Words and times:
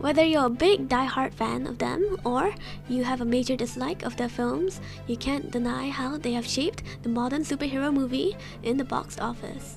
Whether 0.00 0.24
you're 0.24 0.46
a 0.46 0.50
big 0.50 0.88
die-hard 0.88 1.34
fan 1.34 1.66
of 1.66 1.76
them 1.76 2.16
or 2.24 2.54
you 2.88 3.04
have 3.04 3.20
a 3.20 3.26
major 3.26 3.54
dislike 3.54 4.02
of 4.02 4.16
their 4.16 4.30
films, 4.30 4.80
you 5.06 5.14
can't 5.14 5.50
deny 5.50 5.90
how 5.90 6.16
they 6.16 6.32
have 6.32 6.46
shaped 6.46 6.82
the 7.02 7.10
modern 7.10 7.42
superhero 7.42 7.92
movie 7.92 8.34
in 8.62 8.78
the 8.78 8.84
box 8.84 9.20
office. 9.20 9.76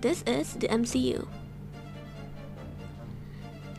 This 0.00 0.24
is 0.26 0.54
the 0.54 0.68
MCU. 0.68 1.28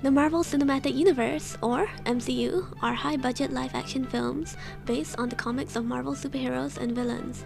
The 0.03 0.11
Marvel 0.11 0.43
Cinematic 0.43 0.95
Universe, 0.95 1.57
or 1.63 1.87
MCU, 2.05 2.67
are 2.83 2.93
high 2.93 3.17
budget 3.17 3.51
live 3.51 3.73
action 3.73 4.05
films 4.05 4.55
based 4.85 5.17
on 5.17 5.29
the 5.29 5.35
comics 5.35 5.75
of 5.75 5.83
Marvel 5.83 6.13
superheroes 6.13 6.77
and 6.77 6.93
villains, 6.93 7.43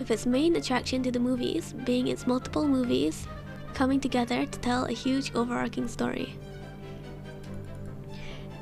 with 0.00 0.10
its 0.10 0.26
main 0.26 0.56
attraction 0.56 1.04
to 1.04 1.12
the 1.12 1.20
movies 1.20 1.72
being 1.84 2.08
its 2.08 2.26
multiple 2.26 2.66
movies 2.66 3.28
coming 3.74 4.00
together 4.00 4.44
to 4.44 4.58
tell 4.58 4.86
a 4.86 4.92
huge 4.92 5.32
overarching 5.36 5.86
story. 5.86 6.36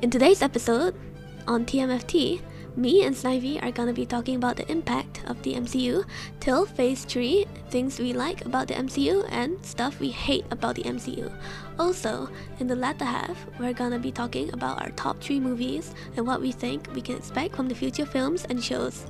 In 0.03 0.09
today's 0.09 0.41
episode, 0.41 0.99
on 1.47 1.63
TMFT, 1.63 2.41
me 2.75 3.05
and 3.05 3.15
Snivy 3.15 3.63
are 3.63 3.71
gonna 3.71 3.93
be 3.93 4.05
talking 4.05 4.35
about 4.35 4.57
the 4.57 4.69
impact 4.69 5.23
of 5.27 5.41
the 5.43 5.53
MCU 5.53 6.03
till 6.41 6.65
Phase 6.65 7.05
3, 7.05 7.45
things 7.69 7.99
we 7.99 8.11
like 8.11 8.43
about 8.43 8.67
the 8.67 8.73
MCU, 8.73 9.25
and 9.31 9.55
stuff 9.63 10.01
we 10.01 10.09
hate 10.09 10.43
about 10.51 10.75
the 10.75 10.83
MCU. 10.83 11.31
Also, 11.79 12.27
in 12.59 12.67
the 12.67 12.75
latter 12.75 13.05
half, 13.05 13.47
we're 13.57 13.71
gonna 13.71 13.97
be 13.97 14.11
talking 14.11 14.51
about 14.51 14.81
our 14.81 14.91
top 14.99 15.21
3 15.21 15.39
movies 15.39 15.95
and 16.17 16.27
what 16.27 16.41
we 16.41 16.51
think 16.51 16.89
we 16.93 16.99
can 16.99 17.15
expect 17.15 17.55
from 17.55 17.69
the 17.69 17.75
future 17.75 18.05
films 18.05 18.43
and 18.49 18.61
shows. 18.61 19.05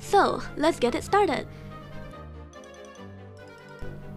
So, 0.00 0.40
let's 0.56 0.80
get 0.80 0.94
it 0.94 1.04
started! 1.04 1.46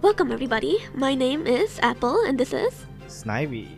Welcome 0.02 0.32
everybody, 0.32 0.80
my 0.96 1.16
name 1.16 1.46
is 1.46 1.78
Apple 1.84 2.24
and 2.26 2.40
this 2.40 2.54
is 2.54 2.86
Snivy. 3.10 3.77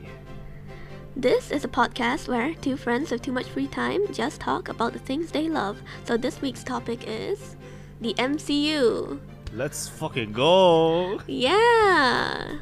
This 1.19 1.51
is 1.51 1.65
a 1.65 1.67
podcast 1.67 2.29
where 2.29 2.53
two 2.63 2.77
friends 2.77 3.11
with 3.11 3.21
too 3.21 3.33
much 3.33 3.47
free 3.47 3.67
time 3.67 4.07
just 4.13 4.39
talk 4.39 4.69
about 4.69 4.93
the 4.93 4.99
things 4.99 5.31
they 5.31 5.49
love. 5.49 5.81
So 6.05 6.15
this 6.15 6.39
week's 6.39 6.63
topic 6.63 7.03
is 7.05 7.57
the 7.99 8.13
MCU. 8.13 9.19
Let's 9.51 9.89
fucking 9.89 10.31
go. 10.31 11.19
Yeah. 11.27 12.55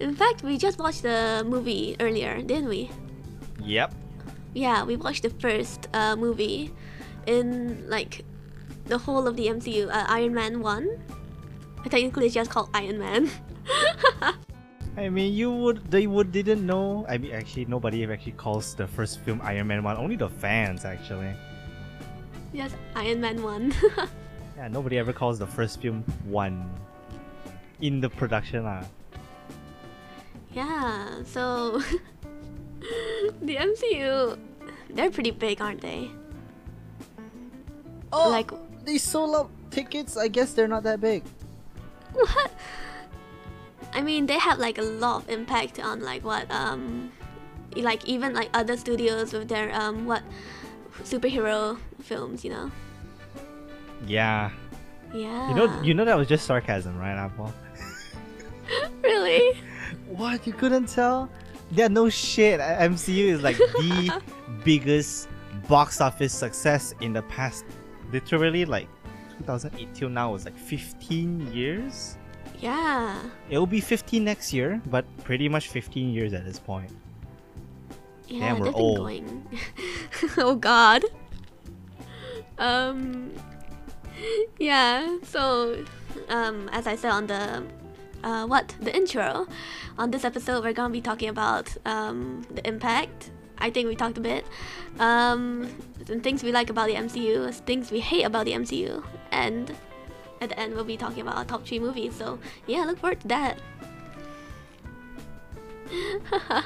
In 0.00 0.16
fact, 0.16 0.42
we 0.42 0.58
just 0.58 0.80
watched 0.80 1.04
the 1.04 1.46
movie 1.46 1.94
earlier, 2.00 2.42
didn't 2.42 2.68
we? 2.68 2.90
Yep. 3.62 3.94
Yeah, 4.52 4.82
we 4.82 4.96
watched 4.96 5.22
the 5.22 5.30
first 5.30 5.86
uh, 5.94 6.16
movie 6.16 6.74
in 7.26 7.88
like 7.88 8.24
the 8.86 8.98
whole 8.98 9.28
of 9.28 9.36
the 9.36 9.46
MCU, 9.46 9.86
uh, 9.94 10.06
Iron 10.08 10.34
Man 10.34 10.58
1. 10.58 10.90
Technically, 11.84 12.26
it's 12.26 12.34
just 12.34 12.50
called 12.50 12.68
Iron 12.74 12.98
Man. 12.98 13.30
I 14.96 15.08
mean, 15.10 15.34
you 15.34 15.52
would, 15.52 15.90
they 15.90 16.06
would 16.06 16.32
didn't 16.32 16.64
know. 16.64 17.04
I 17.08 17.18
mean, 17.18 17.32
actually, 17.32 17.66
nobody 17.66 18.04
actually 18.10 18.32
calls 18.32 18.74
the 18.74 18.86
first 18.86 19.20
film 19.20 19.40
Iron 19.44 19.66
Man 19.66 19.82
one. 19.84 19.96
Only 19.96 20.16
the 20.16 20.28
fans 20.30 20.84
actually. 20.84 21.34
yes, 22.52 22.72
Iron 22.94 23.20
Man 23.20 23.42
1. 23.42 23.74
Yeah, 24.56 24.68
nobody 24.68 24.96
ever 24.96 25.12
calls 25.12 25.38
the 25.38 25.46
first 25.46 25.82
film 25.82 26.00
one. 26.24 26.64
In 27.84 28.00
the 28.00 28.08
production 28.08 28.64
lah. 28.64 28.84
yeah, 30.56 31.20
so 31.28 31.76
the 33.44 33.56
MCU, 33.60 34.38
they're 34.88 35.10
pretty 35.10 35.30
big, 35.32 35.60
aren't 35.60 35.82
they? 35.82 36.08
Oh, 38.12 38.30
Like- 38.30 38.50
they 38.86 38.96
sold 38.96 39.34
out 39.36 39.50
tickets. 39.70 40.16
I 40.16 40.28
guess 40.28 40.54
they're 40.54 40.68
not 40.72 40.84
that 40.84 41.02
big. 41.04 41.22
What? 42.16 42.50
I 43.96 44.02
mean, 44.02 44.26
they 44.26 44.38
have 44.38 44.58
like 44.58 44.76
a 44.76 44.82
lot 44.82 45.22
of 45.22 45.30
impact 45.30 45.80
on 45.80 46.02
like 46.02 46.22
what 46.22 46.50
um, 46.50 47.10
like 47.74 48.04
even 48.04 48.34
like 48.34 48.50
other 48.52 48.76
studios 48.76 49.32
with 49.32 49.48
their 49.48 49.74
um 49.74 50.04
what 50.04 50.22
superhero 51.02 51.78
films, 52.02 52.44
you 52.44 52.50
know? 52.50 52.70
Yeah. 54.06 54.50
Yeah. 55.14 55.48
You 55.48 55.54
know, 55.54 55.82
you 55.82 55.94
know 55.94 56.04
that 56.04 56.16
was 56.16 56.28
just 56.28 56.44
sarcasm, 56.44 56.98
right, 56.98 57.16
Apple? 57.16 57.52
really? 59.02 59.58
What? 60.08 60.46
You 60.46 60.52
couldn't 60.52 60.86
tell? 60.86 61.30
Yeah, 61.70 61.88
no 61.88 62.10
shit. 62.10 62.60
MCU 62.60 63.28
is 63.28 63.42
like 63.42 63.56
the 63.56 64.22
biggest 64.64 65.28
box 65.68 66.02
office 66.02 66.34
success 66.34 66.92
in 67.00 67.14
the 67.14 67.22
past, 67.22 67.64
literally 68.12 68.66
like 68.66 68.88
2008 69.38 69.94
till 69.94 70.10
now 70.10 70.32
was 70.32 70.44
like 70.44 70.56
15 70.58 71.50
years. 71.50 72.18
Yeah. 72.60 73.20
It 73.50 73.58
will 73.58 73.66
be 73.66 73.80
15 73.80 74.24
next 74.24 74.52
year, 74.52 74.80
but 74.86 75.04
pretty 75.24 75.48
much 75.48 75.68
15 75.68 76.12
years 76.12 76.32
at 76.32 76.44
this 76.44 76.58
point. 76.58 76.90
Yeah, 78.28 78.54
Damn, 78.54 78.58
we're 78.60 78.72
old. 78.74 78.98
going. 78.98 79.46
oh 80.38 80.56
God. 80.56 81.04
Um. 82.58 83.32
Yeah. 84.58 85.18
So, 85.22 85.84
um, 86.28 86.68
as 86.72 86.86
I 86.86 86.96
said 86.96 87.10
on 87.10 87.26
the, 87.28 87.62
uh, 88.24 88.46
what 88.46 88.74
the 88.80 88.94
intro, 88.96 89.46
on 89.98 90.10
this 90.10 90.24
episode 90.24 90.64
we're 90.64 90.72
gonna 90.72 90.92
be 90.92 91.00
talking 91.00 91.28
about 91.28 91.68
um 91.86 92.44
the 92.50 92.66
impact. 92.66 93.30
I 93.58 93.70
think 93.70 93.88
we 93.88 93.94
talked 93.94 94.18
a 94.18 94.20
bit. 94.20 94.44
Um, 94.98 95.68
and 96.08 96.22
things 96.22 96.42
we 96.42 96.52
like 96.52 96.68
about 96.70 96.88
the 96.88 96.94
MCU, 96.94 97.52
things 97.64 97.90
we 97.90 98.00
hate 98.00 98.24
about 98.24 98.44
the 98.44 98.52
MCU, 98.52 99.04
and 99.30 99.74
at 100.40 100.50
the 100.50 100.58
end 100.58 100.74
we'll 100.74 100.84
be 100.84 100.96
talking 100.96 101.22
about 101.22 101.36
our 101.36 101.44
top 101.44 101.66
three 101.66 101.78
movies. 101.78 102.14
So 102.14 102.38
yeah, 102.66 102.84
look 102.84 102.98
forward 102.98 103.20
to 103.20 103.28
that. 103.28 103.58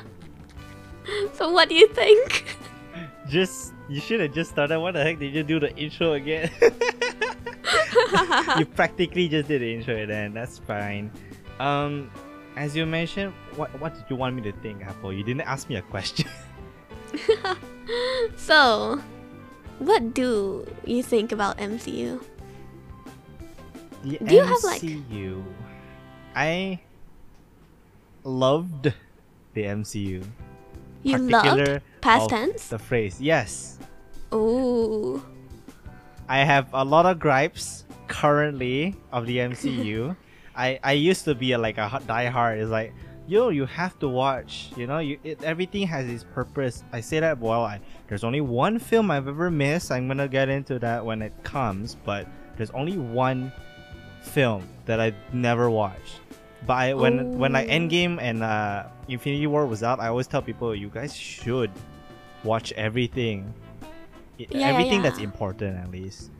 so 1.34 1.50
what 1.50 1.68
do 1.68 1.74
you 1.74 1.88
think? 1.88 2.56
Just 3.28 3.72
you 3.88 4.00
should 4.00 4.20
have 4.20 4.32
just 4.32 4.50
started. 4.50 4.80
What 4.80 4.94
the 4.94 5.02
heck 5.02 5.18
did 5.18 5.34
you 5.34 5.42
do 5.42 5.60
the 5.60 5.74
intro 5.76 6.14
again? 6.14 6.50
you 8.58 8.66
practically 8.66 9.28
just 9.28 9.48
did 9.48 9.62
the 9.62 9.74
intro 9.74 10.06
then. 10.06 10.34
That's 10.34 10.58
fine. 10.58 11.10
Um, 11.58 12.10
as 12.56 12.74
you 12.74 12.86
mentioned, 12.86 13.32
what 13.56 13.68
what 13.80 13.94
did 13.94 14.04
you 14.08 14.16
want 14.16 14.36
me 14.36 14.42
to 14.42 14.52
think, 14.60 14.82
Apple? 14.82 15.12
You 15.12 15.22
didn't 15.22 15.42
ask 15.42 15.68
me 15.68 15.76
a 15.76 15.82
question. 15.82 16.28
so, 18.36 19.00
what 19.78 20.14
do 20.14 20.66
you 20.84 21.02
think 21.02 21.32
about 21.32 21.58
MCU? 21.58 22.22
The 24.02 24.18
Do 24.18 24.34
you 24.34 24.42
have, 24.42 24.64
like- 24.64 24.82
MCU. 24.82 25.44
I 26.34 26.80
loved 28.24 28.92
the 29.54 29.62
MCU. 29.62 30.24
You 31.02 31.18
loved 31.18 31.80
past 32.00 32.30
tense? 32.30 32.68
The 32.68 32.78
phrase, 32.78 33.20
yes. 33.20 33.78
Ooh. 34.32 35.22
I 36.28 36.44
have 36.44 36.68
a 36.72 36.84
lot 36.84 37.06
of 37.06 37.18
gripes 37.18 37.84
currently 38.06 38.94
of 39.12 39.26
the 39.26 39.38
MCU. 39.38 40.16
I 40.56 40.78
I 40.82 40.92
used 40.92 41.24
to 41.24 41.34
be 41.34 41.52
a, 41.52 41.58
like 41.58 41.78
a 41.78 41.88
diehard. 42.06 42.60
It's 42.60 42.70
like, 42.70 42.92
yo, 43.26 43.48
you 43.48 43.66
have 43.66 43.98
to 44.00 44.08
watch. 44.08 44.70
You 44.76 44.86
know, 44.86 44.98
you 44.98 45.18
it, 45.24 45.42
everything 45.42 45.86
has 45.86 46.06
its 46.08 46.24
purpose. 46.24 46.84
I 46.92 47.00
say 47.00 47.20
that 47.20 47.38
well. 47.38 47.64
I, 47.64 47.80
there's 48.08 48.24
only 48.24 48.40
one 48.40 48.78
film 48.78 49.10
I've 49.10 49.26
ever 49.28 49.50
missed. 49.50 49.90
I'm 49.90 50.06
gonna 50.06 50.28
get 50.28 50.48
into 50.48 50.78
that 50.80 51.04
when 51.04 51.22
it 51.22 51.32
comes. 51.42 51.96
But 52.04 52.28
there's 52.56 52.70
only 52.70 52.98
one 52.98 53.52
film 54.22 54.68
that 54.86 55.00
I've 55.00 55.14
never 55.32 55.70
watched. 55.70 56.20
But 56.66 56.74
I, 56.74 56.94
when 56.94 57.38
when 57.38 57.52
like 57.52 57.68
Oh. 57.68 57.72
Endgame 57.72 58.20
and 58.20 58.42
uh, 58.42 58.84
Infinity 59.08 59.46
War 59.46 59.64
was 59.66 59.82
out, 59.82 59.98
I 60.00 60.08
always 60.08 60.26
tell 60.26 60.42
people 60.42 60.74
you 60.74 60.88
guys 60.88 61.16
should 61.16 61.70
watch 62.44 62.72
everything. 62.76 63.52
I- 63.82 63.86
Yeah, 64.38 64.46
yeah, 64.58 64.68
everything 64.72 65.02
that's 65.02 65.18
important 65.20 65.76
at 65.76 65.90
least. 65.90 66.30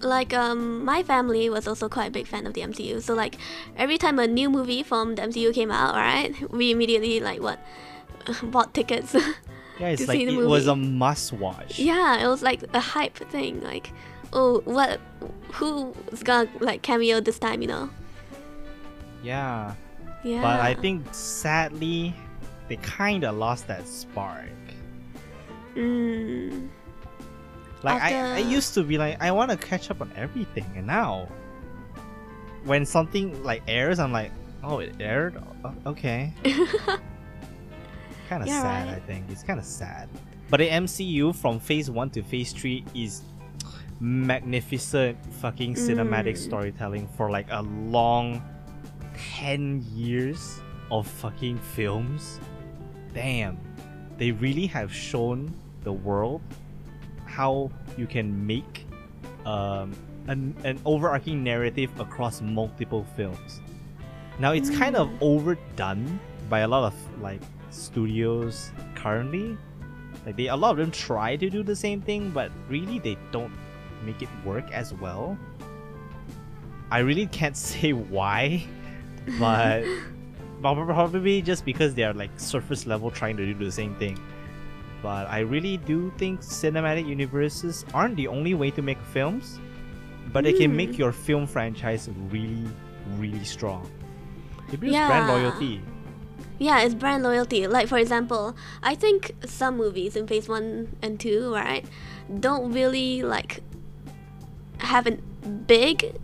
Like 0.00 0.32
um 0.32 0.84
my 0.84 1.02
family 1.02 1.50
was 1.50 1.66
also 1.66 1.88
quite 1.88 2.06
a 2.06 2.10
big 2.10 2.26
fan 2.26 2.46
of 2.46 2.54
the 2.54 2.62
MCU. 2.62 3.02
So 3.02 3.14
like 3.14 3.34
every 3.76 3.98
time 3.98 4.18
a 4.18 4.26
new 4.26 4.48
movie 4.48 4.82
from 4.82 5.14
the 5.16 5.22
MCU 5.22 5.52
came 5.52 5.70
out, 5.70 5.94
right? 5.94 6.30
We 6.50 6.70
immediately 6.70 7.18
like 7.20 7.40
what 7.42 7.58
bought 8.42 8.74
tickets. 8.74 9.14
Yeah, 9.80 9.88
it's 9.96 10.06
like 10.06 10.20
it 10.20 10.28
the 10.28 10.44
was 10.46 10.66
a 10.68 10.76
must 10.76 11.32
watch. 11.32 11.78
yeah, 11.80 12.20
it 12.22 12.28
was 12.28 12.42
like 12.42 12.60
a 12.74 12.80
hype 12.80 13.16
thing. 13.32 13.64
Like, 13.64 13.88
oh, 14.32 14.60
what 14.64 15.00
who's 15.52 16.22
gonna 16.22 16.48
like 16.60 16.82
cameo 16.82 17.20
this 17.20 17.38
time, 17.38 17.62
you 17.62 17.68
know? 17.68 17.90
Yeah. 19.22 19.74
Yeah. 20.22 20.42
But 20.42 20.60
I 20.60 20.74
think 20.74 21.06
sadly 21.12 22.14
they 22.68 22.76
kinda 22.76 23.32
lost 23.32 23.66
that 23.68 23.86
spark. 23.86 24.46
Mm. 25.74 26.68
Like 27.82 28.02
I, 28.02 28.36
I 28.36 28.38
used 28.38 28.74
to 28.74 28.82
be 28.82 28.98
like 28.98 29.22
I 29.22 29.30
wanna 29.30 29.56
catch 29.56 29.90
up 29.90 30.00
on 30.00 30.12
everything 30.16 30.66
and 30.76 30.86
now 30.86 31.28
when 32.64 32.84
something 32.84 33.42
like 33.42 33.62
airs 33.66 33.98
I'm 33.98 34.12
like, 34.12 34.32
oh 34.62 34.78
it 34.78 34.94
aired? 35.00 35.42
Okay. 35.86 36.32
kinda 36.44 38.46
Yeah, 38.46 38.62
sad 38.62 38.88
right. 38.88 38.96
I 38.96 39.00
think. 39.06 39.24
It's 39.30 39.42
kinda 39.42 39.64
sad. 39.64 40.08
But 40.50 40.58
the 40.58 40.68
MCU 40.68 41.34
from 41.34 41.60
phase 41.60 41.90
one 41.90 42.10
to 42.10 42.22
phase 42.22 42.52
three 42.52 42.84
is 42.94 43.22
magnificent 44.00 45.16
fucking 45.40 45.74
cinematic 45.74 46.34
Mm. 46.34 46.38
storytelling 46.48 47.06
for 47.16 47.30
like 47.30 47.46
a 47.50 47.62
long 47.88 48.42
10 49.38 49.84
years 49.94 50.60
of 50.90 51.06
fucking 51.06 51.58
films. 51.76 52.40
damn, 53.12 53.58
they 54.18 54.30
really 54.30 54.66
have 54.66 54.92
shown 54.92 55.52
the 55.82 55.92
world 55.92 56.40
how 57.26 57.68
you 57.98 58.06
can 58.06 58.46
make 58.46 58.86
um, 59.46 59.90
an, 60.28 60.54
an 60.64 60.78
overarching 60.84 61.42
narrative 61.42 61.90
across 61.98 62.40
multiple 62.40 63.04
films. 63.16 63.60
Now 64.38 64.52
it's 64.52 64.70
kind 64.70 64.94
of 64.94 65.08
Mm. 65.08 65.18
overdone 65.22 66.20
by 66.48 66.60
a 66.60 66.68
lot 66.68 66.84
of 66.84 66.94
like 67.20 67.40
studios 67.70 68.70
currently. 68.94 69.56
Like 70.24 70.36
they 70.36 70.46
a 70.48 70.56
lot 70.56 70.72
of 70.72 70.76
them 70.76 70.90
try 70.92 71.34
to 71.36 71.50
do 71.50 71.62
the 71.64 71.74
same 71.74 72.00
thing, 72.00 72.30
but 72.30 72.52
really 72.68 72.98
they 73.00 73.16
don't 73.32 73.52
make 74.04 74.22
it 74.22 74.28
work 74.44 74.70
as 74.72 74.92
well. 74.94 75.36
I 76.90 76.98
really 77.00 77.26
can't 77.26 77.56
say 77.70 77.92
why, 77.92 78.64
but 79.38 79.84
probably 80.62 81.42
just 81.42 81.64
because 81.64 81.94
they 81.94 82.02
are 82.04 82.12
like 82.14 82.30
surface 82.36 82.86
level 82.86 83.10
trying 83.10 83.36
to 83.36 83.46
do 83.46 83.54
the 83.64 83.72
same 83.72 83.94
thing. 83.96 84.18
But 85.02 85.28
I 85.28 85.40
really 85.40 85.78
do 85.78 86.12
think 86.18 86.40
cinematic 86.42 87.06
universes 87.08 87.86
aren't 87.94 88.16
the 88.16 88.28
only 88.28 88.52
way 88.54 88.70
to 88.72 88.82
make 88.82 89.00
films, 89.12 89.58
but 90.32 90.44
they 90.44 90.52
can 90.52 90.70
Hmm. 90.72 90.76
make 90.76 90.98
your 90.98 91.12
film 91.12 91.46
franchise 91.46 92.08
really, 92.30 92.68
really 93.16 93.44
strong. 93.44 93.90
It 94.72 94.78
builds 94.80 94.96
brand 95.06 95.26
loyalty. 95.26 95.80
Yeah, 96.58 96.80
it's 96.82 96.94
brand 96.94 97.22
loyalty. 97.22 97.66
Like 97.66 97.88
for 97.88 97.96
example, 97.96 98.54
I 98.82 98.94
think 98.94 99.32
some 99.46 99.78
movies 99.78 100.14
in 100.16 100.26
phase 100.26 100.48
one 100.48 100.94
and 101.00 101.18
two, 101.18 101.52
right, 101.54 101.84
don't 102.40 102.70
really 102.72 103.22
like 103.22 103.62
have 104.80 105.06
a 105.06 105.12
big 105.66 106.14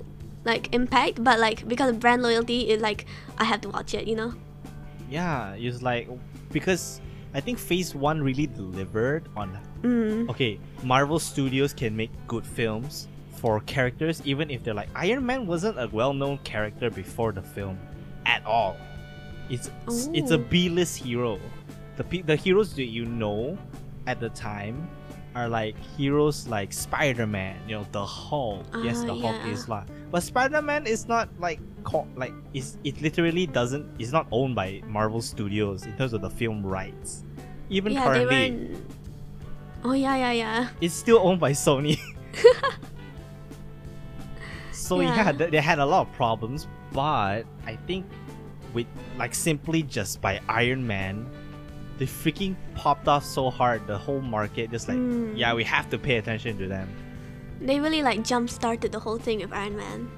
like 0.45 0.75
impact, 0.75 1.23
but 1.23 1.39
like 1.39 1.67
because 1.69 1.91
of 1.91 2.01
brand 2.01 2.23
loyalty, 2.23 2.71
it's 2.71 2.83
like 2.83 3.07
I 3.39 3.45
have 3.45 3.61
to 3.63 3.69
watch 3.69 3.95
it, 3.95 4.07
you 4.07 4.17
know? 4.17 4.35
Yeah, 5.11 5.55
it's 5.55 5.83
like 5.83 6.09
because 6.53 7.01
I 7.35 7.41
think 7.41 7.59
Phase 7.59 7.95
One 7.95 8.23
really 8.23 8.47
delivered 8.47 9.29
on. 9.37 9.59
Mm. 9.83 10.31
Okay, 10.31 10.59
Marvel 10.83 11.19
Studios 11.19 11.73
can 11.73 11.95
make 11.95 12.11
good 12.27 12.47
films 12.47 13.09
for 13.37 13.61
characters, 13.61 14.23
even 14.25 14.51
if 14.51 14.65
they're 14.65 14.75
like 14.75 14.89
Iron 14.95 15.27
Man 15.27 15.47
wasn't 15.47 15.79
a 15.79 15.89
well-known 15.89 16.39
character 16.39 16.91
before 16.91 17.33
the 17.33 17.43
film, 17.43 17.79
at 18.25 18.45
all. 18.47 18.77
It's 19.51 19.71
it's 20.13 20.31
a 20.31 20.39
Ooh. 20.39 20.49
B-list 20.51 20.99
hero. 20.99 21.39
The 21.97 22.23
the 22.23 22.37
heroes 22.37 22.75
that 22.75 22.87
you 22.87 23.05
know 23.05 23.59
at 24.07 24.21
the 24.21 24.31
time 24.31 24.89
are 25.37 25.49
like 25.53 25.77
heroes 26.01 26.49
like 26.49 26.73
Spider-Man, 26.73 27.61
you 27.69 27.77
know, 27.77 27.87
the 27.93 28.01
Hulk. 28.05 28.65
yes, 28.83 29.05
Ah, 29.05 29.13
the 29.13 29.15
Hulk 29.15 29.37
is 29.45 29.69
lah. 29.69 29.85
But 30.11 30.23
Spider-Man 30.25 30.87
is 30.89 31.05
not 31.07 31.29
like 31.39 31.61
co- 31.85 32.09
like 32.17 32.33
is 32.57 32.79
it 32.89 32.97
literally 33.05 33.45
doesn't 33.47 33.85
is 34.01 34.13
not 34.17 34.27
owned 34.33 34.57
by 34.57 34.81
Marvel 34.89 35.21
Studios 35.21 35.85
in 35.85 35.93
terms 36.01 36.15
of 36.17 36.23
the 36.25 36.31
film 36.33 36.65
rights. 36.65 37.23
Even 37.69 37.93
yeah, 37.93 38.09
they 38.09 38.25
currently. 38.25 38.81
Oh 39.85 39.93
yeah, 39.93 40.17
yeah, 40.17 40.33
yeah. 40.33 40.61
it's 40.81 40.95
still 40.97 41.21
owned 41.21 41.39
by 41.39 41.53
Sony. 41.53 42.01
so 44.73 45.01
yeah, 45.01 45.15
Yeah. 45.17 45.33
th- 45.33 45.51
they 45.51 45.61
had 45.61 45.79
a 45.79 45.87
lot 45.87 46.09
of 46.09 46.13
problems, 46.15 46.67
but 46.93 47.45
I 47.67 47.77
think 47.87 48.07
with 48.73 48.87
like 49.19 49.35
simply 49.35 49.83
just 49.83 50.21
by 50.21 50.41
Iron 50.49 50.87
Man, 50.87 51.27
they 51.99 52.07
freaking 52.07 52.55
popped 52.75 53.09
off 53.09 53.25
so 53.25 53.51
hard. 53.51 53.87
The 53.87 53.97
whole 53.99 54.21
market 54.21 54.71
just 54.71 54.89
like, 54.89 54.99
Mm. 54.99 55.37
yeah, 55.37 55.55
we 55.55 55.65
have 55.65 55.89
to 55.91 55.99
pay 55.99 56.17
attention 56.17 56.59
to 56.59 56.67
them. 56.69 56.89
They 57.61 57.81
really 57.81 58.03
like 58.03 58.23
jump 58.25 58.51
started 58.51 58.93
the 58.93 59.01
whole 59.01 59.19
thing 59.19 59.41
with 59.41 59.53
Iron 59.53 59.77
Man. 59.77 60.11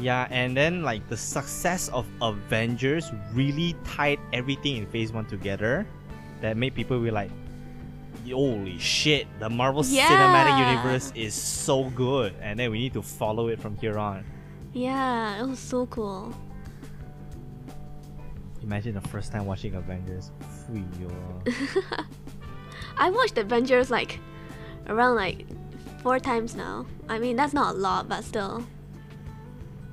Yeah, 0.00 0.26
and 0.30 0.56
then 0.56 0.82
like 0.82 1.08
the 1.08 1.16
success 1.16 1.88
of 1.88 2.06
Avengers 2.20 3.10
really 3.32 3.74
tied 3.84 4.18
everything 4.32 4.76
in 4.76 4.86
Phase 4.86 5.12
One 5.12 5.24
together, 5.26 5.86
that 6.40 6.56
made 6.56 6.74
people 6.74 7.00
be 7.00 7.10
like, 7.10 7.30
"Holy 8.28 8.76
shit! 8.78 9.26
The 9.40 9.48
Marvel 9.48 9.82
Cinematic 9.82 10.56
Universe 10.58 11.12
is 11.16 11.32
so 11.32 11.88
good," 11.96 12.34
and 12.42 12.58
then 12.60 12.70
we 12.70 12.78
need 12.78 12.92
to 12.92 13.00
follow 13.02 13.48
it 13.48 13.60
from 13.60 13.76
here 13.76 13.96
on. 13.98 14.24
Yeah, 14.74 15.40
it 15.40 15.46
was 15.48 15.58
so 15.58 15.86
cool. 15.86 16.34
Imagine 18.62 18.94
the 18.94 19.00
first 19.08 19.32
time 19.32 19.46
watching 19.46 19.74
Avengers. 19.74 20.30
I 22.98 23.10
watched 23.10 23.38
Avengers 23.38 23.90
like 23.90 24.18
around 24.88 25.16
like 25.16 25.46
four 26.02 26.18
times 26.18 26.54
now. 26.54 26.86
I 27.08 27.18
mean 27.18 27.36
that's 27.36 27.52
not 27.52 27.74
a 27.74 27.78
lot, 27.78 28.08
but 28.08 28.24
still. 28.24 28.64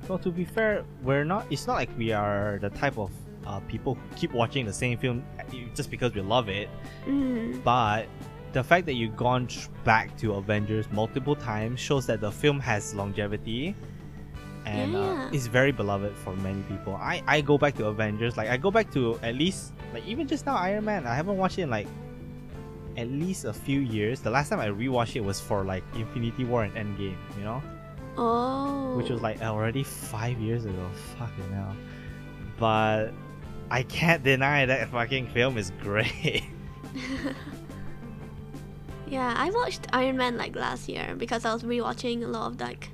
well, 0.07 0.19
to 0.19 0.31
be 0.31 0.45
fair, 0.45 0.83
we're 1.01 1.23
not. 1.23 1.45
It's 1.49 1.67
not 1.67 1.75
like 1.75 1.89
we 1.97 2.11
are 2.11 2.59
the 2.61 2.69
type 2.69 2.97
of 2.97 3.11
uh, 3.45 3.59
people 3.61 3.95
who 3.95 4.15
keep 4.15 4.31
watching 4.33 4.65
the 4.65 4.73
same 4.73 4.97
film 4.97 5.23
just 5.75 5.91
because 5.91 6.13
we 6.13 6.21
love 6.21 6.49
it. 6.49 6.69
Mm. 7.05 7.63
but 7.63 8.07
the 8.53 8.63
fact 8.63 8.85
that 8.85 8.93
you've 8.93 9.17
gone 9.17 9.47
back 9.83 10.15
to 10.17 10.33
Avengers 10.33 10.85
multiple 10.91 11.35
times 11.35 11.79
shows 11.79 12.05
that 12.05 12.21
the 12.21 12.31
film 12.31 12.59
has 12.59 12.93
longevity 12.93 13.75
and 14.65 14.95
uh, 14.95 15.00
Yeah. 15.00 15.30
is 15.31 15.48
very 15.48 15.71
beloved 15.71 16.15
for 16.18 16.36
many 16.38 16.62
people. 16.63 16.95
I, 16.95 17.21
I 17.27 17.42
go 17.42 17.57
back 17.57 17.75
to 17.75 17.88
Avengers, 17.88 18.38
like 18.38 18.50
I 18.50 18.57
go 18.57 18.71
back 18.71 18.92
to 18.94 19.19
at 19.24 19.36
least 19.36 19.74
like 19.94 20.06
even 20.06 20.27
just 20.27 20.45
now 20.45 20.56
Iron 20.56 20.86
Man. 20.86 21.06
I 21.07 21.15
haven't 21.15 21.38
watched 21.38 21.57
it 21.60 21.63
in 21.63 21.69
like 21.69 21.88
at 22.98 23.07
least 23.10 23.45
a 23.45 23.54
few 23.54 23.80
years. 23.80 24.21
The 24.21 24.30
last 24.30 24.50
time 24.50 24.60
I 24.60 24.68
rewatched 24.68 25.15
it 25.15 25.24
was 25.24 25.39
for 25.39 25.63
like 25.63 25.83
Infinity 25.95 26.45
War 26.45 26.63
and 26.63 26.74
Endgame, 26.75 27.18
you 27.38 27.44
know, 27.44 27.62
Oh. 28.18 28.95
which 28.98 29.10
was 29.10 29.21
like 29.21 29.42
already 29.42 29.83
five 29.83 30.38
years 30.39 30.65
ago. 30.65 30.89
Fucking 31.18 31.51
hell. 31.51 31.75
But 32.60 33.07
I 33.71 33.83
can't 33.83 34.24
deny 34.33 34.65
that 34.65 34.89
fucking 34.89 35.30
film 35.30 35.57
is 35.57 35.71
great. 35.81 36.44
yeah, 39.07 39.33
I 39.38 39.50
watched 39.51 39.88
Iron 39.94 40.18
Man 40.18 40.38
like 40.38 40.56
last 40.56 40.88
year 40.88 41.15
because 41.18 41.45
I 41.45 41.54
was 41.54 41.63
rewatching 41.63 42.24
a 42.24 42.27
lot 42.27 42.48
of 42.51 42.60
like 42.62 42.89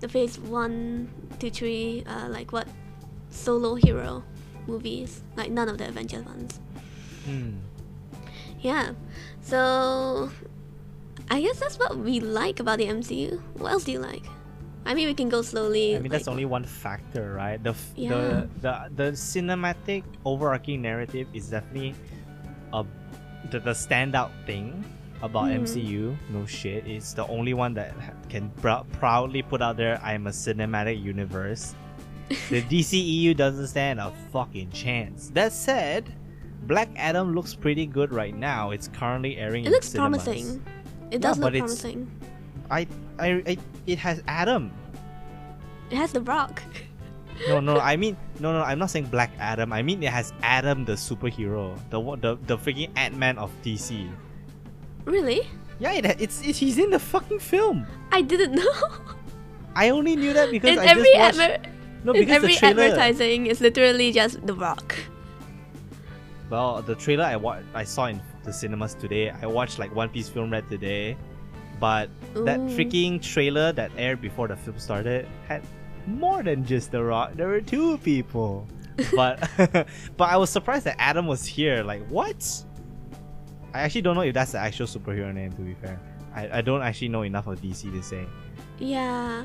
the 0.00 0.08
phase 0.08 0.38
one 0.38 1.08
to 1.40 1.50
three, 1.50 2.04
uh, 2.06 2.28
like 2.28 2.52
what 2.52 2.66
solo 3.30 3.74
hero 3.74 4.22
movies, 4.66 5.22
like 5.36 5.50
none 5.50 5.68
of 5.68 5.78
the 5.78 5.88
Avengers 5.88 6.24
ones. 6.24 6.60
Hmm. 7.24 7.58
Yeah, 8.60 8.92
so 9.42 10.30
I 11.30 11.40
guess 11.40 11.60
that's 11.60 11.78
what 11.78 11.96
we 11.96 12.20
like 12.20 12.58
about 12.60 12.78
the 12.78 12.86
MCU. 12.86 13.40
What 13.58 13.72
else 13.72 13.84
do 13.84 13.92
you 13.92 13.98
like? 14.00 14.24
I 14.86 14.94
mean, 14.94 15.06
we 15.06 15.14
can 15.14 15.28
go 15.28 15.42
slowly. 15.42 15.96
I 15.96 15.98
mean, 16.00 16.10
that's 16.10 16.28
only 16.28 16.46
one 16.46 16.64
factor, 16.64 17.34
right? 17.34 17.62
The, 17.62 17.70
f- 17.70 17.92
Yeah. 17.94 18.08
the 18.08 18.48
the 18.60 18.72
the 18.96 19.08
cinematic 19.12 20.02
overarching 20.24 20.80
narrative 20.80 21.28
is 21.34 21.50
definitely 21.50 21.94
a 22.72 22.84
the, 23.50 23.60
the 23.60 23.76
standout 23.76 24.30
thing 24.46 24.84
about 25.22 25.46
Mhm. 25.46 25.62
MCU. 25.62 26.16
No 26.30 26.46
shit, 26.46 26.86
it's 26.86 27.12
the 27.12 27.26
only 27.26 27.54
one 27.54 27.74
that 27.74 27.94
can 28.28 28.50
prou- 28.62 28.84
proudly 28.92 29.42
put 29.42 29.60
out 29.62 29.76
there. 29.76 30.00
I'm 30.02 30.26
a 30.26 30.30
cinematic 30.30 31.02
universe. 31.02 31.74
the 32.50 32.62
DCEU 32.62 33.34
doesn't 33.36 33.68
stand 33.68 33.98
a 34.00 34.12
fucking 34.32 34.70
chance. 34.70 35.30
That 35.34 35.52
said, 35.52 36.12
Black 36.66 36.88
Adam 36.96 37.34
looks 37.34 37.54
pretty 37.54 37.86
good 37.86 38.12
right 38.12 38.36
now. 38.36 38.70
It's 38.70 38.88
currently 38.88 39.38
airing. 39.38 39.64
It 39.64 39.68
in 39.68 39.72
looks 39.72 39.88
cinemas. 39.88 40.24
promising. 40.24 40.62
It 41.10 41.20
does 41.22 41.38
but 41.38 41.52
look 41.54 41.60
promising. 41.60 42.10
I, 42.70 42.86
I, 43.18 43.28
I, 43.46 43.56
it 43.86 43.98
has 43.98 44.22
Adam. 44.28 44.70
It 45.90 45.96
has 45.96 46.12
the 46.12 46.20
Rock. 46.20 46.62
No, 47.48 47.60
no, 47.60 47.80
I 47.80 47.96
mean, 47.96 48.14
no, 48.40 48.52
no, 48.52 48.60
I'm 48.62 48.78
not 48.78 48.90
saying 48.90 49.06
Black 49.06 49.30
Adam. 49.38 49.72
I 49.72 49.80
mean, 49.80 50.02
it 50.02 50.10
has 50.12 50.34
Adam, 50.42 50.84
the 50.84 50.92
superhero, 50.92 51.78
the 51.88 51.98
the 52.20 52.36
the 52.46 52.58
freaking 52.58 52.90
Ant 52.96 53.16
Man 53.16 53.38
of 53.38 53.50
DC. 53.64 54.10
Really? 55.08 55.48
Yeah, 55.78 55.92
it, 55.92 56.20
it's, 56.20 56.42
it's 56.42 56.58
he's 56.58 56.78
in 56.78 56.90
the 56.90 56.98
fucking 56.98 57.38
film. 57.38 57.86
I 58.12 58.20
didn't 58.22 58.54
know. 58.62 58.72
I 59.74 59.90
only 59.90 60.16
knew 60.16 60.32
that 60.32 60.50
because 60.50 60.72
in 60.72 60.78
I 60.78 60.86
every 60.86 61.12
just 61.14 61.38
watched. 61.38 61.66
no, 62.04 62.12
because 62.12 62.34
every 62.36 62.52
the 62.54 62.58
trailer. 62.58 62.82
advertising, 62.82 63.46
is 63.46 63.60
literally 63.60 64.12
just 64.12 64.44
the 64.46 64.54
Rock. 64.54 64.94
Well, 66.50 66.82
the 66.82 66.94
trailer 66.94 67.24
I 67.24 67.36
wa- 67.36 67.60
I 67.74 67.84
saw 67.84 68.06
in 68.06 68.20
the 68.44 68.52
cinemas 68.52 68.94
today. 68.94 69.30
I 69.30 69.46
watched 69.46 69.78
like 69.78 69.94
One 69.94 70.08
Piece 70.08 70.28
film 70.28 70.50
Red 70.50 70.68
today, 70.68 71.16
but 71.78 72.10
that 72.34 72.58
freaking 72.74 73.20
trailer 73.22 73.72
that 73.72 73.90
aired 73.96 74.20
before 74.20 74.48
the 74.48 74.56
film 74.56 74.78
started 74.78 75.28
had 75.46 75.62
more 76.06 76.42
than 76.42 76.64
just 76.64 76.90
the 76.90 77.02
Rock. 77.04 77.34
There 77.34 77.48
were 77.48 77.60
two 77.60 77.98
people. 77.98 78.66
but 79.14 79.38
but 80.16 80.24
I 80.28 80.36
was 80.36 80.50
surprised 80.50 80.84
that 80.86 80.96
Adam 80.98 81.26
was 81.26 81.44
here. 81.46 81.84
Like 81.84 82.04
what? 82.08 82.42
I 83.74 83.80
actually 83.80 84.02
don't 84.02 84.14
know 84.16 84.22
if 84.22 84.34
that's 84.34 84.52
the 84.52 84.58
actual 84.58 84.86
superhero 84.86 85.32
name. 85.34 85.52
To 85.52 85.62
be 85.62 85.74
fair, 85.74 86.00
I, 86.34 86.58
I 86.58 86.60
don't 86.60 86.82
actually 86.82 87.08
know 87.08 87.22
enough 87.22 87.46
of 87.46 87.60
DC 87.60 87.92
to 87.92 88.02
say. 88.02 88.26
Yeah, 88.78 89.42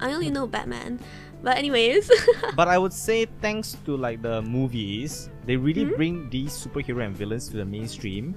I 0.00 0.12
only 0.12 0.30
know 0.30 0.46
Batman. 0.46 0.98
But 1.42 1.56
anyways, 1.56 2.10
but 2.56 2.66
I 2.66 2.78
would 2.78 2.92
say 2.92 3.26
thanks 3.40 3.76
to 3.86 3.96
like 3.96 4.22
the 4.22 4.42
movies, 4.42 5.30
they 5.46 5.56
really 5.56 5.84
Mhm. 5.84 5.96
bring 5.96 6.30
these 6.30 6.50
superhero 6.50 7.04
and 7.06 7.14
villains 7.16 7.48
to 7.50 7.56
the 7.58 7.64
mainstream. 7.64 8.34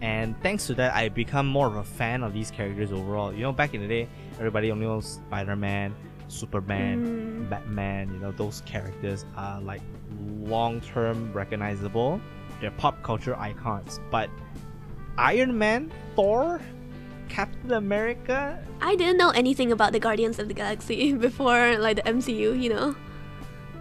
And 0.00 0.34
thanks 0.42 0.66
to 0.66 0.74
that, 0.74 0.92
I 0.96 1.08
become 1.08 1.46
more 1.46 1.68
of 1.68 1.76
a 1.76 1.84
fan 1.84 2.24
of 2.24 2.32
these 2.34 2.50
characters 2.50 2.90
overall. 2.90 3.32
You 3.32 3.42
know, 3.42 3.52
back 3.52 3.74
in 3.74 3.80
the 3.80 3.86
day, 3.86 4.08
everybody 4.38 4.72
only 4.72 4.84
knows 4.86 5.20
Spider-Man, 5.30 5.94
Superman, 6.26 7.46
Mm. 7.46 7.48
Batman. 7.50 8.12
You 8.12 8.18
know, 8.18 8.32
those 8.32 8.62
characters 8.66 9.24
are 9.36 9.60
like 9.60 9.82
long-term 10.48 11.32
recognizable 11.32 12.20
they're 12.62 12.70
pop 12.70 13.02
culture 13.02 13.36
icons. 13.36 14.00
But 14.10 14.30
Iron 15.18 15.58
Man, 15.58 15.92
Thor, 16.16 16.60
Captain 17.28 17.72
America, 17.72 18.56
I 18.80 18.96
didn't 18.96 19.18
know 19.18 19.30
anything 19.30 19.72
about 19.72 19.92
the 19.92 19.98
Guardians 20.00 20.38
of 20.38 20.48
the 20.48 20.54
Galaxy 20.54 21.12
before 21.28 21.76
like 21.78 21.96
the 21.96 22.02
MCU, 22.08 22.56
you 22.58 22.70
know. 22.70 22.94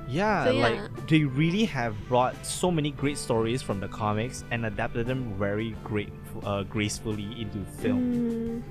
yeah, 0.10 0.44
So, 0.46 0.52
yeah. 0.52 0.62
like 0.68 1.08
they 1.08 1.24
really 1.24 1.64
have 1.66 1.96
brought 2.10 2.36
so 2.46 2.70
many 2.72 2.92
great 2.92 3.18
stories 3.18 3.62
from 3.62 3.80
the 3.80 3.88
comics 3.88 4.44
and 4.52 4.66
adapted 4.66 5.06
them 5.08 5.34
very 5.40 5.72
great, 5.86 6.12
uh, 6.44 6.64
gracefully 6.64 7.30
into 7.40 7.64
film. 7.80 8.02
Mm, 8.04 8.64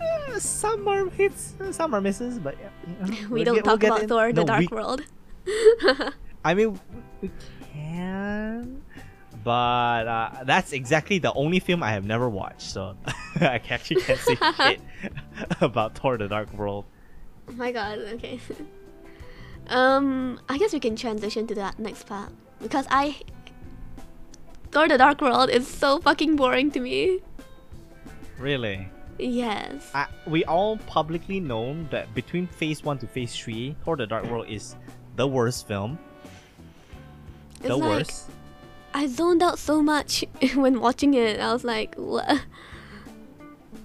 Uh, 0.00 0.38
some 0.38 0.86
are 0.88 1.08
hits, 1.10 1.54
some 1.72 1.92
are 1.94 2.00
misses, 2.00 2.38
but 2.38 2.54
yeah, 2.60 2.68
we 3.28 3.42
we'll 3.42 3.44
don't 3.44 3.54
get- 3.56 3.64
we'll 3.66 3.74
talk 3.76 3.80
get 3.80 3.90
about 3.92 4.08
Thor: 4.08 4.32
The 4.32 4.44
Dark 4.44 4.70
we- 4.70 4.76
World. 4.76 5.00
I 6.44 6.54
mean, 6.54 6.78
we 7.20 7.30
can, 7.72 8.82
but 9.46 10.08
uh, 10.08 10.30
that's 10.42 10.72
exactly 10.72 11.20
the 11.20 11.32
only 11.34 11.60
film 11.60 11.80
I 11.80 11.92
have 11.92 12.04
never 12.04 12.28
watched, 12.28 12.62
so 12.62 12.96
I 13.40 13.62
actually 13.70 14.02
can't 14.02 14.18
say 14.18 14.34
shit 14.56 14.80
about 15.60 15.94
Thor: 15.96 16.18
The 16.18 16.26
Dark 16.26 16.52
World. 16.52 16.84
Oh 17.48 17.52
my 17.52 17.70
god, 17.70 18.00
okay. 18.18 18.40
um, 19.68 20.40
I 20.48 20.58
guess 20.58 20.72
we 20.72 20.80
can 20.80 20.96
transition 20.96 21.46
to 21.46 21.54
that 21.54 21.78
next 21.78 22.08
part 22.08 22.32
because 22.60 22.88
I 22.90 23.22
Thor: 24.72 24.88
The 24.88 24.98
Dark 24.98 25.20
World 25.20 25.48
is 25.48 25.68
so 25.68 26.00
fucking 26.00 26.34
boring 26.34 26.72
to 26.72 26.80
me. 26.80 27.20
Really, 28.40 28.90
Yes. 29.16 29.88
I, 29.94 30.08
we 30.26 30.44
all 30.46 30.76
publicly 30.90 31.38
know 31.38 31.80
that 31.90 32.12
between 32.16 32.48
Phase 32.48 32.82
One 32.82 32.98
to 32.98 33.06
Phase 33.06 33.36
Three, 33.36 33.76
Thor: 33.84 33.94
The 33.94 34.08
Dark 34.08 34.26
World 34.26 34.50
is 34.50 34.74
the 35.14 35.28
worst 35.28 35.68
film. 35.68 36.00
It's 37.60 37.68
the 37.68 37.76
like 37.76 37.90
worst. 38.02 38.28
I 38.96 39.06
zoned 39.08 39.42
out 39.42 39.58
so 39.58 39.82
much 39.82 40.24
when 40.54 40.80
watching 40.80 41.12
it. 41.12 41.38
I 41.38 41.52
was 41.52 41.64
like, 41.64 41.94
what? 41.96 42.40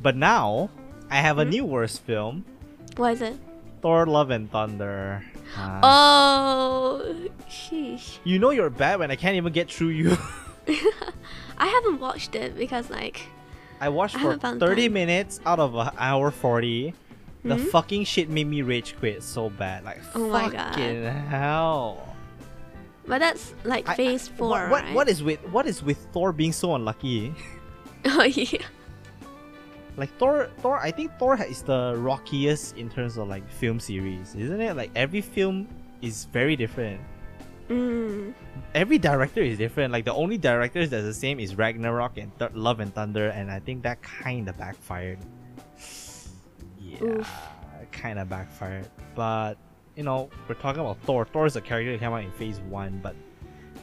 But 0.01 0.15
now 0.15 0.70
I 1.12 1.18
have 1.18 1.38
a 1.38 1.44
Hmm? 1.44 1.50
new 1.51 1.65
worst 1.65 2.01
film, 2.08 2.46
What 2.96 3.13
is 3.13 3.22
it? 3.22 3.36
Thor: 3.82 4.06
Love 4.06 4.30
and 4.32 4.50
Thunder. 4.50 5.24
Uh, 5.58 5.82
Oh, 5.84 7.27
sheesh. 7.50 8.20
You 8.24 8.39
know 8.39 8.51
you're 8.51 8.70
bad 8.70 9.00
when 9.00 9.12
I 9.12 9.18
can't 9.18 9.36
even 9.36 9.51
get 9.51 9.70
through 9.70 9.89
you. 10.00 10.15
I 11.58 11.68
haven't 11.68 12.00
watched 12.00 12.36
it 12.36 12.56
because 12.58 12.89
like 12.89 13.27
I 13.82 13.89
watched 13.89 14.15
I 14.15 14.22
for 14.22 14.38
30 14.38 14.60
time. 14.88 14.94
minutes 14.94 15.41
out 15.46 15.60
of 15.60 15.75
an 15.75 15.89
hour 15.98 16.32
40. 16.32 16.94
The 17.44 17.56
Mhm. 17.58 17.68
fucking 17.74 18.03
shit 18.06 18.30
made 18.30 18.46
me 18.48 18.62
rage 18.62 18.96
quit 19.00 19.24
so 19.24 19.50
bad. 19.50 19.84
Like, 19.84 20.00
Oh 20.15 20.30
my 20.30 20.48
God. 20.50 20.72
fucking 20.77 21.03
hell. 21.27 22.11
But 23.12 23.20
that's 23.20 23.53
like 23.65 23.89
I- 23.89 23.91
I- 23.91 23.96
phase 23.96 24.30
four, 24.30 24.48
what, 24.48 24.70
what, 24.72 24.84
right? 24.86 24.96
what 24.96 25.10
is 25.10 25.22
with 25.22 25.44
what 25.51 25.68
is 25.68 25.84
with 25.84 25.98
Thor 26.13 26.32
being 26.32 26.53
so 26.53 26.75
unlucky? 26.75 27.36
oh 28.06 28.24
yeah. 28.24 28.63
Like 29.98 30.15
Thor, 30.18 30.48
Thor. 30.60 30.80
I 30.80 30.91
think 30.91 31.12
Thor 31.20 31.36
is 31.44 31.62
the 31.62 31.96
rockiest 31.98 32.77
in 32.77 32.89
terms 32.89 33.18
of 33.18 33.27
like 33.27 33.44
film 33.51 33.82
series, 33.82 34.34
isn't 34.36 34.62
it? 34.62 34.77
Like 34.77 34.91
every 34.96 35.20
film 35.20 35.68
is 36.01 36.24
very 36.32 36.56
different. 36.56 37.01
Mm. 37.68 38.34
Every 38.74 38.98
director 38.98 39.41
is 39.41 39.58
different. 39.58 39.91
Like 39.91 40.06
the 40.06 40.13
only 40.13 40.38
directors 40.38 40.89
that's 40.89 41.03
the 41.03 41.13
same 41.13 41.41
is 41.41 41.58
Ragnarok 41.58 42.15
and 42.18 42.32
Th- 42.39 42.51
Love 42.53 42.80
and 42.80 42.96
Thunder, 42.96 43.27
and 43.27 43.51
I 43.51 43.60
think 43.60 43.84
that 43.84 44.01
kind 44.01 44.48
of 44.48 44.58
backfired. 44.58 45.20
Yeah, 46.80 47.24
kind 47.91 48.20
of 48.20 48.30
backfired. 48.30 48.88
But 49.15 49.56
you 49.95 50.03
know, 50.03 50.29
we're 50.48 50.55
talking 50.55 50.81
about 50.81 51.00
Thor. 51.01 51.25
Thor 51.25 51.45
is 51.45 51.55
a 51.55 51.62
character 51.62 51.91
that 51.91 52.00
came 52.00 52.13
out 52.13 52.24
in 52.24 52.31
Phase 52.31 52.60
One, 52.62 53.00
but 53.03 53.15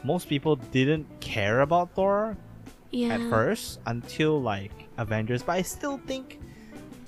most 0.03 0.27
people 0.29 0.55
didn't 0.55 1.05
care 1.19 1.61
about 1.61 1.91
Thor 1.95 2.35
Yeah. 2.91 3.15
at 3.15 3.21
first 3.29 3.79
until 3.85 4.41
like 4.41 4.71
Avengers. 4.97 5.43
But 5.43 5.53
I 5.57 5.61
still 5.61 5.99
think 6.07 6.39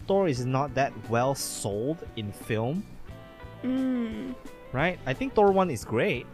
Thor 0.08 0.27
is 0.27 0.46
not 0.46 0.74
that 0.75 0.93
well 1.10 1.34
sold 1.36 2.05
in 2.15 2.31
film, 2.31 2.84
Mm. 3.63 4.36
right? 4.74 5.00
I 5.05 5.13
think 5.13 5.34
Thor 5.36 5.51
one 5.51 5.70
is 5.70 5.86
great, 5.86 6.25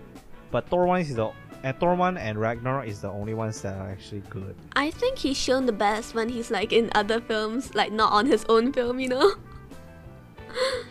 but 0.51 0.67
Thor 0.69 0.85
one 0.85 1.01
is 1.01 1.13
the 1.15 1.29
and 1.63 1.75
Thor 1.79 1.95
one 1.95 2.17
and 2.17 2.39
Ragnarok 2.39 2.87
is 2.87 3.01
the 3.01 3.09
only 3.09 3.33
ones 3.33 3.61
that 3.63 3.75
are 3.81 3.89
actually 3.89 4.21
good. 4.29 4.55
I 4.75 4.91
think 4.91 5.17
he's 5.17 5.35
shown 5.37 5.65
the 5.65 5.71
best 5.73 6.13
when 6.13 6.29
he's 6.29 6.51
like 6.51 6.71
in 6.71 6.89
other 6.93 7.19
films, 7.19 7.73
like 7.75 7.91
not 7.91 8.13
on 8.13 8.27
his 8.27 8.45
own 8.47 8.71
film, 8.71 8.99
you 8.99 9.09
know? 9.09 9.31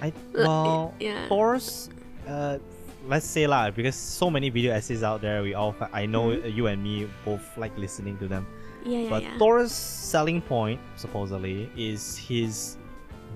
I 0.02 0.12
well 0.34 0.94
yeah. 1.00 1.28
Thor's 1.28 1.88
uh 2.28 2.58
let's 3.06 3.26
say 3.26 3.46
lah 3.46 3.70
because 3.70 3.94
so 3.94 4.30
many 4.30 4.50
video 4.50 4.72
essays 4.74 5.02
out 5.02 5.20
there 5.22 5.42
we 5.42 5.54
all 5.54 5.74
I 5.92 6.06
know 6.06 6.30
Mhm. 6.34 6.54
you 6.54 6.66
and 6.66 6.82
me 6.82 7.06
both 7.24 7.44
like 7.56 7.76
listening 7.78 8.18
to 8.18 8.26
them 8.28 8.46
Yeah, 8.86 8.98
yeah, 9.06 9.10
but 9.10 9.22
yeah. 9.22 9.38
Thor's 9.38 9.72
selling 9.72 10.42
point 10.42 10.80
supposedly 10.96 11.70
is 11.76 12.18
his 12.18 12.76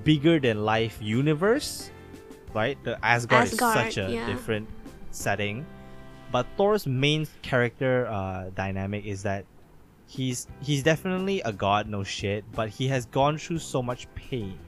bigger 0.04 0.38
than 0.38 0.64
life 0.64 0.98
universe 1.02 1.90
right 2.54 2.78
the 2.82 2.98
Asgard, 3.04 3.46
Asgard, 3.46 3.76
is 3.88 3.94
such 3.94 3.96
a 3.98 4.10
yeah. 4.10 4.26
different 4.26 4.66
setting 5.10 5.66
but 6.30 6.46
Thor's 6.56 6.86
main 6.86 7.26
character 7.42 8.06
uh, 8.06 8.50
dynamic 8.54 9.04
is 9.06 9.22
that 9.22 9.44
he's 10.06 10.46
he's 10.62 10.82
definitely 10.82 11.38
a 11.46 11.52
god 11.52 11.86
no 11.86 12.02
shit 12.02 12.42
but 12.50 12.68
he 12.68 12.88
has 12.90 13.06
gone 13.06 13.38
through 13.38 13.58
so 13.62 13.82
much 13.82 14.06
pain 14.14 14.58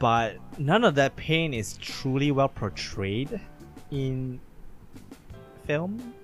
but 0.00 0.36
none 0.58 0.82
of 0.82 0.96
that 0.96 1.14
pain 1.14 1.54
is 1.54 1.76
truly 1.76 2.32
well 2.32 2.48
portrayed 2.48 3.40
in 3.92 4.40
film. 5.66 6.14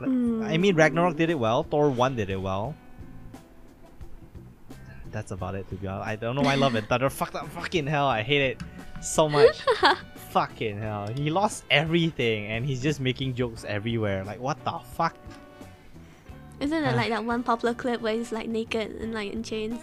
Like, 0.00 0.08
I 0.08 0.56
mean 0.56 0.74
Mm. 0.74 0.78
Ragnarok 0.78 1.16
did 1.16 1.28
it 1.28 1.38
well. 1.38 1.62
Thor 1.64 1.90
1 1.90 2.16
did 2.16 2.30
it 2.30 2.40
well. 2.40 2.74
That's 5.10 5.32
about 5.32 5.56
it 5.56 5.68
to 5.68 5.74
be 5.74 5.86
honest. 5.88 6.08
I 6.08 6.16
don't 6.16 6.36
know 6.36 6.42
why 6.42 6.52
I 6.52 6.56
Love 6.56 6.76
it. 6.76 6.86
Thunder 6.88 7.10
fucked 7.10 7.34
up 7.34 7.48
fucking 7.48 7.86
hell 7.86 8.06
I 8.06 8.22
hate 8.22 8.40
it 8.42 8.62
so 9.02 9.28
much. 9.28 9.60
Fucking 10.30 10.78
hell. 10.78 11.08
He 11.08 11.28
lost 11.28 11.64
everything 11.72 12.46
and 12.46 12.64
he's 12.64 12.80
just 12.80 13.00
making 13.00 13.34
jokes 13.34 13.64
everywhere. 13.64 14.22
Like 14.24 14.38
what 14.38 14.62
the 14.64 14.78
fuck? 14.94 15.16
Isn't 16.60 16.84
it 16.84 16.94
like 16.94 17.08
that 17.08 17.24
one 17.24 17.42
popular 17.42 17.74
clip 17.74 18.00
where 18.00 18.14
he's 18.14 18.30
like 18.30 18.48
naked 18.48 18.92
and 19.00 19.12
like 19.12 19.32
in 19.32 19.42
chains? 19.42 19.80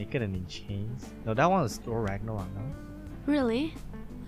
Naked 0.00 0.22
and 0.22 0.34
in 0.34 0.46
chains 0.46 1.12
no 1.26 1.34
that 1.34 1.48
one 1.48 1.62
was 1.62 1.76
Thor 1.84 2.00
Ragnarok 2.02 2.48
no 2.56 2.64
Really? 3.26 3.74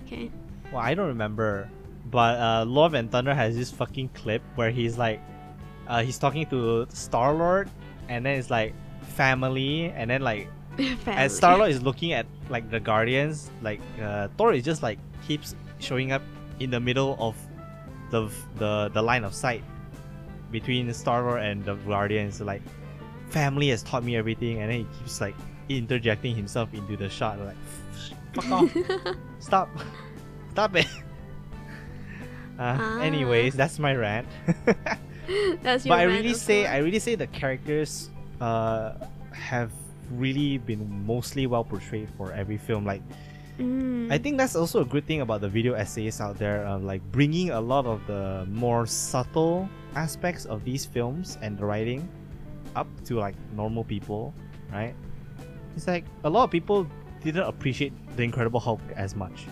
Okay. 0.05 0.31
Well, 0.73 0.81
I 0.81 0.95
don't 0.95 1.09
remember, 1.09 1.69
but 2.07 2.39
uh, 2.39 2.65
Love 2.65 2.95
and 2.95 3.11
Thunder 3.11 3.35
has 3.35 3.57
this 3.57 3.71
fucking 3.71 4.11
clip 4.11 4.43
where 4.55 4.71
he's 4.71 4.99
like, 4.99 5.21
uh, 5.89 6.03
he's 6.03 6.19
talking 6.19 6.47
to 6.47 6.87
Star 6.91 7.35
Lord, 7.35 7.71
and 8.09 8.25
then 8.25 8.39
it's 8.39 8.51
like 8.51 8.75
family, 9.03 9.91
and 9.97 10.11
then 10.11 10.23
like 10.23 10.49
as 11.07 11.37
Star 11.37 11.59
Lord 11.59 11.71
is 11.71 11.83
looking 11.83 12.13
at 12.13 12.27
like 12.49 12.71
the 12.71 12.81
Guardians, 12.81 13.51
like 13.61 13.81
uh, 14.01 14.29
Thor 14.37 14.53
is 14.53 14.65
just 14.65 14.83
like 14.83 14.99
keeps 15.27 15.57
showing 15.79 16.13
up 16.13 16.23
in 16.61 16.71
the 16.71 16.81
middle 16.81 17.17
of 17.19 17.37
the 18.11 18.31
the 18.57 18.91
the 18.95 19.03
line 19.03 19.25
of 19.25 19.35
sight 19.35 19.65
between 20.51 20.93
Star 20.95 21.23
Lord 21.23 21.43
and 21.43 21.65
the 21.65 21.75
Guardians. 21.75 22.41
Like 22.41 22.63
family 23.31 23.69
has 23.71 23.83
taught 23.83 24.05
me 24.05 24.17
everything, 24.17 24.61
and 24.63 24.71
then 24.71 24.79
he 24.81 24.87
keeps 24.99 25.21
like 25.21 25.35
interjecting 25.79 26.35
himself 26.35 26.73
into 26.75 26.97
the 26.97 27.09
shot, 27.09 27.39
like 27.41 27.57
fuck 28.35 28.51
off, 28.51 28.71
stop, 29.39 29.69
stop 30.53 30.77
it. 30.77 30.87
Uh, 32.59 32.77
Ah. 32.79 33.01
Anyways, 33.01 33.55
that's 33.55 33.79
my 33.79 33.95
rant. 33.95 34.29
That's 35.63 35.87
your 35.87 35.95
but 35.97 36.01
I 36.01 36.03
really 36.05 36.35
say 36.35 36.67
I 36.67 36.79
really 36.79 36.99
say 36.99 37.15
the 37.15 37.27
characters 37.29 38.11
uh 38.41 38.95
have 39.33 39.71
really 40.11 40.59
been 40.59 40.85
mostly 41.07 41.47
well 41.47 41.65
portrayed 41.65 42.11
for 42.19 42.33
every 42.33 42.59
film. 42.59 42.85
Like 42.85 43.03
Mm. 43.59 44.11
I 44.11 44.17
think 44.17 44.39
that's 44.39 44.57
also 44.57 44.81
a 44.81 44.85
good 44.85 45.07
thing 45.07 45.21
about 45.21 45.43
the 45.43 45.49
video 45.49 45.75
essays 45.75 46.21
out 46.21 46.39
there, 46.39 46.65
uh, 46.67 46.79
like 46.79 47.03
bringing 47.13 47.51
a 47.51 47.61
lot 47.61 47.85
of 47.85 48.01
the 48.07 48.47
more 48.49 48.87
subtle 48.87 49.69
aspects 49.95 50.47
of 50.47 50.65
these 50.65 50.87
films 50.87 51.37
and 51.43 51.59
the 51.59 51.65
writing 51.65 52.09
up 52.75 52.89
to 53.05 53.21
like 53.21 53.37
normal 53.55 53.85
people, 53.85 54.33
right? 54.73 54.95
It's 55.77 55.87
like 55.87 56.05
a 56.25 56.31
lot 56.31 56.45
of 56.45 56.51
people 56.51 56.87
didn't 57.23 57.45
appreciate 57.45 57.93
the 58.17 58.23
Incredible 58.23 58.61
Hulk 58.61 58.81
as 58.97 59.15
much, 59.15 59.47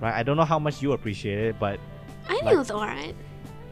right? 0.00 0.14
I 0.14 0.22
don't 0.22 0.36
know 0.36 0.44
how 0.44 0.58
much 0.58 0.80
you 0.82 0.92
appreciate 0.92 1.38
it, 1.38 1.56
but 1.58 1.78
I 2.26 2.32
think 2.34 2.44
like- 2.44 2.54
it 2.54 2.58
was 2.58 2.70
alright. 2.70 3.14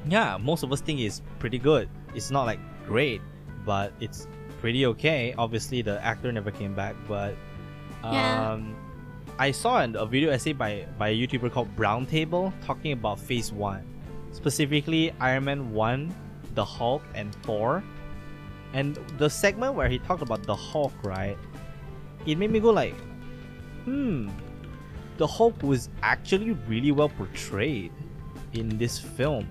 yeah, 0.09 0.37
most 0.41 0.63
of 0.63 0.73
us 0.73 0.81
think 0.81 1.01
it's 1.01 1.23
pretty 1.39 1.59
good. 1.59 1.89
It's 2.15 2.31
not 2.31 2.45
like 2.45 2.61
great, 2.87 3.21
but 3.65 3.93
it's 4.01 4.27
pretty 4.61 4.87
okay. 4.87 5.35
Obviously, 5.39 5.83
the 5.83 6.03
actor 6.05 6.33
never 6.33 6.51
came 6.51 6.75
back, 6.75 6.95
but 7.07 7.35
um, 8.03 8.13
Yeah. 8.15 8.59
I 9.39 9.51
saw 9.53 9.79
an, 9.81 9.95
a 9.95 10.05
video 10.05 10.31
essay 10.31 10.53
by 10.53 10.87
by 10.99 11.09
a 11.11 11.17
YouTuber 11.17 11.53
called 11.53 11.75
Brown 11.77 12.07
Table 12.07 12.53
talking 12.65 12.91
about 12.93 13.21
Phase 13.21 13.53
One, 13.53 13.87
specifically 14.33 15.13
Iron 15.21 15.45
Man 15.45 15.73
One, 15.73 16.13
the 16.55 16.65
Hulk, 16.65 17.03
and 17.15 17.33
Thor. 17.45 17.83
And 18.75 18.97
the 19.17 19.31
segment 19.31 19.75
where 19.75 19.89
he 19.89 19.99
talked 20.01 20.23
about 20.23 20.43
the 20.43 20.55
Hulk, 20.57 20.93
right? 21.03 21.39
It 22.27 22.37
made 22.39 22.51
me 22.51 22.61
go 22.61 22.71
like, 22.71 22.95
hmm, 23.85 24.29
the 25.17 25.27
Hulk 25.27 25.63
was 25.63 25.89
actually 26.03 26.53
really 26.69 26.93
well 26.93 27.09
portrayed 27.09 27.93
in 28.53 28.79
this 28.79 28.99
film 28.99 29.49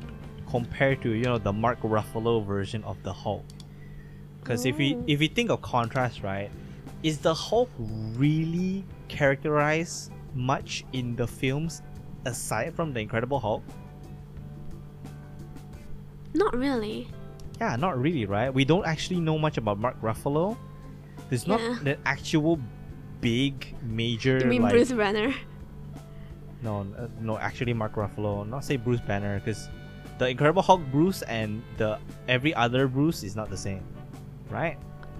compared 0.49 1.01
to 1.01 1.11
you 1.11 1.23
know 1.23 1.37
the 1.37 1.53
Mark 1.53 1.81
Ruffalo 1.81 2.45
version 2.45 2.83
of 2.83 3.01
the 3.03 3.13
Hulk. 3.13 3.45
Because 4.39 4.65
if 4.65 4.77
we 4.77 4.97
if 5.07 5.19
we 5.19 5.27
think 5.27 5.49
of 5.49 5.61
contrast, 5.61 6.23
right, 6.23 6.49
is 7.03 7.17
the 7.19 7.33
Hulk 7.33 7.69
really 7.77 8.85
characterized 9.07 10.11
much 10.33 10.85
in 10.93 11.15
the 11.15 11.27
films 11.27 11.81
aside 12.25 12.75
from 12.75 12.93
the 12.93 12.99
Incredible 12.99 13.39
Hulk? 13.39 13.63
Not 16.33 16.55
really. 16.55 17.07
Yeah, 17.59 17.75
not 17.75 17.99
really, 17.99 18.25
right? 18.25 18.53
We 18.53 18.63
don't 18.63 18.85
actually 18.85 19.19
know 19.19 19.37
much 19.37 19.57
about 19.57 19.79
Mark 19.79 19.99
Ruffalo. 20.01 20.57
There's 21.29 21.47
not 21.47 21.59
Yeah. 21.59 21.77
the 21.83 21.97
actual 22.05 22.59
big 23.21 23.75
major 23.83 24.37
You 24.39 24.45
mean 24.45 24.61
like 24.61 24.71
Bruce 24.73 24.91
Banner? 24.91 25.33
no 26.63 26.81
uh, 26.97 27.07
no 27.21 27.37
actually 27.37 27.73
Mark 27.73 27.93
Ruffalo 27.95 28.47
not 28.47 28.63
say 28.65 28.77
Bruce 28.77 29.01
Banner 29.01 29.39
because 29.39 29.69
the 30.17 30.27
Incredible 30.29 30.61
Hulk 30.63 30.81
Bruce 30.91 31.21
and 31.23 31.61
the 31.77 31.99
every 32.27 32.53
other 32.55 32.87
Bruce 32.87 33.23
is 33.23 33.35
not 33.35 33.49
the 33.51 33.57
same, 33.57 33.83
right? 34.49 34.77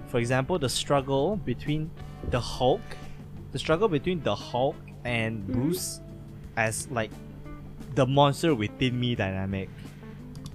For 0.08 0.18
example, 0.18 0.58
the 0.58 0.70
struggle 0.70 1.38
between 1.38 1.92
the 2.32 2.40
Hulk, 2.40 2.82
the 3.52 3.60
struggle 3.60 3.88
between 3.88 4.22
the 4.24 4.34
Hulk 4.34 4.76
and 5.06 5.44
Mhm. 5.46 5.54
Bruce 5.54 6.02
as 6.56 6.90
like 6.90 7.12
the 7.94 8.06
monster 8.08 8.56
within 8.56 9.00
me 9.00 9.14
dynamic 9.14 9.70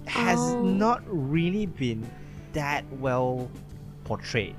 has 0.07 0.39
Oh. 0.41 0.63
not 0.63 1.03
really 1.07 1.67
been 1.67 2.05
that 2.53 2.85
well 2.99 3.49
portrayed. 4.05 4.57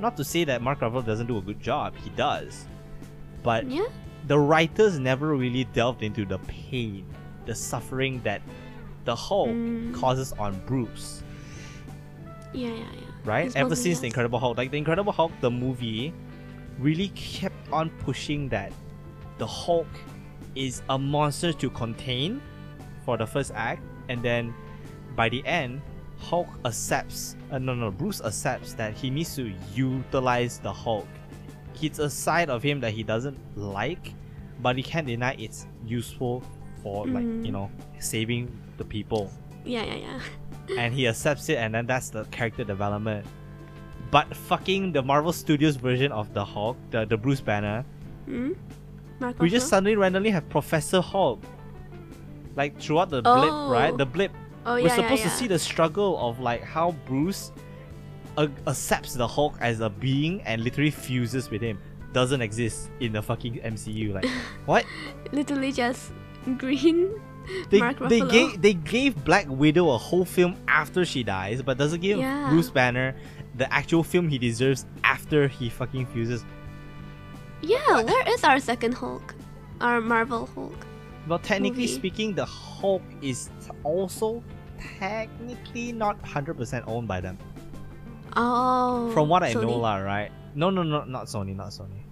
Not 0.00 0.16
to 0.16 0.24
say 0.24 0.44
that 0.44 0.62
Mark 0.62 0.80
Ruffalo 0.80 1.04
doesn't 1.04 1.26
do 1.26 1.38
a 1.38 1.42
good 1.42 1.60
job, 1.60 1.94
he 1.96 2.10
does. 2.10 2.66
But 3.42 3.66
Yeah. 3.70 3.86
the 4.26 4.38
writers 4.38 4.98
never 4.98 5.34
really 5.34 5.64
delved 5.64 6.02
into 6.02 6.24
the 6.24 6.38
pain, 6.40 7.04
the 7.46 7.54
suffering 7.54 8.20
that 8.22 8.42
the 9.04 9.14
Hulk 9.16 9.48
Mm. 9.48 9.94
causes 9.94 10.32
on 10.38 10.60
Bruce, 10.66 11.22
Yeah, 12.52 12.68
yeah, 12.68 12.74
yeah. 12.76 12.84
right? 13.24 13.46
It's 13.46 13.56
Ever 13.56 13.74
since 13.74 14.00
the. 14.00 14.06
Incredible 14.06 14.38
Hulk, 14.38 14.56
like 14.58 14.70
the 14.70 14.78
Incredible 14.78 15.12
Hulk, 15.12 15.32
the 15.40 15.50
movie, 15.50 16.12
really 16.78 17.08
kept 17.14 17.56
on 17.72 17.90
pushing 18.00 18.48
that 18.50 18.72
the 19.38 19.46
Hulk 19.46 19.88
is 20.54 20.82
a 20.90 20.98
monster 20.98 21.52
to 21.52 21.70
contain 21.70 22.40
for 23.04 23.16
the 23.16 23.26
first 23.26 23.52
act, 23.54 23.82
and 24.08 24.22
then 24.22 24.54
by 25.16 25.28
the 25.28 25.44
end, 25.46 25.80
Hulk 26.28 26.48
accepts. 26.64 27.36
Uh, 27.50 27.58
no, 27.58 27.74
no, 27.74 27.90
Bruce 27.90 28.20
accepts 28.20 28.74
that 28.74 28.92
he 28.94 29.08
needs 29.10 29.34
to 29.36 29.52
utilize 29.74 30.58
the 30.58 30.72
Hulk. 30.72 31.06
It's 31.80 31.98
a 32.00 32.10
side 32.10 32.50
of 32.50 32.62
him 32.62 32.80
that 32.80 32.92
he 32.92 33.02
doesn't 33.02 33.38
like, 33.56 34.12
but 34.60 34.76
he 34.76 34.82
can't 34.82 35.06
deny 35.06 35.34
it's 35.38 35.66
useful 35.86 36.42
for 36.82 37.06
like 37.06 37.24
Mhm. 37.24 37.46
you 37.46 37.52
know 37.52 37.70
saving 37.98 38.50
the 38.76 38.84
people 38.84 39.30
Yeah, 39.64 39.84
yeah, 39.84 39.94
yeah. 39.94 40.20
and 40.78 40.92
he 40.94 41.06
accepts 41.08 41.48
it, 41.48 41.56
and 41.58 41.74
then 41.74 41.86
that's 41.86 42.10
the 42.10 42.24
character 42.26 42.64
development. 42.64 43.24
But 44.10 44.34
fucking 44.34 44.92
the 44.92 45.02
Marvel 45.02 45.32
Studios 45.32 45.76
version 45.76 46.12
of 46.12 46.32
the 46.34 46.44
Hulk, 46.44 46.76
the, 46.90 47.04
the 47.04 47.16
Bruce 47.16 47.40
Banner, 47.40 47.84
Hmm? 48.26 48.52
We 49.40 49.48
just 49.50 49.68
suddenly 49.68 49.96
randomly 49.96 50.30
have 50.30 50.48
Professor 50.48 51.00
Hulk. 51.00 51.42
Like 52.56 52.78
throughout 52.80 53.10
the 53.10 53.22
Oh. 53.24 53.34
blip, 53.40 53.52
right? 53.72 53.96
The 53.96 54.06
blip. 54.06 54.32
Oh, 54.68 54.74
We're 54.74 54.80
yeah, 54.88 54.94
supposed 54.96 55.22
yeah, 55.22 55.30
to 55.30 55.34
see 55.36 55.46
the 55.46 55.58
struggle 55.58 56.18
of 56.18 56.40
like 56.40 56.62
how 56.62 56.92
Bruce 57.06 57.52
a- 58.36 58.50
accepts 58.66 59.14
the 59.14 59.26
Hulk 59.26 59.56
as 59.60 59.80
a 59.80 59.88
being 59.88 60.42
and 60.42 60.62
literally 60.62 60.90
fuses 60.90 61.48
with 61.50 61.62
him. 61.62 61.78
Doesn't 62.12 62.42
exist 62.42 62.90
in 63.00 63.12
the 63.12 63.22
fucking 63.22 63.60
MCU. 63.60 64.12
Like, 64.12 64.26
what? 64.66 64.84
Literally 65.32 65.72
just 65.72 66.12
green. 66.58 67.18
They, 67.70 67.80
they 68.08 68.20
gave 68.20 68.60
they 68.60 68.74
gave 68.74 69.24
Black 69.24 69.46
Widow 69.48 69.88
a 69.90 69.96
whole 69.96 70.26
film 70.26 70.54
after 70.68 71.06
she 71.06 71.22
dies, 71.22 71.62
but 71.62 71.78
doesn't 71.78 72.02
give 72.02 72.18
Yeah. 72.18 72.50
Bruce 72.50 72.68
Banner 72.70 73.16
the 73.56 73.72
actual 73.72 74.04
film 74.04 74.28
he 74.28 74.36
deserves 74.38 74.84
after 75.02 75.48
he 75.48 75.70
fucking 75.70 76.06
fuses. 76.06 76.44
Yeah, 77.62 78.02
where 78.02 78.28
is 78.34 78.44
our 78.44 78.60
second 78.60 78.92
Hulk? 78.92 79.34
Our 79.80 80.00
Marvel 80.02 80.46
Hulk. 80.54 80.86
Well, 81.26 81.38
technically 81.38 81.82
Movie. 81.82 81.94
speaking, 81.94 82.34
the 82.34 82.44
Hulk 82.44 83.02
is 83.22 83.50
also 83.82 84.42
technically 84.98 85.92
not 85.92 86.20
hundred 86.26 86.56
percent 86.56 86.84
owned 86.86 87.08
by 87.08 87.20
them. 87.20 87.38
Oh. 88.36 89.10
From 89.12 89.28
what 89.28 89.42
I 89.42 89.52
know, 89.52 89.62
Sony. 89.62 89.80
lah, 89.80 89.96
right? 89.96 90.30
No, 90.54 90.70
no, 90.70 90.82
no, 90.82 91.04
not 91.04 91.26
Sony, 91.26 91.54
not 91.54 91.68
Sony. 91.68 92.02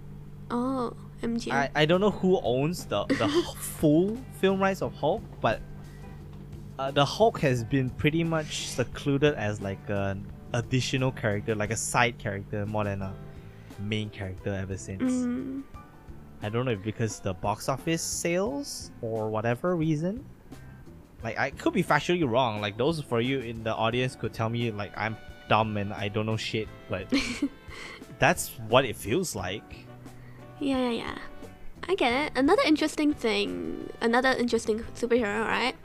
Oh, 0.49 0.93
MGM. 1.21 1.51
I, 1.51 1.69
I 1.75 1.85
don't 1.85 2.01
know 2.01 2.11
who 2.11 2.39
owns 2.41 2.85
the 2.85 3.05
the 3.05 3.27
full 3.57 4.17
film 4.39 4.59
rights 4.59 4.81
of 4.81 4.93
Hulk, 4.93 5.21
but 5.41 5.61
uh, 6.79 6.91
the 6.91 7.05
Hulk 7.05 7.39
has 7.39 7.63
been 7.63 7.89
pretty 7.89 8.23
much 8.23 8.67
secluded 8.67 9.35
as 9.35 9.61
like 9.61 9.79
an 9.89 10.25
additional 10.53 11.11
character, 11.11 11.55
like 11.55 11.71
a 11.71 11.75
side 11.75 12.17
character 12.17 12.65
more 12.65 12.83
than 12.83 13.01
a 13.01 13.13
main 13.79 14.09
character 14.09 14.53
ever 14.53 14.77
since. 14.77 15.11
Mm, 15.11 15.63
I 16.41 16.49
don't 16.49 16.65
know 16.65 16.71
if 16.71 16.83
because 16.83 17.19
the 17.19 17.33
box 17.33 17.67
office 17.67 18.01
sales 18.01 18.91
or 19.01 19.29
whatever 19.29 19.75
reason. 19.75 20.23
Like 21.23 21.37
I 21.37 21.49
could 21.51 21.73
be 21.73 21.83
factually 21.83 22.27
wrong. 22.29 22.61
Like 22.61 22.77
those 22.77 23.01
for 23.01 23.19
you 23.21 23.39
in 23.39 23.63
the 23.63 23.73
audience 23.73 24.15
could 24.15 24.33
tell 24.33 24.49
me 24.49 24.71
like 24.71 24.91
I'm 24.95 25.17
dumb 25.49 25.77
and 25.77 25.93
I 25.93 26.07
don't 26.09 26.25
know 26.25 26.37
shit, 26.37 26.67
but 26.89 27.07
that's 28.19 28.49
what 28.67 28.85
it 28.85 28.95
feels 28.95 29.35
like. 29.35 29.85
yeah, 30.59 30.77
yeah, 30.77 30.91
yeah. 30.91 31.17
I 31.89 31.95
get 31.95 32.11
it. 32.11 32.31
Another 32.37 32.61
interesting 32.65 33.13
thing, 33.13 33.89
another 34.01 34.29
interesting 34.31 34.79
superhero, 34.95 35.45
right? 35.47 35.75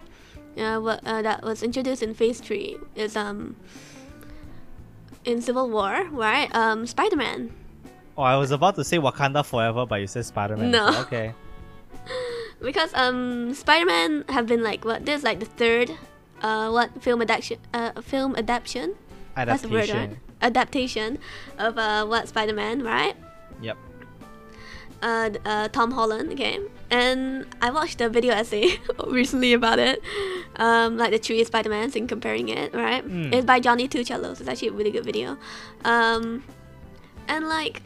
Uh, 0.59 0.81
what, 0.81 1.01
uh, 1.07 1.23
that 1.23 1.43
was 1.43 1.63
introduced 1.63 2.03
in 2.03 2.13
Phase 2.13 2.41
Three 2.41 2.77
is 2.97 3.17
um 3.17 3.57
in 5.25 5.41
Civil 5.41 5.71
War, 5.71 6.05
right? 6.11 6.53
Um, 6.55 6.87
Spider 6.87 7.17
Man. 7.17 7.53
Oh, 8.19 8.23
I 8.23 8.37
was 8.37 8.51
about 8.51 8.75
to 8.75 8.85
say 8.85 8.99
Wakanda 8.99 9.45
Forever, 9.47 9.87
but 9.87 10.01
you 10.01 10.07
said 10.07 10.27
Spider 10.27 10.57
Man. 10.57 10.71
No. 10.71 11.01
Okay. 11.03 11.33
because 12.63 12.93
um 12.95 13.53
Spider-Man 13.55 14.25
have 14.29 14.47
been 14.47 14.63
like 14.63 14.85
what 14.85 15.05
this 15.07 15.19
is 15.19 15.25
like 15.25 15.41
the 15.41 15.47
third 15.47 15.91
uh 16.43 16.71
what 16.71 17.03
film 17.03 17.21
adaptation 17.23 17.59
uh 17.75 17.93
film 18.01 18.35
adaptation 18.37 18.95
That's 19.37 19.63
the 19.63 19.69
word, 19.69 19.89
Adaptation. 19.91 20.11
right? 20.11 20.19
adaptation 20.43 21.19
of 21.59 21.79
uh 21.79 22.05
what 22.07 22.29
Spider-Man 22.29 22.83
right 22.83 23.15
Yep. 23.61 23.77
uh, 25.03 25.31
uh 25.45 25.69
Tom 25.69 25.91
Holland 25.93 26.33
okay 26.33 26.59
and 26.91 27.47
I 27.61 27.71
watched 27.71 28.01
a 28.01 28.09
video 28.09 28.35
essay 28.35 28.79
recently 29.07 29.53
about 29.53 29.79
it 29.79 30.03
um 30.57 30.97
like 30.99 31.11
the 31.13 31.19
three 31.19 31.43
Spider-Mans 31.45 31.97
and 31.97 32.09
comparing 32.09 32.49
it 32.49 32.75
right 32.75 33.07
Mm. 33.07 33.33
it's 33.33 33.47
by 33.47 33.61
Johnny 33.61 33.89
Tuchello 33.89 34.35
so 34.37 34.41
it's 34.43 34.49
actually 34.49 34.69
a 34.69 34.73
really 34.73 34.91
good 34.91 35.05
video 35.05 35.39
um 35.85 36.43
and 37.29 37.49
like 37.49 37.83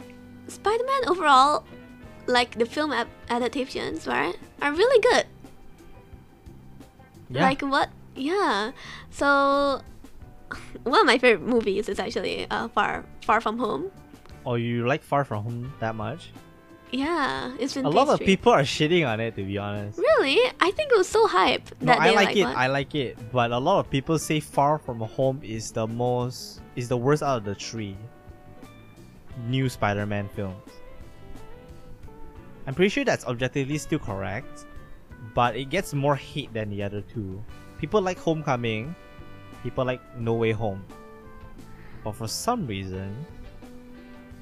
Spider-Man 0.49 1.09
overall 1.09 1.65
like 2.27 2.59
the 2.59 2.67
film 2.67 2.93
adaptations 3.31 4.07
right 4.07 4.37
are 4.63 4.73
really 4.73 5.01
good 5.03 5.27
Yeah. 7.31 7.43
like 7.43 7.63
what? 7.63 7.91
Yeah. 8.15 8.71
So 9.11 9.83
one 10.85 11.01
of 11.01 11.07
my 11.07 11.19
favorite 11.19 11.47
movies 11.47 11.89
is 11.89 11.99
actually 11.99 12.47
uh, 12.51 12.69
Far 12.69 13.05
Far 13.23 13.41
From 13.41 13.59
Home. 13.59 13.91
oh, 14.47 14.55
you 14.55 14.87
like 14.87 15.03
Far 15.03 15.25
From 15.25 15.43
Home 15.45 15.73
that 15.81 15.95
much? 15.95 16.31
Yeah, 16.93 17.51
it's 17.59 17.75
been 17.75 17.85
A 17.85 17.91
lot 17.91 18.09
of 18.09 18.21
people 18.21 18.53
are 18.53 18.63
shitting 18.63 19.03
on 19.07 19.19
it, 19.19 19.35
to 19.35 19.43
be 19.43 19.59
honest. 19.59 19.99
Really, 19.99 20.39
I 20.61 20.71
think 20.71 20.93
it 20.93 20.97
was 20.97 21.09
so 21.09 21.27
hype 21.27 21.67
No, 21.81 21.87
that 21.87 21.99
I 22.01 22.09
they 22.11 22.15
like, 22.15 22.27
like 22.29 22.37
it. 22.37 22.45
what? 22.45 22.57
I 22.57 22.67
like 22.69 22.95
it, 22.95 23.19
but 23.33 23.51
a 23.51 23.59
lot 23.59 23.81
of 23.81 23.91
people 23.91 24.19
say 24.21 24.39
Far 24.39 24.79
From 24.79 25.01
Home 25.01 25.41
is 25.43 25.73
the 25.73 25.87
most 25.89 26.61
is 26.77 26.89
the 26.89 26.97
worst 26.97 27.25
out 27.25 27.39
of 27.39 27.45
the 27.45 27.57
three 27.57 27.97
new 29.49 29.69
Spider-Man 29.69 30.29
films. 30.37 30.63
I'm 32.67 32.75
pretty 32.75 32.89
sure 32.89 33.05
that's 33.05 33.25
objectively 33.27 33.79
still 33.79 33.99
correct, 33.99 34.67
but 35.35 35.57
it 35.57 35.71
gets 35.71 35.95
more 35.95 36.17
hate 36.17 36.53
than 36.53 36.71
the 36.71 36.83
other 36.83 37.01
two. 37.01 37.43
People 37.79 38.03
like 38.03 38.19
Homecoming, 38.19 38.95
people 39.63 39.85
like 39.85 40.01
No 40.19 40.35
Way 40.35 40.53
Home, 40.53 40.85
but 42.03 42.13
for 42.13 42.27
some 42.27 42.67
reason, 42.67 43.15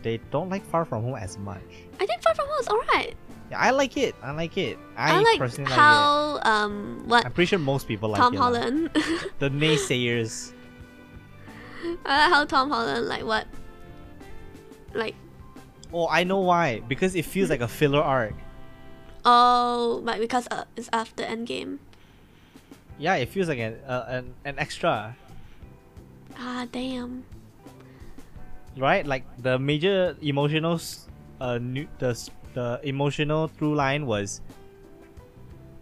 they 0.02 0.18
don't 0.30 0.48
like 0.48 0.64
Far 0.64 0.84
From 0.84 1.02
Home 1.02 1.16
as 1.16 1.38
much. 1.38 1.62
I 2.00 2.06
think 2.06 2.22
Far 2.22 2.34
From 2.34 2.46
Home 2.48 2.60
is 2.60 2.68
alright. 2.68 3.16
Yeah, 3.50 3.58
I 3.58 3.70
like 3.70 3.96
it. 3.96 4.14
I 4.22 4.30
like 4.32 4.56
it. 4.56 4.78
I, 4.96 5.16
I, 5.16 5.20
like 5.20 5.38
personally 5.38 5.70
like 5.70 5.78
it. 5.78 5.80
how 5.80 6.40
um 6.44 7.04
what 7.06 7.26
I'm 7.26 7.32
pretty 7.32 7.48
sure 7.48 7.58
most 7.58 7.86
people 7.86 8.08
like 8.10 8.20
Tom 8.20 8.34
it. 8.34 8.38
Holland. 8.38 8.90
The 9.38 9.50
naysayers. 9.50 10.52
I 12.06 12.18
like 12.24 12.32
how 12.32 12.44
Tom 12.46 12.70
Holland 12.70 13.06
like 13.06 13.24
what 13.24 13.46
like 14.94 15.14
Oh, 15.94 16.08
I 16.10 16.24
know 16.26 16.40
why. 16.42 16.82
Because 16.90 17.14
it 17.14 17.22
feels 17.24 17.48
like 17.50 17.62
a 17.62 17.68
filler 17.70 18.02
arc. 18.02 18.34
oh 19.24 20.02
but 20.04 20.18
because 20.18 20.44
uh, 20.50 20.64
it's 20.76 20.90
after 20.92 21.22
Endgame. 21.22 21.78
Yeah, 22.98 23.14
it 23.14 23.30
feels 23.30 23.46
like 23.48 23.58
an 23.62 23.78
uh, 23.86 24.04
an, 24.20 24.34
an 24.44 24.58
extra, 24.58 25.14
Ah 26.38 26.66
damn. 26.70 27.22
right? 28.76 29.06
Like 29.06 29.22
the 29.38 29.58
major 29.58 30.16
emotional, 30.22 30.78
uh, 31.40 31.58
new, 31.58 31.86
the 31.98 32.14
the 32.54 32.80
emotional 32.82 33.48
through 33.48 33.74
line 33.74 34.06
was, 34.06 34.40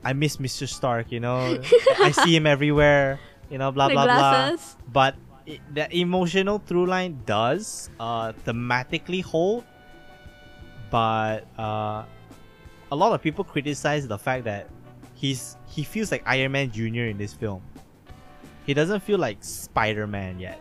I 0.05 0.13
miss 0.13 0.37
Mr. 0.37 0.69
Stark. 0.69 1.13
You 1.13 1.21
know, 1.21 1.61
I 2.01 2.13
see 2.13 2.37
him 2.37 2.47
everywhere. 2.47 3.19
you 3.51 3.59
know, 3.59 3.73
blah 3.73 3.89
the 3.89 3.95
blah 3.95 4.05
blah. 4.09 4.17
glasses. 4.53 4.77
But 4.89 5.17
it, 5.45 5.61
the 5.73 5.85
emotional 5.97 6.59
through 6.65 6.87
line 6.87 7.21
does 7.27 7.91
uh, 8.01 8.33
thematically 8.47 9.23
hold, 9.23 9.65
but 10.93 11.47
uh, 11.59 12.05
a 12.93 12.95
lot 12.95 13.15
of 13.15 13.23
people 13.23 13.43
criticize 13.43 14.07
the 14.07 14.19
fact 14.19 14.45
that 14.45 14.69
he's 15.15 15.57
he 15.67 15.83
feels 15.83 16.13
like 16.13 16.23
Iron 16.27 16.53
Man 16.53 16.71
Jr. 16.71 17.09
in 17.09 17.17
this 17.17 17.33
film. 17.33 17.63
He 18.67 18.75
doesn't 18.75 19.01
feel 19.01 19.19
like 19.19 19.43
Spider 19.43 20.07
Man 20.07 20.39
yet, 20.39 20.61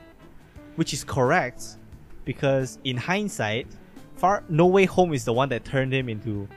which 0.77 0.93
is 0.93 1.03
correct 1.03 1.77
because 2.23 2.79
in 2.85 2.95
hindsight, 2.95 3.67
Far 4.15 4.43
No 4.47 4.67
Way 4.67 4.85
Home 4.85 5.13
is 5.13 5.25
the 5.25 5.33
one 5.33 5.49
that 5.49 5.65
turned 5.65 5.93
him 5.93 6.07
into 6.07 6.47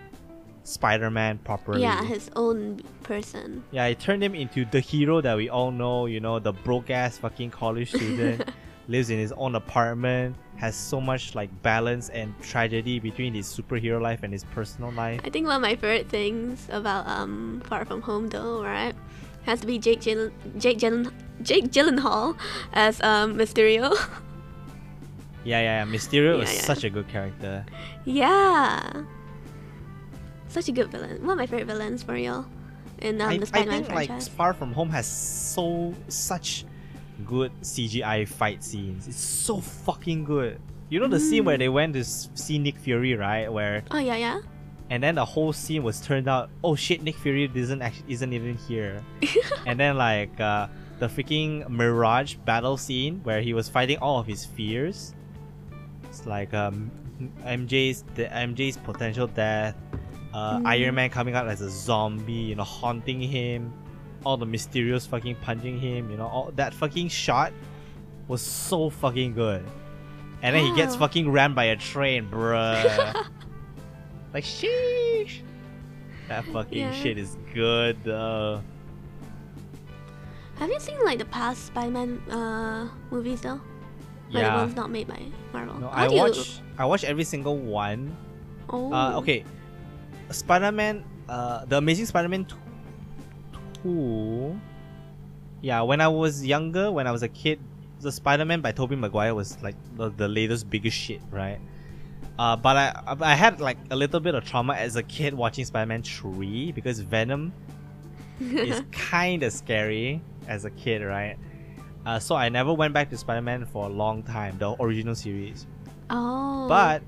Spider 0.63 1.11
Man 1.11 1.39
properly. 1.39 1.83
Yeah, 1.83 2.05
his 2.05 2.31
own 2.37 2.81
person. 3.03 3.65
Yeah, 3.73 3.87
it 3.87 3.99
turned 3.99 4.23
him 4.23 4.37
into 4.37 4.65
the 4.67 4.79
hero 4.79 5.21
that 5.21 5.37
we 5.37 5.49
all 5.49 5.73
know, 5.73 6.07
you 6.07 6.21
know, 6.21 6.39
the 6.39 6.53
broke 6.53 6.91
ass 6.91 7.19
fucking 7.19 7.51
college 7.51 7.89
student, 7.89 8.49
lives 8.89 9.11
in 9.11 9.19
his 9.19 9.33
own 9.33 9.55
apartment, 9.55 10.37
has 10.57 10.75
so 10.77 11.01
much 11.01 11.35
like 11.35 11.51
balance 11.63 12.09
and 12.11 12.35
tragedy 12.41 13.01
between 13.01 13.35
his 13.35 13.47
superhero 13.47 14.01
life 14.01 14.23
and 14.23 14.33
his 14.33 14.45
personal 14.45 14.93
life. 14.93 15.21
I 15.25 15.31
think 15.31 15.47
one 15.47 15.57
of 15.57 15.63
my 15.63 15.75
favorite 15.77 16.09
things 16.09 16.67
about 16.71 17.07
um 17.09 17.63
Far 17.67 17.85
From 17.85 18.03
Home 18.03 18.29
though, 18.29 18.63
right, 18.63 18.95
has 19.45 19.61
to 19.61 19.67
be 19.67 19.79
Jake 19.79 20.01
Gyllen- 20.01 20.33
Jake 20.59 20.79
Gyllen- 20.79 21.13
Jake 21.43 21.65
Gyllenhaal 21.71 22.37
as 22.73 23.01
um 23.03 23.35
Mysterio. 23.37 23.95
Yeah, 25.47 25.61
yeah, 25.61 25.85
yeah. 25.85 25.93
Mysterio 25.93 26.33
Yeah, 26.33 26.41
was 26.41 26.55
yeah. 26.55 26.61
such 26.63 26.85
a 26.85 26.91
good 26.91 27.07
character. 27.09 27.67
yeah, 28.07 29.03
such 30.49 30.69
a 30.69 30.73
good 30.73 30.91
villain. 30.91 31.21
One 31.21 31.33
of 31.33 31.39
my 31.39 31.45
favorite 31.47 31.67
villains 31.67 32.03
for 32.03 32.17
y'all 32.17 32.47
in 33.03 33.21
um, 33.21 33.29
I, 33.29 33.37
the 33.37 33.45
Spider-Man 33.45 33.81
I 33.81 33.83
think 33.83 34.11
like. 34.11 34.23
Far 34.31 34.55
From 34.55 34.73
Home 34.73 34.89
has 34.91 35.07
so 35.07 35.93
such 36.09 36.65
good 37.27 37.53
CGI 37.63 38.27
fight 38.27 38.63
scenes. 38.65 39.07
It's 39.09 39.17
so 39.21 39.61
fucking 39.61 40.25
good. 40.25 40.61
You 40.91 41.01
know 41.01 41.09
the 41.09 41.21
scene 41.21 41.45
where 41.45 41.57
Mm. 41.57 41.59
they 41.61 41.69
went 41.69 41.95
to 41.95 42.05
see 42.05 42.59
Nick 42.59 42.77
Fury, 42.79 43.15
right? 43.15 43.51
Where 43.53 43.85
oh 43.91 43.99
yeah, 43.99 44.17
yeah. 44.17 44.41
and 44.91 45.03
then 45.03 45.15
the 45.15 45.25
whole 45.25 45.53
scene 45.53 45.83
was 45.83 46.01
turned 46.01 46.29
out 46.29 46.51
oh 46.63 46.77
shit 46.77 47.03
nick 47.03 47.17
fury 47.17 47.51
isn't 47.55 47.81
actually 47.81 48.13
isn't 48.13 48.33
even 48.35 48.55
here 48.69 49.01
and 49.67 49.81
then 49.81 49.97
like 49.97 50.39
uh, 50.39 50.69
the 51.01 51.07
freaking 51.09 51.67
mirage 51.71 52.35
battle 52.45 52.77
scene 52.77 53.19
where 53.25 53.41
he 53.41 53.55
was 53.55 53.67
fighting 53.67 53.97
all 54.05 54.19
of 54.21 54.27
his 54.27 54.45
fears 54.45 55.15
it's 56.05 56.27
like 56.27 56.53
um 56.53 56.91
mj's 57.49 58.05
the 58.15 58.25
mj's 58.45 58.77
potential 58.77 59.27
death 59.27 59.75
uh, 60.35 60.59
Mm. 60.59 60.67
iron 60.67 60.95
man 60.97 61.09
coming 61.09 61.35
out 61.35 61.49
as 61.49 61.63
a 61.63 61.71
zombie 61.71 62.53
you 62.53 62.55
know 62.55 62.63
haunting 62.65 63.21
him 63.23 63.73
all 64.25 64.37
the 64.37 64.47
mysterious 64.47 65.07
fucking 65.07 65.37
punching 65.37 65.79
him 65.79 66.11
you 66.11 66.17
know 66.17 66.27
all 66.27 66.51
that 66.57 66.73
fucking 66.75 67.09
shot 67.09 67.53
was 68.29 68.41
so 68.41 68.89
fucking 68.91 69.35
good 69.35 69.63
and 70.43 70.55
then 70.57 70.65
he 70.65 70.75
gets 70.75 70.97
fucking 70.97 71.31
ran 71.31 71.55
by 71.55 71.65
a 71.65 71.77
train 71.77 72.27
bruh 72.29 73.15
like 74.35 74.45
sheesh. 74.45 75.41
That 76.29 76.45
fucking 76.47 76.79
Yeah. 76.79 76.93
shit 76.93 77.19
is 77.19 77.37
good 77.53 77.99
though. 78.03 78.63
Have 80.57 80.71
you 80.71 80.79
seen 80.81 80.97
like 81.05 81.19
the 81.19 81.25
past 81.27 81.67
Spider-Man 81.67 82.19
uh 82.31 82.89
movies 83.11 83.41
though? 83.43 83.61
Like 84.31 84.45
the 84.45 84.51
ones 84.57 84.75
not 84.75 84.91
made 84.91 85.07
by 85.07 85.21
Marvel. 85.53 85.79
No, 85.79 85.89
How 85.89 86.05
I 86.05 86.09
do 86.09 86.15
you- 86.15 86.21
watch 86.21 86.61
I 86.79 86.85
watch 86.87 87.05
every 87.05 87.25
single 87.25 87.59
one. 87.59 88.17
Oh. 88.71 88.93
Uh 88.93 89.19
okay. 89.19 89.45
Spider-Man 90.31 91.05
uh 91.29 91.65
The 91.67 91.77
Amazing 91.77 92.07
Spider-Man 92.07 92.47
2 93.85 94.61
Yeah, 95.61 95.83
when 95.83 96.01
I 96.01 96.09
was 96.09 96.45
younger, 96.45 96.91
when 96.91 97.07
I 97.07 97.13
was 97.13 97.23
a 97.23 97.29
kid, 97.29 97.61
the 98.01 98.11
Spider-Man 98.11 98.61
by 98.61 98.73
Tobey 98.73 98.97
Maguire 98.97 99.35
was 99.35 99.63
like 99.63 99.77
the, 99.97 100.11
the 100.11 100.27
latest 100.29 100.69
biggest 100.69 100.97
shit, 100.97 101.21
right? 101.31 101.61
Uh, 102.39 102.57
but 102.57 102.77
I 102.77 103.17
I 103.21 103.35
had 103.35 103.61
like 103.61 103.79
a 103.91 103.97
little 103.97 104.19
bit 104.19 104.35
of 104.35 104.45
trauma 104.45 104.75
as 104.75 104.97
a 104.97 105.03
kid 105.03 105.35
watching 105.35 105.65
Spider-Man 105.65 106.03
3 106.03 106.73
because 106.73 106.99
Venom 106.99 107.53
is 108.41 108.83
kind 108.91 109.43
of 109.45 109.53
scary 109.53 110.21
as 110.49 110.65
a 110.65 110.71
kid, 110.71 111.03
right? 111.03 111.37
Uh, 112.05 112.19
so 112.19 112.35
I 112.35 112.49
never 112.49 112.73
went 112.75 112.93
back 112.93 113.09
to 113.11 113.17
Spider-Man 113.17 113.67
for 113.67 113.87
a 113.87 113.89
long 113.89 114.23
time, 114.25 114.59
the 114.59 114.75
original 114.83 115.15
series. 115.15 115.67
oh. 116.11 116.67
But 116.69 117.03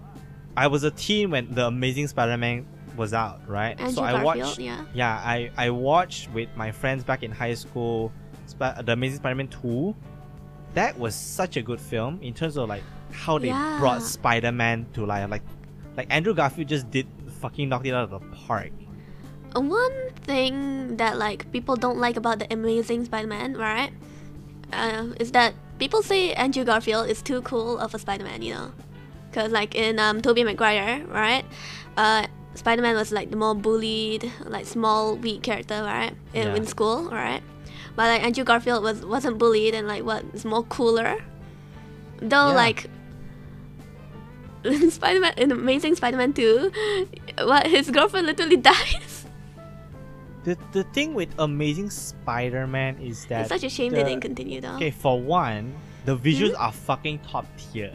I 0.57 0.69
was 0.69 0.85
a 0.85 0.91
teen 0.91 1.31
when 1.31 1.53
the 1.53 1.67
Amazing 1.67 2.09
Spider-Man 2.09 2.67
was 2.97 3.13
out, 3.15 3.41
right? 3.49 3.79
Andrew 3.79 3.95
so 3.95 4.03
I 4.03 4.13
Garfield, 4.13 4.47
watched. 4.47 4.59
yeah. 4.59 4.85
Yeah, 4.95 5.15
I 5.15 5.51
I 5.57 5.71
watched 5.71 6.31
with 6.33 6.49
my 6.57 6.73
friends 6.73 7.05
back 7.05 7.23
in 7.23 7.31
high 7.31 7.55
school, 7.55 8.13
Sp- 8.49 8.81
the 8.85 8.93
Amazing 8.93 9.19
Spider-Man 9.19 9.49
two. 9.49 9.95
That 10.75 10.99
was 10.99 11.15
such 11.15 11.57
a 11.57 11.63
good 11.63 11.81
film 11.81 12.19
in 12.23 12.35
terms 12.35 12.57
of 12.57 12.69
like 12.69 12.83
how 13.13 13.39
they 13.39 13.49
Yeah. 13.49 13.79
brought 13.79 14.03
Spider-Man 14.03 14.87
to 14.95 15.07
life. 15.07 15.29
Like, 15.31 15.43
like 15.97 16.07
Andrew 16.11 16.35
Garfield 16.35 16.69
just 16.69 16.91
did 16.91 17.07
fucking 17.41 17.69
knocked 17.69 17.87
it 17.87 17.95
out 17.95 18.05
of 18.05 18.11
the 18.11 18.21
park. 18.47 18.73
One 19.55 20.11
thing 20.25 20.97
that 20.99 21.17
like 21.17 21.51
people 21.53 21.77
don't 21.77 21.99
like 21.99 22.17
about 22.17 22.41
the 22.41 22.53
Amazing 22.53 23.07
Spider-Man, 23.07 23.57
right? 23.57 23.91
Uh, 24.73 25.09
is 25.19 25.33
that 25.33 25.55
people 25.79 26.03
say 26.03 26.35
Andrew 26.35 26.65
Garfield 26.65 27.09
is 27.09 27.23
too 27.23 27.41
cool 27.43 27.79
of 27.79 27.95
a 27.95 27.99
Spider-Man, 27.99 28.43
you 28.43 28.53
know? 28.55 28.73
Cause 29.33 29.51
like 29.53 29.75
in 29.75 29.99
um 29.99 30.21
Tobey 30.23 30.45
Maguire, 30.45 31.05
right? 31.09 31.45
Uh, 31.97 32.27
Spider-Man 32.59 32.95
was 32.95 33.13
like 33.13 33.31
the 33.31 33.37
more 33.37 33.55
bullied, 33.55 34.31
like 34.45 34.67
small, 34.67 35.17
weak 35.17 35.43
character, 35.43 35.83
right? 35.83 36.13
In, 36.35 36.49
Yeah. 36.49 36.55
in 36.57 36.67
school, 36.67 37.09
right? 37.11 37.43
But 37.97 38.09
like 38.09 38.23
Andrew 38.23 38.45
Garfield 38.45 38.83
was 38.83 39.05
wasn't 39.05 39.39
bullied 39.39 39.75
and 39.75 39.87
like 39.89 40.05
what 40.05 40.25
is 40.35 40.45
more 40.45 40.63
cooler. 40.65 41.17
Though 42.21 42.49
Yeah. 42.51 42.55
like 42.65 42.91
in 44.65 44.91
Spider-Man 44.99 45.35
in 45.37 45.53
Amazing 45.53 45.95
Spider-Man 45.97 46.33
2, 46.33 46.73
what 47.45 47.67
his 47.67 47.91
girlfriend 47.91 48.27
literally 48.27 48.57
dies. 48.73 49.25
The 50.45 50.57
the 50.73 50.85
thing 50.95 51.15
with 51.15 51.29
Amazing 51.39 51.91
Spider-Man 51.91 52.99
is 53.01 53.27
that 53.27 53.41
It's 53.43 53.49
such 53.51 53.65
a 53.65 53.71
shame 53.71 53.91
the- 53.93 53.99
they 54.03 54.05
didn't 54.05 54.23
continue 54.23 54.61
though. 54.61 54.77
Okay, 54.77 54.91
for 54.91 55.21
one, 55.21 55.75
the 56.05 56.17
visuals 56.17 56.55
Hmm? 56.55 56.63
are 56.63 56.73
fucking 56.73 57.19
top 57.27 57.47
tier. 57.59 57.93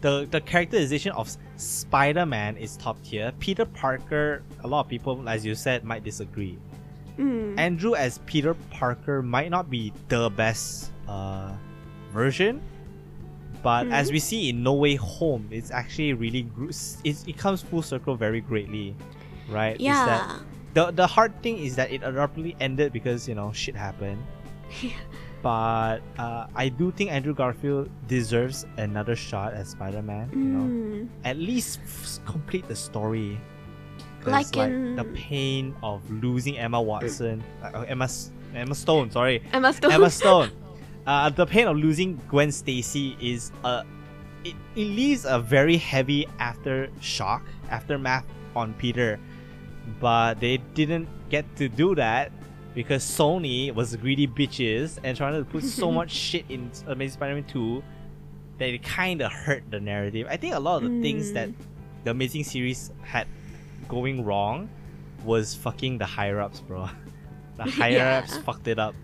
The 0.00 0.26
the 0.30 0.40
characterization 0.40 1.12
of 1.12 1.26
S- 1.58 1.82
Spider-Man 1.84 2.56
is 2.56 2.76
top 2.78 2.96
tier. 3.02 3.32
Peter 3.42 3.66
Parker, 3.66 4.42
a 4.62 4.68
lot 4.68 4.86
of 4.86 4.88
people, 4.88 5.28
as 5.28 5.44
you 5.44 5.54
said, 5.54 5.82
might 5.84 6.04
disagree. 6.04 6.58
Mm. 7.18 7.58
Andrew 7.58 7.94
as 7.98 8.18
Peter 8.26 8.54
Parker 8.70 9.22
might 9.22 9.50
not 9.50 9.68
be 9.68 9.92
the 10.08 10.30
best 10.30 10.92
uh, 11.08 11.50
version, 12.14 12.62
but 13.62 13.88
as 13.90 14.08
Mhm. 14.08 14.12
we 14.12 14.18
see 14.20 14.48
in 14.50 14.62
No 14.62 14.74
Way 14.74 14.94
Home, 14.94 15.48
it's 15.50 15.70
actually 15.72 16.12
really 16.14 16.42
gr- 16.42 16.70
it's, 16.70 17.26
it 17.26 17.36
comes 17.36 17.60
full 17.60 17.82
circle 17.82 18.14
very 18.14 18.40
greatly, 18.40 18.94
right? 19.50 19.74
Is 19.74 19.86
that 19.86 20.22
yeah. 20.30 20.38
the 20.74 20.92
the 20.92 21.06
hard 21.08 21.34
thing 21.42 21.58
is 21.58 21.74
that 21.74 21.90
it 21.90 22.04
abruptly 22.04 22.54
ended 22.60 22.92
because 22.92 23.26
you 23.26 23.34
know 23.34 23.50
shit 23.52 23.74
happened. 23.74 24.22
but 25.42 26.00
uh, 26.18 26.46
I 26.54 26.68
do 26.68 26.90
think 26.90 27.10
Andrew 27.10 27.34
Garfield 27.34 27.88
deserves 28.08 28.66
another 28.76 29.14
shot 29.16 29.52
as 29.54 29.68
Spider 29.70 30.02
Man. 30.02 30.28
You 30.32 30.38
know, 30.38 30.66
Mm. 30.68 31.08
at 31.24 31.36
least 31.36 31.80
f- 31.84 32.18
complete 32.26 32.66
the 32.68 32.76
story. 32.76 33.38
Like 34.26 34.54
like 34.56 34.70
in- 34.70 34.96
the 34.96 35.04
pain 35.14 35.74
of 35.82 36.02
losing 36.10 36.58
Emma 36.58 36.80
Watson, 36.82 37.42
uh, 37.62 37.84
Emma 37.86 38.04
S- 38.04 38.32
Emma 38.54 38.74
Stone. 38.74 39.10
Sorry, 39.10 39.42
Emma 39.52 39.72
Stone. 39.72 39.92
Emma 39.92 40.10
Stone. 40.20 40.50
Uh, 41.06 41.30
the 41.30 41.46
pain 41.46 41.66
of 41.68 41.76
losing 41.78 42.20
Gwen 42.28 42.50
Stacy 42.52 43.16
is 43.20 43.52
uh, 43.64 43.84
it, 44.44 44.54
it 44.76 44.84
leaves 44.84 45.24
a 45.24 45.38
very 45.38 45.76
heavy 45.78 46.26
aftershock, 46.40 47.42
aftermath 47.70 48.24
on 48.56 48.74
Peter. 48.74 49.18
But 50.00 50.40
they 50.40 50.58
didn't 50.74 51.08
get 51.30 51.46
to 51.56 51.68
do 51.68 51.94
that 51.94 52.32
because 52.78 53.02
Sony 53.02 53.74
was 53.74 53.96
greedy 53.96 54.28
bitches 54.28 54.98
and 55.02 55.16
trying 55.16 55.34
to 55.34 55.42
put 55.44 55.64
so 55.64 55.90
much 56.00 56.12
shit 56.12 56.44
in 56.48 56.70
Amazing 56.86 57.14
Spider-Man 57.14 57.42
2 57.44 57.82
that 58.58 58.68
it 58.68 58.84
kind 58.84 59.20
of 59.20 59.32
hurt 59.32 59.64
the 59.68 59.80
narrative. 59.80 60.28
I 60.30 60.36
think 60.36 60.54
a 60.54 60.60
lot 60.60 60.84
of 60.84 60.88
the 60.88 61.02
things 61.02 61.30
Mm. 61.30 61.34
that 61.34 61.48
the 62.04 62.10
Amazing 62.12 62.44
series 62.44 62.92
had 63.02 63.26
going 63.88 64.24
wrong 64.24 64.68
was 65.24 65.56
fucking 65.56 65.98
the 65.98 66.06
higher 66.06 66.38
ups, 66.40 66.60
bro. 66.60 66.88
The 67.56 67.64
higher 67.64 68.20
ups 68.22 68.34
Yeah. 68.36 68.42
fucked 68.42 68.68
it 68.68 68.78
up. 68.78 68.94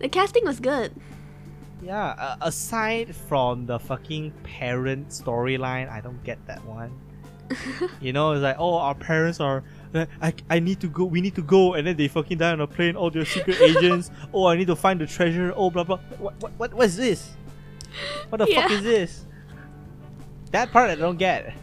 the 0.00 0.08
casting 0.10 0.44
was 0.44 0.60
good. 0.60 0.92
Yeah, 1.82 2.08
uh, 2.18 2.36
aside 2.42 3.16
from 3.16 3.64
the 3.64 3.78
fucking 3.78 4.32
parent 4.42 5.08
storyline, 5.08 5.88
I 5.90 6.02
don't 6.02 6.22
get 6.24 6.44
that 6.46 6.62
one. 6.66 6.92
you 8.02 8.12
know, 8.12 8.32
it's 8.32 8.42
like, 8.42 8.56
oh, 8.58 8.74
our 8.76 8.94
parents 8.94 9.40
are. 9.40 9.64
I, 10.20 10.34
I 10.50 10.58
need 10.58 10.80
to 10.80 10.88
go. 10.88 11.04
We 11.04 11.20
need 11.20 11.34
to 11.36 11.42
go, 11.42 11.74
and 11.74 11.86
then 11.86 11.96
they 11.96 12.08
fucking 12.08 12.38
die 12.38 12.52
on 12.52 12.60
a 12.60 12.66
plane. 12.66 12.96
All 12.96 13.10
they're 13.10 13.24
secret 13.24 13.60
agents. 13.60 14.10
Oh, 14.32 14.46
I 14.46 14.56
need 14.56 14.66
to 14.68 14.76
find 14.76 15.00
the 15.00 15.06
treasure. 15.06 15.52
Oh, 15.56 15.70
blah 15.70 15.84
blah. 15.84 15.98
What 16.18 16.34
what 16.40 16.52
what, 16.58 16.74
what 16.74 16.86
is 16.86 16.96
this? 16.96 17.30
What 18.28 18.38
the 18.38 18.46
fuck 18.46 18.70
is 18.70 18.82
this? 18.82 19.24
That 20.50 20.70
part 20.72 20.90
I 20.90 20.94
don't 20.96 21.16
get. 21.16 21.54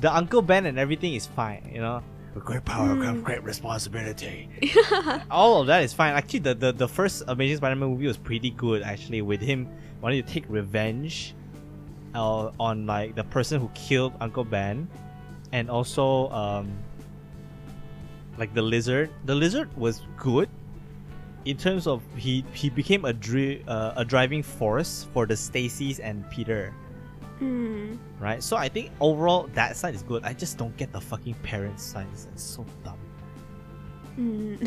The 0.00 0.14
Uncle 0.14 0.42
Ben 0.42 0.66
and 0.66 0.78
everything 0.78 1.14
is 1.14 1.26
fine, 1.26 1.70
you 1.72 1.80
know, 1.80 2.02
With 2.34 2.44
great 2.44 2.64
power 2.66 2.88
Mm. 2.88 3.02
comes 3.02 3.22
great 3.22 3.42
responsibility. 3.42 4.48
All 5.30 5.62
of 5.62 5.66
that 5.68 5.82
is 5.84 5.94
fine. 5.94 6.12
Actually, 6.12 6.40
the, 6.40 6.54
the, 6.54 6.72
the 6.72 6.88
first 6.88 7.22
Amazing 7.28 7.56
Spider-Man 7.58 7.88
movie 7.88 8.06
was 8.06 8.18
pretty 8.18 8.50
good. 8.50 8.82
Actually, 8.82 9.22
with 9.22 9.40
him 9.40 9.68
wanting 10.02 10.22
to 10.22 10.28
take 10.30 10.44
revenge 10.48 11.34
uh, 12.14 12.50
on 12.60 12.86
like 12.86 13.14
the 13.14 13.24
person 13.24 13.58
who 13.60 13.70
killed 13.74 14.12
Uncle 14.20 14.44
Ben, 14.44 14.86
and 15.52 15.70
also 15.70 16.28
um, 16.30 16.70
like 18.38 18.54
the 18.54 18.62
lizard. 18.62 19.10
The 19.24 19.34
lizard 19.34 19.68
was 19.76 20.02
good 20.16 20.48
in 21.44 21.56
terms 21.56 21.86
of 21.86 22.02
he 22.16 22.44
he 22.54 22.68
became 22.70 23.04
a 23.04 23.12
dri- 23.12 23.62
uh, 23.68 23.92
a 23.96 24.04
driving 24.04 24.42
force 24.42 25.06
for 25.14 25.26
the 25.26 25.34
Stacys 25.34 26.00
and 26.02 26.28
Peter 26.30 26.72
Mm. 27.40 27.98
right? 28.18 28.42
So 28.42 28.56
I 28.56 28.66
think 28.70 28.90
overall 28.98 29.46
that 29.52 29.76
side 29.76 29.94
is 29.94 30.02
good. 30.02 30.24
I 30.24 30.32
just 30.32 30.56
don't 30.56 30.74
get 30.78 30.90
the 30.90 31.00
fucking 31.00 31.34
parents 31.44 31.82
side. 31.84 32.06
It's 32.32 32.42
so 32.42 32.64
dumb. 32.82 32.96
Mm. 34.18 34.66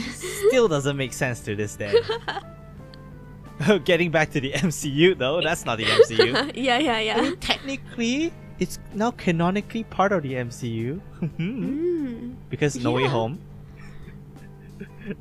Still 0.50 0.68
doesn't 0.68 0.96
make 0.96 1.12
sense 1.24 1.40
to 1.50 1.56
this 1.56 1.76
day. 1.76 1.94
Getting 3.84 4.12
back 4.12 4.30
to 4.32 4.40
the 4.40 4.52
MCU 4.54 5.18
though, 5.18 5.42
that's 5.42 5.66
not 5.66 5.80
the 5.80 5.86
MCU. 5.86 6.52
yeah, 6.56 6.78
yeah, 6.78 6.96
I 6.96 7.02
yeah. 7.02 7.22
mean, 7.22 7.38
technically, 7.38 8.32
it's 8.60 8.78
now 8.94 9.12
canonically 9.12 9.84
part 9.84 10.12
of 10.14 10.22
the 10.24 10.34
MCU 10.36 11.02
Mm. 11.22 12.36
because 12.50 12.76
No 12.78 12.92
Way 12.94 13.06
Home. 13.08 13.40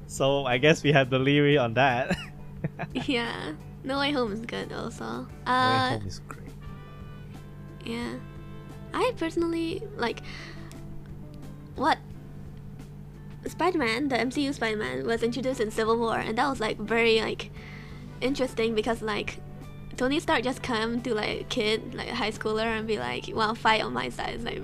So 0.06 0.44
I 0.46 0.58
guess 0.58 0.82
we 0.82 0.92
have 0.92 1.10
the 1.10 1.18
leeway 1.18 1.56
on 1.56 1.74
that. 1.74 2.16
Yeah. 3.06 3.52
No 3.84 3.98
Way 4.00 4.10
Home 4.12 4.32
is 4.32 4.40
good 4.40 4.72
also. 4.72 5.04
no 5.04 5.20
Way 5.22 5.28
Uh, 5.46 5.90
Home 5.98 6.06
is 6.06 6.18
great. 6.26 6.50
yeah. 7.84 8.14
I 8.92 9.12
personally 9.16 9.82
like 9.96 10.22
what 11.76 11.98
Spider-Man, 13.46 14.08
the 14.08 14.16
MCU 14.16 14.52
Spider-Man, 14.52 15.06
was 15.06 15.22
introduced 15.22 15.60
in 15.60 15.70
Civil 15.70 15.98
War, 15.98 16.18
and 16.18 16.36
that 16.36 16.48
was 16.48 16.58
like 16.60 16.78
very 16.78 17.20
like 17.20 17.50
interesting 18.20 18.74
because 18.74 19.00
like 19.02 19.38
Tony 19.96 20.18
Stark 20.20 20.42
just 20.42 20.62
come 20.62 21.00
to 21.02 21.14
like 21.14 21.40
a 21.42 21.44
kid, 21.44 21.94
like 21.94 22.08
a 22.10 22.14
high 22.14 22.32
schooler, 22.32 22.64
and 22.64 22.86
be 22.88 22.98
like, 22.98 23.28
"You 23.28 23.36
want 23.36 23.54
to 23.56 23.60
fight 23.62 23.82
on 23.82 23.92
my 23.92 24.08
side?" 24.08 24.40
It's 24.40 24.44
like 24.44 24.60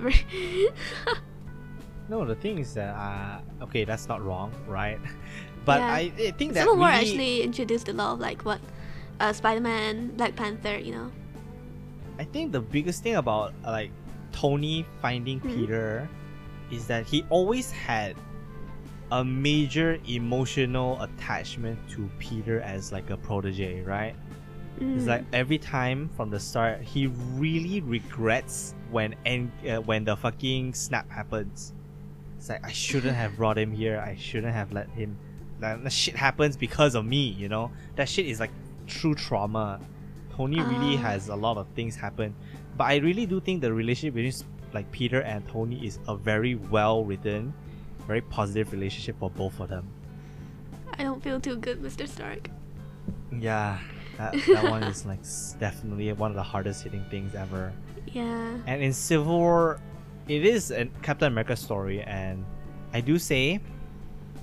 No, 2.09 2.23
the 2.25 2.35
thing 2.35 2.59
is 2.59 2.73
that 2.75 2.93
uh, 2.95 3.39
okay, 3.63 3.83
that's 3.85 4.07
not 4.07 4.23
wrong, 4.23 4.51
right? 4.67 4.99
But 5.65 5.79
Yeah. 5.79 5.87
I, 5.93 5.99
I 6.19 6.31
think 6.37 6.53
that 6.53 6.61
Civil 6.61 6.77
War 6.77 6.89
really- 6.89 6.99
actually 7.09 7.41
introduced 7.41 7.89
a 7.89 7.93
lot 7.93 8.13
of 8.13 8.19
like 8.19 8.45
what 8.45 8.59
uh, 9.19 9.33
Spider-Man, 9.33 10.13
Black 10.15 10.35
Panther, 10.35 10.77
you 10.77 10.91
know. 10.93 11.11
I 12.19 12.23
think 12.25 12.51
the 12.51 12.61
biggest 12.61 13.01
thing 13.01 13.15
about 13.15 13.53
uh, 13.65 13.71
like 13.71 13.89
Tony 14.31 14.85
finding 15.01 15.39
Mhm. 15.41 15.55
Peter 15.55 16.09
is 16.71 16.85
that 16.87 17.05
he 17.07 17.25
always 17.29 17.71
had 17.71 18.15
a 19.11 19.23
major 19.23 19.97
emotional 20.07 21.01
attachment 21.01 21.77
to 21.89 22.09
Peter 22.19 22.61
as 22.61 22.91
like 22.91 23.09
a 23.09 23.17
protege, 23.17 23.81
right? 23.81 24.13
It's 24.81 25.05
Mm. 25.05 25.07
like 25.07 25.23
every 25.31 25.57
time 25.57 26.09
from 26.17 26.29
the 26.29 26.39
start, 26.39 26.81
he 26.81 27.07
really 27.39 27.79
regrets 27.81 28.75
when 28.91 29.15
en- 29.25 29.51
uh, 29.65 29.77
when 29.81 30.03
the 30.03 30.15
fucking 30.17 30.73
snap 30.73 31.09
happens. 31.09 31.71
It's 32.45 32.51
like 32.51 32.63
I 32.63 32.71
shouldn't 32.71 33.15
have 33.15 33.37
brought 33.37 33.57
him 33.57 33.71
here. 33.71 33.99
I 33.99 34.15
shouldn't 34.15 34.53
have 34.53 34.71
let 34.71 34.87
him. 34.89 35.17
That, 35.61 35.83
that 35.83 35.91
shit 35.91 36.15
happens 36.15 36.55
because 36.55 36.93
of 36.93 37.03
me. 37.03 37.29
You 37.29 37.49
know 37.49 37.71
that 37.95 38.07
shit 38.07 38.27
is 38.27 38.39
like 38.39 38.51
true 38.85 39.15
trauma. 39.15 39.79
Tony 40.35 40.59
really 40.61 40.95
Ah. 40.97 41.09
has 41.09 41.29
a 41.29 41.35
lot 41.35 41.57
of 41.57 41.65
things 41.75 41.95
happen, 41.95 42.35
but 42.77 42.83
I 42.83 42.97
really 42.97 43.25
do 43.25 43.39
think 43.39 43.61
the 43.61 43.73
relationship 43.73 44.13
between 44.13 44.31
like 44.73 44.91
Peter 44.91 45.21
and 45.21 45.47
Tony 45.47 45.83
is 45.87 45.97
a 46.07 46.15
very 46.15 46.53
well 46.53 47.03
written, 47.03 47.51
very 48.05 48.21
positive 48.21 48.71
relationship 48.71 49.17
for 49.17 49.31
both 49.31 49.59
of 49.59 49.69
them. 49.69 49.87
I 50.99 51.01
don't 51.01 51.23
feel 51.23 51.39
too 51.39 51.55
good, 51.57 51.81
Mr. 51.81 52.07
Stark. 52.07 52.51
Yeah, 53.31 53.79
that, 54.19 54.33
that 54.53 54.69
one 54.69 54.83
is 54.83 55.03
like 55.03 55.21
definitely 55.57 56.13
one 56.13 56.29
of 56.29 56.35
the 56.35 56.43
hardest 56.43 56.83
hitting 56.83 57.05
things 57.09 57.33
ever. 57.33 57.73
Yeah. 58.05 58.55
And 58.67 58.83
in 58.83 58.93
Civil 58.93 59.35
War, 59.35 59.79
it 60.27 60.45
is 60.45 60.71
a 60.71 60.85
Captain 61.01 61.27
America 61.27 61.55
story, 61.55 62.01
and 62.01 62.45
I 62.93 63.01
do 63.01 63.17
say, 63.19 63.59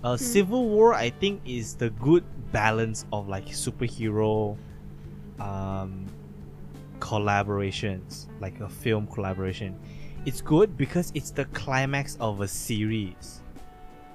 uh, 0.05 0.17
Civil 0.17 0.69
War 0.69 0.95
I 0.95 1.11
think 1.11 1.41
is 1.45 1.75
the 1.75 1.91
good 1.91 2.25
balance 2.53 3.05
of 3.13 3.29
like 3.29 3.47
superhero, 3.47 4.57
um, 5.41 6.07
collaborations, 7.01 8.27
like 8.41 8.61
a 8.61 8.69
film 8.69 9.07
collaboration. 9.07 9.79
It's 10.25 10.41
good 10.41 10.77
because 10.77 11.11
it's 11.15 11.31
the 11.31 11.47
climax 11.47 12.17
of 12.21 12.41
a 12.43 12.49
series, 12.49 13.43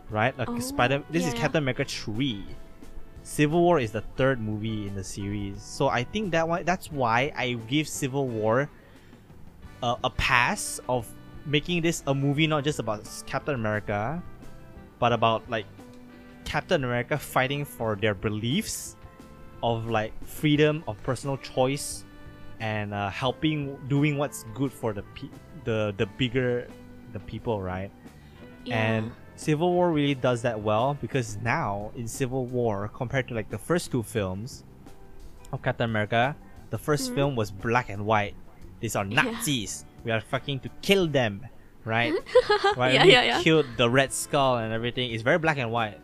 right? 0.10 0.38
Like 0.38 0.50
Oh, 0.50 0.60
Spider. 0.60 1.04
This 1.10 1.26
is. 1.28 1.34
Captain 1.34 1.64
America 1.64 1.84
three. 1.84 2.46
Civil 3.24 3.60
War 3.62 3.78
is 3.78 3.92
the 3.92 4.02
third 4.16 4.40
movie 4.40 4.88
in 4.88 4.96
the 4.96 5.04
series, 5.04 5.62
so 5.62 5.90
I 5.90 6.06
think 6.06 6.32
that 6.32 6.48
one. 6.48 6.64
That's 6.64 6.90
why 6.90 7.34
I 7.36 7.60
give 7.68 7.90
Civil 7.90 8.26
War 8.30 8.70
a, 9.84 9.98
a 10.06 10.10
pass 10.12 10.80
of 10.88 11.12
making 11.48 11.82
this 11.82 12.04
a 12.08 12.14
movie 12.14 12.46
not 12.46 12.64
just 12.64 12.78
about 12.80 13.08
Captain 13.26 13.56
America, 13.56 14.22
but 15.00 15.12
about 15.14 15.50
like 15.50 15.66
Captain 16.46 16.84
America 16.84 17.18
fighting 17.18 17.66
for 17.66 17.96
their 17.96 18.14
beliefs 18.14 18.96
of 19.64 19.88
like 19.90 20.14
freedom 20.26 20.84
of 20.88 21.02
personal 21.04 21.38
choice 21.38 22.04
and 22.60 22.94
uh, 22.94 23.10
helping 23.10 23.76
doing 23.88 24.18
what's 24.18 24.44
good 24.54 24.72
for 24.72 24.94
the 24.94 25.04
pe- 25.16 25.30
the 25.64 25.94
the 25.98 26.06
bigger 26.18 26.68
the 27.14 27.20
people, 27.22 27.62
right? 27.62 27.90
Yeah. 28.66 28.76
And 28.78 29.12
Civil 29.36 29.72
War 29.74 29.92
really 29.92 30.16
does 30.16 30.42
that 30.42 30.60
well 30.60 30.98
because 31.00 31.38
now 31.42 31.92
in 31.96 32.08
Civil 32.08 32.46
War, 32.46 32.90
compared 32.94 33.28
to 33.30 33.34
like 33.34 33.50
the 33.50 33.58
first 33.58 33.92
two 33.92 34.04
films 34.04 34.64
of 35.54 35.62
Captain 35.62 35.90
America, 35.90 36.36
the 36.72 36.78
1st 36.78 37.12
Mhm. 37.12 37.16
film 37.16 37.36
was 37.36 37.50
black 37.52 37.90
and 37.90 38.06
white. 38.06 38.36
These 38.82 38.96
are. 38.98 39.06
Nazis. 39.06 39.86
We 40.08 40.14
are 40.14 40.22
fucking 40.22 40.62
to 40.62 40.70
kill 40.82 41.06
them, 41.06 41.46
right? 41.84 42.14
right? 42.78 42.94
yeah, 42.94 43.04
we 43.04 43.12
yeah, 43.12 43.24
yeah. 43.24 43.42
killed 43.42 43.66
the 43.76 43.90
Red 43.90 44.14
Skull 44.14 44.56
and 44.56 44.72
everything. 44.72 45.12
It's 45.12 45.22
very 45.22 45.38
black 45.38 45.58
and 45.58 45.70
white. 45.70 46.00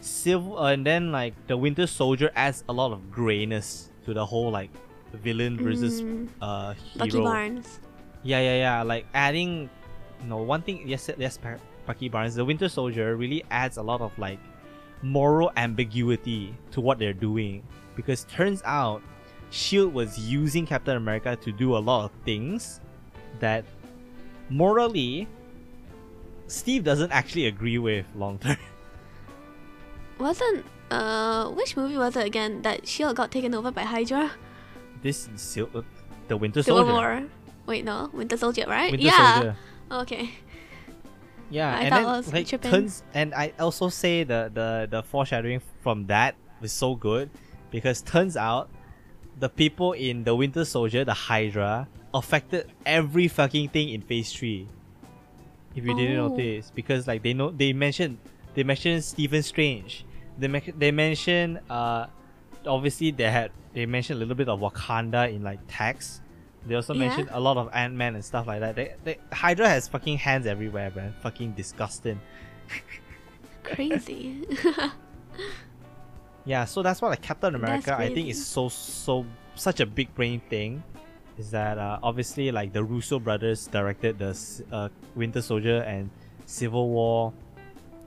Civil, 0.00 0.56
uh, 0.56 0.70
and 0.70 0.86
then 0.86 1.10
like 1.10 1.34
the 1.48 1.56
Winter 1.56 1.88
Soldier 1.88 2.30
adds 2.36 2.62
a 2.68 2.72
lot 2.72 2.92
of 2.92 3.10
grayness 3.10 3.90
to 4.04 4.14
the 4.14 4.24
whole 4.24 4.52
like 4.52 4.70
villain 5.12 5.58
versus 5.58 6.02
Mm, 6.02 6.28
uh 6.40 6.74
Bucky. 6.96 7.18
Barnes. 7.18 7.80
Yeah, 8.22 8.38
yeah, 8.38 8.56
yeah. 8.58 8.82
Like 8.84 9.06
adding, 9.12 9.68
you 10.22 10.28
know, 10.28 10.36
one 10.36 10.62
thing. 10.62 10.86
Yes, 10.86 11.10
yes, 11.18 11.36
Bucky 11.84 12.08
Barnes. 12.08 12.36
The 12.36 12.44
Winter 12.44 12.68
Soldier 12.68 13.16
really 13.16 13.42
adds 13.50 13.76
a 13.76 13.82
lot 13.82 14.00
of 14.00 14.16
like 14.20 14.38
moral 15.02 15.50
ambiguity 15.56 16.54
to 16.70 16.80
what 16.80 17.00
they're 17.00 17.12
doing 17.12 17.64
because 17.96 18.22
turns 18.30 18.62
out 18.64 19.02
Shield 19.50 19.92
was 19.92 20.16
using 20.16 20.64
Captain 20.64 20.96
America 20.96 21.34
to 21.34 21.50
do 21.50 21.76
a 21.76 21.82
lot 21.82 22.04
of 22.04 22.12
things 22.24 22.80
that 23.40 23.64
morally 24.50 25.28
Steve 26.46 26.84
doesn't 26.84 27.12
actually 27.12 27.46
agree 27.46 27.78
with 27.78 28.06
long 28.16 28.38
term. 28.38 28.56
Wasn't 30.18 30.64
uh 30.90 31.50
which 31.50 31.76
movie 31.76 31.98
was 31.98 32.16
it 32.16 32.26
again 32.26 32.62
that 32.62 32.88
Shield 32.88 33.16
got 33.16 33.30
taken 33.30 33.54
over 33.54 33.70
by 33.70 33.82
Hydra? 33.82 34.32
this 35.02 35.28
is 35.28 35.40
Sil- 35.44 35.70
uh, 35.74 35.82
the 36.26 36.36
Winter 36.36 36.62
Soldier. 36.62 36.82
Civil. 36.82 36.94
War. 36.94 37.22
Wait, 37.66 37.84
no, 37.84 38.10
Winter 38.12 38.36
Soldier, 38.36 38.64
right? 38.66 38.90
Winter 38.90 39.06
yeah. 39.06 39.34
Soldier. 39.34 39.56
Okay. 39.92 40.30
Yeah, 41.50 41.70
I 41.76 41.80
and 41.82 41.90
thought 41.90 41.96
then 41.96 42.04
was 42.06 42.32
like 42.32 42.46
tripping. 42.46 42.70
turns 42.70 43.02
and 43.14 43.34
I 43.34 43.52
also 43.58 43.88
say 43.88 44.24
the 44.24 44.50
the 44.52 44.88
the 44.90 45.02
foreshadowing 45.02 45.62
from 45.82 46.06
that 46.08 46.34
was 46.60 46.72
so 46.72 46.94
good 46.94 47.30
because 47.70 48.02
turns 48.02 48.36
out 48.36 48.68
the 49.38 49.48
people 49.48 49.92
in 49.92 50.24
the 50.24 50.34
Winter 50.34 50.64
Soldier, 50.64 51.04
the 51.04 51.14
Hydra, 51.14 51.88
affected 52.14 52.70
every 52.86 53.28
fucking 53.28 53.68
thing 53.70 53.90
in 53.90 54.02
Phase 54.02 54.32
Three. 54.32 54.66
If 55.74 55.84
you 55.84 55.94
didn't 55.94 56.18
Oh. 56.18 56.28
notice, 56.28 56.72
because 56.74 57.06
like 57.06 57.22
they 57.22 57.34
know 57.34 57.50
they 57.50 57.72
mentioned 57.72 58.18
they 58.54 58.64
mentioned 58.64 59.04
Stephen 59.04 59.42
Strange, 59.42 60.04
they 60.38 60.48
me- 60.48 60.72
they 60.76 60.90
mentioned 60.90 61.60
uh 61.70 62.06
obviously 62.66 63.10
they 63.12 63.30
had 63.30 63.50
they 63.74 63.86
mentioned 63.86 64.16
a 64.16 64.20
little 64.20 64.34
bit 64.34 64.48
of 64.48 64.58
Wakanda 64.60 65.32
in 65.32 65.42
like 65.42 65.60
text. 65.68 66.22
They 66.66 66.74
also 66.74 66.92
Yeah. 66.94 67.00
mentioned 67.08 67.28
a 67.32 67.38
lot 67.40 67.56
of 67.56 67.70
Ant 67.72 67.94
Man 67.94 68.14
and 68.16 68.24
stuff 68.24 68.46
like 68.46 68.60
that. 68.60 68.74
They, 68.74 68.94
they, 69.04 69.18
Hydra 69.32 69.68
has 69.68 69.86
fucking 69.88 70.18
hands 70.18 70.46
everywhere, 70.46 70.90
man. 70.94 71.14
Fucking 71.22 71.52
disgusting. 71.52 72.20
Crazy. 73.62 74.44
Yeah, 76.48 76.64
so 76.64 76.82
that's 76.82 77.02
why 77.02 77.10
like 77.10 77.20
Captain 77.20 77.54
America 77.54 77.94
I 77.94 78.08
think 78.08 78.30
is 78.30 78.40
so 78.40 78.70
so 78.70 79.26
such 79.54 79.80
a 79.80 79.86
big 79.86 80.14
brain 80.14 80.40
thing. 80.48 80.82
Is 81.36 81.50
that 81.50 81.76
uh, 81.76 82.00
obviously 82.02 82.50
like 82.50 82.72
the 82.72 82.82
Russo 82.82 83.20
brothers 83.20 83.66
directed 83.66 84.18
the 84.18 84.32
uh, 84.72 84.88
Winter 85.14 85.42
Soldier 85.42 85.82
and 85.82 86.08
Civil 86.46 86.88
War, 86.88 87.34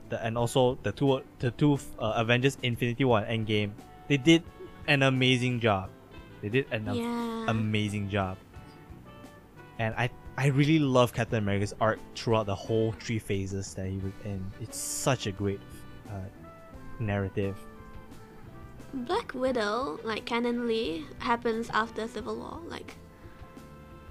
the, 0.08 0.18
and 0.26 0.36
also 0.36 0.76
the 0.82 0.90
two 0.90 1.22
the 1.38 1.52
two 1.52 1.78
uh, 2.00 2.14
Avengers 2.16 2.58
Infinity 2.64 3.04
War 3.04 3.20
and 3.20 3.46
Endgame. 3.46 3.70
They 4.08 4.16
did 4.16 4.42
an 4.88 5.04
amazing 5.04 5.60
job. 5.60 5.88
They 6.42 6.48
did 6.48 6.66
an 6.72 6.92
yeah. 6.92 7.46
amazing 7.46 8.10
job. 8.10 8.38
And 9.78 9.94
I 9.94 10.10
I 10.36 10.48
really 10.48 10.80
love 10.80 11.14
Captain 11.14 11.38
America's 11.38 11.74
art 11.80 12.00
throughout 12.16 12.46
the 12.46 12.56
whole 12.56 12.90
three 12.98 13.20
phases 13.20 13.72
that 13.74 13.86
he 13.86 13.98
was 13.98 14.12
in. 14.24 14.42
It's 14.60 14.76
such 14.76 15.28
a 15.28 15.32
great 15.32 15.60
uh, 16.10 16.26
narrative. 16.98 17.54
Black 18.92 19.32
Widow, 19.34 19.98
like 20.04 20.24
canonly, 20.26 21.04
happens 21.18 21.70
after 21.72 22.06
Civil 22.06 22.36
War, 22.36 22.60
like 22.68 22.94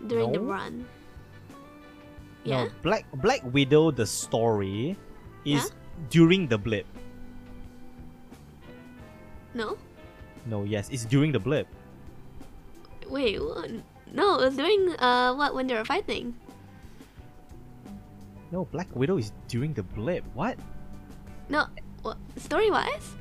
during 0.08 0.32
the 0.34 0.42
run. 0.42 0.86
Yeah. 2.44 2.66
No, 2.66 2.70
Black 2.82 3.06
Black 3.22 3.42
Widow 3.54 3.92
the 3.92 4.06
story 4.10 4.98
is 5.46 5.70
Yeah? 5.70 5.78
during 6.10 6.48
the 6.50 6.58
blip. 6.58 6.90
No. 9.54 9.78
No, 10.50 10.64
yes, 10.64 10.90
it's 10.90 11.06
during 11.06 11.32
the 11.32 11.40
blip. 11.40 11.68
Wait. 13.08 13.38
wha- 13.38 13.68
No, 14.12 14.40
it 14.42 14.50
was 14.50 14.56
during 14.58 14.90
uh 14.98 15.36
what 15.38 15.54
when 15.54 15.68
they 15.68 15.76
were 15.78 15.86
fighting. 15.86 16.34
No, 18.52 18.66
Black 18.74 18.90
Widow 18.98 19.16
is 19.22 19.32
during 19.48 19.72
the 19.78 19.84
blip. 19.84 20.26
What? 20.34 20.58
No. 21.48 21.68
What 22.02 22.18
story 22.42 22.72
wise? 22.74 23.16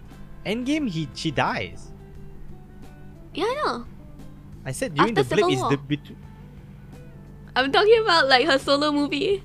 Endgame 0.46 0.88
he 0.88 1.08
she 1.14 1.30
dies. 1.30 1.92
Yeah, 3.34 3.44
I 3.44 3.54
know. 3.64 3.84
I 4.64 4.72
said 4.72 4.94
during 4.94 5.16
After 5.16 5.22
the 5.22 5.36
Civil 5.36 5.52
is 5.52 5.60
War. 5.60 5.70
the 5.70 5.76
bet- 5.78 6.16
I'm 7.56 7.72
talking 7.72 8.00
about 8.02 8.28
like 8.28 8.46
her 8.46 8.58
solo 8.58 8.90
movie. 8.92 9.42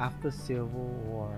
after 0.00 0.30
Civil 0.30 0.90
War. 1.06 1.30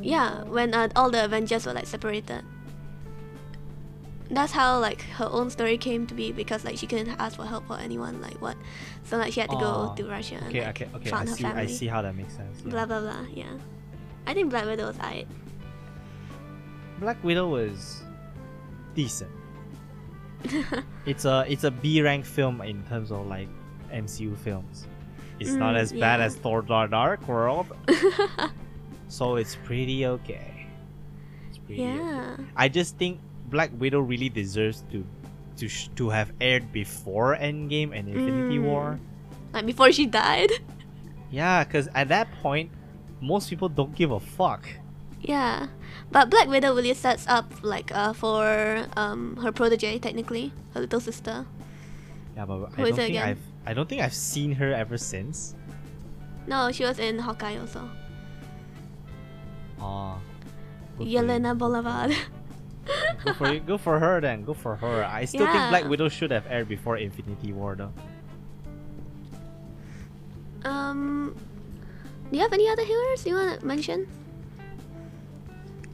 Yeah, 0.00 0.44
when 0.44 0.72
uh, 0.74 0.88
all 0.96 1.10
the 1.10 1.24
Avengers 1.24 1.66
were 1.66 1.72
like 1.74 1.86
separated. 1.86 2.42
That's 4.30 4.52
how 4.52 4.78
like 4.78 5.00
her 5.16 5.28
own 5.30 5.48
story 5.50 5.78
came 5.78 6.06
to 6.06 6.14
be 6.14 6.32
because 6.32 6.64
like 6.64 6.76
she 6.78 6.86
couldn't 6.86 7.16
ask 7.18 7.36
for 7.36 7.44
help 7.46 7.66
for 7.66 7.78
anyone 7.78 8.20
like 8.20 8.40
what, 8.42 8.56
so 9.04 9.16
like 9.16 9.32
she 9.32 9.40
had 9.40 9.48
to 9.50 9.56
Aw. 9.56 9.88
go 9.88 9.94
to 9.96 10.04
Russia 10.08 10.36
and 10.36 10.48
Okay, 10.48 10.64
like, 10.64 10.82
okay, 10.82 10.88
okay. 10.96 11.08
I 11.08 11.12
found 11.12 11.28
her 11.30 11.34
see. 11.34 11.42
family. 11.42 11.62
I 11.62 11.66
see 11.66 11.86
how 11.86 12.02
that 12.02 12.14
makes 12.14 12.34
sense. 12.36 12.60
yeah. 12.64 12.70
Blah 12.70 12.86
blah 12.86 13.00
blah. 13.00 13.24
Yeah, 13.34 13.56
I 14.28 14.34
think 14.34 14.50
Black 14.50 14.66
Widow 14.66 14.86
was 14.92 14.98
alright. 15.00 15.26
Black 17.00 17.16
Widow 17.24 17.48
was 17.48 18.02
decent. 18.94 19.30
it's 21.06 21.24
a 21.24 21.44
it's 21.48 21.64
a 21.64 21.70
B 21.70 22.02
rank 22.02 22.24
film 22.24 22.60
in 22.60 22.82
terms 22.84 23.10
of 23.10 23.26
like 23.26 23.48
MCU 23.92 24.36
films. 24.36 24.86
It's 25.40 25.52
not 25.56 25.74
Mm, 25.74 25.78
as 25.80 25.92
bad 25.92 26.20
as 26.20 26.34
Thor: 26.36 26.62
Dark 26.62 27.26
World, 27.26 27.66
so 29.08 29.36
it's 29.36 29.56
pretty 29.64 30.04
okay. 30.06 30.66
It's 31.48 31.58
pretty 31.58 31.82
okay. 31.82 31.94
yeah. 31.96 32.36
I 32.56 32.68
just 32.68 32.98
think 32.98 33.20
Black 33.48 33.70
Widow 33.78 34.00
really 34.00 34.28
deserves 34.28 34.84
to 34.92 35.06
to 35.56 35.68
sh- 35.68 35.88
to 35.96 36.10
have 36.10 36.32
aired 36.40 36.70
before 36.72 37.36
Endgame 37.36 37.96
and 37.96 38.08
Infinity 38.08 38.58
Mm. 38.58 38.64
War. 38.68 39.00
Like 39.54 39.64
before 39.66 39.90
she 39.92 40.06
died. 40.06 40.50
Yeah, 41.30 41.62
because 41.62 41.88
at 41.94 42.08
that 42.08 42.26
point, 42.40 42.70
most 43.20 43.48
people 43.50 43.68
don't 43.68 43.94
give 43.94 44.10
a 44.10 44.20
fuck. 44.20 44.68
Yeah, 45.20 45.66
but 46.12 46.30
Black 46.30 46.48
Widow 46.48 46.74
really 46.74 46.94
sets 46.94 47.26
up 47.26 47.50
like 47.62 47.90
uh 47.92 48.12
for 48.12 48.86
um 48.96 49.36
her 49.42 49.50
protege 49.52 49.98
technically 49.98 50.52
her 50.74 50.80
little 50.80 51.00
sister. 51.00 51.44
Yeah, 52.36 52.46
but 52.46 52.70
Who 52.78 52.84
I 52.84 52.90
don't 52.90 52.96
think 52.96 53.10
again? 53.10 53.28
I've 53.28 53.42
I 53.66 53.74
don't 53.74 53.88
think 53.88 54.00
I've 54.00 54.14
seen 54.14 54.52
her 54.52 54.72
ever 54.72 54.96
since. 54.96 55.54
No, 56.46 56.70
she 56.72 56.84
was 56.84 56.98
in 56.98 57.18
Hawkeye 57.18 57.58
also. 57.58 57.90
Oh. 59.80 60.18
good 60.96 61.10
for 61.10 61.18
you. 61.18 61.18
Yelena 61.18 61.56
Belova. 61.58 62.14
Go 63.24 63.34
for 63.34 63.52
you. 63.52 63.60
Go 63.60 63.76
for 63.76 63.98
her 63.98 64.20
then. 64.20 64.44
Go 64.44 64.54
for 64.54 64.76
her. 64.76 65.04
I 65.04 65.24
still 65.26 65.46
think 65.46 65.68
Black 65.68 65.84
Widow 65.84 66.08
should 66.08 66.30
have 66.30 66.46
aired 66.48 66.68
before 66.68 66.96
Infinity 66.96 67.52
War 67.52 67.74
though. 67.76 67.92
um, 70.64 71.34
do 72.30 72.36
you 72.36 72.42
have 72.42 72.52
any 72.52 72.68
other 72.68 72.84
healers 72.84 73.26
you 73.26 73.34
want 73.34 73.60
to 73.60 73.66
mention? 73.66 74.06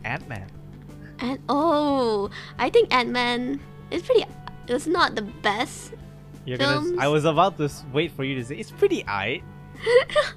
Ant 0.04 0.28
Man. 0.28 0.46
And 1.20 1.38
oh, 1.48 2.30
I 2.58 2.68
think 2.70 2.92
Ant 2.92 3.10
Man 3.10 3.60
is 3.90 4.02
pretty. 4.02 4.24
It's 4.68 4.86
not 4.86 5.14
the 5.14 5.22
best. 5.22 5.92
You're 6.44 6.58
gonna. 6.58 7.00
I 7.00 7.08
was 7.08 7.24
about 7.24 7.56
to 7.58 7.70
wait 7.92 8.12
for 8.12 8.24
you 8.24 8.34
to 8.36 8.44
say 8.44 8.56
it's 8.56 8.70
pretty 8.70 9.02
aight. 9.04 9.42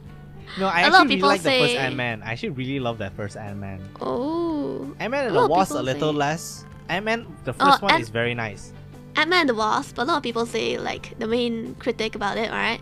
No, 0.58 0.66
I 0.66 0.82
A 0.82 0.86
actually 0.88 1.18
really 1.18 1.22
like 1.22 1.42
the 1.44 1.50
first 1.52 1.74
say- 1.74 1.78
Ant 1.78 1.96
Man. 1.98 2.24
I 2.24 2.32
actually 2.32 2.50
really 2.50 2.80
love 2.80 2.98
that 3.00 3.14
first 3.16 3.36
Ant 3.38 3.58
Man. 3.60 3.84
Oh, 4.02 4.90
Ant 4.98 5.12
Man 5.12 5.28
and 5.28 5.36
A 5.38 5.42
the 5.42 5.48
Wasp 5.48 5.72
a 5.72 5.84
little 5.84 6.14
say- 6.14 6.18
less. 6.18 6.66
Ant 6.90 7.06
Man, 7.06 7.28
the 7.44 7.54
Oh, 7.60 7.66
first 7.70 7.82
one 7.84 7.92
Ant- 7.92 8.02
is 8.02 8.10
very 8.10 8.34
nice. 8.34 8.74
Ant 9.18 9.30
Man 9.30 9.42
and 9.42 9.50
the 9.50 9.54
Wasp. 9.56 9.98
A 10.00 10.02
lot 10.04 10.18
of 10.18 10.24
people 10.24 10.46
say 10.48 10.80
like 10.80 11.14
the 11.20 11.28
main 11.28 11.76
critic 11.76 12.16
about 12.16 12.38
it, 12.38 12.50
alright, 12.50 12.80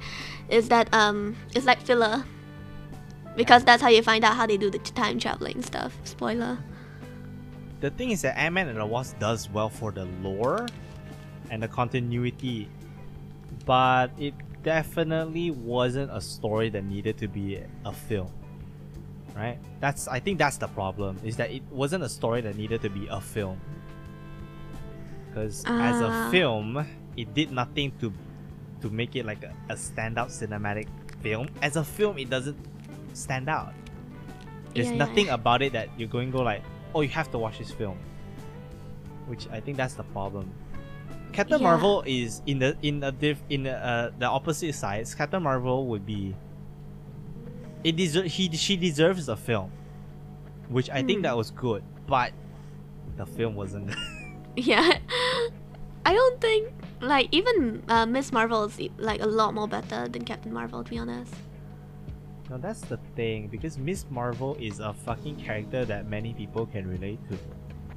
is 0.47 0.69
that 0.69 0.93
um 0.93 1.35
it's 1.55 1.65
like 1.65 1.81
filler. 1.81 2.23
Because 3.35 3.63
that's 3.63 3.81
how 3.81 3.89
you 3.89 4.01
find 4.01 4.23
out 4.23 4.35
how 4.35 4.45
they 4.47 4.57
do 4.57 4.69
the 4.69 4.79
time 4.79 5.19
traveling 5.19 5.61
stuff. 5.61 5.97
Spoiler. 6.03 6.57
The 7.81 7.89
thing 7.91 8.11
is 8.11 8.21
that 8.21 8.37
Ant 8.37 8.53
Man 8.55 8.67
and 8.69 8.79
the 8.79 8.85
Wasp 8.85 9.19
does 9.19 9.49
well 9.49 9.69
for 9.69 9.91
the 9.91 10.05
lore 10.23 10.65
and 11.51 11.61
the 11.61 11.67
continuity, 11.67 12.69
but 13.65 14.07
it 14.17 14.33
definitely 14.63 15.51
wasn't 15.51 16.09
a 16.11 16.21
story 16.21 16.69
that 16.69 16.83
needed 16.85 17.17
to 17.19 17.27
be 17.27 17.59
a 17.85 17.91
film. 17.93 18.31
Right? 19.35 19.59
That's 19.81 20.07
I 20.07 20.19
think 20.21 20.39
that's 20.39 20.57
the 20.57 20.67
problem 20.67 21.19
is 21.23 21.35
that 21.37 21.51
it 21.51 21.61
wasn't 21.69 22.03
a 22.05 22.09
story 22.09 22.39
that 22.41 22.55
needed 22.55 22.81
to 22.83 22.89
be 22.89 23.05
a 23.11 23.19
film. 23.19 23.59
Because 25.29 25.63
as 25.67 25.99
a 25.99 26.07
Ah. 26.07 26.29
film, 26.31 26.85
it 27.17 27.33
did 27.33 27.51
nothing 27.51 27.91
to 27.99 28.13
to 28.81 28.89
make 28.89 29.15
it 29.15 29.25
like 29.25 29.43
a, 29.43 29.53
a 29.69 29.75
standout 29.75 30.31
cinematic 30.31 30.87
film. 31.21 31.49
As 31.61 31.75
a 31.75 31.83
film, 31.83 32.17
it 32.17 32.29
doesn't 32.29 32.55
stand 33.15 33.49
out. 33.49 33.73
There's 34.73 34.91
Yeah, 34.91 34.97
nothing 34.97 35.27
yeah. 35.27 35.33
about 35.35 35.61
it 35.61 35.73
that 35.73 35.89
you're 35.97 36.07
going 36.09 36.31
to 36.31 36.37
go 36.37 36.43
like, 36.43 36.61
oh, 36.93 37.01
you 37.01 37.09
have 37.09 37.31
to 37.31 37.37
watch 37.37 37.57
this 37.59 37.71
film. 37.71 37.97
Which 39.27 39.47
I 39.49 39.59
think 39.59 39.77
that's 39.77 39.95
the 39.95 40.03
problem. 40.03 40.51
Captain 41.33 41.59
Yeah. 41.59 41.67
Marvel 41.67 42.03
is 42.05 42.41
in 42.45 42.59
the 42.59 42.77
in 42.81 42.99
the 42.99 43.11
diff, 43.11 43.41
in 43.49 43.63
the, 43.63 43.73
uh, 43.75 44.11
the 44.19 44.25
opposite 44.25 44.73
sides. 44.75 45.15
Captain 45.15 45.41
Marvel 45.43 45.87
would 45.87 46.05
be. 46.05 46.35
It 47.83 47.97
deser- 47.97 48.25
he 48.27 48.49
she 48.55 48.77
deserves 48.77 49.27
a 49.29 49.35
film, 49.35 49.71
which 50.69 50.89
I 50.89 51.03
think 51.03 51.19
Hmm. 51.19 51.23
that 51.23 51.37
was 51.37 51.51
good, 51.51 51.83
but 52.07 52.31
the 53.17 53.25
film 53.25 53.55
wasn't. 53.55 53.95
Yeah. 54.55 54.99
I 56.05 56.13
don't 56.13 56.39
think 56.39 56.71
like 57.01 57.27
even 57.33 57.83
uh, 57.89 58.05
Miss 58.05 58.31
Marvel 58.31 58.63
is 58.63 58.79
like 58.97 59.21
a 59.21 59.25
lot 59.27 59.53
more 59.53 59.67
better 59.67 60.07
than 60.07 60.23
Captain 60.23 60.53
Marvel 60.53 60.81
to 60.83 60.89
be 60.89 60.97
honest. 60.97 61.33
No, 62.49 62.57
that's 62.57 62.81
the 62.81 62.97
thing 63.15 63.47
because 63.47 63.77
Miss 63.77 64.05
Marvel 64.09 64.55
is 64.59 64.79
a 64.79 64.93
fucking 64.93 65.37
character 65.37 65.83
that 65.85 66.07
many 66.07 66.33
people 66.33 66.65
can 66.67 66.87
relate 66.87 67.19
to. 67.29 67.37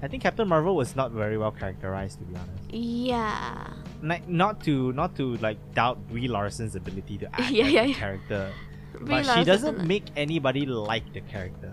I 0.00 0.06
think 0.08 0.22
Captain 0.22 0.46
Marvel 0.46 0.76
was 0.76 0.94
not 0.94 1.10
very 1.10 1.36
well 1.36 1.50
characterized, 1.50 2.18
to 2.20 2.24
be 2.24 2.34
honest. 2.36 2.62
Yeah. 2.72 3.66
like 4.02 4.28
not 4.28 4.62
to 4.64 4.92
not 4.92 5.16
to 5.16 5.36
like 5.38 5.58
doubt 5.74 5.98
Brie 6.08 6.28
Larson's 6.28 6.76
ability 6.76 7.18
to 7.18 7.26
act 7.34 7.50
Yeah, 7.50 7.64
as 7.66 7.72
yeah, 7.72 7.82
yeah. 7.82 7.94
character, 7.94 8.52
Brie 8.94 9.06
but 9.22 9.24
she 9.26 9.44
doesn't 9.44 9.86
make 9.86 10.04
anybody 10.16 10.66
like 10.66 11.12
the 11.12 11.20
character. 11.22 11.72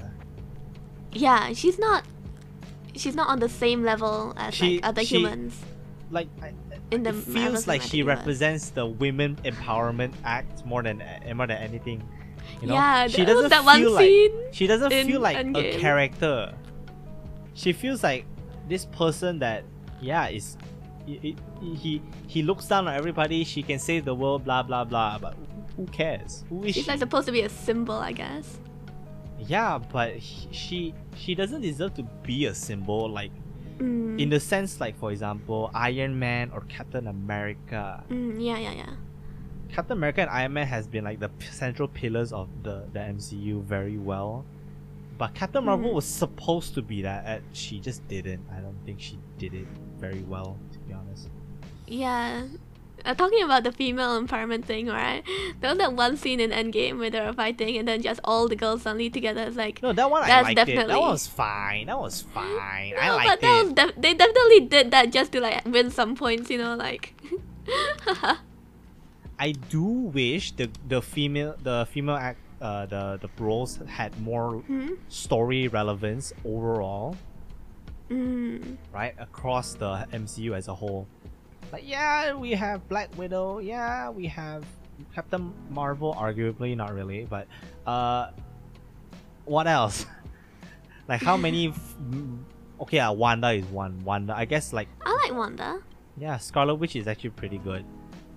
Yeah, 1.14 1.54
she's 1.54 1.78
not. 1.80 2.04
She's 2.96 3.16
not 3.16 3.30
on 3.30 3.40
the 3.40 3.50
same 3.50 3.84
level 3.84 4.34
as 4.38 4.54
She- 4.54 4.78
like 4.78 4.88
other 4.88 5.04
she- 5.04 5.18
humans 5.20 5.60
Like 6.12 6.28
I, 6.42 6.54
in 6.92 7.04
the 7.04 7.10
it 7.12 7.16
feels 7.16 7.68
like 7.68 7.82
she 7.82 8.04
represents 8.04 8.70
the 8.72 8.86
women 8.86 9.36
empowerment 9.44 10.14
act 10.24 10.66
more 10.66 10.82
than 10.82 11.02
eh, 11.02 11.32
more 11.34 11.46
than 11.48 11.58
anything. 11.58 12.02
You 12.62 12.67
know, 12.67 12.73
yeah, 12.75 13.08
she 13.08 13.25
doesn't 13.25 13.49
that 13.49 13.63
one 13.65 13.79
feel 13.79 13.91
like 13.91 14.05
scene. 14.05 14.31
she 14.51 14.67
doesn't 14.67 14.91
feel 14.91 15.21
like 15.21 15.38
a 15.55 15.77
character. 15.79 16.53
She 17.53 17.73
feels 17.73 18.03
like 18.03 18.25
this 18.67 18.86
person 18.86 19.39
that 19.39 19.63
yeah 20.01 20.27
is. 20.29 20.58
He, 21.05 21.36
he 21.62 22.01
he 22.27 22.41
looks 22.41 22.65
down 22.67 22.88
on 22.88 22.95
everybody. 22.95 23.43
She 23.43 23.62
can 23.62 23.77
save 23.79 24.05
the 24.05 24.15
world. 24.15 24.43
Blah 24.43 24.63
blah 24.63 24.84
blah. 24.84 25.19
But 25.19 25.36
who 25.77 25.85
cares? 25.87 26.43
Who 26.50 26.63
is 26.63 26.73
She's 26.73 26.85
she? 26.85 26.89
like 26.91 27.00
supposed 27.00 27.27
to 27.27 27.31
be 27.31 27.41
a 27.41 27.50
symbol, 27.50 27.96
I 27.96 28.12
guess. 28.12 28.60
Yeah, 29.39 29.77
but 29.77 30.15
he- 30.15 30.48
she 30.52 30.93
she 31.15 31.35
doesn't 31.35 31.62
deserve 31.62 31.93
to 31.96 32.04
be 32.23 32.46
a 32.46 32.56
symbol 32.56 33.10
like 33.10 33.31
Mm. 33.77 34.21
in 34.21 34.29
the 34.29 34.39
sense 34.39 34.79
like 34.79 34.98
for 34.98 35.12
example 35.12 35.69
Iron 35.75 36.17
Man 36.17 36.50
or 36.54 36.62
Captain 36.69 37.08
America. 37.08 38.02
Mm, 38.10 38.41
yeah, 38.41 38.58
yeah, 38.58 38.71
yeah. 38.71 38.93
Captain 39.76 39.98
America 39.98 40.21
and 40.21 40.30
Iron 40.30 40.54
Man 40.54 40.67
has 40.67 40.88
been 40.88 41.04
like 41.04 41.19
the 41.19 41.30
central 41.52 41.88
pillars 41.88 42.32
of 42.32 42.48
the 42.63 42.86
the 42.94 43.00
MCU 43.00 43.62
very 43.63 43.98
well. 43.98 44.46
But 45.17 45.34
Captain 45.34 45.63
Marvel 45.63 45.92
Mm. 45.92 45.96
was 45.96 46.06
supposed 46.06 46.73
to 46.76 46.82
be 46.82 47.02
that 47.04 47.23
and 47.26 47.44
she 47.54 47.80
just 47.80 48.06
didn't. 48.08 48.42
I 48.56 48.60
don't 48.60 48.78
think 48.86 49.00
she 49.00 49.17
did 49.38 49.54
it 49.54 49.67
very 50.00 50.23
well 50.34 50.58
to 50.73 50.80
be 50.80 50.94
honest. 50.94 51.30
Yeah. 51.88 52.44
Uh, 53.06 53.13
talking 53.13 53.44
about 53.44 53.63
the 53.63 53.71
female 53.71 54.19
empowerment 54.19 54.63
thing, 54.65 54.88
right? 54.88 55.21
There 55.62 55.69
was 55.69 55.78
that 55.78 55.94
one 55.94 56.17
scene 56.17 56.40
in 56.40 56.50
Endgame 56.52 56.98
where 56.98 57.10
they 57.12 57.21
were 57.21 57.34
fighting 57.34 57.78
and 57.78 57.88
then 57.88 58.02
just 58.02 58.19
all 58.23 58.48
the 58.48 58.56
girls 58.56 58.82
suddenly 58.84 59.10
together. 59.12 59.44
It's 59.44 59.56
like, 59.58 59.82
No, 59.84 59.94
that 59.94 60.10
one 60.10 60.23
I 60.23 60.42
liked 60.42 60.58
it. 60.69 60.76
That 60.88 61.00
one 61.00 61.10
was 61.12 61.28
fine. 61.28 61.86
That 61.88 62.00
was 62.00 62.21
fine. 62.21 62.94
I 63.00 63.08
no, 63.08 63.15
liked 63.17 63.30
but 63.30 63.42
that 63.42 63.60
it. 63.60 63.63
was 63.65 63.73
def- 63.73 63.96
they 64.02 64.13
definitely 64.15 64.62
did 64.62 64.92
that 64.92 65.12
just 65.12 65.32
to 65.34 65.40
like 65.42 65.63
win 65.65 65.92
some 65.92 66.15
points, 66.15 66.50
you 66.50 66.58
know, 66.58 66.76
like 66.76 67.13
I 69.40 69.52
do 69.52 69.83
wish 69.83 70.52
the 70.54 70.69
the 70.88 71.02
female 71.02 71.56
the 71.62 71.86
female 71.92 72.15
act 72.15 72.40
uh 72.62 72.86
the 72.86 73.19
the 73.21 73.29
roles 73.44 73.79
had 73.88 74.19
more 74.21 74.62
Hmm? 74.67 74.96
story 75.10 75.67
relevance 75.67 76.31
overall, 76.46 77.17
Mm. 78.10 78.77
right 78.94 79.15
across 79.17 79.73
the 79.73 80.06
MCU 80.13 80.54
as 80.56 80.67
a 80.67 80.75
whole. 80.75 81.08
Like 81.71 81.83
yeah, 81.86 82.33
we 82.36 82.52
have 82.52 82.88
Black 82.88 83.10
Widow. 83.17 83.60
Yeah, 83.60 84.10
we 84.10 84.27
have 84.27 84.63
Captain 85.13 85.52
Marvel. 85.69 86.13
Arguably, 86.13 86.75
not 86.77 86.94
really, 86.94 87.25
but 87.29 87.48
uh, 87.86 88.29
what 89.46 89.67
else? 89.67 90.06
like 91.10 91.21
how 91.21 91.36
many? 91.36 91.69
f- 91.69 91.96
okay, 92.81 93.00
uh, 93.00 93.12
Wanda 93.12 93.50
is 93.52 93.65
one. 93.65 94.00
Wanda, 94.06 94.33
I 94.38 94.46
guess 94.46 94.71
like 94.71 94.88
I 95.06 95.12
like 95.27 95.36
Wanda. 95.36 95.79
yeah, 96.17 96.38
Scarlet 96.38 96.75
Witch 96.75 96.96
is 96.96 97.08
actually 97.08 97.31
pretty 97.31 97.58
good. 97.58 97.83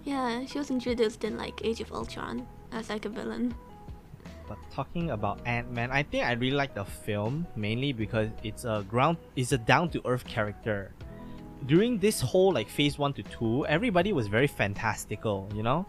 Yeah, 0.04 0.44
she 0.46 0.58
was 0.58 0.70
introduced 0.70 1.24
in 1.24 1.36
like 1.36 1.60
Age 1.64 1.80
of 1.80 1.92
Ultron 1.92 2.46
as 2.72 2.88
like 2.88 3.04
a 3.04 3.08
villain. 3.08 3.54
But 4.48 4.58
talking 4.72 5.10
about 5.10 5.40
Ant 5.44 5.70
Man, 5.72 5.90
I 5.90 6.02
think 6.02 6.24
I 6.24 6.32
really 6.32 6.56
like 6.56 6.74
the 6.74 6.84
film 6.84 7.46
mainly 7.56 7.92
because 7.92 8.30
it's 8.42 8.64
a 8.64 8.84
ground, 8.88 9.18
it's 9.36 9.52
a 9.52 9.58
down 9.58 9.90
to 9.90 10.02
earth 10.06 10.24
character. 10.26 10.92
During 11.66 11.98
this 11.98 12.20
whole 12.20 12.52
like 12.52 12.68
phase 12.68 12.98
one 12.98 13.12
to 13.14 13.22
two, 13.22 13.66
everybody 13.66 14.12
was 14.12 14.28
very 14.28 14.46
fantastical, 14.46 15.50
you 15.54 15.62
know. 15.62 15.84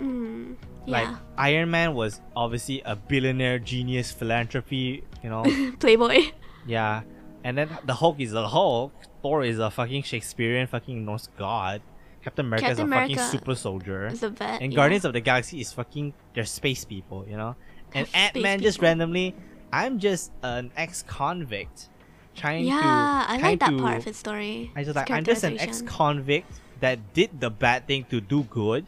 Mm. 0.00 0.56
Like 0.86 1.06
Yeah. 1.06 1.18
Iron 1.38 1.70
Man 1.70 1.94
was 1.94 2.20
obviously 2.34 2.82
a 2.84 2.96
billionaire 2.96 3.58
genius 3.58 4.10
philanthropy, 4.10 5.04
you 5.22 5.30
know. 5.30 5.44
Playboy. 5.78 6.32
yeah, 6.66 7.02
and 7.44 7.56
then 7.56 7.68
the 7.84 7.94
Hulk 7.94 8.18
is 8.18 8.32
the 8.32 8.48
Hulk. 8.48 8.92
Thor 9.22 9.44
is 9.44 9.58
a 9.58 9.70
fucking 9.70 10.02
Shakespearean 10.02 10.66
fucking 10.66 11.04
Norse 11.04 11.28
god. 11.36 11.82
Captain 12.22 12.46
America 12.46 12.68
is 12.68 12.78
a 12.78 12.82
Captain 12.86 13.16
fucking 13.16 13.18
super 13.18 13.54
soldier. 13.54 14.06
A 14.06 14.28
vet. 14.28 14.60
And 14.60 14.72
yeah. 14.72 14.76
Guardians 14.76 15.04
of 15.04 15.12
the 15.12 15.20
Galaxy 15.20 15.60
is 15.60 15.72
fucking 15.72 16.12
they're 16.34 16.44
space 16.44 16.84
people, 16.84 17.26
you 17.28 17.36
know. 17.36 17.56
And 17.94 18.06
Ant 18.14 18.36
Man 18.36 18.60
just 18.60 18.80
randomly, 18.80 19.34
I'm 19.72 19.98
just 19.98 20.30
an 20.42 20.70
ex-convict 20.76 21.88
trying 22.36 22.64
Yeah, 22.66 22.78
to. 22.78 22.84
Yeah, 22.86 23.26
I 23.28 23.38
like 23.38 23.60
that 23.60 23.70
to, 23.70 23.78
part 23.78 23.98
of 23.98 24.04
his 24.04 24.16
story. 24.16 24.70
I 24.76 24.84
just 24.84 24.96
like 24.96 25.10
I'm 25.10 25.24
just 25.24 25.44
an 25.44 25.58
ex-convict 25.58 26.46
that 26.80 26.98
did 27.14 27.40
the 27.40 27.50
bad 27.50 27.86
thing 27.86 28.04
to 28.10 28.20
do 28.20 28.44
good, 28.44 28.86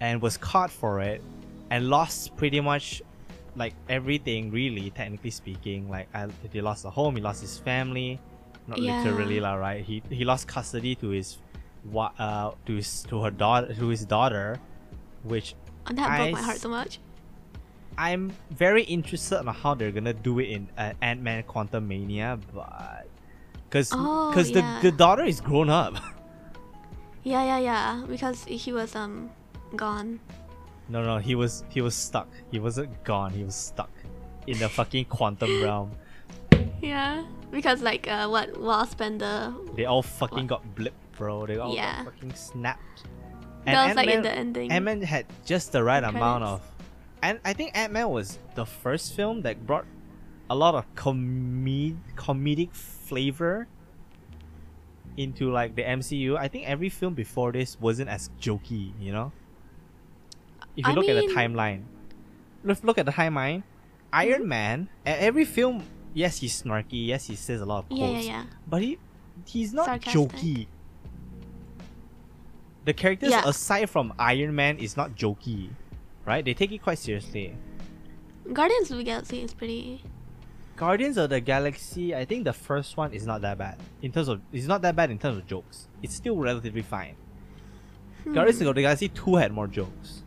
and 0.00 0.20
was 0.22 0.36
caught 0.36 0.70
for 0.70 1.00
it, 1.00 1.22
and 1.70 1.88
lost 1.88 2.36
pretty 2.36 2.60
much, 2.60 3.02
like 3.54 3.74
everything 3.88 4.50
really, 4.50 4.90
technically 4.90 5.30
speaking. 5.30 5.90
Like 5.90 6.08
I, 6.14 6.28
he 6.52 6.60
lost 6.60 6.84
a 6.84 6.90
home, 6.90 7.16
he 7.16 7.22
lost 7.22 7.40
his 7.42 7.58
family, 7.58 8.18
not 8.66 8.78
Yeah. 8.78 9.02
literally 9.02 9.40
lah, 9.40 9.54
right? 9.54 9.84
He 9.84 10.02
he 10.10 10.24
lost 10.24 10.48
custody 10.48 10.94
to 10.96 11.10
his, 11.10 11.38
uh, 11.94 12.52
to 12.66 12.72
his 12.74 13.02
to 13.04 13.22
her 13.22 13.30
daughter 13.30 13.74
to 13.74 13.88
his 13.88 14.04
daughter, 14.04 14.58
which 15.24 15.54
And 15.86 15.98
that 15.98 16.08
broke 16.16 16.28
I 16.28 16.30
my 16.32 16.42
heart 16.42 16.58
so 16.58 16.68
much. 16.68 17.00
I'm 17.98 18.32
very 18.50 18.82
interested 18.84 19.38
on 19.38 19.46
how 19.54 19.74
they're 19.74 19.92
gonna 19.92 20.14
do 20.14 20.38
it 20.38 20.48
in 20.48 20.68
uh, 20.78 20.92
Ant 21.02 21.20
Man 21.20 21.42
Quantumania, 21.44 22.40
but 22.54 23.06
because 23.68 23.90
Oh, 23.92 24.30
because 24.30 24.50
yeah. 24.50 24.80
the 24.80 24.90
the 24.90 24.96
daughter 24.96 25.24
is 25.24 25.40
grown 25.40 25.68
up. 25.70 25.94
Yeah, 27.24 27.44
yeah, 27.44 27.58
yeah. 27.58 28.04
Because 28.08 28.42
he 28.50 28.72
was 28.72 28.96
um 28.96 29.30
gone. 29.76 30.18
no, 30.88 31.04
no, 31.06 31.18
he 31.18 31.34
was 31.36 31.62
he 31.70 31.80
was 31.80 31.94
stuck. 31.94 32.26
He 32.50 32.58
wasn't 32.58 32.90
gone. 33.04 33.30
He 33.30 33.44
was 33.44 33.54
stuck 33.54 33.90
in 34.48 34.58
the 34.58 34.68
fucking 34.68 35.04
quantum 35.06 35.62
realm. 35.62 35.92
Yeah. 36.82 37.22
Because 37.52 37.80
like 37.80 38.08
uh 38.08 38.26
what 38.26 38.58
Wasp 38.58 38.98
and 39.00 39.20
the 39.20 39.54
They 39.76 39.84
all 39.86 40.02
fucking 40.02 40.48
got 40.48 40.66
blipped, 40.74 40.98
bro. 41.22 41.46
They 41.46 41.58
all 41.58 41.74
Yeah. 41.74 42.02
got 42.04 42.14
fucking 42.14 42.34
snapped. 42.34 43.04
that 43.64 43.86
was 43.86 43.96
like 43.96 44.08
in 44.08 44.22
the 44.22 44.32
ending. 44.34 44.72
Ant 44.72 44.84
Man 44.84 45.02
had 45.02 45.26
just 45.46 45.70
the 45.70 45.84
right 45.84 46.02
amount 46.02 46.42
of, 46.42 46.60
and 47.22 47.38
I 47.44 47.52
think 47.52 47.76
Ant 47.78 47.92
Man 47.92 48.08
was 48.10 48.38
the 48.56 48.66
first 48.66 49.14
film 49.14 49.42
that 49.42 49.64
brought 49.66 49.86
a 50.50 50.56
lot 50.56 50.74
of 50.74 50.84
comed 50.96 52.02
comedic 52.16 52.74
flavor 52.74 53.68
into 55.16 55.50
like 55.52 55.76
the 55.76 55.82
MCU. 55.84 56.36
I 56.36 56.48
think 56.48 56.66
every 56.66 56.88
film 56.88 57.14
before 57.14 57.52
this 57.52 57.78
wasn't 57.80 58.08
as 58.10 58.30
jokey, 58.40 58.92
you 58.98 59.12
know. 59.12 59.30
If 60.76 60.86
you 60.86 60.92
I 60.92 60.94
look 60.96 61.08
at 61.08 61.14
the 61.14 61.28
timeline, 61.32 61.84
look 62.64 62.82
look 62.82 62.98
at 62.98 63.06
the 63.06 63.12
timeline. 63.12 63.62
Mm-hmm. 63.62 64.20
Iron 64.26 64.48
Man, 64.48 64.88
every 65.06 65.44
film, 65.44 65.84
yes, 66.12 66.38
he's 66.38 66.60
snarky, 66.60 67.06
yes, 67.06 67.26
he 67.26 67.36
says 67.36 67.60
a 67.60 67.64
lot 67.64 67.84
of 67.84 67.88
quotes, 67.88 68.00
yeah, 68.00 68.18
yeah, 68.18 68.42
yeah. 68.42 68.44
but 68.66 68.82
he 68.82 68.98
he's 69.46 69.72
not 69.72 69.86
Sarcastic. 69.86 70.20
jokey. 70.20 70.66
The 72.84 72.92
characters 72.92 73.30
Yeah. 73.30 73.42
aside 73.46 73.88
from 73.90 74.12
Iron 74.18 74.54
Man 74.54 74.78
is 74.78 74.96
not 74.96 75.14
jokey, 75.14 75.70
right? 76.24 76.44
They 76.44 76.54
take 76.54 76.72
it 76.72 76.82
quite 76.82 76.98
seriously. 76.98 77.56
Guardians 78.52 78.90
of 78.90 78.98
the 78.98 79.04
Galaxy 79.04 79.40
is 79.42 79.54
pretty 79.54 80.02
Guardians 80.74 81.16
of 81.16 81.30
the 81.30 81.40
Galaxy, 81.40 82.14
I 82.14 82.24
think 82.24 82.44
the 82.44 82.52
first 82.52 82.96
one 82.96 83.12
is 83.12 83.24
not 83.26 83.42
that 83.42 83.56
bad 83.58 83.78
in 84.00 84.10
terms 84.10 84.26
of 84.28 84.40
it's 84.52 84.66
not 84.66 84.82
that 84.82 84.96
bad 84.96 85.10
in 85.10 85.18
terms 85.18 85.36
of 85.38 85.46
jokes. 85.46 85.86
It's 86.02 86.14
still 86.14 86.36
relatively 86.36 86.82
fine. 86.82 87.14
hmm. 88.24 88.32
Guardians 88.34 88.60
of 88.62 88.74
the 88.74 88.82
Galaxy 88.82 89.08
two 89.08 89.36
had 89.36 89.52
more 89.52 89.68
jokes, 89.68 90.24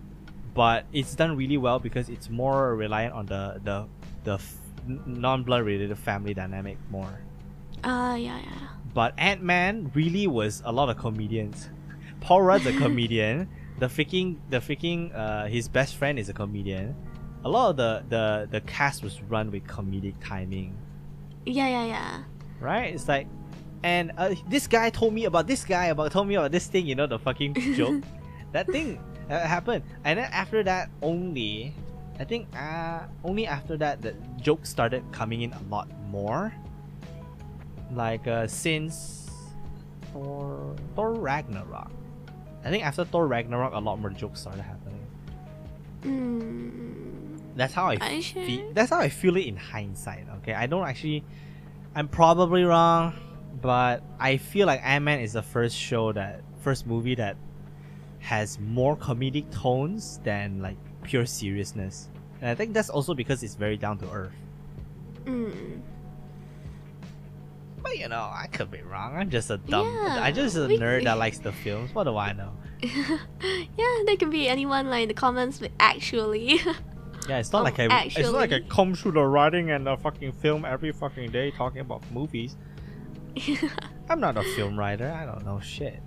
but 0.54 0.86
it's 0.94 1.14
done 1.16 1.36
really 1.36 1.58
well 1.58 1.80
because 1.80 2.08
it's 2.10 2.30
more 2.30 2.76
reliant 2.76 3.14
on 3.14 3.26
the 3.26 3.60
the 3.64 3.86
the 4.24 4.34
f- 4.36 4.58
non-blood 4.88 5.66
related 5.66 5.98
family 5.98 6.34
dynamic 6.34 6.78
more. 6.90 7.20
Uh 7.84 8.16
yeah, 8.18 8.40
yeah. 8.40 8.68
But 8.94 9.14
Ant 9.18 9.42
Man 9.44 9.92
really 9.94 10.26
was 10.28 10.62
a 10.64 10.72
lot 10.72 10.88
of 10.90 10.98
comedians. 10.98 11.70
Paul 12.26 12.42
Rudd's 12.42 12.66
a 12.66 12.74
comedian. 12.74 13.48
The 13.78 13.86
freaking 13.86 14.38
the 14.50 14.58
freaking 14.58 15.14
uh 15.14 15.46
his 15.46 15.68
best 15.70 15.96
friend 15.96 16.18
is 16.18 16.28
a 16.30 16.34
comedian. 16.34 16.96
A 17.44 17.50
lot 17.50 17.70
of 17.70 17.78
the 17.78 18.04
the 18.10 18.48
the 18.50 18.62
cast 18.62 19.04
was 19.04 19.22
run 19.30 19.52
with 19.52 19.64
comedic 19.68 20.16
timing, 20.24 20.74
Yeah, 21.46 21.68
yeah, 21.68 21.86
yeah. 21.86 22.24
right? 22.60 22.90
It's 22.94 23.08
like, 23.08 23.28
and 23.84 24.12
uh, 24.18 24.34
this 24.50 24.66
guy 24.66 24.90
told 24.90 25.14
me 25.14 25.26
about 25.26 25.46
this 25.46 25.64
guy 25.64 25.94
about 25.94 26.12
told 26.12 26.28
me 26.28 26.34
about 26.34 26.52
this 26.52 26.66
thing. 26.66 26.88
You 26.88 26.96
know 26.96 27.06
the 27.06 27.20
fucking 27.20 27.54
joke. 27.78 28.02
that 28.54 28.66
thing 28.74 28.98
uh, 29.30 29.46
happened, 29.46 29.84
and 30.04 30.18
then 30.18 30.26
after 30.34 30.64
that 30.64 30.90
only, 31.04 31.76
I 32.18 32.24
think 32.26 32.48
uh 32.58 33.06
only 33.24 33.46
after 33.46 33.78
that 33.78 34.02
the 34.02 34.16
jokes 34.42 34.70
started 34.74 35.04
coming 35.12 35.44
in 35.46 35.54
a 35.54 35.62
lot 35.70 35.86
more. 36.10 36.50
Like 37.94 38.26
uh 38.26 38.48
since 38.48 39.30
Thor 40.12 40.74
Thor 40.96 41.14
Ragnarok, 41.14 41.92
I 42.66 42.70
think 42.72 42.84
after 42.84 43.06
Thor 43.06 43.28
Ragnarok 43.28 43.74
a 43.74 43.80
lot 43.80 44.00
more 44.00 44.10
jokes 44.10 44.42
started 44.42 44.64
happening. 44.64 45.06
Mm, 46.04 47.40
That's 47.56 47.74
how 47.74 47.88
I 47.88 47.98
feel. 48.48 48.72
That's 48.74 48.90
how 48.90 49.00
I 49.00 49.10
feel 49.10 49.38
it 49.38 49.46
in 49.46 49.56
hindsight. 49.56 50.26
Okay, 50.40 50.54
I 50.54 50.66
don't 50.68 50.86
actually. 50.88 51.24
I'm 51.96 52.08
probably 52.08 52.64
wrong, 52.64 53.14
but 53.62 54.04
I 54.20 54.38
feel 54.38 54.68
like 54.68 54.82
Ant 54.84 55.06
Man 55.06 55.20
is 55.22 55.34
the 55.34 55.42
first 55.42 55.76
show 55.78 56.12
that 56.14 56.42
first 56.60 56.86
movie 56.86 57.16
that 57.16 57.38
has 58.20 58.60
more 58.60 58.98
comedic 58.98 59.50
tones 59.52 60.20
than 60.24 60.62
like 60.62 60.78
pure 61.04 61.26
seriousness, 61.26 62.10
and 62.42 62.50
I 62.50 62.56
think 62.56 62.74
that's 62.74 62.90
also 62.90 63.14
because 63.14 63.44
it's 63.44 63.56
very 63.56 63.78
down 63.78 63.98
to 64.00 64.10
earth. 64.12 64.34
mm. 65.26 65.80
But 67.86 68.00
you 68.00 68.10
know, 68.10 68.30
I 68.34 68.48
could 68.52 68.72
be 68.72 68.82
wrong. 68.82 69.16
I'm 69.16 69.30
just 69.30 69.50
a 69.52 69.58
dumb. 69.58 69.86
Yeah, 69.86 70.18
I'm 70.24 70.34
just 70.34 70.58
a 70.58 70.66
we- 70.66 70.78
nerd 70.80 71.04
that 71.04 71.18
likes 71.26 71.38
the 71.38 71.52
films. 71.52 71.94
What 71.94 72.06
do 72.06 72.18
I 72.18 72.34
know? 72.34 72.52
yeah, 72.82 74.04
there 74.06 74.18
can 74.18 74.30
be 74.32 74.48
anyone 74.48 74.90
like 74.90 75.04
in 75.04 75.08
the 75.08 75.14
comments, 75.14 75.60
but 75.60 75.72
actually, 75.80 76.60
Yeah, 77.30 77.38
it's 77.40 77.52
not 77.54 77.62
Oh, 77.62 77.64
like 77.64 77.80
I. 77.80 77.86
Actually. 77.86 78.24
It's 78.24 78.32
not 78.32 78.40
like 78.40 78.52
I 78.54 78.60
come 78.62 78.94
through 78.96 79.14
the 79.14 79.24
writing 79.24 79.72
and 79.72 79.86
the 79.88 79.98
fucking 79.98 80.32
film 80.34 80.66
every 80.66 80.92
fucking 80.92 81.32
day 81.32 81.52
talking 81.52 81.82
about 81.82 82.04
movies. 82.12 82.56
I'm 84.10 84.20
not 84.20 84.38
a 84.38 84.44
film 84.56 84.78
writer. 84.80 85.12
I 85.12 85.26
don't 85.26 85.46
know 85.46 85.60
shit. 85.60 86.02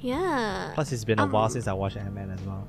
yeah. 0.00 0.72
Plus, 0.74 0.92
it's 0.92 1.04
been 1.04 1.18
a 1.18 1.26
while 1.26 1.44
Um, 1.44 1.50
since 1.50 1.66
I 1.68 1.72
watched 1.72 1.96
Ant 1.96 2.14
Man 2.14 2.30
as 2.30 2.40
well. 2.42 2.66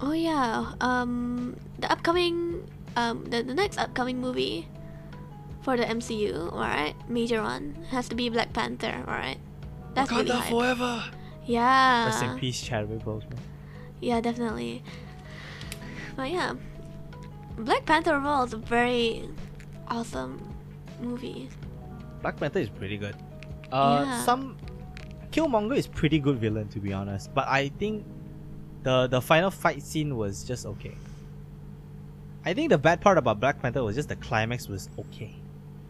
Oh 0.00 0.12
yeah. 0.12 0.72
Um, 0.80 1.56
the 1.78 1.90
upcoming, 1.92 2.68
um, 2.96 3.24
the, 3.24 3.42
the 3.42 3.54
next 3.54 3.78
upcoming 3.78 4.20
movie 4.20 4.66
for 5.62 5.76
the 5.76 5.84
MCU, 5.84 6.52
alright, 6.52 6.94
major 7.08 7.42
one 7.42 7.74
has 7.90 8.08
to 8.08 8.14
be 8.14 8.28
Black 8.28 8.52
Panther, 8.52 9.04
alright. 9.06 9.38
That's 9.94 10.10
really 10.10 10.30
hype. 10.30 10.48
forever. 10.50 11.04
Yeah. 11.44 12.06
Rest 12.06 12.22
in 12.22 12.38
peace, 12.38 12.60
Chadwick 12.62 13.00
Boseman. 13.00 13.38
Yeah, 14.00 14.20
definitely. 14.20 14.82
But 16.16 16.30
yeah, 16.30 16.54
Black 17.58 17.84
Panther 17.86 18.14
overall 18.14 18.44
is 18.44 18.52
a 18.52 18.56
very 18.58 19.28
awesome 19.88 20.40
movie. 21.00 21.48
Black 22.22 22.36
Panther 22.38 22.60
is 22.60 22.68
pretty 22.68 22.96
good. 22.96 23.16
Uh, 23.72 24.04
Yeah. 24.06 24.24
some 24.24 24.56
Killmonger 25.32 25.76
is 25.76 25.86
pretty 25.86 26.18
good 26.18 26.38
villain 26.38 26.68
to 26.68 26.80
be 26.80 26.92
honest, 26.92 27.32
but 27.34 27.46
I 27.48 27.68
think 27.78 28.04
the 28.82 29.06
the 29.08 29.20
final 29.20 29.50
fight 29.50 29.82
scene 29.82 30.16
was 30.16 30.42
just 30.44 30.66
okay. 30.66 30.94
I 32.44 32.54
think 32.54 32.70
the 32.70 32.78
bad 32.78 33.00
part 33.00 33.18
about 33.18 33.38
Black 33.38 33.60
Panther 33.60 33.82
was 33.84 33.96
just 33.96 34.08
the 34.08 34.16
climax 34.16 34.66
was 34.68 34.88
okay, 34.98 35.34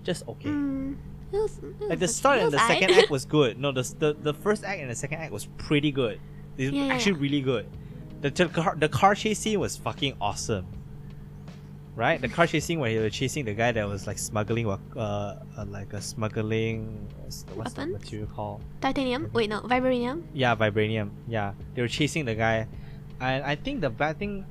just 0.03 0.27
okay. 0.29 0.49
Mm, 0.49 0.97
It 1.33 1.37
was, 1.37 1.59
it 1.59 1.89
Like 1.89 1.99
the 1.99 2.09
start 2.09 2.41
and 2.41 2.53
the 2.53 2.59
second 2.59 2.91
act 2.91 3.11
was 3.11 3.25
good. 3.37 3.59
No, 3.59 3.73
the, 3.73 3.83
the 3.99 4.15
the 4.15 4.35
first 4.35 4.65
act 4.65 4.81
and 4.81 4.91
the 4.91 4.95
second 4.95 5.19
act 5.21 5.33
was 5.33 5.47
pretty 5.59 5.93
good. 5.93 6.21
It's 6.57 6.73
Yeah, 6.73 6.93
actually 6.93 7.13
yeah. 7.13 7.23
really 7.23 7.41
good. 7.43 7.67
The, 8.21 8.31
the 8.31 8.47
car 8.49 8.75
the 8.77 8.89
car 8.89 9.15
chase 9.15 9.39
scene 9.39 9.61
was 9.61 9.77
fucking 9.77 10.17
awesome. 10.21 10.67
Right, 11.97 12.21
the 12.21 12.29
car 12.29 12.47
chasing 12.47 12.79
where 12.81 12.89
he 12.89 12.97
was 12.97 13.13
chasing 13.13 13.45
the 13.45 13.53
guy 13.53 13.73
that 13.73 13.87
was 13.87 14.07
like 14.07 14.17
smuggling, 14.17 14.65
uh, 14.67 14.79
uh 14.97 15.37
like 15.69 15.93
a 15.93 16.01
smuggling, 16.01 17.09
what's 17.55 17.75
the, 17.75 17.87
material 17.87 18.27
called? 18.29 18.63
Titanium. 18.81 19.29
Wait, 19.35 19.51
no, 19.51 19.61
vibranium. 19.61 20.23
Yeah, 20.33 20.55
vibranium. 20.55 21.11
Yeah, 21.29 21.53
they 21.75 21.83
were 21.83 21.89
chasing 21.89 22.25
the 22.25 22.35
guy, 22.35 22.69
and 23.21 23.45
I 23.45 23.55
think 23.57 23.83
the 23.83 23.91
bad 23.91 24.19
thing 24.19 24.47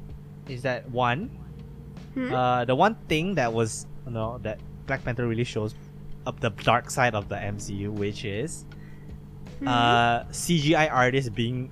is 0.47 0.61
that 0.63 0.91
one, 0.91 1.31
Hmm? 2.13 2.33
uh, 2.33 2.65
the 2.65 2.75
one 2.75 2.95
thing 3.07 3.35
that 3.35 3.51
was 3.53 3.87
you 4.05 4.11
know 4.11 4.37
that 4.43 4.59
Black 4.89 5.05
Panther 5.05 5.27
really 5.29 5.45
shows 5.45 5.75
up 6.25 6.39
the 6.41 6.49
dark 6.49 6.89
side 6.89 7.13
of 7.13 7.29
the 7.29 7.35
MCU, 7.37 7.93
which 7.93 8.25
is 8.25 8.65
Mhm. 9.61 9.67
uh 9.69 10.25
CGI 10.33 10.89
artists 10.89 11.29
being 11.29 11.69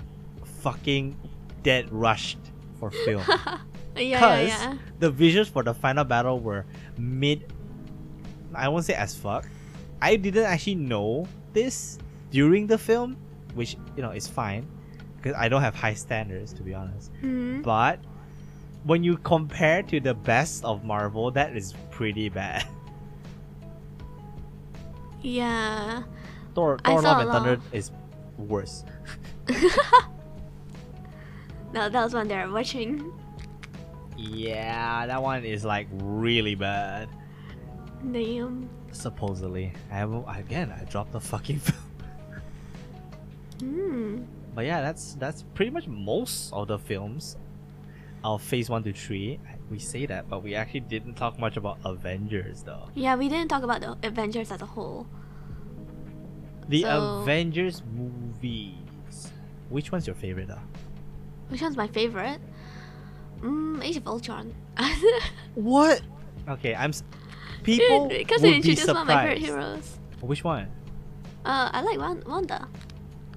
fucking 0.61 1.18
dead 1.63 1.89
rushed 1.91 2.38
for 2.80 2.91
film. 2.91 3.24
yeah, 3.97 4.01
yeah, 4.13 4.20
Cause 4.22 4.47
yeah. 4.53 4.78
the 5.01 5.09
visuals 5.11 5.49
for 5.49 5.63
the 5.63 5.74
final 5.74 6.03
battle 6.05 6.39
were 6.39 6.65
mid. 6.97 7.41
I 8.53 8.70
won't 8.70 8.86
say 8.86 8.93
as 8.93 9.15
fuck. 9.15 9.49
I 10.01 10.15
didn't 10.15 10.45
actually 10.45 10.76
know 10.78 11.26
this 11.53 11.97
during 12.30 12.68
the 12.70 12.78
film, 12.78 13.18
which 13.57 13.78
you 13.97 14.03
know 14.05 14.11
is 14.13 14.28
fine, 14.30 14.68
because 15.18 15.34
I 15.34 15.49
don't 15.49 15.61
have 15.65 15.74
high 15.74 15.95
standards 15.97 16.53
to 16.53 16.61
be 16.61 16.74
honest. 16.78 17.09
Mhm. 17.26 17.63
But 17.65 17.97
when 18.86 19.03
you 19.03 19.18
compare 19.18 19.82
to 19.89 19.99
the 19.99 20.13
best 20.13 20.63
of 20.63 20.84
Marvel, 20.86 21.32
that 21.32 21.55
is 21.57 21.74
pretty 21.89 22.30
bad. 22.30 22.63
Yeah. 25.22 26.03
Thor, 26.55 26.78
Thor 26.84 27.01
Love 27.01 27.22
and. 27.22 27.30
Thunder 27.32 27.59
is 27.72 27.91
worse. 28.38 28.84
No, 31.74 31.89
that 31.89 32.03
was 32.03 32.13
when 32.13 32.28
they 32.28 32.38
were 32.38 32.51
watching. 32.51 33.11
Yeah, 34.18 35.05
that 35.05 35.22
one 35.22 35.43
is 35.43 35.65
like 35.65 35.88
really 35.91 36.55
bad. 36.55 37.09
Damn. 38.11 38.70
Supposedly, 38.91 39.74
I 39.91 39.95
haven't. 39.95 40.26
Again, 40.28 40.72
I 40.72 40.86
dropped 40.86 41.11
the 41.11 41.20
fucking 41.20 41.59
film. 41.59 41.78
Hmm. 43.59 44.24
But 44.55 44.65
yeah, 44.65 44.82
that's 44.82 45.15
that's 45.15 45.43
pretty 45.53 45.72
much 45.72 45.88
most 45.88 46.51
of 46.53 46.70
the 46.70 46.80
films. 46.80 47.38
Of 48.28 48.42
Phase 48.42 48.70
One 48.70 48.84
to 48.84 48.92
Three, 48.92 49.40
we 49.72 49.80
say 49.80 50.06
that, 50.06 50.28
but 50.28 50.44
we 50.44 50.54
actually 50.54 50.82
didn't 50.82 51.14
talk 51.14 51.40
much 51.40 51.56
about 51.56 51.78
Avengers 51.86 52.62
though. 52.62 52.90
Yeah, 52.94 53.16
we 53.16 53.30
didn't 53.30 53.48
talk 53.48 53.64
about 53.64 53.80
the 53.80 53.96
Avengers 54.06 54.52
as 54.52 54.62
a 54.62 54.66
whole. 54.66 55.08
The 56.68 56.82
So- 56.82 57.22
Avengers 57.22 57.82
movies. 57.96 59.32
Which 59.70 59.94
one's 59.94 60.06
your 60.08 60.16
favorite 60.18 60.50
though? 60.50 60.60
Which 61.48 61.62
one's 61.62 61.78
my 61.78 61.88
favorite? 61.88 62.42
Mm, 63.40 63.82
Age 63.82 63.96
of 63.96 64.06
Ultron. 64.08 64.54
What? 65.56 66.02
Okay, 66.50 66.76
I'm. 66.76 66.90
s- 66.90 67.04
People 67.64 68.08
because 68.10 68.42
would 68.42 68.48
they 68.48 68.52
be 68.52 68.56
introduced 68.58 68.88
one 68.90 68.98
of 68.98 69.08
my 69.08 69.24
favorite 69.24 69.38
heroes. 69.40 70.00
Which 70.20 70.44
one? 70.44 70.68
Uh, 71.46 71.70
I 71.72 71.82
like 71.82 71.98
Wan- 71.98 72.24
Wanda. 72.28 72.68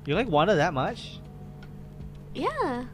You 0.06 0.16
like 0.16 0.28
Wanda 0.28 0.56
that 0.56 0.74
much? 0.74 1.20
Yeah, 2.34 2.86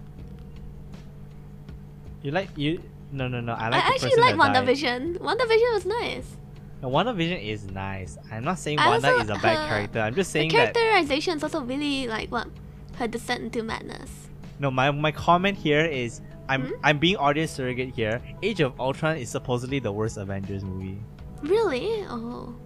You 2.27 2.33
like 2.33 2.51
you? 2.59 2.83
No, 3.13 3.29
no, 3.29 3.41
no. 3.41 3.53
I 3.53 3.67
I, 3.67 3.69
like. 3.69 3.85
the 3.85 3.87
actually 4.07 4.21
like 4.21 4.37
Wonder 4.37 4.61
Vision. 4.63 5.15
WandaVision 5.21 5.75
was 5.75 5.87
nice. 5.87 6.37
WandaVision 6.83 7.41
is 7.41 7.71
nice. 7.71 8.19
I'm 8.33 8.43
not 8.43 8.59
saying 8.59 8.81
I 8.81 8.89
Wanda 8.89 9.13
also- 9.13 9.23
is 9.23 9.31
a 9.31 9.35
bad 9.35 9.69
character. 9.69 10.01
I'm 10.01 10.13
just 10.17 10.31
The 10.33 10.41
saying 10.41 10.51
that. 10.55 10.75
characterization 10.75 11.37
is 11.37 11.45
also 11.45 11.61
really 11.63 12.09
like 12.09 12.33
what 12.33 12.49
her 12.97 13.07
descent 13.07 13.43
into 13.43 13.63
madness. 13.63 14.11
No, 14.59 14.73
my 14.73 14.91
my 14.91 15.13
comment 15.13 15.57
here 15.57 15.85
is 15.85 16.21
I'm 16.49 16.63
Hmm? 16.67 16.73
I'm 16.83 16.99
being 16.99 17.15
audience 17.17 17.53
surrogate 17.53 17.95
here. 17.95 18.21
Age 18.43 18.59
of 18.59 18.75
Ultron 18.81 19.19
is 19.19 19.31
supposedly 19.31 19.79
the 19.79 19.93
worst 19.93 20.17
Avengers 20.17 20.65
movie. 20.65 20.99
Really? 21.43 22.03
Oh, 22.11 22.57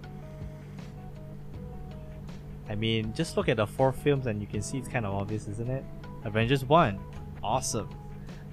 I 2.67 2.73
mean, 2.73 3.13
just 3.13 3.37
look 3.37 3.47
at 3.47 3.57
the 3.57 3.67
four 3.67 3.91
films 3.91 4.25
and 4.25 4.41
you 4.41 4.47
can 4.47 4.63
see 4.63 4.79
it's 4.79 4.87
kind 4.87 5.05
of 5.05 5.13
obvious, 5.13 5.47
isn't 5.47 5.69
it? 5.69 5.85
Avengers 6.25 6.65
One, 6.65 6.97
awesome. 7.43 7.89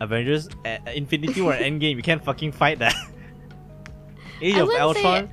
Avengers 0.01 0.49
uh, 0.65 0.79
Infinity 0.95 1.41
War 1.41 1.53
Endgame, 1.55 1.97
you 1.97 2.03
can't 2.03 2.25
fucking 2.25 2.53
fight 2.53 2.79
that. 2.79 2.95
Age 4.41 4.55
I 4.55 4.61
of 4.61 4.69
Ultron, 4.71 5.31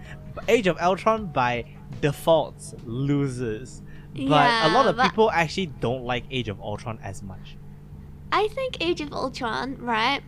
Age 0.47 0.67
of 0.67 0.77
Ultron 0.79 1.27
by 1.27 1.65
default 2.01 2.73
loses. 2.85 3.81
But 4.15 4.65
a 4.65 4.73
lot 4.73 4.87
of 4.87 4.97
people 4.97 5.29
actually 5.29 5.67
don't 5.67 6.03
like 6.03 6.23
Age 6.31 6.47
of 6.47 6.59
Ultron 6.61 6.99
as 7.03 7.21
much. 7.21 7.57
I 8.31 8.47
think 8.47 8.77
Age 8.81 9.01
of 9.01 9.11
Ultron, 9.13 9.77
right? 9.77 10.21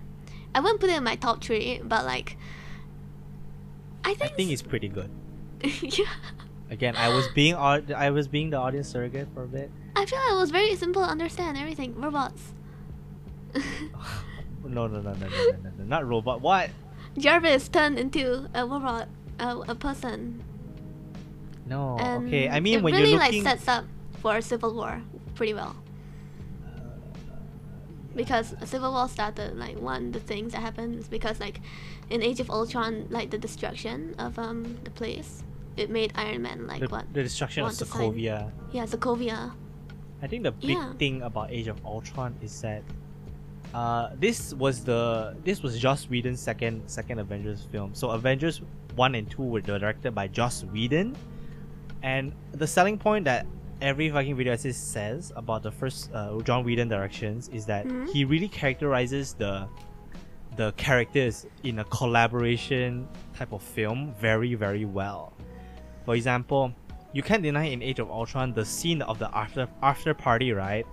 I 0.53 0.59
wouldn't 0.59 0.79
put 0.79 0.89
it 0.89 0.97
in 0.97 1.03
my 1.03 1.15
top 1.15 1.43
three, 1.43 1.81
but 1.83 2.05
like, 2.05 2.37
I 4.03 4.13
think 4.13 4.31
I 4.31 4.35
think. 4.35 4.51
it's 4.51 4.61
pretty 4.61 4.89
good. 4.89 5.09
yeah. 5.63 6.05
Again, 6.69 6.95
I 6.95 7.09
was 7.09 7.27
being 7.29 7.55
I 7.55 8.09
was 8.09 8.27
being 8.27 8.49
the 8.49 8.57
audience 8.57 8.89
surrogate 8.89 9.29
for 9.33 9.43
a 9.43 9.47
bit. 9.47 9.71
I 9.95 10.05
feel 10.05 10.19
like 10.19 10.31
it 10.31 10.35
was 10.35 10.51
very 10.51 10.75
simple 10.75 11.03
to 11.03 11.09
understand 11.09 11.57
everything. 11.57 11.99
Robots. 11.99 12.53
No, 14.67 14.87
no, 14.87 15.01
no, 15.01 15.13
no, 15.13 15.27
no, 15.27 15.69
no, 15.77 15.83
not 15.85 16.07
robot. 16.07 16.41
What? 16.41 16.69
Jarvis 17.17 17.67
turned 17.69 17.97
into 17.97 18.47
a 18.53 18.65
robot, 18.65 19.07
a, 19.39 19.57
a 19.69 19.75
person. 19.75 20.43
No, 21.65 21.97
and 21.99 22.27
okay. 22.27 22.49
I 22.49 22.59
mean, 22.59 22.83
when 22.83 22.93
really 22.93 23.11
you're 23.11 23.19
looking, 23.19 23.33
it 23.33 23.37
really 23.37 23.45
like 23.45 23.59
sets 23.59 23.67
up 23.67 23.85
for 24.21 24.37
a 24.37 24.41
Civil 24.41 24.73
War 24.73 25.01
pretty 25.35 25.53
well. 25.53 25.75
Because 28.15 28.53
a 28.61 28.65
Civil 28.65 28.91
War 28.93 29.07
started 29.07 29.57
like 29.57 29.77
one 29.77 30.07
of 30.07 30.13
the 30.13 30.19
things 30.19 30.53
that 30.53 30.61
happens 30.61 31.07
because 31.07 31.39
like 31.39 31.61
in 32.09 32.23
Age 32.23 32.39
of 32.39 32.49
Ultron, 32.49 33.07
like 33.09 33.29
the 33.29 33.37
destruction 33.37 34.15
of 34.17 34.39
um 34.39 34.77
the 34.83 34.91
place, 34.91 35.43
it 35.75 35.89
made 35.89 36.13
Iron 36.15 36.41
Man 36.41 36.67
like 36.67 36.81
the, 36.81 36.87
what 36.87 37.13
the 37.13 37.23
destruction 37.23 37.63
of 37.63 37.71
Sokovia. 37.73 38.51
Yeah, 38.71 38.85
Sokovia. 38.85 39.53
I 40.21 40.27
think 40.27 40.43
the 40.43 40.51
big 40.51 40.71
yeah. 40.71 40.93
thing 40.93 41.21
about 41.21 41.51
Age 41.51 41.67
of 41.67 41.85
Ultron 41.85 42.35
is 42.41 42.59
that 42.61 42.81
uh, 43.73 44.09
this 44.19 44.53
was 44.53 44.83
the 44.83 45.35
this 45.43 45.61
was 45.61 45.77
Joss 45.79 46.09
Whedon's 46.09 46.39
second 46.39 46.83
second 46.89 47.19
Avengers 47.19 47.67
film. 47.71 47.93
So 47.93 48.11
Avengers 48.11 48.61
one 48.95 49.13
and 49.15 49.29
two 49.29 49.43
were 49.43 49.61
directed 49.61 50.15
by 50.15 50.27
Joss 50.27 50.63
Whedon, 50.63 51.15
and 52.03 52.33
the 52.53 52.65
selling 52.67 52.97
point 52.97 53.25
that 53.25 53.45
every 53.81 54.09
fucking 54.09 54.35
video 54.35 54.53
assist 54.53 54.91
says 54.91 55.31
about 55.35 55.61
the 55.63 55.71
first 55.71 56.09
uh, 56.13 56.39
Joss 56.41 56.65
Whedon 56.65 56.87
directions 56.87 57.49
is 57.49 57.65
that 57.67 57.85
Mhm. 57.85 58.09
he 58.11 58.25
really 58.25 58.47
characterizes 58.47 59.33
the 59.33 59.67
the 60.55 60.71
characters 60.73 61.45
in 61.63 61.77
a 61.79 61.83
collaboration 61.83 63.07
type 63.37 63.51
of 63.53 63.61
film 63.61 64.15
very 64.19 64.55
very 64.55 64.85
well. 64.85 65.33
For 66.05 66.15
example, 66.15 66.73
you 67.13 67.21
can't 67.21 67.43
deny 67.43 67.65
in 67.65 67.83
Age 67.83 67.99
of 67.99 68.09
Ultron 68.09 68.53
the 68.53 68.65
scene 68.65 69.01
of 69.03 69.19
the 69.19 69.29
after 69.37 69.67
after 69.83 70.13
party, 70.15 70.51
right? 70.53 70.85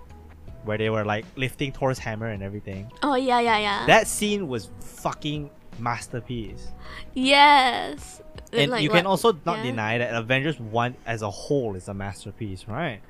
Where 0.65 0.77
they 0.77 0.89
were 0.89 1.05
like 1.05 1.25
lifting 1.35 1.71
Thor's 1.71 1.99
hammer 1.99 2.27
and 2.27 2.41
everything. 2.43 2.91
Oh 3.03 3.15
yeah, 3.15 3.39
yeah, 3.39 3.57
yeah. 3.59 3.85
That 3.85 4.07
scene 4.07 4.47
was 4.47 4.69
fucking 4.81 5.49
masterpiece. 5.79 6.67
yes. 7.13 8.21
And 8.53 8.71
Like 8.71 8.83
you 8.83 8.89
what- 8.89 8.97
can 8.97 9.05
also 9.05 9.33
not 9.45 9.57
yeah. 9.57 9.63
deny 9.63 9.97
that 9.97 10.13
Avengers 10.13 10.59
1 10.59 10.95
as 11.05 11.21
a 11.21 11.29
whole 11.29 11.75
is 11.75 11.87
a 11.87 11.93
masterpiece, 11.93 12.65
right? 12.67 13.01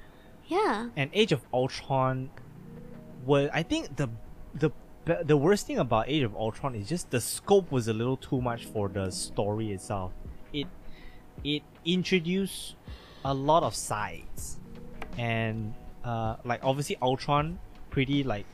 Yeah. 0.48 0.90
And 0.96 1.10
Age 1.14 1.32
of 1.32 1.42
Ultron 1.54 2.30
was 3.26 3.50
I 3.54 3.64
think 3.64 3.96
the 3.96 4.10
the 4.54 4.72
the 5.24 5.38
worst 5.38 5.68
thing 5.68 5.78
about 5.78 6.10
Age 6.10 6.24
of 6.24 6.36
Ultron 6.36 6.74
is 6.76 6.90
just 6.90 7.12
the 7.12 7.22
scope 7.22 7.72
was 7.72 7.88
a 7.88 7.94
little 7.94 8.18
too 8.18 8.42
much 8.42 8.66
for 8.66 8.88
the 8.90 9.12
story 9.12 9.72
itself. 9.72 10.12
It 10.52 10.68
it 11.44 11.62
introduced 11.86 12.76
a 13.24 13.34
lot 13.34 13.62
of 13.64 13.76
sides, 13.76 14.58
and 15.18 15.74
uh, 16.06 16.38
like 16.46 16.64
obviously 16.64 16.98
Ultron 17.02 17.60
pretty 17.90 18.24
like 18.24 18.46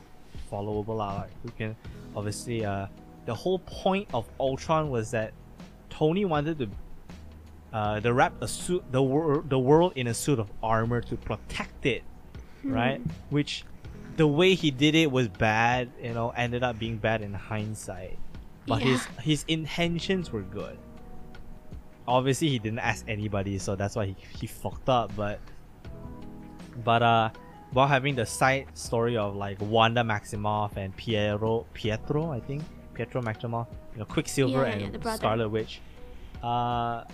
followable 0.50 0.96
lah. 0.96 1.22
Like 1.22 1.30
we 1.44 1.50
can 1.52 1.76
obviously 2.16 2.64
uh 2.64 2.86
the 3.26 3.34
whole 3.34 3.60
point 3.60 4.08
of 4.12 4.26
Ultron 4.40 4.90
was 4.90 5.10
that 5.12 5.32
Tony 5.90 6.24
wanted 6.24 6.58
to 6.58 6.68
uh 7.72 8.00
the 8.00 8.12
wrap 8.12 8.32
a 8.40 8.48
suit 8.48 8.82
the 8.90 9.02
world 9.02 9.48
the 9.48 9.58
world 9.58 9.92
in 9.96 10.08
a 10.08 10.14
suit 10.14 10.38
of 10.38 10.50
armor 10.62 11.00
to 11.00 11.16
protect 11.16 11.86
it 11.86 12.02
right? 12.64 13.00
Which 13.30 13.64
the 14.16 14.26
way 14.26 14.54
he 14.54 14.70
did 14.70 14.94
it 14.94 15.10
was 15.10 15.28
bad, 15.28 15.90
you 16.02 16.14
know, 16.14 16.30
ended 16.30 16.62
up 16.62 16.78
being 16.78 16.96
bad 16.96 17.22
in 17.22 17.32
hindsight. 17.34 18.18
But 18.66 18.82
his 18.82 19.04
his 19.20 19.44
intentions 19.48 20.30
were 20.30 20.42
good. 20.42 20.78
Obviously 22.06 22.48
he 22.48 22.58
didn't 22.58 22.80
ask 22.80 23.04
anybody, 23.08 23.58
so 23.58 23.74
that's 23.74 23.96
why 23.96 24.06
he, 24.06 24.16
he 24.38 24.46
fucked 24.46 24.88
up, 24.88 25.14
but 25.16 25.40
but 26.84 27.02
uh 27.02 27.30
while 27.72 27.86
having 27.86 28.14
the 28.14 28.26
side 28.26 28.66
story 28.74 29.16
of 29.16 29.34
like 29.34 29.58
Wanda 29.60 30.02
Maximoff 30.02 30.76
and 30.76 30.94
Piero 30.96 31.66
Pietro, 31.72 32.30
I 32.30 32.40
think. 32.40 32.62
Pietro 32.94 33.22
Maximoff, 33.22 33.68
you 33.94 34.00
know, 34.00 34.04
Quicksilver 34.04 34.66
Yeah, 34.66 34.76
yeah, 34.76 34.84
and 34.86 35.00
brother. 35.00 35.16
Scarlet 35.16 35.48
Witch. 35.48 35.80
Uh 36.42 37.04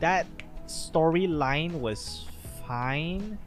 that 0.00 0.26
storyline 0.66 1.72
was 1.72 2.26
fine. 2.66 3.38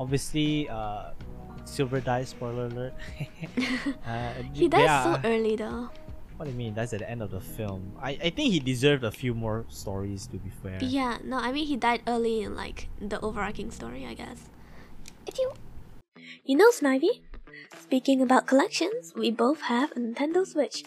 Obviously, 0.00 0.68
uh, 0.68 1.10
Silver 1.64 2.00
dies. 2.00 2.30
Spoiler 2.30 2.66
alert. 2.66 2.94
uh, 4.06 4.32
he 4.54 4.68
dies 4.68 4.80
yeah, 4.80 5.14
so 5.14 5.20
early 5.28 5.56
though. 5.56 5.90
What 6.38 6.44
do 6.44 6.52
you 6.52 6.56
mean? 6.56 6.72
That's 6.72 6.92
at 6.92 7.00
the 7.00 7.10
end 7.10 7.20
of 7.20 7.32
the 7.32 7.40
film. 7.40 7.98
I, 8.00 8.10
I 8.10 8.30
think 8.30 8.52
he 8.54 8.60
deserved 8.60 9.02
a 9.02 9.10
few 9.10 9.34
more 9.34 9.66
stories. 9.68 10.28
To 10.28 10.38
be 10.38 10.50
fair. 10.62 10.78
Yeah, 10.80 11.18
no, 11.24 11.36
I 11.36 11.50
mean 11.50 11.66
he 11.66 11.74
died 11.74 12.02
early 12.06 12.42
in 12.42 12.54
like 12.54 12.88
the 13.00 13.20
overarching 13.20 13.72
story, 13.72 14.06
I 14.06 14.14
guess. 14.14 14.48
If 15.26 15.36
you, 15.36 15.52
you 16.44 16.56
know, 16.56 16.70
Snivy. 16.70 17.26
Speaking 17.80 18.22
about 18.22 18.46
collections, 18.46 19.12
we 19.16 19.32
both 19.32 19.62
have 19.62 19.90
a 19.92 19.96
Nintendo 19.96 20.46
Switch. 20.46 20.84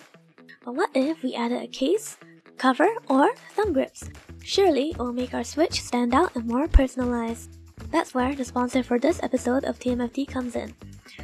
But 0.64 0.76
what 0.76 0.90
if 0.96 1.22
we 1.22 1.36
added 1.36 1.62
a 1.62 1.68
case, 1.68 2.16
cover, 2.58 2.88
or 3.10 3.36
thumb 3.52 3.74
grips? 3.74 4.10
Surely 4.44 4.92
it 4.92 4.98
will 4.98 5.12
make 5.12 5.34
our 5.34 5.44
Switch 5.44 5.82
stand 5.82 6.14
out 6.14 6.34
and 6.36 6.48
more 6.48 6.70
personalized. 6.70 7.58
That's 7.92 8.14
where 8.14 8.34
the 8.36 8.46
sponsor 8.46 8.84
for 8.84 9.00
this 9.00 9.20
episode 9.22 9.66
of 9.66 9.80
TMFT 9.80 10.30
comes 10.30 10.56
in. 10.56 10.74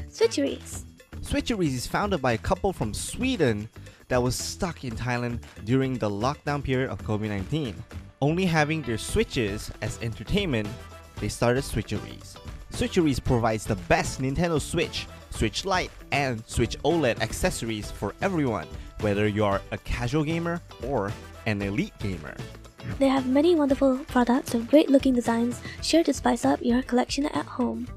Switcheries. 0.09 0.83
Switcheries 1.21 1.75
is 1.75 1.87
founded 1.87 2.21
by 2.21 2.33
a 2.33 2.37
couple 2.37 2.73
from 2.73 2.93
Sweden 2.93 3.69
that 4.09 4.21
was 4.21 4.35
stuck 4.35 4.83
in 4.83 4.95
Thailand 4.95 5.41
during 5.65 5.97
the 5.97 6.09
lockdown 6.09 6.63
period 6.63 6.89
of 6.89 7.03
COVID 7.03 7.29
19. 7.29 7.75
Only 8.21 8.45
having 8.45 8.81
their 8.81 8.97
Switches 8.97 9.71
as 9.81 9.99
entertainment, 10.01 10.67
they 11.19 11.29
started 11.29 11.63
Switcheries. 11.63 12.37
Switcheries 12.71 13.23
provides 13.23 13.65
the 13.65 13.75
best 13.87 14.21
Nintendo 14.21 14.61
Switch, 14.61 15.07
Switch 15.29 15.65
Lite, 15.65 15.91
and 16.11 16.43
Switch 16.47 16.77
OLED 16.83 17.21
accessories 17.21 17.91
for 17.91 18.15
everyone, 18.21 18.67
whether 19.01 19.27
you're 19.27 19.61
a 19.71 19.77
casual 19.79 20.23
gamer 20.23 20.61
or 20.83 21.11
an 21.45 21.61
elite 21.61 21.97
gamer. 21.99 22.35
They 22.99 23.07
have 23.07 23.27
many 23.27 23.55
wonderful 23.55 23.97
products 24.05 24.53
with 24.53 24.69
great 24.69 24.89
looking 24.89 25.13
designs, 25.13 25.61
sure 25.81 26.03
to 26.03 26.13
spice 26.13 26.45
up 26.45 26.59
your 26.61 26.81
collection 26.81 27.25
at 27.27 27.45
home. 27.45 27.87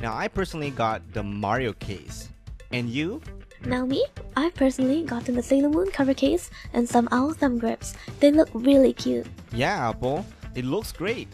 Now, 0.00 0.16
I 0.16 0.28
personally 0.28 0.70
got 0.70 1.02
the 1.12 1.22
Mario 1.22 1.72
case. 1.74 2.28
And 2.72 2.88
you? 2.88 3.20
Now 3.64 3.84
me, 3.84 4.04
I've 4.36 4.54
personally 4.54 5.02
gotten 5.02 5.34
the 5.34 5.42
Sailor 5.42 5.68
Moon 5.68 5.90
cover 5.90 6.14
case 6.14 6.50
and 6.72 6.88
some 6.88 7.08
owl 7.10 7.32
thumb 7.32 7.58
grips. 7.58 7.94
They 8.20 8.30
look 8.30 8.48
really 8.52 8.92
cute. 8.92 9.26
Yeah, 9.52 9.88
Apple, 9.88 10.24
it 10.54 10.64
looks 10.64 10.92
great. 10.92 11.28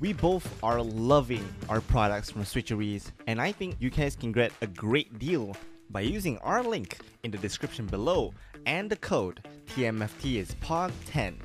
We 0.00 0.12
both 0.12 0.46
are 0.62 0.80
loving 0.82 1.46
our 1.68 1.80
products 1.80 2.30
from 2.30 2.42
Switcheries, 2.42 3.10
and 3.26 3.40
I 3.40 3.52
think 3.52 3.76
you 3.80 3.90
guys 3.90 4.14
can 4.14 4.32
get 4.32 4.52
a 4.60 4.66
great 4.66 5.18
deal 5.18 5.56
by 5.90 6.00
using 6.02 6.38
our 6.38 6.62
link 6.62 6.98
in 7.24 7.30
the 7.30 7.38
description 7.38 7.86
below 7.86 8.32
and 8.66 8.90
the 8.90 8.96
code 8.96 9.40
TMFT 9.68 10.36
is 10.36 10.54
POG10. 10.56 11.36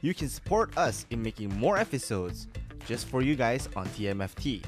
You 0.00 0.14
can 0.14 0.28
support 0.28 0.76
us 0.76 1.06
in 1.10 1.22
making 1.22 1.56
more 1.58 1.76
episodes 1.76 2.48
just 2.86 3.06
for 3.08 3.22
you 3.22 3.36
guys 3.36 3.68
on 3.76 3.86
TMFT. 3.88 4.64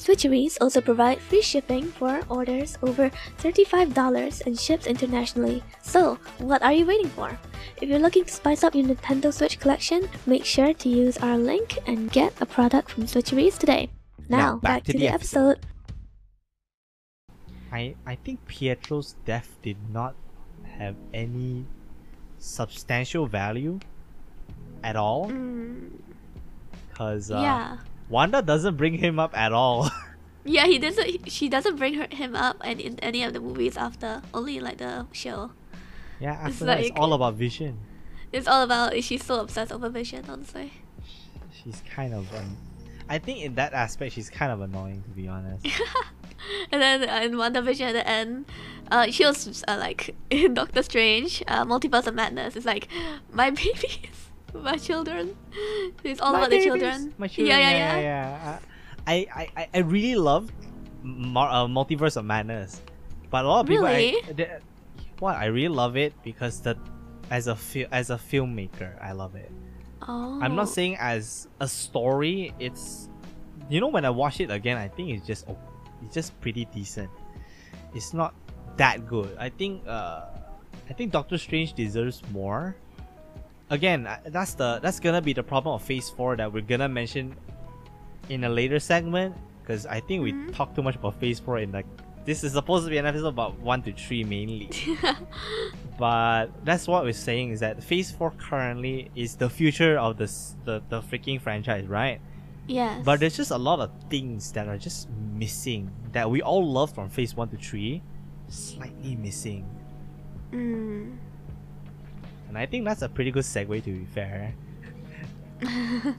Switcheries 0.00 0.56
also 0.62 0.80
provide 0.80 1.20
free 1.20 1.42
shipping 1.42 1.84
for 1.84 2.22
orders 2.30 2.78
over 2.80 3.10
$35 3.44 3.92
and 4.46 4.58
ships 4.58 4.86
internationally. 4.86 5.62
So, 5.82 6.16
what 6.38 6.62
are 6.62 6.72
you 6.72 6.86
waiting 6.86 7.12
for? 7.12 7.38
If 7.82 7.90
you're 7.90 7.98
looking 8.00 8.24
to 8.24 8.32
spice 8.32 8.64
up 8.64 8.74
your 8.74 8.86
Nintendo 8.86 9.28
Switch 9.28 9.60
collection, 9.60 10.08
make 10.24 10.46
sure 10.46 10.72
to 10.72 10.88
use 10.88 11.18
our 11.18 11.36
link 11.36 11.76
and 11.86 12.10
get 12.10 12.32
a 12.40 12.46
product 12.46 12.90
from 12.90 13.04
Switcheries 13.04 13.58
today. 13.58 13.90
Now, 14.30 14.56
back, 14.56 14.84
to, 14.84 14.96
the 14.96 15.08
episode. 15.08 15.60
I 17.70 17.94
I 18.06 18.14
think 18.16 18.40
Pietro's 18.48 19.16
death 19.26 19.58
did 19.60 19.76
not 19.92 20.14
have 20.80 20.96
any 21.12 21.66
substantial 22.38 23.26
value 23.26 23.78
at 24.82 24.96
all 24.96 25.28
Mm, 25.28 25.92
because 26.88 27.30
uh, 27.30 27.40
yeah. 27.44 27.76
Wanda 28.10 28.42
doesn't 28.42 28.76
bring 28.76 28.94
him 28.98 29.18
up 29.18 29.36
at 29.36 29.52
all. 29.52 29.88
Yeah, 30.42 30.64
he 30.64 30.78
doesn't. 30.78 31.30
She 31.30 31.50
doesn't 31.50 31.76
bring 31.76 31.94
her, 31.94 32.06
him 32.10 32.34
up 32.34 32.56
and 32.64 32.80
in 32.80 32.98
any 33.00 33.22
of 33.24 33.34
the 33.34 33.40
movies 33.40 33.76
after. 33.76 34.22
Only 34.32 34.58
like 34.58 34.78
the 34.78 35.06
show. 35.12 35.50
yeah, 36.18 36.46
It's 36.48 36.62
after 36.62 36.72
it's 36.80 36.90
like- 36.90 36.98
all 36.98 37.12
about 37.12 37.34
Vision. 37.34 37.76
It's 38.32 38.48
all 38.48 38.62
about. 38.62 38.96
She's 39.04 39.22
so 39.22 39.38
obsessed 39.40 39.70
over 39.70 39.90
Vision, 39.90 40.24
honestly. 40.30 40.72
She's 41.52 41.82
kind 41.94 42.14
of 42.14 42.34
um, 42.34 42.56
I 43.06 43.18
think 43.18 43.44
in 43.44 43.54
that 43.56 43.74
aspect 43.74 44.14
she's 44.14 44.30
kind 44.30 44.50
of 44.50 44.62
annoying 44.62 45.02
to 45.02 45.10
be 45.10 45.28
honest. 45.28 45.66
And 46.72 46.80
then 46.80 47.06
uh, 47.06 47.20
in 47.22 47.32
WandaVision 47.32 47.88
at 47.88 47.92
the 47.92 48.08
end, 48.08 48.46
uh, 48.90 49.10
she 49.10 49.26
was 49.26 49.62
uh, 49.68 49.76
like 49.78 50.16
in 50.30 50.54
Doctor 50.54 50.82
Strange, 50.82 51.42
uh, 51.46 51.66
Multiverse 51.66 52.06
of 52.06 52.14
Madness. 52.14 52.56
It's 52.56 52.64
like 52.64 52.88
my 53.30 53.50
babies, 53.50 54.19
my 54.54 54.76
children. 54.76 55.36
It's 56.04 56.20
all 56.20 56.32
My 56.32 56.38
about 56.40 56.50
the 56.50 56.62
children. 56.64 57.14
My 57.18 57.28
children. 57.28 57.58
Yeah, 57.58 57.70
yeah, 57.70 57.76
yeah, 57.76 57.96
yeah. 57.96 58.00
yeah. 58.00 58.58
I, 59.06 59.48
I, 59.56 59.68
I, 59.74 59.78
really 59.80 60.14
love 60.14 60.50
uh, 61.02 61.66
Multiverse 61.66 62.16
of 62.16 62.24
Madness, 62.24 62.80
but 63.30 63.44
a 63.44 63.48
lot 63.48 63.60
of 63.60 63.66
people. 63.66 63.86
I, 63.86 63.92
Really? 64.28 64.46
what 65.20 65.36
I 65.36 65.46
really 65.46 65.68
love 65.68 65.96
it 65.96 66.14
because 66.24 66.60
the, 66.60 66.76
as 67.30 67.46
a 67.46 67.56
as 67.92 68.10
a 68.10 68.16
filmmaker, 68.16 69.00
I 69.02 69.12
love 69.12 69.36
it. 69.36 69.52
Oh. 70.08 70.40
I'm 70.42 70.56
not 70.56 70.68
saying 70.68 70.96
as 70.98 71.46
a 71.60 71.68
story. 71.68 72.52
It's, 72.58 73.08
you 73.68 73.80
know, 73.80 73.88
when 73.88 74.04
I 74.04 74.10
watch 74.10 74.40
it 74.40 74.50
again, 74.50 74.76
I 74.76 74.88
think 74.88 75.10
it's 75.10 75.26
just 75.26 75.48
o- 75.48 75.58
it's 76.02 76.14
just 76.14 76.38
pretty 76.40 76.64
decent. 76.66 77.10
It's 77.94 78.12
not 78.14 78.34
that 78.76 79.06
good. 79.06 79.36
I 79.38 79.50
think 79.50 79.86
uh, 79.86 80.24
I 80.88 80.92
think 80.92 81.12
Doctor 81.12 81.38
Strange 81.38 81.74
deserves 81.74 82.22
more. 82.32 82.76
Again, 83.70 84.08
that's 84.26 84.54
the 84.54 84.80
that's 84.82 84.98
gonna 85.00 85.22
be 85.22 85.32
the 85.32 85.42
problem 85.42 85.74
of 85.74 85.82
Phase 85.82 86.10
Four 86.10 86.36
that 86.36 86.52
we're 86.52 86.60
gonna 86.62 86.88
mention 86.88 87.36
in 88.28 88.44
a 88.44 88.48
later 88.48 88.78
segment 88.80 89.34
because 89.62 89.86
I 89.86 90.00
think 90.00 90.22
we 90.22 90.32
Mhm. 90.32 90.54
talk 90.54 90.74
too 90.74 90.82
much 90.82 90.96
about 90.96 91.14
Phase 91.20 91.38
Four 91.38 91.58
in 91.58 91.70
like 91.72 91.86
this 92.24 92.44
is 92.44 92.52
supposed 92.52 92.84
to 92.84 92.90
be 92.90 92.98
an 92.98 93.06
episode 93.06 93.28
about 93.28 93.58
one 93.60 93.82
to 93.82 93.92
three 93.92 94.24
mainly. 94.24 94.68
but 95.98 96.46
that's 96.64 96.86
what 96.88 97.04
we're 97.04 97.12
saying 97.12 97.50
is 97.50 97.60
that 97.60 97.82
Phase 97.82 98.10
Four 98.10 98.32
currently 98.32 99.10
is 99.14 99.36
the 99.36 99.48
future 99.48 99.98
of 99.98 100.16
this 100.18 100.56
the, 100.64 100.82
the 100.88 101.00
freaking 101.00 101.40
franchise, 101.40 101.86
right? 101.86 102.20
yes. 102.66 103.02
But 103.04 103.18
there's 103.20 103.36
just 103.36 103.50
a 103.50 103.58
lot 103.58 103.80
of 103.80 103.90
things 104.10 104.52
that 104.52 104.68
are 104.68 104.78
just 104.78 105.08
missing 105.34 105.90
that 106.12 106.30
we 106.30 106.40
all 106.42 106.64
love 106.70 106.92
from 106.94 107.08
Phase 107.08 107.34
One 107.34 107.48
to 107.48 107.56
Three, 107.56 108.02
slightly 108.48 109.16
missing, 109.16 109.64
Mm. 110.52 111.16
And 112.50 112.58
I 112.58 112.66
think 112.66 112.84
that's 112.84 113.02
a 113.02 113.08
pretty 113.08 113.30
good 113.30 113.44
segue. 113.44 113.82
To 113.84 113.90
be 113.92 114.04
fair, 114.06 114.52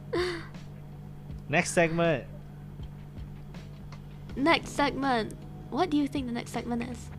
next 1.50 1.72
segment. 1.72 2.24
next 4.38 4.70
segment. 4.70 5.34
What 5.70 5.90
do 5.90 5.98
you 5.98 6.08
think 6.08 6.26
the 6.28 6.32
next 6.34 6.52
segment 6.52 6.84
is? 6.90 7.10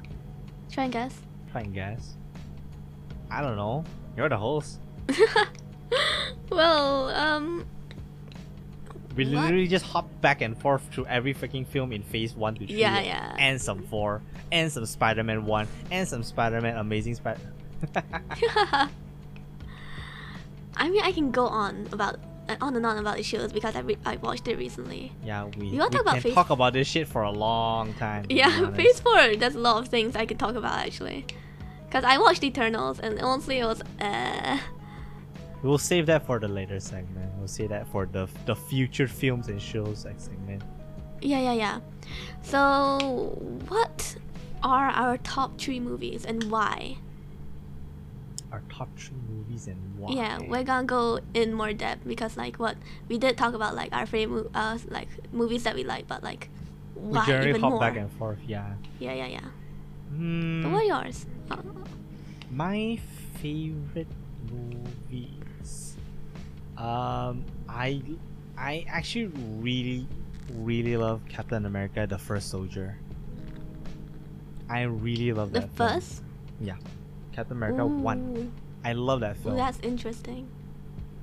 Try 0.71 0.85
and 0.85 0.93
guess. 0.93 1.15
Try 1.53 1.61
and 1.63 1.75
guess. 1.75 2.15
I 3.31 3.43
don't 3.43 3.57
know. 3.57 3.85
You're 4.17 4.29
the 4.31 4.37
host. 4.39 4.81
well, 6.51 7.09
um, 7.11 7.67
We 9.17 9.25
What? 9.27 9.45
literally 9.45 9.67
just 9.69 9.85
hop 9.85 10.09
back 10.23 10.41
and 10.41 10.57
forth 10.57 10.83
through 10.93 11.07
every 11.07 11.35
freaking 11.35 11.67
film 11.67 11.93
in 11.93 12.03
Phase 12.03 12.35
One 12.35 12.55
to 12.55 12.67
Three. 12.67 12.77
Yeah, 12.77 13.01
yeah. 13.01 13.35
And 13.39 13.61
some 13.61 13.83
Four, 13.83 14.23
and 14.51 14.73
some 14.73 14.87
Spider-Man 14.87 15.45
One, 15.45 15.67
and 15.91 16.09
some 16.09 16.23
Spider-Man 16.23 16.77
Amazing 16.79 17.17
Spider. 17.17 17.41
I 20.77 20.89
mean, 20.89 21.03
I 21.03 21.13
can 21.13 21.31
go 21.31 21.47
on 21.47 21.87
about 21.93 22.17
uh, 22.49 22.57
on 22.61 22.75
and 22.77 22.85
on 22.85 22.99
about 22.99 23.17
the 23.19 23.23
shows 23.23 23.53
because 23.53 23.77
I 23.77 23.81
re- 23.81 23.99
I 24.05 24.17
watched 24.17 24.49
it 24.49 24.57
recently. 24.59 25.13
yeah, 25.25 25.45
we, 25.59 25.67
You 25.69 25.79
wanna 25.79 25.91
we 25.91 25.97
talk 25.97 26.01
about 26.03 26.15
can 26.15 26.23
Phase- 26.23 26.35
talk 26.35 26.51
about 26.51 26.73
this 26.73 26.89
shit 26.89 27.07
for 27.09 27.23
a 27.23 27.31
long 27.31 27.95
time. 27.95 28.27
Yeah. 28.29 28.71
Phase 28.77 29.01
Four. 29.01 29.37
There's 29.37 29.55
a 29.55 29.61
lot 29.61 29.79
of 29.83 29.89
things 29.89 30.17
I 30.17 30.27
could 30.27 30.39
talk 30.39 30.55
about 30.57 30.79
actually, 30.87 31.25
because 31.87 32.05
I 32.05 32.19
watched 32.19 32.43
Eternals 32.43 32.99
and 33.01 33.21
honestly 33.21 33.59
it 33.59 33.65
was 33.67 33.83
uh 34.01 34.59
We'll 35.63 35.79
save 35.79 36.07
that 36.07 36.27
for 36.27 36.41
the 36.41 36.49
later 36.49 36.81
segment. 36.81 37.31
We'll 37.39 37.47
save 37.47 37.69
that 37.69 37.87
for 37.93 38.07
the 38.07 38.27
the 38.47 38.57
future 38.57 39.07
films 39.07 39.47
and 39.49 39.63
shows 39.63 40.05
like 40.05 40.19
segment. 40.19 40.63
yeah 41.21 41.39
yeah 41.39 41.53
yeah. 41.53 41.81
So 42.43 43.39
what 43.69 44.17
are 44.65 44.89
our 44.91 45.19
top 45.19 45.59
three 45.61 45.79
movies 45.81 46.25
and 46.25 46.43
why? 46.51 46.97
Our 48.53 48.63
top 48.69 48.89
three 48.99 49.17
movies 49.31 49.67
and 49.67 49.81
why. 49.99 50.13
Yeah, 50.13 50.39
we're 50.47 50.63
gonna 50.63 50.87
go 50.87 51.19
in 51.33 51.55
more 51.55 51.73
depth 51.73 52.07
because 52.07 52.37
like 52.37 52.59
what 52.59 52.77
we 53.09 53.17
did 53.17 53.39
talk 53.39 53.55
about 53.55 53.75
like 53.75 53.93
our 53.93 54.05
favorite 54.05 54.51
uh 54.55 54.77
like 54.89 55.09
movies 55.33 55.65
that 55.65 55.75
we 55.75 55.85
like, 55.85 56.07
but 56.07 56.23
like 56.23 56.51
why 56.95 57.21
we 57.21 57.27
generally 57.27 57.49
even 57.49 57.61
hop 57.63 57.71
more? 57.71 57.81
back 57.81 57.97
and 57.97 58.13
forth. 58.13 58.39
Yeah. 58.47 58.75
Yeah 59.01 59.15
yeah 59.15 59.27
yeah. 59.41 59.49
So 60.63 60.69
what 60.69 60.83
are 60.83 60.85
yours? 60.85 61.25
Uh, 61.51 61.57
My 62.51 63.01
favorite 63.41 64.13
movies. 64.53 65.97
Um, 66.77 67.45
I 67.69 68.03
I 68.59 68.85
actually 68.87 69.33
really 69.61 70.07
really 70.53 70.97
love 70.97 71.23
Captain 71.29 71.65
America: 71.65 72.07
The 72.07 72.19
First 72.19 72.51
Soldier. 72.51 72.99
I 74.69 74.83
really 74.83 75.33
love 75.33 75.53
the 75.53 75.61
that. 75.61 75.71
film. 75.73 75.89
first. 75.89 76.23
Captain 77.33 77.57
America 77.57 77.85
One. 77.87 78.53
I 78.85 78.93
love 78.95 79.21
that 79.21 79.37
ooh, 79.37 79.43
film. 79.43 79.57
that's 79.57 79.79
interesting. 79.81 80.49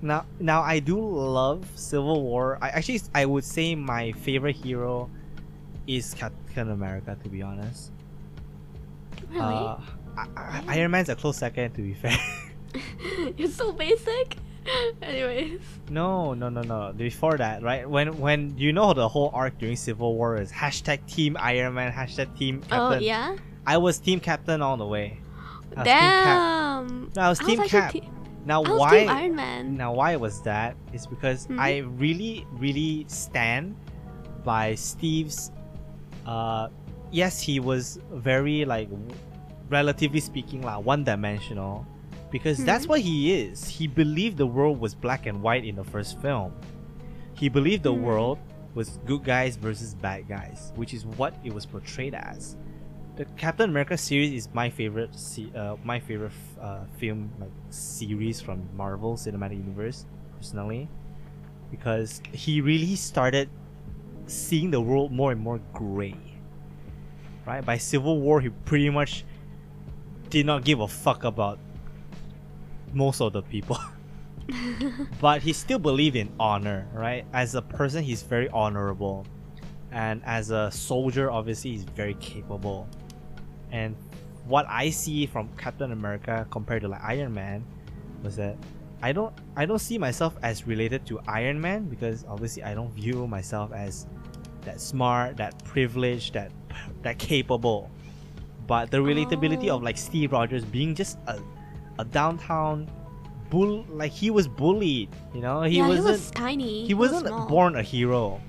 Now, 0.01 0.26
now 0.39 0.62
I 0.62 0.80
do 0.80 0.97
love 0.97 1.68
Civil 1.76 2.22
War. 2.24 2.57
I 2.62 2.70
actually, 2.70 3.01
I 3.14 3.26
would 3.26 3.43
say 3.43 3.76
my 3.76 4.14
favorite 4.14 4.55
hero 4.55 5.10
is 5.88 6.14
Captain 6.14 6.72
America. 6.72 7.18
To 7.22 7.30
be 7.30 7.41
honest, 7.41 7.91
Really? 9.30 9.41
uh, 9.41 9.78
I, 10.18 10.28
I, 10.38 10.64
Iron 10.68 10.91
Man's 10.91 11.10
a 11.10 11.16
close 11.16 11.38
second. 11.38 11.74
To 11.74 11.82
be 11.82 11.93
fair, 11.93 12.18
You're 13.38 13.49
so 13.49 13.72
basic. 13.72 14.38
Anyways. 15.01 15.62
no, 15.89 16.34
no, 16.34 16.49
no, 16.49 16.62
no. 16.62 16.93
Before 16.95 17.38
that, 17.38 17.64
right? 17.64 17.89
When, 17.89 18.20
when 18.20 18.57
you 18.57 18.72
know 18.72 18.93
the 18.93 19.07
whole 19.07 19.32
arc 19.34 19.57
during 19.57 19.76
Civil 19.76 20.16
War 20.16 20.38
is 20.38 20.51
hashtag 20.51 21.05
Team 21.07 21.36
Iron 21.39 21.74
Man, 21.74 21.91
hashtag 21.91 22.38
Team 22.38 22.62
Captain. 22.62 22.78
Oh 22.80 22.99
yeah. 22.99 23.36
I 23.66 23.78
was 23.78 23.99
Team 23.99 24.20
Captain 24.20 24.62
all 24.62 24.78
the 24.78 24.86
way. 24.86 25.20
I 25.76 25.80
was. 25.80 25.86
Damn. 25.86 27.11
No, 27.15 27.22
I 27.22 27.30
was 27.30 27.39
Team 27.39 27.59
actually 27.59 27.70
Cap. 27.82 27.91
te- 27.91 28.09
Now 28.45 28.63
I 28.63 28.70
was 28.70 28.80
why? 28.80 29.05
Iron 29.05 29.36
Man. 29.36 29.76
Now, 29.78 29.93
why 29.93 30.15
was 30.15 30.41
that? 30.43 30.76
Is 30.93 31.05
because 31.07 31.47
Mhm. 31.47 31.59
I 31.59 31.78
really, 31.97 32.45
really 32.53 33.05
stand 33.07 33.76
by 34.43 34.76
Steve's. 34.76 35.51
Uh, 36.26 36.70
yes, 37.11 37.39
he 37.41 37.59
was 37.59 37.99
very 38.11 38.65
like, 38.65 38.89
relatively 39.70 40.20
speaking, 40.20 40.61
like 40.61 40.84
one-dimensional, 40.84 41.86
because 42.32 42.63
that's 42.63 42.86
Mhm. 42.86 42.89
what 42.89 43.01
he 43.01 43.34
is. 43.34 43.67
He 43.67 43.88
believed 43.88 44.38
the 44.38 44.47
world 44.47 44.80
was 44.80 44.95
black 44.95 45.26
and 45.26 45.41
white 45.41 45.65
in 45.65 45.76
the 45.76 45.84
first 45.84 46.20
film. 46.22 46.53
He 47.34 47.49
believed 47.49 47.84
the 47.84 47.93
Mhm. 47.93 48.01
world 48.01 48.39
was 48.76 48.99
good 49.05 49.24
guys 49.24 49.55
versus 49.57 49.93
bad 49.95 50.28
guys, 50.28 50.72
which 50.76 50.93
is 50.93 51.05
what 51.05 51.34
it 51.43 51.53
was 51.53 51.65
portrayed 51.65 52.13
as. 52.13 52.55
The 53.20 53.26
Captain 53.36 53.70
America 53.70 53.97
series 53.97 54.32
is 54.32 54.47
my 54.53 54.70
favorite, 54.70 55.13
se- 55.13 55.51
uh, 55.53 55.76
my 55.84 55.99
favorite 55.99 56.32
uh, 56.57 56.86
film 56.99 57.30
like 57.38 57.51
series 57.70 58.39
from 58.39 58.63
Marvel 58.74 59.17
Cinematic 59.17 59.57
Universe, 59.57 60.05
personally, 60.38 60.88
because 61.70 62.22
he 62.32 62.61
really 62.61 62.95
started 62.95 63.49
seeing 64.28 64.72
the 64.72 64.80
world 64.80 65.11
more 65.11 65.34
and 65.34 65.41
more 65.41 65.59
gray. 65.74 66.15
Right 67.45 67.65
by 67.65 67.76
Civil 67.78 68.22
War, 68.22 68.39
he 68.39 68.51
pretty 68.63 68.89
much 68.89 69.26
did 70.30 70.45
not 70.45 70.63
give 70.63 70.80
a 70.80 70.88
fuck 70.88 71.26
about 71.26 71.59
most 72.93 73.20
of 73.20 73.34
the 73.34 73.41
people. 73.41 73.78
but 75.20 75.41
he 75.41 75.51
still 75.51 75.78
believed 75.78 76.15
in 76.15 76.32
honor, 76.39 76.88
right? 76.93 77.26
As 77.34 77.53
a 77.53 77.61
person, 77.61 78.01
he's 78.01 78.24
very 78.24 78.47
honorable, 78.47 79.26
and 79.91 80.22
as 80.24 80.51
a 80.51 80.72
soldier, 80.72 81.30
obviously, 81.30 81.72
he's 81.72 81.84
very 81.84 82.13
capable. 82.13 82.88
And 83.72 83.95
what 84.45 84.65
I 84.67 84.89
see 84.89 85.26
from 85.26 85.49
Captain 85.57 85.91
America 85.91 86.47
compared 86.51 86.82
to 86.82 86.88
like 86.88 87.03
Iron 87.03 87.34
Man 87.34 87.63
was 88.24 88.36
that 88.38 88.57
I 89.01 89.11
don't 89.11 89.34
I 89.55 89.65
don't 89.65 89.80
see 89.80 89.97
myself 89.97 90.36
as 90.41 90.67
related 90.67 91.05
to 91.07 91.20
Iron 91.28 91.59
Man 91.61 91.86
because 91.86 92.26
obviously 92.28 92.63
I 92.63 92.74
don't 92.74 92.91
view 92.93 93.28
myself 93.28 93.72
as 93.74 94.07
that 94.63 94.82
smart, 94.82 95.38
that 95.38 95.63
privileged, 95.63 96.34
that 96.34 96.51
that 97.03 97.17
capable. 97.20 97.89
But 98.67 98.91
the 98.91 98.97
relatability 98.97 99.70
Oh. 99.70 99.78
of 99.78 99.84
like 99.84 99.97
Steve 99.97 100.32
Rogers 100.32 100.65
being 100.65 100.95
just 100.95 101.17
a 101.28 101.39
a 101.97 102.05
downtown 102.05 102.89
bull 103.49 103.86
like 103.89 104.11
he 104.11 104.30
was 104.32 104.47
bullied, 104.47 105.09
you 105.34 105.41
know? 105.41 105.61
He 105.63 105.78
yeah, 105.78 105.88
wasn't 105.88 106.05
he 106.05 106.11
was 106.11 106.32
tiny. 106.32 106.88
he 106.88 106.93
was 106.93 107.11
wasn't 107.11 107.28
small. 107.30 107.47
born 107.47 107.76
a 107.76 107.82
hero. 107.84 108.39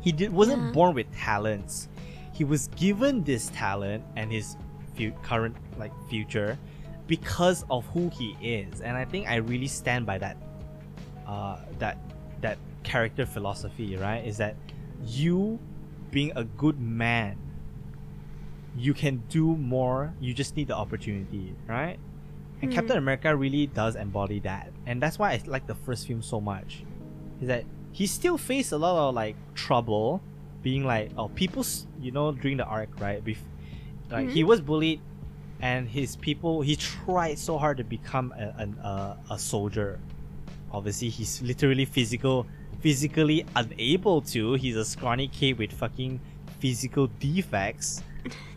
He 0.00 0.12
did 0.12 0.32
wasn't 0.32 0.62
Yeah. 0.62 0.70
born 0.72 0.94
with 0.94 1.06
talents. 1.16 1.88
He 2.34 2.44
was 2.44 2.68
given 2.76 3.22
this 3.24 3.48
talent 3.54 4.04
and 4.16 4.30
his 4.30 4.56
fu- 4.96 5.12
current 5.22 5.56
like 5.78 5.92
future 6.10 6.58
because 7.06 7.64
of 7.70 7.86
who 7.86 8.10
he 8.10 8.36
is, 8.42 8.80
and 8.82 8.96
I 8.96 9.04
think 9.06 9.28
I 9.28 9.36
really 9.36 9.68
stand 9.68 10.04
by 10.04 10.18
that. 10.18 10.36
Uh, 11.26 11.56
that 11.78 11.96
that 12.42 12.58
character 12.82 13.24
philosophy, 13.24 13.96
right? 13.96 14.26
Is 14.26 14.36
that 14.36 14.56
you 15.06 15.58
being 16.10 16.32
a 16.36 16.44
good 16.44 16.78
man, 16.78 17.38
you 18.76 18.92
can 18.94 19.22
do 19.28 19.56
more. 19.56 20.12
You 20.20 20.34
just 20.34 20.56
need 20.56 20.68
the 20.68 20.76
opportunity, 20.76 21.54
right? 21.66 21.98
And 22.60 22.70
Hmm. 22.70 22.74
Captain 22.74 22.96
America 22.98 23.34
really 23.34 23.66
does 23.68 23.96
embody 23.96 24.40
that, 24.40 24.72
and 24.86 25.00
that's 25.00 25.18
why 25.18 25.32
I 25.32 25.40
like 25.46 25.66
the 25.66 25.74
first 25.74 26.06
film 26.06 26.22
so 26.22 26.40
much. 26.40 26.84
Is 27.40 27.48
that 27.48 27.64
he 27.92 28.06
still 28.06 28.36
faced 28.38 28.72
a 28.72 28.76
lot 28.76 29.08
of 29.08 29.14
like 29.14 29.36
trouble, 29.54 30.20
being 30.64 30.82
like 30.84 31.12
oh 31.16 31.28
people's, 31.28 31.86
you 32.00 32.10
know, 32.10 32.32
during 32.32 32.56
the 32.56 32.64
arc, 32.64 32.88
right? 33.00 33.22
Bef- 33.24 33.46
like 34.10 34.30
he 34.30 34.42
Mhm. 34.42 34.46
was 34.48 34.60
bullied, 34.60 35.00
and 35.60 35.86
his 35.88 36.16
people 36.16 36.62
he 36.62 36.74
tried 36.74 37.38
so 37.38 37.58
hard 37.58 37.76
to 37.78 37.84
become 37.84 38.32
a 38.36 38.46
an, 38.58 38.74
a, 38.82 39.16
a 39.30 39.38
soldier. 39.38 40.00
Obviously, 40.72 41.08
he's 41.08 41.40
literally 41.42 41.84
physical, 41.84 42.46
physically 42.80 43.46
unable 43.54 44.20
to. 44.34 44.54
He's 44.54 44.74
a 44.76 44.84
scrawny 44.84 45.28
kid 45.28 45.58
with 45.58 45.70
fucking 45.72 46.18
physical 46.58 47.06
defects, 47.20 48.02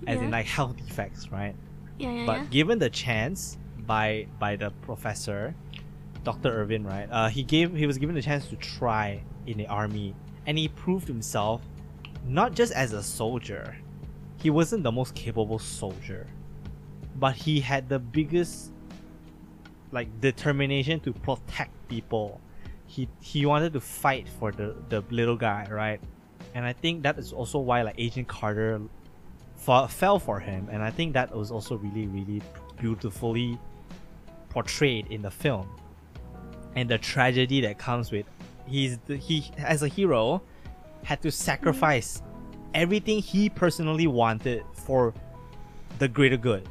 as 0.07 0.17
in 0.17 0.23
Yeah. 0.31 0.37
like 0.37 0.45
health 0.47 0.77
defects, 0.77 1.31
right? 1.31 1.53
Yeah, 1.99 2.11
yeah, 2.11 2.25
but 2.25 2.37
yeah. 2.39 2.45
given 2.49 2.79
the 2.79 2.89
chance 2.89 3.57
by 3.85 4.27
by 4.39 4.55
the 4.57 4.69
professor 4.83 5.55
dr 6.25 6.43
irvin 6.49 6.83
right 6.83 7.07
uh, 7.09 7.29
he 7.29 7.41
gave 7.41 7.73
he 7.73 7.87
was 7.87 7.97
given 7.97 8.13
the 8.13 8.21
chance 8.21 8.45
to 8.49 8.57
try 8.57 9.21
in 9.47 9.57
the 9.57 9.65
army 9.67 10.13
and 10.45 10.57
he 10.57 10.67
proved 10.67 11.07
himself 11.07 11.61
not 12.27 12.53
just 12.53 12.73
as 12.73 12.93
a 12.93 13.01
soldier 13.01 13.75
he 14.37 14.49
wasn't 14.49 14.83
the 14.83 14.91
most 14.91 15.15
capable 15.15 15.59
soldier 15.59 16.27
but 17.15 17.35
he 17.35 17.59
had 17.59 17.89
the 17.89 17.99
biggest 17.99 18.71
like 19.91 20.21
determination 20.21 20.99
to 21.01 21.13
protect 21.13 21.71
people. 21.87 22.39
He 22.85 23.07
he 23.19 23.45
wanted 23.45 23.73
to 23.73 23.81
fight 23.81 24.27
for 24.27 24.51
the 24.51 24.75
the 24.89 25.03
little 25.09 25.35
guy 25.35 25.67
right? 25.69 25.99
And 26.53 26.65
i 26.65 26.73
think 26.73 27.03
that 27.03 27.17
is 27.17 27.33
also 27.33 27.59
why 27.59 27.81
like 27.81 27.95
agent 27.97 28.27
carter 28.27 28.81
fa- 29.55 29.87
fell 29.87 30.19
for 30.19 30.39
him. 30.39 30.67
And 30.71 30.83
i 30.83 30.91
think 30.91 31.13
that 31.13 31.35
was 31.35 31.51
also 31.51 31.75
really 31.77 32.07
really 32.07 32.41
beautifully 32.79 33.57
portrayed 34.49 35.07
in 35.07 35.21
the 35.21 35.31
film. 35.31 35.67
And 36.75 36.89
the 36.89 36.97
tragedy 36.97 37.61
that 37.61 37.79
comes 37.79 38.11
with 38.11 38.25
he's 38.67 38.97
the, 39.05 39.17
he 39.17 39.49
as 39.57 39.83
a 39.83 39.87
hero 39.87 40.41
had 41.07 41.21
to 41.21 41.31
sacrifice 41.31 42.21
everything 42.73 43.19
he 43.19 43.47
personally 43.49 44.07
wanted 44.07 44.61
for 44.73 45.13
the 45.99 46.07
greater 46.09 46.35
good. 46.35 46.67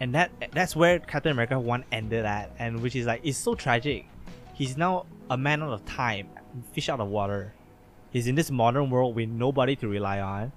And 0.00 0.12
that 0.12 0.32
that's 0.50 0.74
where 0.74 0.98
captain 0.98 1.30
america 1.30 1.56
1 1.56 1.84
ended 1.92 2.24
at 2.24 2.50
and 2.58 2.82
which 2.82 2.96
is 2.96 3.06
like 3.06 3.20
it's 3.22 3.38
so 3.38 3.54
tragic. 3.54 4.06
He's 4.54 4.76
now 4.76 5.06
a 5.30 5.38
man 5.38 5.62
out 5.62 5.72
of 5.72 5.84
time 5.84 6.26
fish 6.72 6.88
out 6.88 6.98
of 6.98 7.06
water. 7.06 7.54
He's 8.10 8.26
in 8.26 8.34
this 8.34 8.50
modern 8.50 8.90
world 8.90 9.14
with 9.14 9.28
nobody 9.28 9.76
to 9.76 9.86
rely 9.86 10.18
on. 10.20 10.50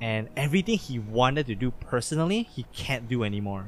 And 0.00 0.30
everything 0.34 0.78
he 0.78 0.98
wanted 0.98 1.44
to 1.48 1.54
do 1.54 1.72
personally 1.72 2.44
he 2.44 2.64
can't 2.72 3.06
do 3.06 3.22
anymore. 3.22 3.66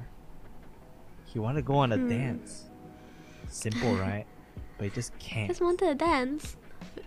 He 1.27 1.39
wanted 1.39 1.61
to 1.61 1.67
go 1.67 1.75
on 1.75 1.93
a 1.93 1.99
Hmm. 1.99 2.09
dance. 2.09 2.71
Simple 3.49 3.97
right 3.97 4.25
but 4.79 4.85
he 4.85 4.91
just 4.91 5.17
can't. 5.19 5.49
Just 5.49 5.61
wanted 5.61 5.87
to 5.87 5.95
dance. 5.95 6.57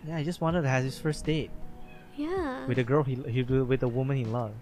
yeah 0.05 0.17
he 0.19 0.23
just 0.23 0.41
wanted 0.41 0.61
to 0.61 0.69
have 0.69 0.83
his 0.83 0.99
first 0.99 1.25
date. 1.25 1.49
Yeah. 2.15 2.65
with 2.67 2.77
a 2.77 2.83
girl 2.83 3.03
he, 3.03 3.15
he 3.29 3.41
with 3.41 3.81
a 3.83 3.87
woman 3.87 4.17
he 4.17 4.25
loved. 4.25 4.53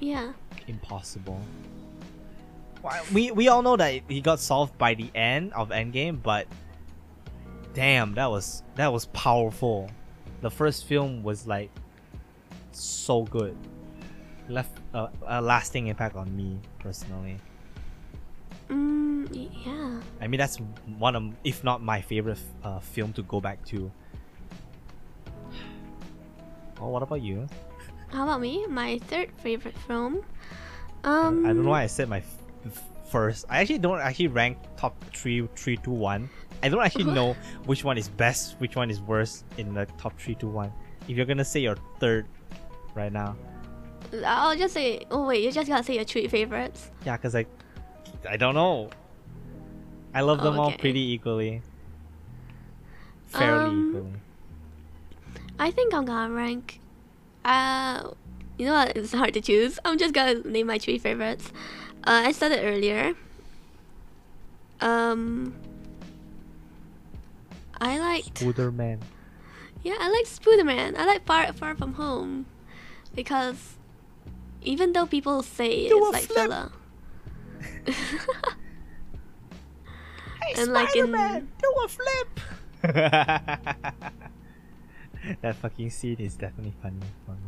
Yeah. 0.00 0.32
impossible. 0.66 1.40
Why- 2.82 3.02
we 3.12 3.30
we 3.30 3.48
all 3.48 3.62
know 3.62 3.76
that 3.76 4.02
he 4.08 4.20
got 4.20 4.40
solved 4.40 4.76
by 4.78 4.94
the 4.94 5.10
end 5.14 5.52
of 5.52 5.68
endgame 5.70 6.22
but 6.22 6.46
damn 7.74 8.14
that 8.14 8.30
was 8.30 8.62
that 8.76 8.92
was 8.92 9.06
powerful. 9.06 9.90
The 10.40 10.50
first 10.50 10.84
film 10.86 11.22
was 11.22 11.46
like 11.46 11.70
so 12.72 13.22
good. 13.24 13.56
Left 14.48 14.70
a, 14.94 15.08
a 15.26 15.42
lasting 15.42 15.88
impact 15.88 16.16
on 16.16 16.34
me 16.34 16.58
personally 16.78 17.36
Mm, 18.68 19.28
yeah. 19.64 20.00
i 20.20 20.26
mean 20.26 20.38
that's 20.38 20.56
one 20.98 21.16
of 21.16 21.22
if 21.44 21.64
not 21.64 21.82
my 21.82 22.00
favorite 22.00 22.38
uh, 22.64 22.80
film 22.80 23.12
to 23.14 23.22
go 23.22 23.40
back 23.40 23.64
to 23.66 23.90
oh 26.80 26.88
what 26.88 27.02
about 27.02 27.22
you 27.22 27.46
How 28.10 28.24
about 28.24 28.40
me? 28.40 28.64
My 28.66 28.98
third 29.12 29.28
favorite 29.44 29.76
film. 29.86 30.24
Um. 31.04 31.44
I 31.44 31.52
don't 31.52 31.64
know 31.64 31.70
why 31.76 31.82
I 31.84 31.86
said 31.92 32.08
my 32.08 32.24
f- 32.24 32.40
f- 32.64 32.88
first. 33.12 33.44
I 33.52 33.60
actually 33.60 33.78
don't 33.84 34.00
actually 34.00 34.28
rank 34.32 34.56
top 34.80 34.96
three, 35.12 35.44
three, 35.56 35.76
two, 35.76 35.90
one. 35.92 36.30
I 36.62 36.70
don't 36.72 36.80
actually 36.80 37.12
know 37.18 37.36
which 37.68 37.84
one 37.84 37.98
is 37.98 38.08
best, 38.08 38.56
which 38.64 38.76
one 38.80 38.88
is 38.90 39.00
worst 39.04 39.44
in 39.58 39.74
the 39.76 39.84
top 40.00 40.16
three, 40.18 40.34
two, 40.40 40.48
one. 40.48 40.72
If 41.06 41.16
you're 41.20 41.26
gonna 41.28 41.44
say 41.44 41.60
your 41.60 41.76
third 42.00 42.24
right 42.96 43.12
now, 43.12 43.36
I'll 44.24 44.56
just 44.56 44.72
say. 44.72 45.04
Oh 45.12 45.26
wait, 45.28 45.44
you 45.44 45.52
just 45.52 45.68
gotta 45.68 45.84
say 45.84 45.96
your 46.00 46.04
three 46.08 46.28
favorites. 46.28 46.90
yeah, 47.04 47.16
cause 47.20 47.34
I, 47.36 47.44
I 48.28 48.36
don't 48.36 48.54
know. 48.54 48.90
I 50.14 50.22
love 50.22 50.42
them 50.42 50.58
all 50.58 50.72
pretty 50.72 51.12
equally, 51.12 51.60
fairly 53.26 53.70
Um, 53.70 53.90
equally. 53.90 54.20
I 55.58 55.70
think 55.70 55.92
I'm 55.92 56.04
gonna 56.06 56.32
rank. 56.32 56.80
Uh, 57.44 58.10
you 58.56 58.66
know 58.66 58.72
what? 58.72 58.96
It's 58.96 59.12
hard 59.12 59.34
to 59.34 59.40
choose. 59.40 59.78
I'm 59.84 59.98
just 59.98 60.14
gonna 60.14 60.40
name 60.44 60.66
my 60.66 60.78
three 60.78 60.98
favorites. 60.98 61.52
Uh, 62.04 62.22
I 62.26 62.32
said 62.32 62.52
it 62.52 62.62
earlier. 62.64 63.14
Um, 64.80 65.54
I 67.80 67.98
liked. 67.98 68.40
Spooderman. 68.40 69.00
Yeah, 69.82 69.96
I 70.00 70.08
like 70.10 70.26
Spooderman. 70.26 70.96
I 70.96 71.04
like 71.04 71.24
Far 71.26 71.52
Far 71.52 71.74
From 71.76 71.94
Home 71.94 72.46
because 73.14 73.74
even 74.62 74.92
though 74.92 75.06
people 75.06 75.42
say 75.42 75.88
Do 75.88 75.98
it's 75.98 76.12
like 76.12 76.24
flip. 76.24 76.38
filler, 76.50 76.72
and 80.56 80.72
like 80.72 80.94
in 80.96 81.12
do 81.12 81.74
a 81.84 81.88
flip. 81.88 82.40
that 85.42 85.56
fucking 85.56 85.90
scene 85.90 86.16
is 86.18 86.36
definitely 86.36 86.74
funny 86.82 87.00
for 87.26 87.32
me. 87.32 87.38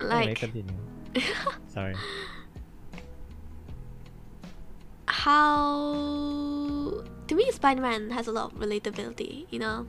anyway, 0.00 0.26
like 0.26 0.38
continue. 0.38 0.74
Sorry. 1.68 1.94
how 5.06 7.02
to 7.26 7.34
me 7.34 7.50
Spider-Man 7.50 8.10
has 8.10 8.26
a 8.26 8.32
lot 8.32 8.52
of 8.52 8.58
relatability. 8.58 9.46
You 9.50 9.58
know, 9.58 9.86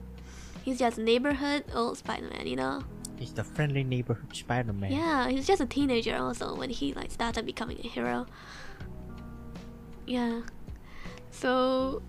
he's 0.62 0.78
just 0.78 0.98
neighborhood 0.98 1.64
old 1.74 1.98
Spider-Man. 1.98 2.46
You 2.46 2.56
know. 2.56 2.82
He's 3.16 3.32
the 3.32 3.44
friendly 3.44 3.84
neighborhood 3.84 4.34
Spider-Man. 4.34 4.90
Yeah, 4.90 5.28
he's 5.28 5.46
just 5.46 5.62
a 5.62 5.66
teenager 5.66 6.16
also 6.16 6.54
when 6.56 6.70
he 6.70 6.92
like 6.92 7.10
started 7.10 7.46
becoming 7.46 7.78
a 7.78 7.88
hero. 7.88 8.26
Yeah. 10.12 10.42
So 11.30 12.02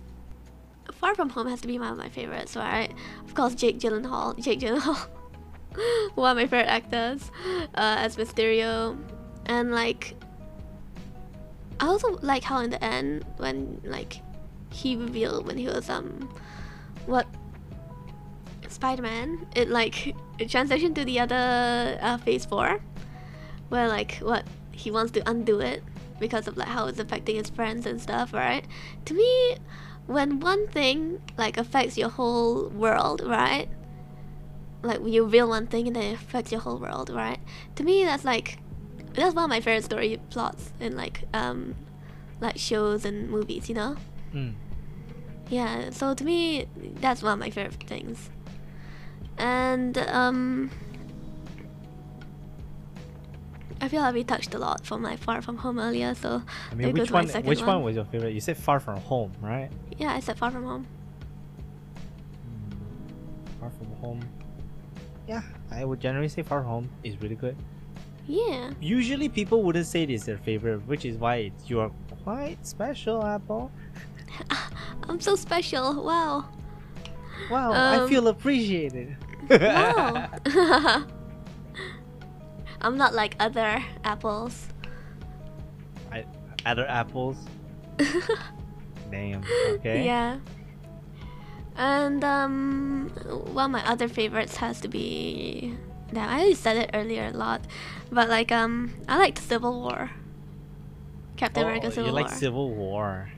Far 0.92 1.16
From 1.16 1.30
Home 1.30 1.48
has 1.48 1.62
to 1.62 1.68
be 1.68 1.80
one 1.80 1.94
of 1.94 1.98
my 1.98 2.10
favorites, 2.10 2.54
right? 2.54 2.94
Of 3.24 3.34
course 3.34 3.56
Jake 3.56 3.80
Gyllenhaal. 3.80 4.38
Jake 4.44 4.60
Gyllenhaal. 4.60 5.08
one 6.16 6.32
of 6.32 6.36
my 6.36 6.44
favorite 6.44 6.68
actors 6.68 7.32
uh, 7.76 7.96
as 8.04 8.18
Mysterio. 8.18 9.02
And 9.46 9.72
like 9.72 10.16
I 11.80 11.86
also 11.86 12.20
like 12.22 12.44
how 12.44 12.60
in 12.60 12.72
the 12.72 12.84
end 12.84 13.24
when 13.38 13.80
like 13.86 14.20
he 14.70 14.98
revealed 14.98 15.48
when 15.48 15.58
he 15.58 15.68
was 15.68 15.90
um 15.90 16.28
what 17.06 17.26
Spider-Man, 18.68 19.48
it 19.56 19.70
like 19.70 20.08
it 20.40 20.50
transitioned 20.50 20.96
to 20.96 21.06
the 21.06 21.22
other 21.22 21.98
uh, 22.02 22.18
Phase 22.18 22.44
Four, 22.44 22.82
where 23.70 23.88
like 23.88 24.18
what 24.18 24.44
he 24.74 24.92
wants 24.92 25.14
to 25.14 25.30
undo 25.30 25.62
it 25.62 25.84
because 26.20 26.48
of 26.48 26.58
like 26.58 26.68
how 26.68 26.88
it's 26.88 27.00
affecting 27.00 27.36
his 27.36 27.50
friends 27.50 27.86
and 27.86 28.02
stuff, 28.02 28.34
right? 28.34 28.66
To 29.06 29.14
me, 29.14 29.58
when 30.08 30.40
one 30.40 30.68
thing 30.68 31.22
like 31.38 31.58
affects 31.58 31.98
your 31.98 32.10
whole 32.10 32.70
world, 32.70 33.22
right? 33.26 33.70
Like 34.82 35.00
you 35.06 35.24
reveal 35.24 35.48
one 35.48 35.68
thing 35.68 35.88
and 35.88 35.96
then 35.96 36.04
it 36.04 36.14
affects 36.16 36.52
your 36.52 36.62
whole 36.62 36.78
world, 36.78 37.10
right? 37.10 37.40
To 37.76 37.84
me, 37.84 38.04
that's 38.04 38.26
like 38.26 38.60
that's 39.14 39.36
one 39.36 39.46
of 39.46 39.50
my 39.50 39.62
favorite 39.62 39.84
story 39.84 40.20
plots 40.30 40.74
in 40.80 40.96
like 40.98 41.24
um 41.34 41.76
like 42.42 42.58
shows 42.58 43.06
and 43.06 43.30
movies, 43.30 43.70
you 43.70 43.76
know? 43.76 43.96
Mm. 44.34 44.54
Yeah, 45.50 45.90
so 45.92 46.14
to 46.14 46.24
me, 46.24 46.68
that's 46.96 47.22
one 47.22 47.34
of 47.34 47.40
my 47.40 47.50
favorite 47.50 47.84
things. 47.84 48.30
And 49.38 49.98
um, 49.98 50.72
I 53.84 53.90
feel 53.90 54.02
like 54.02 54.14
we 54.14 54.24
touched 54.24 54.54
a 54.54 54.58
lot 54.60 54.86
from 54.86 55.04
like 55.04 55.20
Far 55.20 55.42
From 55.42 55.58
Home 55.58 55.78
earlier, 55.78 56.16
so 56.16 56.42
I 56.72 56.76
mean, 56.76 56.86
there 56.86 56.94
which 56.94 57.12
goes 57.12 57.34
one? 57.34 57.44
Which 57.44 57.60
one. 57.60 57.68
one. 57.68 57.84
was 57.84 57.96
your 57.98 58.06
favorite? 58.06 58.32
You 58.34 58.40
said 58.40 58.56
Far 58.56 58.80
From 58.80 58.98
Home, 59.02 59.34
right? 59.42 59.70
yeah, 59.98 60.14
I 60.14 60.22
said 60.22 60.38
Far 60.38 60.52
From 60.52 60.64
Home. 60.64 60.88
Far 63.60 63.70
From 63.72 63.88
Home. 64.02 64.22
Yeah, 65.28 65.42
I 65.70 65.84
would 65.84 66.00
generally 66.00 66.30
say 66.30 66.44
Far 66.44 66.62
From 66.62 66.70
Home 66.70 66.90
is 67.04 67.22
really 67.22 67.36
good. 67.36 67.58
Yeah, 68.26 68.72
Usually, 68.80 69.28
people 69.28 69.64
wouldn't 69.64 69.86
say 69.86 70.04
it 70.04 70.10
is 70.10 70.24
their 70.24 70.38
favorite, 70.38 70.88
which 70.88 71.04
is 71.04 71.18
why 71.18 71.52
you 71.68 71.82
are 71.82 71.92
quite 72.24 72.66
special, 72.66 73.22
Apple. 73.26 73.70
I'm 75.10 75.20
so 75.20 75.36
special. 75.36 76.02
Wow. 76.06 76.46
Wow, 77.52 77.74
I 77.74 77.98
Um, 77.98 78.08
feel 78.10 78.30
appreciated. 78.30 79.18
Wow. 79.50 80.30
I'm 82.84 82.98
not 82.98 83.14
like 83.14 83.36
other 83.40 83.84
apples. 84.04 84.68
I, 86.12 86.26
other 86.66 86.88
apples. 86.88 87.38
Damn. 89.12 89.44
Okay. 89.76 90.06
Yeah. 90.06 90.40
And 91.76 92.24
um, 92.24 93.10
one 93.54 93.66
of 93.66 93.72
my 93.72 93.88
other 93.88 94.08
favorites 94.08 94.58
has 94.58 94.82
to 94.82 94.88
be. 94.88 95.76
Damn, 96.12 96.30
I 96.30 96.34
already 96.36 96.54
said 96.54 96.78
it 96.78 96.92
earlier 96.94 97.32
a 97.34 97.38
lot, 97.38 97.62
but 98.12 98.30
like 98.30 98.52
um, 98.52 98.94
I 99.08 99.18
liked 99.18 99.40
Civil 99.40 99.82
War. 99.82 100.12
Captain 101.38 101.64
Oh, 101.64 101.68
America 101.68 101.90
Civil 101.90 102.12
War. 102.12 102.20
you 102.20 102.26
like. 102.26 102.30
Civil 102.34 102.70
War. 102.76 103.30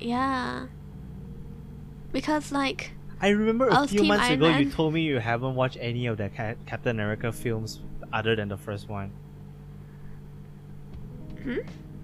yeah. 0.00 0.66
Because 2.12 2.50
like 2.52 2.92
I 3.20 3.28
remember 3.28 3.68
a 3.68 3.86
few 3.88 4.04
months 4.04 4.24
Iron 4.26 4.34
ago 4.42 4.48
you 4.58 4.70
told 4.70 4.94
me 4.94 5.02
you 5.02 5.18
haven't 5.18 5.54
watched 5.56 5.78
any 5.80 6.06
of 6.06 6.16
the 6.16 6.28
Ca- 6.28 6.54
Captain 6.66 6.90
America 6.98 7.32
films 7.32 7.80
other 8.14 8.34
than 8.36 8.48
the 8.48 8.56
first 8.56 8.88
one. 8.88 9.10
Hmm? 11.42 11.58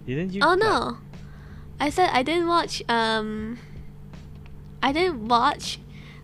Didn't 0.06 0.32
you? 0.32 0.42
oh 0.42 0.54
no, 0.54 0.98
I 1.78 1.88
said 1.88 2.11
I 2.12 2.22
didn't 2.22 2.48
watch 2.48 2.82
um. 2.88 3.58
I 4.82 4.92
didn't 4.92 5.28
watch, 5.28 5.78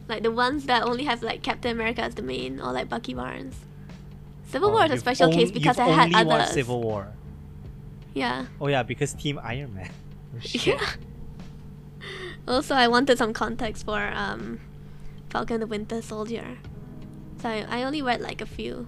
like 0.09 0.23
the 0.23 0.31
ones 0.33 0.65
that 0.67 0.83
only 0.83 1.05
have 1.05 1.23
like 1.23 1.43
Captain 1.43 1.71
America 1.71 2.03
as 2.03 2.15
the 2.15 2.23
main 2.23 2.59
or 2.61 2.73
like 2.73 2.89
Bucky 2.89 3.15
Barnes. 3.15 3.55
Civil 4.49 4.71
Oh, 4.71 4.73
War 4.73 4.85
is 4.87 4.93
a 4.93 4.99
special 4.99 5.31
case 5.31 5.51
because 5.51 5.79
I 5.79 5.87
had 5.89 6.13
only 6.15 6.25
watched 6.25 6.43
others. 6.43 6.55
Civil 6.55 6.81
War. 6.83 7.13
Yeah. 8.15 8.47
Oh 8.61 8.69
yeah, 8.69 8.83
because 8.83 9.15
Team 9.15 9.39
Iron 9.43 9.75
Man. 9.75 9.91
Oh. 10.37 10.41
Yeah. 10.65 10.87
Also, 12.47 12.75
I 12.75 12.89
wanted 12.89 13.19
some 13.19 13.33
context 13.33 13.85
for 13.85 13.99
um, 14.15 14.61
Falcon 15.31 15.61
the 15.61 15.67
Winter 15.67 16.01
Soldier. 16.03 16.59
So 17.43 17.49
I, 17.49 17.67
I 17.69 17.83
only 17.83 18.03
read 18.03 18.21
like 18.21 18.41
a 18.41 18.47
few 18.47 18.87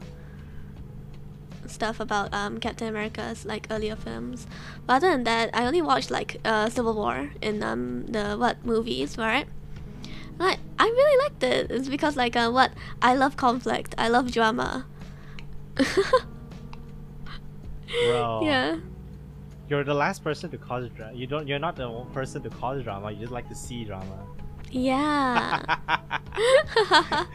stuff 1.71 2.01
about 2.01 2.33
um, 2.33 2.59
Captain 2.59 2.89
America's 2.89 3.45
like 3.45 3.67
earlier 3.71 3.97
films. 3.97 4.47
But 4.87 4.95
other 4.95 5.11
than 5.11 5.25
that, 5.25 5.51
I 5.55 5.67
only 5.67 5.83
watched 5.83 6.11
like 6.11 6.41
uh, 6.45 6.69
Civil 6.69 6.95
War 6.95 7.31
in 7.41 7.63
um, 7.63 8.07
the 8.07 8.37
what 8.37 8.65
movies, 8.65 9.17
right? 9.19 9.47
Like 10.39 10.59
I 10.79 10.85
really 10.85 11.25
liked 11.25 11.43
it. 11.43 11.71
It's 11.71 11.89
because 11.89 12.17
like 12.17 12.37
uh, 12.37 12.51
what 12.51 12.73
I 13.03 13.15
love 13.15 13.37
conflict. 13.37 13.95
I 13.99 14.09
love 14.09 14.33
drama. 14.33 14.87
Bro. 15.75 15.85
Yeah. 18.45 18.77
You're 19.69 19.85
the 19.85 19.95
last 19.95 20.23
person 20.23 20.51
to 20.51 20.59
cause 20.59 20.89
drama. 20.91 21.15
You 21.15 21.27
don't. 21.27 21.47
You're 21.47 21.59
not 21.59 21.77
the 21.77 21.89
person 22.13 22.43
to 22.43 22.51
cause 22.51 22.83
drama. 22.85 23.11
You 23.11 23.21
just 23.21 23.33
like 23.33 23.49
to 23.49 23.55
see 23.55 23.85
drama. 23.85 24.27
Yeah. 24.71 25.77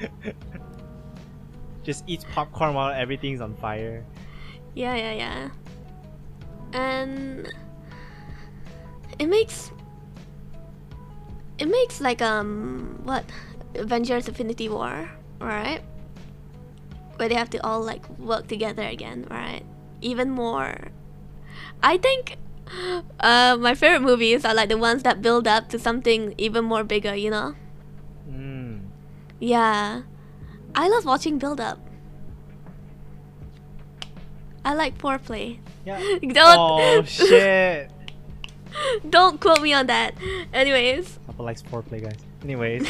just 1.84 2.04
eats 2.08 2.26
popcorn 2.34 2.74
while 2.74 2.94
everything's 2.94 3.42
on 3.42 3.56
fire. 3.56 4.06
Yeah, 4.76 4.96
yeah, 4.96 5.14
yeah. 5.14 5.50
And 6.74 7.48
it 9.20 9.30
makes 9.30 9.72
it 11.60 11.70
makes 11.70 12.02
like 12.02 12.22
um 12.22 13.00
what 13.04 13.24
Avengers 13.76 14.28
Infinity 14.28 14.70
War, 14.70 15.10
right? 15.40 15.82
Where 17.18 17.30
they 17.30 17.36
have 17.36 17.50
to 17.52 17.64
all 17.64 17.82
like 17.82 18.08
work 18.18 18.48
together 18.48 18.84
again, 18.84 19.28
right? 19.30 19.64
Even 20.02 20.32
more. 20.32 20.90
I 21.82 21.98
think 21.98 22.38
uh 23.20 23.58
my 23.60 23.76
favorite 23.76 24.02
movies 24.02 24.44
are 24.46 24.54
like 24.54 24.70
the 24.70 24.78
ones 24.78 25.04
that 25.04 25.22
build 25.22 25.48
up 25.48 25.70
to 25.70 25.78
something 25.78 26.34
even 26.38 26.66
more 26.66 26.84
bigger, 26.84 27.14
you 27.14 27.30
know? 27.30 27.54
Mm. 28.28 28.90
Yeah. 29.40 30.02
I 30.74 30.88
love 30.90 31.06
watching 31.06 31.38
build 31.38 31.62
up. 31.62 31.78
I 34.66 34.74
like 34.74 34.98
foreplay. 34.98 35.60
Yeah. 35.86 36.00
Don't 36.22 36.34
Oh 36.36 37.04
shit. 37.04 37.92
Don't 39.10 39.40
quote 39.40 39.62
me 39.62 39.74
on 39.74 39.88
that. 39.88 40.16
Anyways. 40.54 41.20
Apple 41.30 41.46
likes 41.46 41.62
foreplay, 41.62 42.02
guys. 42.04 42.18
Anyways. 42.44 42.88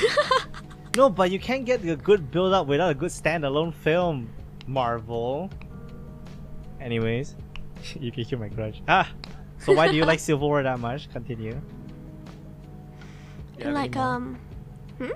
no, 0.95 1.09
but 1.09 1.31
you 1.31 1.39
can't 1.39 1.65
get 1.65 1.83
a 1.83 1.95
good 1.95 2.31
build 2.31 2.53
up 2.53 2.67
without 2.67 2.91
a 2.91 2.95
good 2.95 3.11
standalone 3.11 3.73
film, 3.73 4.29
Marvel. 4.67 5.49
Anyways, 6.79 7.35
you 7.99 8.11
can 8.11 8.23
hear 8.23 8.37
my 8.37 8.49
grudge. 8.49 8.81
Ah, 8.87 9.09
so 9.59 9.73
why 9.73 9.87
do 9.87 9.95
you 9.95 10.05
like 10.05 10.19
Civil 10.19 10.47
War 10.47 10.63
that 10.63 10.79
much? 10.79 11.11
Continue. 11.11 11.59
You 13.59 13.71
like 13.71 13.95
um 13.95 14.37
hmm? 14.97 15.11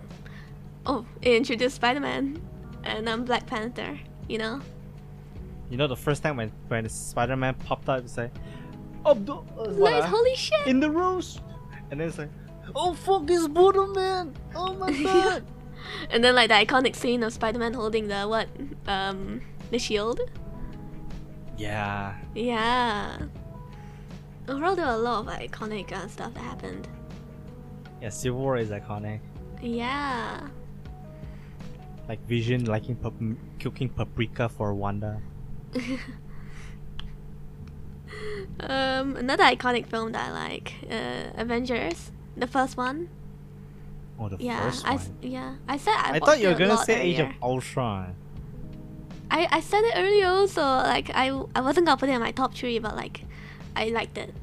Oh, 0.85 1.05
it 1.21 1.35
introduced 1.35 1.75
Spider 1.75 1.99
Man 1.99 2.41
and 2.83 3.09
um 3.09 3.25
Black 3.25 3.45
Panther, 3.45 3.99
you 4.27 4.37
know? 4.37 4.61
You 5.69 5.77
know, 5.77 5.87
the 5.87 5.95
first 5.97 6.23
time 6.23 6.37
when 6.37 6.51
when 6.67 6.87
Spider 6.89 7.35
Man 7.35 7.53
popped 7.55 7.89
up, 7.89 7.99
it's 8.03 8.17
like, 8.17 8.31
oh, 9.05 9.13
the, 9.13 9.33
uh, 9.33 9.43
what, 9.75 9.91
Nice, 9.91 10.03
ah? 10.03 10.07
holy 10.07 10.35
shit! 10.35 10.67
in 10.67 10.79
the 10.79 10.89
rose, 10.89 11.39
and 11.91 11.99
then 11.99 12.07
it's 12.07 12.17
like, 12.17 12.29
oh 12.75 12.93
fuck, 12.93 13.29
it's 13.29 13.47
Buddha 13.47 13.85
Man! 13.87 14.33
Oh 14.55 14.73
my 14.73 14.91
god! 15.03 15.43
and 16.09 16.23
then 16.23 16.35
like 16.35 16.49
the 16.49 16.55
iconic 16.55 16.95
scene 16.95 17.21
of 17.23 17.33
Spider 17.33 17.59
Man 17.59 17.73
holding 17.73 18.07
the 18.07 18.23
what? 18.27 18.47
Um 18.87 19.41
the 19.71 19.79
shield? 19.79 20.21
yeah. 21.57 22.15
Yeah. 22.35 23.17
Overall 24.47 24.75
there 24.75 24.85
were 24.85 24.91
a 24.93 24.97
lot 24.97 25.27
of 25.27 25.33
iconic 25.33 25.91
uh, 25.91 26.07
stuff 26.07 26.33
that 26.35 26.43
happened. 26.43 26.87
Yeah, 28.01 28.09
Civil 28.09 28.39
War 28.39 28.57
is 28.57 28.69
iconic. 28.69 29.19
Yeah. 29.61 30.47
Like 32.07 32.21
Vision 32.27 32.65
liking 32.65 32.95
pap- 32.95 33.19
cooking 33.59 33.89
paprika 33.89 34.47
for 34.47 34.73
Wanda. 34.73 35.19
Um, 38.59 39.15
another 39.15 39.43
iconic 39.43 39.85
film 39.87 40.13
that 40.13 40.29
I 40.29 40.31
like, 40.31 40.73
uh, 40.89 41.29
Avengers, 41.35 42.11
the 42.35 42.47
first 42.47 42.75
one. 42.77 43.09
Oh, 44.19 44.29
the 44.29 44.37
Yeah, 44.39 44.61
first 44.71 44.87
I 44.87 44.95
one. 44.95 45.05
yeah 45.21 45.55
I 45.69 45.77
said 45.77 45.93
I, 45.95 46.13
I 46.15 46.19
thought 46.19 46.39
you 46.39 46.47
were 46.47 46.55
gonna 46.55 46.77
say 46.77 46.99
Age 47.01 47.19
of. 47.19 47.29
Ultron. 47.43 48.15
I 49.29 49.47
I 49.51 49.59
said 49.59 49.83
it 49.83 49.93
earlier 49.95 50.25
also. 50.27 50.61
Like 50.63 51.11
I 51.13 51.27
I 51.53 51.61
wasn't 51.61 51.85
gonna 51.85 51.97
put 51.97 52.09
it 52.09 52.13
in 52.13 52.21
my 52.21 52.31
top 52.31 52.55
three, 52.55 52.79
but 52.79 52.95
like 52.95 53.21
I 53.75 53.89
liked 53.89 54.17
it. 54.17 54.33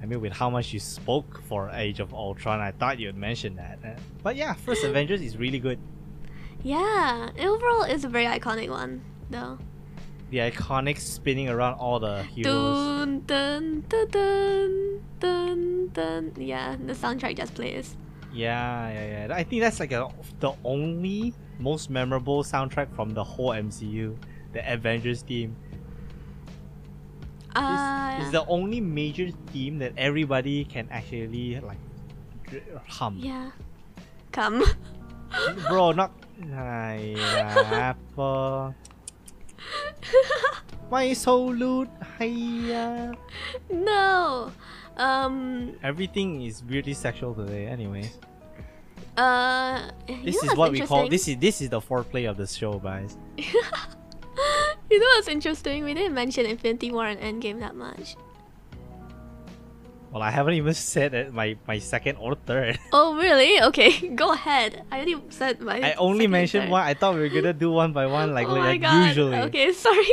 I 0.00 0.06
mean, 0.06 0.20
with 0.20 0.34
how 0.34 0.50
much 0.50 0.72
you 0.72 0.78
spoke 0.78 1.42
for 1.48 1.70
Age 1.70 1.98
of 1.98 2.14
Ultron, 2.14 2.60
I 2.60 2.70
thought 2.70 3.00
you'd 3.00 3.16
mention 3.16 3.56
that. 3.56 3.78
Uh, 3.84 3.98
But 4.22 4.36
yeah, 4.36 4.52
first 4.54 4.84
Avengers 4.90 5.20
is 5.22 5.36
really 5.36 5.58
good. 5.58 5.78
Yeah, 6.62 7.30
overall 7.40 7.82
it's 7.82 8.04
a 8.04 8.08
very 8.08 8.26
iconic 8.26 8.68
one 8.70 9.02
though. 9.30 9.58
The 10.34 10.50
iconic 10.50 10.98
spinning 10.98 11.48
around 11.48 11.74
all 11.78 12.00
the 12.00 12.24
heroes. 12.24 13.06
Dun 13.06 13.22
dun 13.22 13.84
dun 13.86 14.10
dun 14.10 15.00
dun 15.20 15.90
dun. 15.94 16.32
Yeah, 16.34 16.74
the 16.74 16.92
soundtrack 16.92 17.36
just 17.36 17.54
plays. 17.54 17.94
Yeah, 18.34 18.90
yeah, 18.90 19.28
yeah. 19.28 19.32
I 19.32 19.44
think 19.44 19.62
that's 19.62 19.78
like 19.78 19.92
a, 19.92 20.10
the 20.40 20.50
only 20.64 21.34
most 21.60 21.88
memorable 21.88 22.42
soundtrack 22.42 22.92
from 22.96 23.14
the 23.14 23.22
whole 23.22 23.50
MCU, 23.50 24.18
the 24.50 24.58
Avengers 24.66 25.22
theme. 25.22 25.54
Uh, 27.54 28.18
It's, 28.18 28.24
it's 28.24 28.32
the 28.32 28.44
only 28.50 28.80
major 28.80 29.30
theme 29.54 29.78
that 29.78 29.92
everybody 29.96 30.64
can 30.64 30.88
actually 30.90 31.62
like 31.62 31.78
hum. 32.88 33.22
yeah. 33.22 33.54
Come. 34.32 34.66
Bro, 35.70 35.92
not. 35.92 36.10
Ay, 36.50 37.14
apple. 37.70 38.74
Why 40.88 41.12
so 41.14 41.44
lewd? 41.46 41.88
Hiya. 42.18 43.14
no. 43.70 44.52
Um. 44.96 45.74
Everything 45.82 46.42
is 46.42 46.62
weirdly 46.62 46.94
sexual 46.94 47.34
today. 47.34 47.66
Anyway, 47.66 48.10
Uh. 49.16 49.90
this 50.22 50.42
is 50.42 50.54
what 50.56 50.70
we 50.72 50.80
call 50.80 51.08
this 51.08 51.26
is 51.26 51.36
this 51.38 51.60
is 51.60 51.68
the 51.70 51.80
foreplay 51.80 52.28
of 52.30 52.36
the 52.36 52.46
show, 52.46 52.78
guys. 52.78 53.16
you 53.36 54.98
know 55.00 55.06
what's 55.16 55.28
interesting? 55.28 55.84
We 55.84 55.94
didn't 55.94 56.14
mention 56.14 56.46
Infinity 56.46 56.92
War 56.92 57.06
and 57.06 57.18
Endgame 57.20 57.58
that 57.60 57.74
much. 57.74 58.16
Well, 60.14 60.22
I 60.22 60.30
haven't 60.30 60.54
even 60.54 60.74
said 60.74 61.12
it, 61.12 61.34
my 61.34 61.58
my 61.66 61.80
second 61.82 62.18
or 62.22 62.36
third. 62.36 62.78
Oh 62.94 63.16
really? 63.18 63.58
Okay, 63.74 63.90
go 64.14 64.30
ahead. 64.30 64.86
I 64.92 65.02
already 65.02 65.18
said 65.34 65.58
my. 65.60 65.82
I 65.82 65.94
only 65.94 66.28
mentioned 66.28 66.70
one. 66.70 66.86
I 66.86 66.94
thought 66.94 67.18
we 67.18 67.20
were 67.26 67.34
gonna 67.34 67.52
do 67.52 67.72
one 67.72 67.92
by 67.92 68.06
one, 68.06 68.30
like, 68.32 68.46
oh 68.46 68.54
like 68.54 68.62
my 68.62 68.76
god. 68.78 69.08
usually. 69.08 69.36
Okay, 69.50 69.72
sorry. 69.86 70.06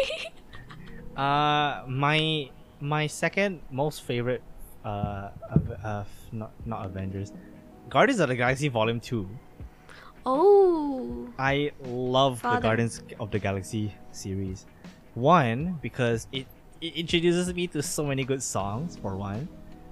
Uh, 1.16 1.86
my 1.86 2.50
my 2.82 3.06
second 3.06 3.62
most 3.70 4.02
favorite, 4.02 4.42
uh, 4.84 5.30
of, 5.54 5.70
uh, 5.70 6.04
not 6.32 6.50
not 6.66 6.86
Avengers, 6.90 7.32
Guardians 7.88 8.20
of 8.26 8.30
the 8.30 8.36
Galaxy 8.36 8.70
Volume 8.74 9.00
Two. 9.00 9.30
oh. 10.26 11.30
I 11.38 11.72
love 11.86 12.42
the 12.42 12.50
Father. 12.50 12.62
Guardians 12.62 13.04
of 13.20 13.30
the 13.30 13.38
Galaxy 13.38 13.94
series. 14.12 14.66
One 15.14 15.78
because 15.82 16.26
it 16.32 16.48
it 16.82 16.96
introduces 16.96 17.54
me 17.54 17.68
to 17.68 17.84
so 17.84 18.02
many 18.04 18.24
good 18.26 18.42
songs. 18.42 18.98
For 18.98 19.16
one, 19.16 19.48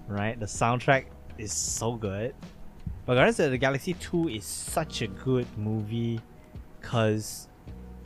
right? 0.09 0.39
The 0.39 0.45
soundtrack 0.45 1.05
is 1.37 1.53
so 1.53 1.93
good. 1.95 2.33
But 3.05 3.15
Guardians 3.15 3.39
of 3.39 3.51
the 3.51 3.57
Galaxy 3.57 3.93
Two 3.93 4.27
is 4.29 4.45
such 4.45 5.01
a 5.01 5.07
good 5.07 5.47
movie, 5.57 6.19
cause 6.81 7.47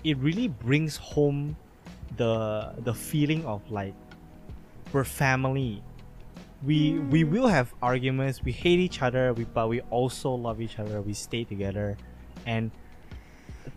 it 0.04 0.18
really 0.18 0.48
brings 0.48 0.98
home 0.98 1.56
the 2.18 2.74
the 2.80 2.94
feeling 2.94 3.46
of 3.46 3.60
like 3.72 3.94
we're 4.94 5.04
family. 5.04 5.82
We 6.64 7.00
we 7.00 7.24
Mm. 7.24 7.30
will 7.32 7.48
have 7.48 7.74
arguments. 7.82 8.44
We 8.44 8.52
hate 8.54 8.80
each 8.80 9.02
other. 9.02 9.34
We 9.34 9.44
but 9.46 9.68
we 9.68 9.82
also 9.90 10.32
love 10.32 10.62
each 10.62 10.80
other. 10.80 11.02
We 11.02 11.14
stay 11.14 11.44
together, 11.44 11.98
and 12.46 12.72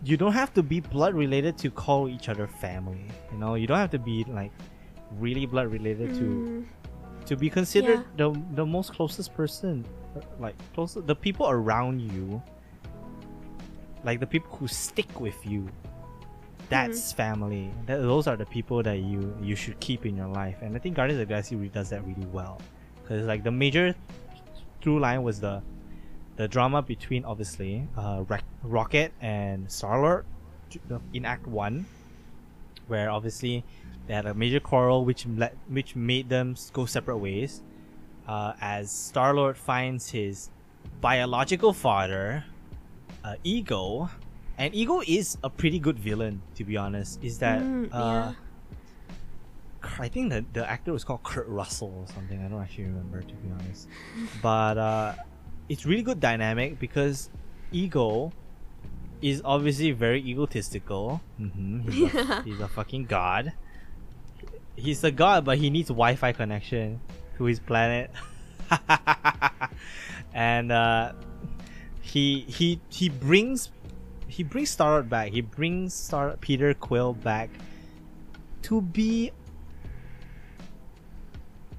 you 0.05 0.17
don't 0.17 0.33
have 0.35 0.53
to 0.55 0.63
be 0.63 0.79
blood 0.81 1.15
related 1.15 1.59
to 1.59 1.71
call 1.71 2.09
each 2.09 2.29
other 2.29 2.47
family. 2.47 3.07
You 3.33 3.39
know, 3.39 3.55
you 3.57 3.67
don't 3.67 3.79
have 3.79 3.91
to 3.91 3.99
be 3.99 4.25
like 4.29 4.53
really 5.19 5.47
blood 5.47 5.67
related 5.73 6.15
to 6.15 6.25
Mm, 6.25 6.65
to 7.27 7.37
be 7.37 7.51
considered 7.51 8.05
the 8.17 8.31
the 8.55 8.65
most 8.65 8.93
closest 8.93 9.35
person, 9.35 9.85
like 10.39 10.55
close 10.75 10.95
the 10.95 11.15
people 11.15 11.49
around 11.49 12.01
you, 12.01 12.43
like 14.05 14.21
the 14.21 14.27
people 14.27 14.57
who 14.57 14.67
stick 14.69 15.21
with 15.21 15.37
you. 15.45 15.69
That's 16.69 17.13
family. 17.13 17.71
That, 17.87 17.99
those 17.99 18.27
are 18.27 18.37
the 18.37 18.47
people 18.47 18.83
that 18.83 18.99
you 18.99 19.37
you 19.43 19.55
should 19.55 19.79
keep 19.81 20.07
in 20.07 20.17
your 20.17 20.29
life, 20.29 20.57
and 20.63 20.75
I 20.75 20.79
think 20.79 20.97
Guardians 20.97 21.21
of 21.21 21.29
the 21.29 21.33
Galaxy 21.33 21.55
really 21.55 21.69
does 21.69 21.91
that 21.91 22.05
really 22.07 22.27
well. 22.33 22.61
Because 23.03 23.27
like 23.27 23.45
the 23.45 23.53
major 23.53 23.95
through 24.81 25.01
line 25.01 25.23
was 25.23 25.41
the 25.41 25.63
the 26.37 26.49
drama 26.49 26.83
between 26.83 27.25
obviously 27.25 27.89
uh, 27.97 28.25
Rocket 28.63 29.13
and 29.21 29.71
Star 29.71 30.01
Lord 30.01 30.27
in 31.13 31.25
Act 31.25 31.47
One, 31.47 31.87
where 32.89 33.11
obviously 33.11 33.65
they 34.07 34.15
had 34.15 34.27
a 34.27 34.35
major 34.35 34.61
quarrel 34.61 35.05
which 35.05 35.27
let, 35.27 35.57
which 35.69 35.97
made 35.97 36.29
them 36.29 36.55
go 36.73 36.87
separate 36.87 37.19
ways. 37.19 37.63
Uh, 38.27 38.53
as 38.61 38.91
Star 38.91 39.35
Lord 39.35 39.57
finds 39.57 40.11
his 40.11 40.51
biological 41.01 41.73
father, 41.73 42.45
uh, 43.25 43.35
Ego, 43.45 44.11
and 44.59 44.75
Ego 44.75 45.03
is 45.07 45.39
a 45.45 45.51
pretty 45.51 45.79
good 45.79 45.99
villain 45.99 46.43
to 46.57 46.65
be 46.65 46.77
honest. 46.77 47.23
Is 47.23 47.39
that 47.39 47.61
Mm, 47.63 47.89
uh, 47.93 48.33
I 49.99 50.09
think 50.09 50.31
the 50.31 50.45
the 50.53 50.69
actor 50.69 50.93
was 50.93 51.05
called 51.05 51.23
Kurt 51.23 51.47
Russell 51.49 51.93
or 51.97 52.07
something. 52.13 52.45
I 52.45 52.49
don't 52.49 52.61
actually 52.61 52.85
remember 52.85 53.23
to 53.23 53.35
be 53.37 53.51
honest, 53.51 53.89
but 54.43 54.77
uh, 54.79 55.15
it's 55.69 55.87
really 55.87 56.03
good 56.03 56.19
dynamic 56.21 56.79
because 56.81 57.31
Ego 57.71 58.33
is 59.23 59.41
obviously 59.45 59.93
very 59.93 60.21
egotistical. 60.23 61.21
hmm 61.39 61.81
He's, 61.89 62.15
a, 62.15 62.43
he's 62.45 62.61
a 62.61 62.69
fucking 62.69 63.05
god. 63.07 63.53
He's 64.77 65.03
a 65.05 65.11
god, 65.11 65.45
but 65.45 65.59
he 65.59 65.71
needs 65.71 65.89
Wi-Fi 65.89 66.33
connection 66.33 67.01
to 67.39 67.45
his 67.45 67.59
planet. 67.61 68.11
and 70.35 70.71
uh, 70.73 71.13
he 72.03 72.41
he 72.49 72.81
he 72.89 73.09
brings 73.09 73.71
he 74.29 74.43
brings 74.43 74.71
Star 74.71 75.03
back. 75.03 75.33
He 75.33 75.41
brings 75.41 75.95
Star 75.95 76.37
Peter 76.41 76.75
Quill 76.75 77.15
back 77.15 77.51
to 78.63 78.81
be 78.83 79.33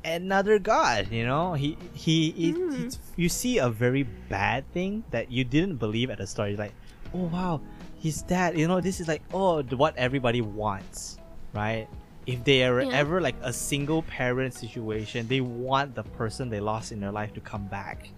another 0.03 0.57
god. 0.59 1.11
You 1.11 1.25
know, 1.25 1.53
he 1.53 1.77
he, 1.93 2.31
he 2.31 2.53
Mm. 2.53 2.85
it's, 2.85 2.99
you 3.15 3.29
see 3.29 3.57
a 3.59 3.69
very 3.69 4.03
bad 4.03 4.69
thing 4.71 5.03
that 5.11 5.31
you 5.31 5.43
didn't 5.43 5.77
believe 5.77 6.09
at 6.09 6.17
the 6.17 6.27
start. 6.27 6.49
You're 6.49 6.59
like, 6.59 6.73
oh 7.13 7.27
wow, 7.27 7.61
he's 7.95 8.23
that. 8.23 8.55
You 8.55 8.67
know, 8.67 8.81
this 8.81 8.99
is 8.99 9.07
like 9.07 9.21
oh 9.33 9.61
what 9.63 9.95
everybody 9.97 10.41
wants, 10.41 11.19
right? 11.53 11.87
If 12.27 12.43
they 12.43 12.63
are 12.63 12.81
Yeah. 12.81 12.91
ever 12.91 13.21
like 13.21 13.35
a 13.41 13.51
single 13.53 14.03
parent 14.03 14.53
situation, 14.53 15.27
they 15.27 15.41
want 15.41 15.95
the 15.95 16.03
person 16.03 16.49
they 16.49 16.59
lost 16.59 16.91
in 16.91 16.99
their 16.99 17.11
life 17.11 17.33
to 17.33 17.41
come 17.41 17.65
back 17.67 18.09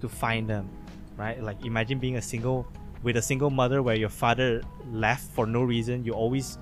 to 0.00 0.08
find 0.08 0.48
them, 0.48 0.68
right? 1.16 1.42
Like 1.42 1.64
imagine 1.66 1.98
being 1.98 2.16
a 2.16 2.22
single 2.22 2.66
with 3.02 3.16
a 3.18 3.22
single 3.22 3.50
mother 3.50 3.82
where 3.82 3.96
your 3.96 4.08
father 4.08 4.62
left 4.90 5.30
for 5.32 5.46
no 5.46 5.62
reason. 5.62 6.04
You 6.04 6.12
always 6.12 6.58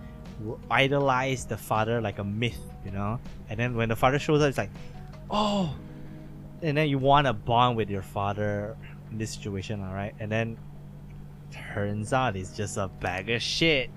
idolize 0.70 1.44
the 1.44 1.56
father 1.56 2.00
like 2.00 2.18
a 2.18 2.24
myth, 2.24 2.58
you 2.84 2.90
know. 2.90 3.20
And 3.48 3.60
then 3.60 3.76
when 3.76 3.88
the 3.90 3.96
father 3.96 4.18
shows 4.18 4.42
up, 4.42 4.48
it's 4.48 4.58
like, 4.58 4.70
oh, 5.30 5.72
and 6.62 6.76
then 6.76 6.88
you 6.88 6.98
want 6.98 7.26
to 7.26 7.32
bond 7.32 7.76
with 7.76 7.90
your 7.90 8.02
father 8.02 8.76
in 9.10 9.18
this 9.18 9.32
situation, 9.34 9.82
all 9.84 9.94
right? 9.94 10.14
And 10.18 10.32
then 10.32 10.56
turns 11.50 12.12
out 12.12 12.34
he's 12.34 12.56
just 12.56 12.76
a 12.76 12.88
bag 12.88 13.28
of 13.30 13.42
shit. 13.42 13.90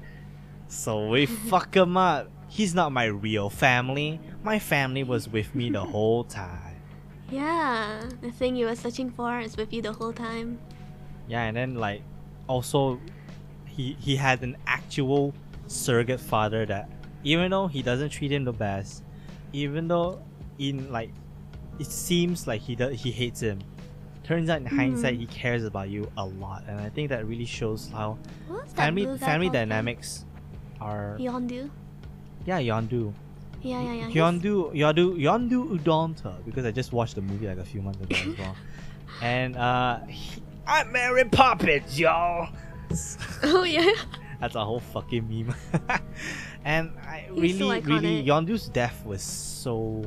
So 0.67 1.07
we 1.09 1.25
fuck 1.49 1.75
him 1.75 1.95
up. 1.97 2.29
He's 2.55 2.73
not 2.73 2.93
my 2.93 3.05
real 3.05 3.49
family. 3.49 4.19
My 4.43 4.59
family 4.59 5.03
was 5.03 5.27
with 5.27 5.53
me 5.53 5.69
the 5.69 5.83
whole 5.83 6.23
time. 6.23 6.79
yeah, 7.29 8.03
the 8.21 8.31
thing 8.31 8.55
you 8.55 8.65
were 8.67 8.75
searching 8.75 9.09
for 9.11 9.39
is 9.41 9.57
with 9.57 9.73
you 9.73 9.81
the 9.81 9.91
whole 9.91 10.13
time. 10.13 10.57
Yeah, 11.27 11.43
and 11.47 11.57
then 11.57 11.75
like 11.75 12.01
also 12.47 13.01
he 13.65 13.97
he 13.99 14.15
had 14.15 14.41
an 14.43 14.55
actual 14.67 15.33
surrogate 15.67 16.21
father 16.21 16.65
that 16.67 16.87
even 17.25 17.51
though 17.51 17.67
he 17.67 17.81
doesn't 17.81 18.11
treat 18.11 18.31
him 18.31 18.45
the 18.45 18.53
best, 18.53 19.03
even 19.51 19.87
though 19.89 20.21
in 20.59 20.89
like 20.93 21.11
it 21.79 21.87
seems 21.87 22.47
like 22.47 22.61
he 22.61 22.75
does, 22.75 23.01
he 23.01 23.11
hates 23.11 23.41
him. 23.41 23.59
Turns 24.23 24.49
out 24.49 24.59
in 24.61 24.65
hindsight 24.67 25.15
Mhm. 25.17 25.19
he 25.19 25.25
cares 25.27 25.63
about 25.65 25.89
you 25.89 26.09
a 26.15 26.25
lot, 26.25 26.63
and 26.69 26.79
I 26.79 26.89
think 26.89 27.09
that 27.09 27.27
really 27.27 27.45
shows 27.59 27.89
how 27.91 28.17
family 28.79 29.05
family 29.17 29.49
dynamics 29.49 30.23
are 30.79 31.17
Yondu. 31.19 31.69
Yeah 32.45 32.59
Yondu. 32.59 33.13
Yeah, 33.61 33.81
yeah, 33.81 33.93
yeah. 33.93 34.07
Yondu 34.09 34.73
Yondu 34.75 35.17
Yondu 35.17 35.79
Udonta 35.79 36.35
because 36.45 36.65
I 36.65 36.71
just 36.71 36.93
watched 36.93 37.15
the 37.15 37.21
movie 37.21 37.47
like 37.47 37.57
a 37.57 37.65
few 37.65 37.81
months 37.81 37.99
ago 38.01 38.15
as 38.31 38.37
well. 38.37 38.55
and 39.21 39.55
uh, 39.57 39.99
he- 40.07 40.41
I'm 40.67 40.91
Mary 40.91 41.25
Poppins, 41.25 41.99
y'all. 41.99 42.49
Oh 43.43 43.63
yeah. 43.63 43.91
That's 44.39 44.55
a 44.55 44.63
whole 44.63 44.79
fucking 44.79 45.27
meme. 45.27 45.55
and 46.65 46.91
I 46.99 47.27
He's 47.33 47.57
so 47.57 47.69
really, 47.69 47.81
really. 47.81 48.23
Yondu's 48.23 48.67
death 48.69 49.03
was 49.05 49.21
so 49.23 50.03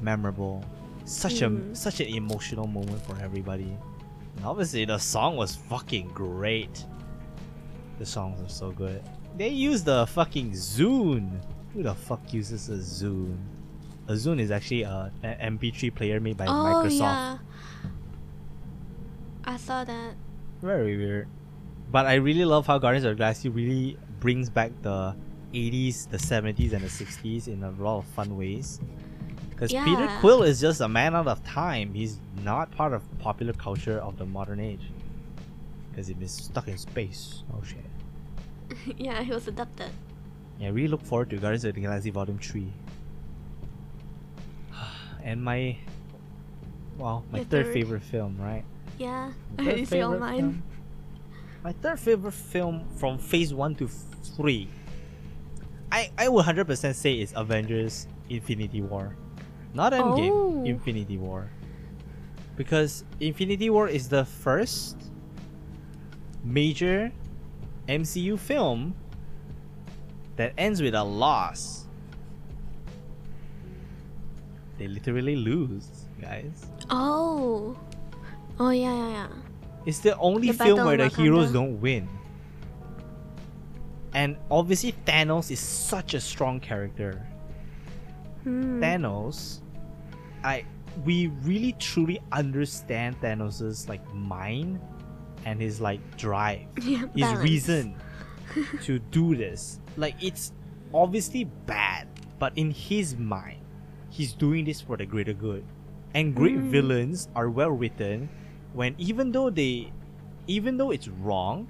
memorable. 0.00 0.64
Such 1.04 1.42
a 1.42 1.48
Mm. 1.50 1.76
such 1.76 2.00
an 2.00 2.08
emotional 2.08 2.66
moment 2.66 3.00
for 3.06 3.16
everybody. 3.22 3.76
And 4.36 4.44
obviously, 4.44 4.84
the 4.86 4.98
song 4.98 5.36
was 5.36 5.54
fucking 5.54 6.08
great. 6.08 6.84
The 7.98 8.06
songs 8.06 8.40
are 8.40 8.48
so 8.48 8.70
good. 8.72 9.02
They 9.36 9.48
use 9.48 9.82
the 9.82 10.06
fucking 10.06 10.52
Zune. 10.52 11.40
Who 11.72 11.82
the 11.82 11.94
fuck 11.94 12.32
uses 12.32 12.68
a 12.68 12.78
Zune? 12.78 13.36
A 14.06 14.12
Zune 14.12 14.40
is 14.40 14.50
actually 14.50 14.82
a, 14.82 15.10
an 15.22 15.58
MP3 15.58 15.94
player 15.94 16.20
made 16.20 16.36
by 16.36 16.46
oh 16.46 16.50
Microsoft. 16.50 17.00
yeah. 17.00 17.38
I 19.44 19.56
saw 19.56 19.84
that. 19.84 20.14
Very 20.62 20.96
weird. 20.96 21.28
But 21.90 22.06
I 22.06 22.14
really 22.14 22.44
love 22.44 22.66
how 22.66 22.78
Guardians 22.78 23.04
of 23.04 23.16
the 23.16 23.18
Galaxy 23.18 23.48
really 23.48 23.98
brings 24.20 24.48
back 24.48 24.70
the 24.82 25.14
80s, 25.52 26.08
the 26.10 26.16
70s, 26.16 26.72
and 26.72 26.82
the 26.82 26.88
60s 26.88 27.48
in 27.48 27.62
a 27.62 27.70
lot 27.72 27.98
of 27.98 28.06
fun 28.06 28.36
ways. 28.36 28.80
Because 29.50 29.72
Peter 29.72 30.08
Quill 30.20 30.42
is 30.42 30.60
just 30.60 30.80
a 30.80 30.88
man 30.88 31.14
out 31.14 31.28
of 31.28 31.44
time. 31.44 31.94
He's 31.94 32.18
not 32.42 32.70
part 32.72 32.92
of 32.92 33.02
popular 33.18 33.52
culture 33.52 33.98
of 33.98 34.16
the 34.18 34.26
modern 34.26 34.60
age. 34.60 34.90
Because 35.90 36.08
he's 36.08 36.16
been 36.16 36.28
stuck 36.28 36.66
in 36.68 36.78
space. 36.78 37.42
Oh 37.52 37.62
shit. 37.62 37.84
yeah, 38.98 39.22
he 39.22 39.32
was 39.32 39.48
adopted. 39.48 39.90
Yeah, 40.58 40.68
I 40.68 40.70
really 40.70 40.88
look 40.88 41.02
forward 41.02 41.30
to 41.30 41.36
Guardians 41.36 41.64
of 41.64 41.74
the 41.74 41.80
Galaxy 41.82 42.10
Volume 42.10 42.38
3. 42.38 42.66
and 45.24 45.42
my. 45.42 45.76
Well, 46.98 47.24
my 47.32 47.38
third 47.40 47.66
third. 47.66 47.72
favorite 47.74 48.02
film, 48.02 48.36
right? 48.38 48.64
Yeah. 48.98 49.32
My 49.58 49.64
third 49.74 49.88
say 49.88 50.00
all 50.00 50.12
favorite 50.12 50.20
mine. 50.20 50.38
film- 50.40 50.62
My 51.64 51.72
third 51.72 51.98
favorite 51.98 52.32
film 52.32 52.84
from 52.96 53.18
phase 53.18 53.52
1 53.52 53.74
to 53.76 53.88
3. 53.88 54.68
I, 55.90 56.10
I 56.18 56.28
would 56.28 56.44
100% 56.44 56.94
say 56.94 57.14
it's 57.14 57.32
Avengers 57.36 58.06
Infinity 58.28 58.82
War. 58.82 59.16
Not 59.74 59.92
Endgame, 59.92 60.30
Oh. 60.30 60.64
Infinity 60.64 61.18
War. 61.18 61.50
Because 62.56 63.04
Infinity 63.18 63.70
War 63.70 63.88
is 63.88 64.08
the 64.08 64.24
first 64.24 64.96
major 66.44 67.10
MCU 67.88 68.38
film 68.38 68.94
that 70.36 70.52
ends 70.58 70.82
with 70.82 70.94
a 70.94 71.04
loss. 71.04 71.86
They 74.78 74.88
literally 74.88 75.36
lose, 75.36 76.06
guys. 76.20 76.66
Oh. 76.90 77.76
Oh 78.58 78.70
yeah 78.70 78.94
yeah 78.94 79.10
yeah. 79.10 79.28
It's 79.86 79.98
the 79.98 80.16
only 80.18 80.48
The 80.50 80.64
film 80.64 80.84
where 80.84 80.96
the 80.96 81.06
of 81.06 81.16
heroes 81.16 81.52
don't 81.52 81.80
win. 81.80 82.08
And 84.14 84.36
obviously 84.50 84.94
Thanos 85.06 85.50
is 85.50 85.60
such 85.60 86.14
a 86.14 86.20
strong 86.20 86.60
character. 86.60 87.26
Hmm. 88.44 88.82
Thanos, 88.82 89.60
I 90.42 90.64
we 91.04 91.26
really 91.42 91.72
truly 91.78 92.20
understand 92.32 93.20
Thanos's 93.20 93.88
like 93.88 94.02
mind 94.14 94.80
and 95.44 95.60
his 95.60 95.80
like 95.80 96.00
drive, 96.16 96.66
Yeah, 96.82 97.06
his 97.14 97.20
balance. 97.28 97.42
reason 97.42 97.94
to 98.82 98.98
do 98.98 99.34
this. 99.36 99.78
Like 99.96 100.16
it's 100.22 100.52
obviously 100.92 101.44
bad, 101.44 102.08
but 102.38 102.52
in 102.56 102.70
his 102.70 103.16
mind, 103.16 103.60
he's 104.10 104.32
doing 104.32 104.64
this 104.64 104.80
for 104.80 104.96
the 104.96 105.06
greater 105.06 105.32
good. 105.34 105.64
And 106.14 106.34
great 106.34 106.56
Mm. 106.58 106.70
villains 106.70 107.28
are 107.34 107.50
well 107.50 107.70
written 107.70 108.28
when 108.72 108.94
even 108.98 109.32
though 109.32 109.50
they 109.50 109.90
even 110.46 110.76
though 110.76 110.90
it's 110.90 111.08
wrong 111.08 111.66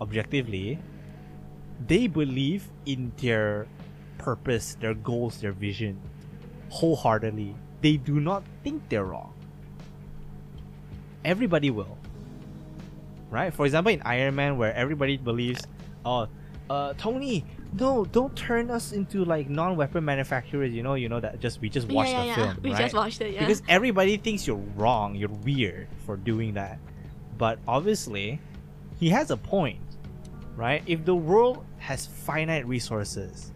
objectively, 0.00 0.78
they 1.86 2.06
believe 2.06 2.68
in 2.84 3.12
their 3.16 3.66
purpose, 4.18 4.76
their 4.80 4.92
goals, 4.94 5.40
their 5.40 5.52
vision 5.52 5.96
wholeheartedly. 6.68 7.54
They 7.80 7.96
do 7.96 8.18
not 8.20 8.42
think 8.64 8.88
they're 8.88 9.04
wrong. 9.04 9.32
Everybody 11.24 11.70
will. 11.70 11.96
Right? 13.30 13.52
For 13.52 13.66
example, 13.66 13.92
in 13.92 14.02
Iron 14.02 14.34
Man, 14.34 14.56
where 14.56 14.74
everybody 14.74 15.16
believes, 15.16 15.66
oh, 16.04 16.28
uh, 16.70 16.94
Tony, 16.94 17.44
no, 17.78 18.04
don't 18.04 18.34
turn 18.36 18.70
us 18.70 18.92
into 18.92 19.24
like 19.24 19.48
non-weapon 19.48 20.04
manufacturers. 20.04 20.72
You 20.72 20.82
know, 20.82 20.94
you 20.94 21.08
know 21.08 21.20
that 21.20 21.40
just 21.40 21.60
we 21.60 21.68
just 21.68 21.88
watched 21.88 22.10
yeah, 22.10 22.20
the 22.20 22.26
yeah, 22.26 22.34
film, 22.34 22.48
yeah. 22.48 22.54
We 22.62 22.70
right? 22.72 22.80
just 22.80 22.94
watched 22.94 23.20
it. 23.20 23.34
Yeah. 23.34 23.40
Because 23.40 23.62
everybody 23.68 24.16
thinks 24.16 24.46
you're 24.46 24.56
wrong, 24.76 25.14
you're 25.14 25.28
weird 25.28 25.88
for 26.04 26.16
doing 26.16 26.54
that. 26.54 26.78
But 27.38 27.58
obviously, 27.68 28.40
he 28.98 29.10
has 29.10 29.30
a 29.30 29.36
point, 29.36 29.80
right? 30.56 30.82
If 30.86 31.04
the 31.04 31.14
world 31.14 31.64
has 31.78 32.06
finite 32.06 32.66
resources, 32.66 33.52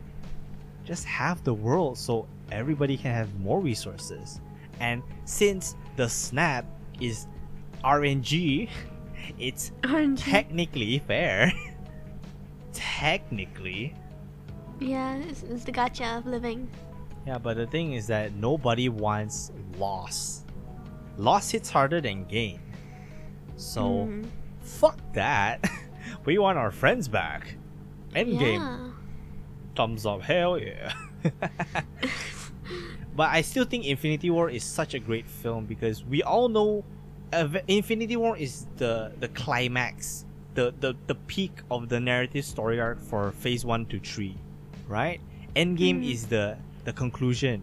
just 0.84 1.04
have 1.04 1.42
the 1.44 1.54
world 1.54 1.96
so 1.96 2.26
everybody 2.52 2.96
can 2.96 3.12
have 3.12 3.34
more 3.40 3.60
resources. 3.60 4.40
And 4.80 5.02
since 5.24 5.76
the 5.96 6.08
snap 6.08 6.64
is 7.00 7.26
RNG, 7.84 8.68
it's 9.38 9.72
RNG. 9.82 10.18
technically 10.22 10.98
fair. 11.00 11.52
technically. 12.72 13.94
yeah, 14.80 15.16
it's, 15.16 15.42
it's 15.42 15.64
the 15.64 15.72
gotcha 15.72 16.16
of 16.16 16.26
living. 16.26 16.68
Yeah, 17.26 17.38
but 17.38 17.56
the 17.56 17.66
thing 17.66 17.92
is 17.92 18.06
that 18.06 18.32
nobody 18.34 18.88
wants 18.88 19.52
loss. 19.78 20.44
Loss 21.18 21.50
hits 21.50 21.68
harder 21.70 22.00
than 22.00 22.24
gain. 22.24 22.60
So 23.56 24.06
Mhm. 24.08 24.24
fuck 24.62 24.98
that. 25.12 25.68
we 26.24 26.38
want 26.38 26.56
our 26.58 26.70
friends 26.70 27.08
back. 27.08 27.56
Endgame. 28.14 28.60
Yeah. 28.60 28.88
Thumbs 29.76 30.06
up, 30.06 30.22
hell 30.22 30.58
yeah. 30.58 30.92
but 33.16 33.28
I 33.30 33.42
still 33.42 33.64
think 33.64 33.84
Infinity 33.84 34.30
War 34.30 34.48
is 34.50 34.64
such 34.64 34.94
a 34.94 34.98
great 34.98 35.28
film 35.28 35.66
because 35.66 36.04
we 36.04 36.22
all 36.22 36.48
know 36.48 36.84
Infinity 37.32 38.16
War 38.16 38.36
is 38.36 38.66
the 38.76 39.12
the 39.20 39.28
climax, 39.28 40.24
the, 40.54 40.74
the 40.80 40.96
the 41.06 41.14
peak 41.14 41.52
of 41.70 41.88
the 41.88 42.00
narrative 42.00 42.44
story 42.44 42.80
arc 42.80 43.00
for 43.00 43.30
Phase 43.32 43.64
One 43.64 43.86
to 43.86 44.00
Three, 44.00 44.36
right? 44.88 45.20
Endgame 45.54 46.02
Mm. 46.02 46.10
is 46.12 46.26
the 46.26 46.56
the 46.84 46.92
conclusion. 46.92 47.62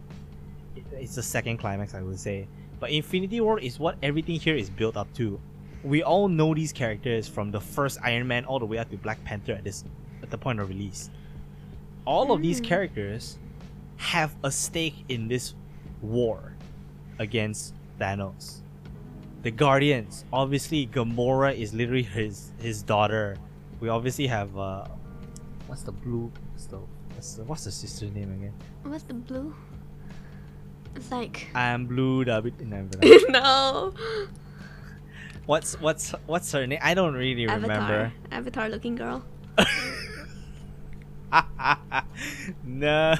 It's 0.94 1.16
the 1.16 1.24
second 1.24 1.58
climax, 1.58 1.94
I 1.94 2.02
would 2.02 2.20
say. 2.20 2.48
But 2.80 2.92
Infinity 2.92 3.42
War 3.42 3.60
is 3.60 3.80
what 3.80 3.98
everything 4.04 4.40
here 4.40 4.56
is 4.56 4.70
built 4.70 4.96
up 4.96 5.12
to. 5.16 5.40
We 5.84 6.04
all 6.04 6.28
know 6.28 6.54
these 6.54 6.72
characters 6.72 7.28
from 7.28 7.52
the 7.52 7.60
first 7.60 7.98
Iron 8.04 8.28
Man 8.28 8.46
all 8.46 8.60
the 8.60 8.66
way 8.66 8.78
up 8.78 8.90
to 8.92 8.98
Black 8.98 9.24
Panther 9.24 9.54
at 9.54 9.64
this 9.64 9.84
at 10.24 10.30
the 10.30 10.38
point 10.38 10.60
of 10.60 10.70
release. 10.70 11.10
All 12.06 12.32
of 12.32 12.42
these 12.42 12.62
Mm. 12.62 12.66
characters 12.66 13.38
have 13.98 14.36
a 14.44 14.52
stake 14.52 15.04
in 15.10 15.28
this 15.28 15.56
war 16.02 16.54
against 17.20 17.74
Thanos. 18.00 18.62
The 19.48 19.52
Guardians, 19.52 20.26
obviously 20.34 20.88
Gamora 20.88 21.56
is 21.56 21.74
literally 21.74 22.04
his 22.04 22.52
his 22.60 22.84
daughter. 22.84 23.38
We 23.80 23.88
obviously 23.88 24.28
have 24.28 24.58
uh 24.58 24.88
what's 25.68 25.84
the 25.84 25.94
blue 25.94 26.30
what's 26.52 26.66
the 26.66 26.80
what's 27.16 27.34
the, 27.36 27.44
what's 27.46 27.64
the 27.64 27.72
sister's 27.72 28.12
name 28.12 28.34
again? 28.34 28.52
What's 28.84 29.04
the 29.04 29.14
blue? 29.14 29.56
It's 30.98 31.10
like 31.14 31.48
I'm 31.56 31.86
blue 31.86 32.26
David 32.26 32.60
no, 32.68 32.90
no. 33.30 33.94
What's 35.46 35.80
what's 35.80 36.12
what's 36.26 36.52
her 36.52 36.68
name? 36.68 36.80
I 36.82 36.94
don't 36.94 37.14
really 37.14 37.48
remember. 37.48 37.72
Avatar. 37.72 38.14
Avatar 38.34 38.68
looking 38.68 38.96
girl. 38.96 39.24
no, 42.66 43.16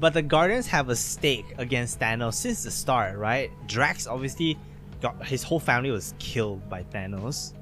but 0.00 0.14
the 0.14 0.22
Guardians 0.22 0.66
have 0.66 0.88
a 0.88 0.96
stake 0.96 1.46
against 1.58 2.00
Thanos 2.00 2.34
since 2.34 2.64
the 2.64 2.72
start, 2.72 3.16
right? 3.16 3.52
Drax 3.68 4.08
obviously 4.08 4.58
got 5.04 5.14
his 5.34 5.42
whole 5.48 5.60
family 5.60 5.90
was 5.90 6.14
killed 6.18 6.60
by 6.68 6.80
Thanos. 6.94 7.52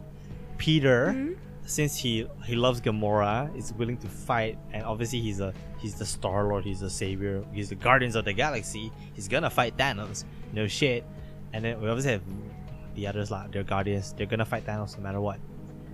Peter, 0.59 1.13
Mhm. 1.17 1.37
since 1.67 1.97
he 1.97 2.27
he 2.45 2.55
loves 2.55 2.81
Gamora, 2.81 3.55
is 3.57 3.73
willing 3.75 3.97
to 3.99 4.09
fight, 4.09 4.57
and 4.73 4.83
obviously 4.85 5.21
he's 5.21 5.41
a 5.41 5.53
he's 5.83 5.95
the 5.97 6.07
Star 6.07 6.47
Lord, 6.49 6.65
he's 6.65 6.81
the 6.81 6.91
savior, 6.91 7.45
he's 7.53 7.69
the 7.69 7.75
Guardians 7.87 8.15
of 8.17 8.25
the 8.25 8.33
Galaxy. 8.33 8.93
He's 9.15 9.29
gonna 9.29 9.51
fight 9.51 9.77
Thanos, 9.77 10.25
no 10.53 10.67
shit. 10.69 11.05
And 11.53 11.65
then 11.65 11.81
we 11.81 11.89
obviously 11.89 12.13
have 12.13 12.23
the 12.95 13.07
others 13.09 13.31
like 13.31 13.51
they're 13.53 13.65
Guardians. 13.75 14.13
They're 14.17 14.27
gonna 14.35 14.45
fight 14.55 14.65
Thanos 14.67 14.97
no 14.97 15.03
matter 15.03 15.21
what. 15.21 15.39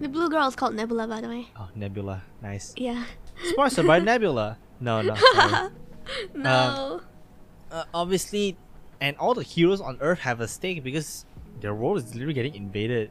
The 0.00 0.08
blue 0.08 0.28
girl 0.30 0.46
is 0.46 0.54
called 0.54 0.74
Nebula, 0.74 1.08
by 1.08 1.20
the 1.20 1.28
way. 1.28 1.48
Oh, 1.58 1.68
Nebula, 1.74 2.22
nice. 2.42 2.74
Yeah. 2.76 3.04
Sponsored 3.52 3.86
by 3.86 3.98
Nebula. 4.10 4.58
No, 4.80 5.02
no. 5.02 5.14
no. 6.34 7.00
uh, 7.72 7.84
obviously, 7.92 8.56
and 9.00 9.16
all 9.16 9.34
the 9.34 9.42
heroes 9.42 9.80
on 9.80 9.96
Earth 10.00 10.20
have 10.20 10.40
a 10.40 10.48
stake 10.48 10.82
because 10.84 11.24
their 11.60 11.74
world 11.74 11.98
is 11.98 12.14
literally 12.14 12.34
getting 12.34 12.54
invaded. 12.54 13.10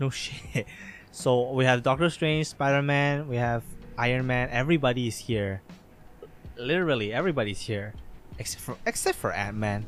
No 0.00 0.10
shit. 0.14 0.66
So 1.12 1.52
we 1.52 1.64
have 1.64 1.82
Doctor 1.82 2.10
Strange, 2.10 2.46
Spider 2.48 2.82
Man, 2.82 3.28
we 3.28 3.36
have 3.36 3.62
Iron 3.98 4.26
Man. 4.26 4.48
Everybody 4.50 5.08
is 5.08 5.16
here. 5.18 5.62
Literally, 6.58 7.12
everybody's 7.12 7.60
here, 7.60 7.94
except 8.38 8.62
for 8.62 8.76
except 8.86 9.16
for 9.18 9.32
Ant 9.32 9.56
Man. 9.56 9.84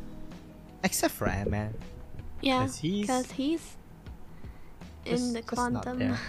Except 0.85 1.13
for 1.15 1.27
Ant 1.29 1.51
Man. 1.51 1.75
Yeah, 2.41 2.61
'Cause 2.61 2.79
he's 2.79 3.03
because 3.07 3.33
he's 3.33 3.77
in 5.05 5.13
just- 5.17 5.33
the 5.35 5.43
quantum. 5.43 6.17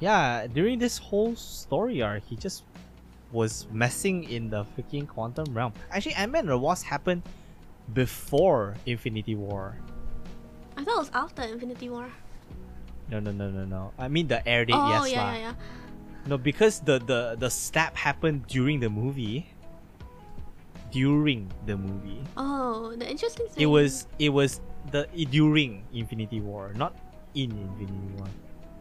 Yeah, 0.00 0.46
during 0.48 0.78
this 0.80 0.98
whole 0.98 1.36
story 1.36 2.02
arc, 2.02 2.24
he 2.26 2.34
just 2.36 2.64
was 3.30 3.66
messing 3.70 4.24
in 4.24 4.50
the 4.50 4.64
freaking 4.74 5.06
quantum 5.06 5.46
realm. 5.54 5.72
Actually, 5.90 6.14
Ant 6.14 6.32
Man 6.32 6.40
and 6.40 6.48
the 6.50 6.58
Wasp 6.58 6.84
happened 6.86 7.22
before 7.92 8.74
Infinity 8.86 9.34
War. 9.34 9.76
I 10.76 10.84
thought 10.84 10.96
it 10.96 11.04
was 11.08 11.10
after 11.14 11.42
Infinity 11.42 11.88
War. 11.88 12.08
No, 13.10 13.18
no, 13.20 13.30
no, 13.32 13.50
no, 13.50 13.64
no. 13.64 13.92
I 13.98 14.08
mean 14.08 14.28
the 14.28 14.40
air 14.48 14.64
date, 14.64 14.76
oh 14.78 14.88
yes 14.88 15.12
yeah, 15.12 15.22
lah. 15.22 15.32
yeah, 15.32 15.38
yeah. 15.52 15.54
No, 16.30 16.38
because 16.38 16.80
the 16.80 17.02
the 17.02 17.34
the 17.38 17.50
stab 17.50 17.96
happened 17.98 18.46
during 18.46 18.78
the 18.80 18.88
movie. 18.88 19.50
During 20.92 21.48
the 21.64 21.72
movie, 21.80 22.20
Oh, 22.36 22.92
the 23.00 23.08
interesting 23.08 23.48
thing. 23.48 23.62
it 23.64 23.66
was 23.66 24.04
it 24.20 24.28
was 24.28 24.60
the 24.92 25.08
during 25.32 25.88
Infinity 25.88 26.44
War, 26.44 26.76
not 26.76 26.92
in 27.32 27.48
Infinity 27.48 28.12
War. 28.20 28.28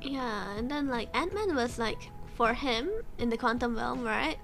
Yeah, 0.03 0.51
and 0.59 0.67
then 0.69 0.91
like 0.91 1.07
Ant 1.15 1.31
Man 1.33 1.55
was 1.55 1.79
like 1.79 2.11
for 2.35 2.51
him 2.53 2.91
in 3.17 3.29
the 3.31 3.37
quantum 3.39 3.79
realm, 3.79 4.03
right? 4.03 4.35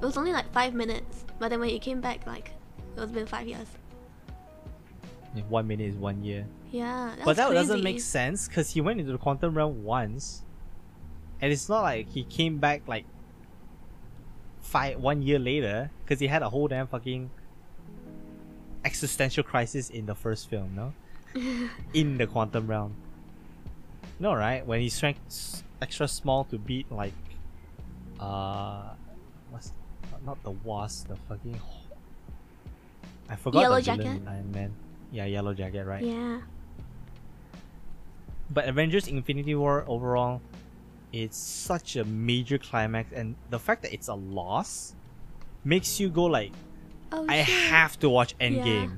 It 0.00 0.04
was 0.04 0.16
only 0.16 0.32
like 0.32 0.48
five 0.56 0.72
minutes, 0.72 1.28
but 1.38 1.52
then 1.52 1.60
when 1.60 1.68
he 1.68 1.78
came 1.78 2.00
back, 2.00 2.24
like 2.26 2.56
it 2.96 3.00
was 3.00 3.12
been 3.12 3.28
five 3.28 3.44
years. 3.46 3.68
If 5.34 5.44
one 5.46 5.66
minute 5.66 5.88
is 5.88 5.96
one 5.96 6.24
year. 6.24 6.46
Yeah, 6.72 7.12
that 7.16 7.24
but 7.24 7.36
that 7.36 7.48
was 7.48 7.56
doesn't 7.68 7.82
make 7.82 8.00
sense 8.00 8.48
because 8.48 8.70
he 8.70 8.80
went 8.80 9.00
into 9.00 9.12
the 9.12 9.18
quantum 9.18 9.54
realm 9.54 9.84
once, 9.84 10.42
and 11.40 11.52
it's 11.52 11.68
not 11.68 11.82
like 11.82 12.08
he 12.08 12.24
came 12.24 12.58
back 12.58 12.82
like 12.86 13.04
five 14.60 14.98
one 14.98 15.22
year 15.22 15.38
later 15.38 15.90
because 16.04 16.20
he 16.20 16.26
had 16.26 16.42
a 16.42 16.48
whole 16.48 16.68
damn 16.68 16.86
fucking 16.86 17.30
existential 18.84 19.44
crisis 19.44 19.90
in 19.90 20.06
the 20.06 20.14
first 20.14 20.48
film, 20.48 20.74
no? 20.74 20.92
in 21.94 22.18
the 22.18 22.26
quantum 22.26 22.66
realm. 22.66 22.94
No, 24.18 24.34
right? 24.34 24.66
When 24.66 24.80
he 24.80 24.90
shrank 24.90 25.16
extra 25.80 26.08
small 26.08 26.44
to 26.44 26.58
beat 26.58 26.90
like, 26.90 27.14
uh, 28.18 28.90
what's 29.50 29.72
not 30.24 30.42
the 30.42 30.50
wasp, 30.50 31.08
the 31.08 31.16
fucking. 31.16 31.58
I 33.28 33.36
forgot 33.36 33.60
Yellow 33.60 33.76
the 33.76 33.82
villain 33.82 34.00
Jacket? 34.00 34.28
Iron 34.28 34.52
Man. 34.52 34.74
Yeah, 35.12 35.24
Yellow 35.26 35.54
Jacket, 35.54 35.84
right? 35.86 36.02
Yeah. 36.04 36.40
But 38.50 38.68
Avengers 38.68 39.06
Infinity 39.08 39.54
War 39.54 39.84
overall, 39.86 40.40
it's 41.12 41.36
such 41.36 41.96
a 41.96 42.04
major 42.04 42.58
climax, 42.58 43.12
and 43.12 43.34
the 43.50 43.58
fact 43.58 43.82
that 43.82 43.92
it's 43.92 44.08
a 44.08 44.14
loss 44.14 44.94
makes 45.64 45.98
you 46.00 46.08
go 46.08 46.24
like, 46.24 46.52
Oh 47.12 47.26
I 47.28 47.42
shit. 47.42 47.70
have 47.70 47.98
to 48.00 48.08
watch 48.08 48.34
Yeah. 48.40 48.48
Endgame. 48.50 48.96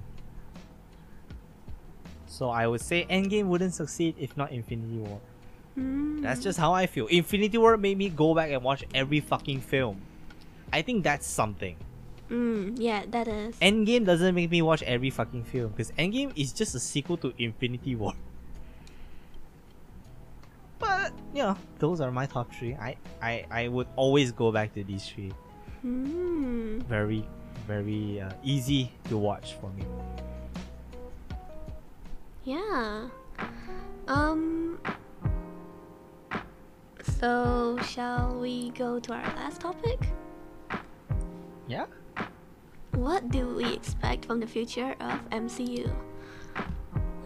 So 2.27 2.49
I 2.51 2.67
would 2.67 2.81
say 2.81 3.07
Endgame 3.11 3.47
wouldn't 3.47 3.75
succeed 3.75 4.15
if 4.19 4.37
not 4.37 4.53
Infinity 4.53 4.99
War. 4.99 5.21
That's 5.77 6.41
Mm. 6.41 6.45
just 6.45 6.59
how 6.59 6.73
I 6.75 6.87
feel. 6.87 7.07
Infinity 7.07 7.57
War 7.59 7.77
made 7.77 7.97
me 7.97 8.09
go 8.11 8.35
back 8.35 8.51
and 8.51 8.63
watch 8.63 8.85
every 8.95 9.21
fucking 9.21 9.61
film. 9.61 10.01
I 10.73 10.83
think 10.83 11.05
that's 11.05 11.27
something. 11.27 11.77
Mm, 12.33 12.81
yeah, 12.81 13.05
that 13.11 13.29
is. 13.29 13.57
Endgame 13.61 14.07
doesn't 14.07 14.35
make 14.35 14.51
me 14.51 14.63
watch 14.63 14.83
every 14.85 15.11
fucking 15.11 15.45
film 15.45 15.69
because 15.69 15.93
Endgame 15.99 16.33
is 16.35 16.53
just 16.53 16.75
a 16.75 16.81
sequel 16.81 17.19
to 17.19 17.35
Infinity 17.37 17.95
War. 17.95 18.15
But 20.79 21.13
you 21.35 21.43
know, 21.43 21.59
those 21.79 22.01
are 22.01 22.11
my 22.11 22.25
top 22.25 22.51
three. 22.55 22.73
I 22.75 22.97
I, 23.21 23.45
I 23.51 23.69
would 23.69 23.87
always 23.97 24.33
go 24.33 24.51
back 24.51 24.73
to 24.75 24.83
these 24.83 25.07
three. 25.07 25.31
Mm. 25.85 26.83
Very 26.85 27.29
very 27.69 28.23
uh, 28.23 28.33
easy 28.43 28.91
to 29.11 29.19
watch 29.19 29.55
for 29.61 29.69
me. 29.77 29.85
Yeah. 32.45 33.09
Um. 34.09 34.81
So, 37.21 37.79
shall 37.85 38.41
we 38.41 38.71
go 38.71 38.99
to 38.99 39.13
our 39.13 39.23
last 39.37 39.61
topic? 39.61 40.01
Yeah. 41.69 41.85
What 42.93 43.31
do 43.31 43.57
we 43.57 43.73
expect 43.73 44.25
from 44.27 44.41
the 44.41 44.47
future 44.47 44.95
of 45.01 45.19
MCU? 45.31 45.89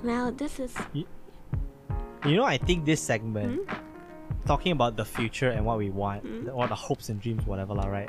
Now, 0.03 0.31
this 0.31 0.61
is. 0.61 0.75
You 0.95 2.37
know, 2.37 2.45
I 2.45 2.59
think 2.59 2.85
this 2.85 3.01
segment, 3.01 3.67
Hmm? 3.67 3.75
talking 4.47 4.71
about 4.73 4.97
the 4.97 5.05
future 5.05 5.51
and 5.51 5.67
what 5.67 5.79
we 5.79 5.91
want, 5.91 6.23
Hmm? 6.23 6.47
the 6.47 6.75
hopes 6.79 7.09
and 7.09 7.21
dreams, 7.21 7.47
whatever, 7.47 7.75
lah, 7.75 7.87
right? 7.87 8.09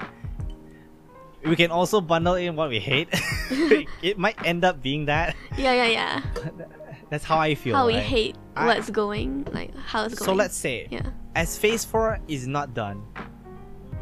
We 1.45 1.55
can 1.55 1.71
also 1.71 2.01
bundle 2.01 2.35
in 2.35 2.55
what 2.55 2.69
we 2.69 2.79
hate. 2.79 3.09
it 4.01 4.17
might 4.17 4.37
end 4.45 4.65
up 4.65 4.81
being 4.81 5.05
that. 5.05 5.35
Yeah, 5.57 5.73
yeah, 5.73 5.87
yeah. 5.89 6.21
That's 7.09 7.23
how 7.23 7.39
I 7.39 7.55
feel. 7.55 7.75
how 7.75 7.87
we 7.87 7.95
right? 7.95 8.03
hate 8.03 8.35
I- 8.55 8.65
what's 8.67 8.89
going, 8.89 9.47
like 9.53 9.71
how 9.77 10.05
it's 10.05 10.19
going. 10.19 10.25
So 10.27 10.33
let's 10.33 10.57
say, 10.57 10.87
Yeah. 10.91 11.09
as 11.35 11.57
Phase 11.57 11.85
4 11.85 12.19
is 12.27 12.45
not 12.47 12.73
done, 12.73 13.01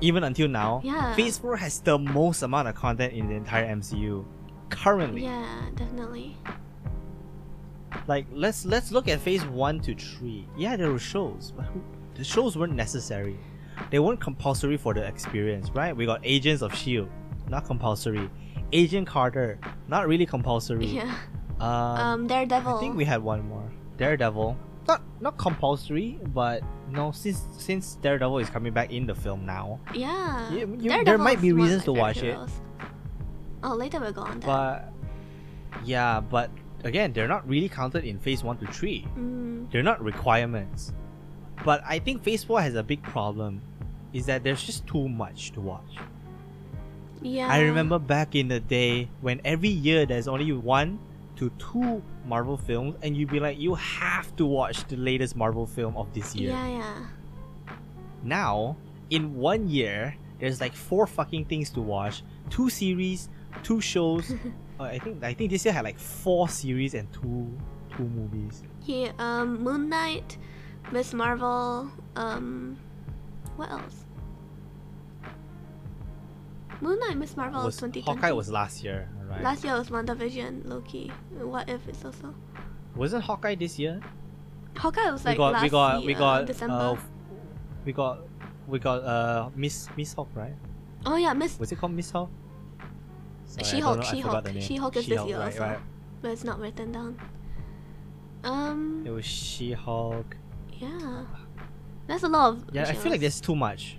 even 0.02 0.24
until 0.24 0.48
now, 0.48 0.82
Yeah. 0.84 1.16
Phase 1.16 1.38
4 1.38 1.58
has 1.58 1.80
the 1.80 1.98
most 1.98 2.42
amount 2.42 2.68
of 2.68 2.76
content 2.76 3.14
in 3.14 3.28
the 3.28 3.36
entire 3.36 3.66
MCU 3.66 4.26
currently. 4.70 5.24
Yeah, 5.24 5.46
definitely. 5.76 6.38
Like 8.08 8.26
let's 8.32 8.66
let's 8.66 8.92
look 8.92 9.08
at 9.08 9.20
Phase 9.22 9.46
1 9.46 9.80
to 9.82 9.96
3. 9.96 10.48
Yeah, 10.58 10.76
there 10.76 10.92
were 10.92 11.00
shows, 11.00 11.54
but 11.56 11.66
who, 11.68 11.82
the 12.16 12.24
shows 12.24 12.58
weren't 12.58 12.74
necessary. 12.76 13.38
They 13.90 14.00
weren't 14.00 14.20
compulsory 14.20 14.78
for 14.78 14.94
the 14.94 15.04
experience, 15.06 15.70
right? 15.74 15.96
We 15.96 16.06
got 16.06 16.20
Agents 16.24 16.62
of 16.62 16.74
Shield, 16.76 17.10
not 17.50 17.66
compulsory. 17.66 18.30
Agent 18.74 19.08
Carter, 19.08 19.60
not 19.88 20.08
really 20.08 20.26
compulsory. 20.26 20.86
Yeah. 20.88 21.16
Um, 21.60 21.70
Um, 21.70 22.28
Daredevil. 22.28 22.76
I 22.76 22.80
think 22.80 22.98
we 22.98 23.06
had 23.06 23.24
one 23.24 23.48
more. 23.48 23.70
Daredevil. 23.98 24.58
Not 24.88 25.02
not 25.20 25.38
compulsory, 25.38 26.20
but 26.34 26.62
no, 26.92 27.12
since 27.12 27.42
since 27.58 27.96
Daredevil 28.02 28.40
is 28.40 28.50
coming 28.50 28.72
back 28.74 28.92
in 28.94 29.06
the 29.08 29.16
film 29.16 29.46
now. 29.46 29.80
Yeah. 29.94 30.52
You- 30.52 30.78
you- 30.80 31.04
there 31.04 31.18
might 31.18 31.42
be 31.42 31.52
reasons 31.54 31.84
to 31.86 31.94
watch 31.94 32.22
it. 32.22 32.38
Oh, 33.64 33.74
later 33.76 34.00
we'll 34.00 34.14
go 34.14 34.22
on 34.22 34.40
that. 34.42 34.46
But 34.46 34.94
yeah, 35.84 36.20
but 36.22 36.52
again, 36.84 37.14
they're 37.14 37.28
not 37.28 37.48
really 37.50 37.68
counted 37.70 38.04
in 38.06 38.20
phase 38.20 38.44
one 38.44 38.58
to 38.58 38.68
three. 38.68 39.08
Mm, 39.18 39.72
They're 39.72 39.82
not 39.84 40.04
requirements. 40.04 40.94
But 41.64 41.82
I 41.88 41.98
think 42.00 42.22
phase 42.24 42.44
four 42.44 42.62
has 42.62 42.76
a 42.76 42.84
big 42.84 43.02
problem, 43.02 43.62
is 44.14 44.28
that 44.28 44.44
there's 44.44 44.62
just 44.62 44.86
too 44.86 45.10
much 45.10 45.52
to 45.54 45.62
watch. 45.62 45.98
yeah. 47.22 47.48
I 47.50 47.62
remember 47.62 47.98
back 47.98 48.36
in 48.36 48.50
the 48.50 48.60
day 48.60 49.10
when 49.22 49.42
every 49.44 49.70
year 49.70 50.06
there's 50.06 50.28
only 50.28 50.52
one 50.52 51.00
to 51.38 51.50
two 51.58 52.02
Marvel 52.26 52.58
films, 52.58 52.96
and 53.02 53.16
you'd 53.16 53.30
be 53.30 53.40
like, 53.40 53.60
you 53.60 53.76
have 53.76 54.36
to 54.38 54.46
watch 54.46 54.86
the 54.88 54.96
latest 54.96 55.36
Marvel 55.36 55.66
film 55.66 55.96
of 55.98 56.14
this 56.14 56.36
year. 56.36 56.52
Yeah, 56.52 56.68
yeah. 56.68 57.76
now 58.24 58.76
in 59.10 59.36
one 59.36 59.68
year 59.68 60.16
there's 60.40 60.60
like 60.60 60.74
four 60.74 61.06
fucking 61.06 61.46
things 61.46 61.70
to 61.70 61.80
watch 61.82 62.24
two 62.50 62.70
series 62.70 63.30
two 63.64 63.80
shows 63.80 64.34
uh, 64.80 64.84
i 64.84 64.98
think 65.00 65.24
i 65.24 65.34
think 65.34 65.52
this 65.52 65.64
year 65.64 65.74
had 65.74 65.84
like 65.84 66.00
four 66.00 66.50
series 66.50 66.94
and 66.96 67.12
two 67.14 67.48
two 67.96 68.04
movies 68.04 68.64
He 68.84 69.10
um 69.20 69.64
Moon 69.64 69.90
Knight, 69.90 70.38
Miss 70.92 71.14
Marvel, 71.14 71.90
um 72.16 72.78
what 73.56 73.70
else? 73.72 74.05
Moon 76.82 77.00
Knight, 77.00 77.18
Miss 77.18 77.38
Marvel 77.38 77.64
was, 77.66 77.76
2020. 77.78 78.02
hawkeye 78.02 78.32
was 78.32 78.52
last 78.52 78.84
year 78.84 79.10
right 79.30 79.42
Last 79.42 79.64
year 79.64 79.78
was 79.78 79.90
WandaVision, 79.90 80.68
Loki. 80.68 81.12
What 81.32 81.70
if 81.70 81.88
it's 81.88 82.04
also 82.04 82.34
wasn't 82.96 83.24
hawkeye 83.24 83.56
this 83.56 83.78
year 83.80 84.00
Hawkeye 84.78 85.10
was 85.12 85.24
like 85.26 85.34
we 85.34 85.38
got 85.38 85.54
last 85.54 85.64
we 85.64 85.70
got 85.70 86.00
year, 86.00 86.08
we 86.08 86.14
got 86.14 86.46
December. 86.46 86.74
uh, 86.76 86.98
we 87.86 87.94
got 87.94 88.20
we 88.68 88.80
got 88.80 89.04
uh 89.04 89.50
miss 89.56 89.88
miss 89.98 90.14
hawk 90.14 90.28
right 90.36 90.54
oh 91.06 91.16
yeah, 91.18 91.34
Miss 91.34 91.60
was 91.60 91.72
it 91.72 91.78
called 91.78 91.94
miss 91.94 92.12
hawk 92.12 92.30
Sorry, 93.48 93.64
She-Hulk, 93.64 93.98
know, 93.98 94.04
She-Hulk. 94.04 94.48
She-Hulk 94.60 94.96
is 94.98 95.06
this 95.06 95.26
year 95.26 95.38
right, 95.38 95.46
also. 95.46 95.60
right. 95.62 95.80
but 96.22 96.32
it's 96.32 96.44
not 96.44 96.60
written 96.60 96.92
down. 96.92 97.20
Um 98.44 99.04
it 99.06 99.12
was 99.12 99.24
she-hulk 99.26 100.36
yeah. 100.74 101.26
There's 102.08 102.24
a 102.24 102.28
lot 102.28 102.54
of 102.54 102.66
yeah 102.74 102.88
i 102.88 102.94
feel 102.94 103.12
like 103.12 103.22
there's 103.22 103.40
too 103.42 103.56
much 103.56 103.98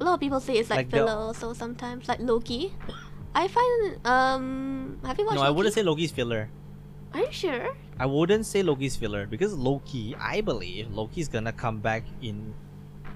a 0.00 0.04
lot 0.04 0.14
of 0.14 0.20
people 0.20 0.40
say 0.40 0.54
it's 0.54 0.70
like, 0.70 0.78
Like 0.86 0.90
filler 0.90 1.12
also 1.12 1.52
sometimes 1.52 2.08
like 2.08 2.20
Loki. 2.20 2.72
I 3.34 3.48
find 3.48 4.06
um 4.06 4.98
have 5.04 5.18
you 5.18 5.26
watched 5.26 5.36
no 5.36 5.42
i 5.44 5.50
wouldn't 5.50 5.74
say 5.74 5.82
loki's 5.82 6.10
filler 6.10 6.48
Are 7.12 7.20
you 7.20 7.32
sure? 7.32 7.76
I 7.98 8.04
wouldn't 8.04 8.44
say 8.44 8.62
Loki's 8.62 8.94
filler 8.96 9.24
because 9.26 9.56
Loki, 9.56 10.12
I 10.20 10.42
believe 10.44 10.92
Loki's 10.92 11.28
gonna 11.28 11.52
come 11.52 11.80
back 11.80 12.04
in 12.20 12.52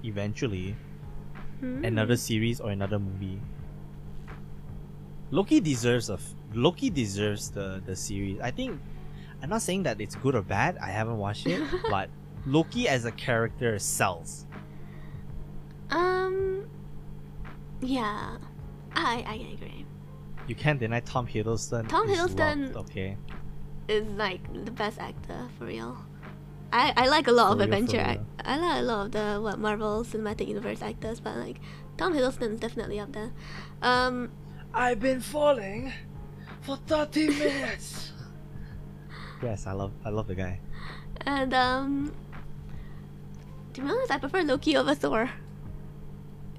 eventually 0.04 0.76
Hmm. 1.60 1.84
another 1.84 2.16
series 2.16 2.60
or 2.64 2.70
another 2.72 2.98
movie. 2.98 3.36
Loki 5.30 5.60
deserves 5.60 6.08
a 6.08 6.14
f- 6.14 6.34
Loki 6.54 6.88
deserves 6.90 7.50
the 7.50 7.82
the 7.84 7.94
series. 7.94 8.40
I 8.40 8.50
think 8.50 8.80
I'm 9.42 9.50
not 9.50 9.62
saying 9.62 9.84
that 9.84 10.00
it's 10.00 10.16
good 10.16 10.34
or 10.34 10.42
bad. 10.42 10.76
I 10.80 10.88
haven't 10.90 11.18
watched 11.18 11.46
it, 11.46 11.60
but 11.90 12.08
Loki 12.46 12.88
as 12.88 13.04
a 13.04 13.12
character 13.12 13.78
sells. 13.78 14.46
Um. 15.90 16.66
Yeah, 17.80 18.36
I 18.94 19.24
I 19.26 19.34
agree. 19.54 19.84
You 20.46 20.54
can't 20.54 20.78
deny 20.80 21.00
Tom 21.00 21.26
Hiddleston. 21.26 21.88
Tom 21.88 22.08
Hiddleston- 22.08 22.74
loved, 22.74 22.90
okay. 22.90 23.16
is 23.88 24.06
like 24.12 24.42
the 24.64 24.70
best 24.70 24.98
actor 24.98 25.48
for 25.58 25.64
real. 25.66 25.96
I, 26.72 26.92
I 26.96 27.08
like 27.08 27.26
a 27.26 27.32
lot 27.32 27.48
For 27.48 27.52
of 27.54 27.58
real, 27.58 27.64
adventure. 27.74 27.96
real. 27.98 28.06
Act- 28.06 28.42
I 28.44 28.56
like 28.58 28.78
a 28.80 28.82
lot 28.82 29.06
of 29.06 29.12
the 29.12 29.40
what 29.40 29.58
Marvel 29.58 30.04
Cinematic 30.04 30.46
Universe 30.48 30.82
actors, 30.82 31.18
but 31.20 31.36
like 31.36 31.58
Tom 31.96 32.12
Hiddleston 32.14 32.54
is 32.54 32.60
definitely 32.60 33.00
up 33.00 33.12
there. 33.12 33.32
Um, 33.82 34.30
I've 34.74 35.00
been 35.00 35.20
falling 35.20 35.92
for 36.62 36.76
30 36.76 37.28
minutes. 37.38 38.12
yes, 39.42 39.66
I 39.66 39.72
love 39.72 39.92
I 40.04 40.10
love 40.10 40.26
the 40.28 40.34
guy. 40.36 40.60
and 41.26 41.52
um, 41.54 42.12
to 43.74 43.80
be 43.80 43.88
honest, 43.88 44.10
I 44.10 44.18
prefer 44.18 44.42
Loki 44.42 44.76
over 44.76 44.94
Thor. 44.94 45.30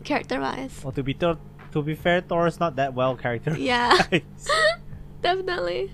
Character 0.04 0.40
wise, 0.40 0.82
Well, 0.84 0.92
to 0.94 1.04
be 1.04 1.14
Thor, 1.14 1.38
to 1.72 1.82
be 1.82 1.96
fair, 1.96 2.22
Thor 2.22 2.48
is 2.48 2.60
not 2.60 2.76
that 2.78 2.94
well 2.94 3.16
characterized. 3.16 3.62
yeah, 3.62 3.98
definitely. 5.22 5.92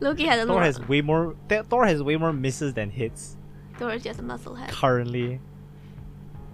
Loki 0.00 0.24
had 0.26 0.38
a 0.40 0.46
Thor 0.46 0.56
lot. 0.56 0.64
has 0.64 0.80
way 0.88 1.00
more. 1.00 1.34
Th- 1.48 1.64
Thor 1.64 1.84
has 1.86 2.02
way 2.02 2.16
more 2.16 2.32
misses 2.32 2.72
than 2.74 2.90
hits 2.90 3.36
Thor 3.78 3.90
is 3.92 4.02
just 4.02 4.20
a 4.20 4.22
musclehead. 4.22 4.70
currently. 4.70 5.40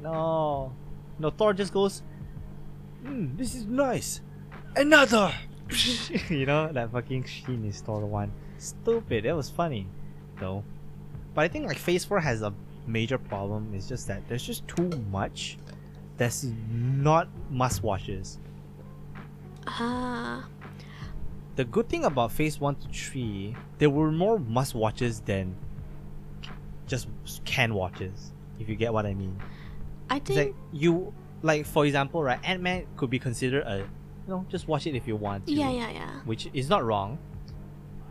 No, 0.02 0.72
no. 1.18 1.30
Thor 1.30 1.52
just 1.52 1.72
goes. 1.72 2.02
Hmm, 3.02 3.36
this 3.36 3.54
is 3.54 3.64
nice. 3.66 4.20
Another. 4.76 5.32
you 6.28 6.46
know 6.46 6.70
that 6.72 6.92
fucking 6.92 7.24
sheen 7.24 7.64
is 7.64 7.80
Thor 7.80 8.00
one. 8.06 8.32
Stupid. 8.58 9.24
That 9.24 9.36
was 9.36 9.50
funny, 9.50 9.86
though. 10.40 10.64
But 11.34 11.42
I 11.42 11.48
think 11.48 11.66
like 11.66 11.78
Phase 11.78 12.04
Four 12.04 12.20
has 12.20 12.42
a 12.42 12.52
major 12.86 13.18
problem. 13.18 13.72
It's 13.74 13.88
just 13.88 14.06
that 14.08 14.26
there's 14.28 14.44
just 14.44 14.66
too 14.68 14.88
much. 15.10 15.58
That's 16.16 16.44
not 16.70 17.28
must 17.50 17.82
watches. 17.82 18.38
Ah, 19.66 20.46
the 21.56 21.64
good 21.64 21.88
thing 21.88 22.04
about 22.04 22.32
phase 22.32 22.60
1 22.60 22.76
to 22.76 22.88
3 22.88 23.56
there 23.78 23.88
were 23.88 24.10
more 24.12 24.38
must 24.38 24.74
watches 24.74 25.20
than 25.20 25.54
just 26.86 27.08
can 27.44 27.72
watches 27.74 28.32
if 28.58 28.68
you 28.68 28.74
get 28.74 28.92
what 28.92 29.06
i 29.06 29.14
mean 29.14 29.40
I 30.10 30.18
think 30.18 30.38
like 30.38 30.54
you 30.72 31.14
like 31.42 31.64
for 31.64 31.86
example 31.86 32.22
right 32.22 32.38
ant-man 32.44 32.84
could 32.96 33.08
be 33.08 33.18
considered 33.18 33.62
a 33.66 33.78
you 33.78 33.84
know 34.28 34.44
just 34.50 34.68
watch 34.68 34.86
it 34.86 34.94
if 34.94 35.08
you 35.08 35.16
want 35.16 35.46
to 35.46 35.52
yeah, 35.54 35.70
yeah, 35.70 35.90
yeah. 35.90 36.20
which 36.26 36.50
is 36.52 36.68
not 36.68 36.84
wrong 36.84 37.18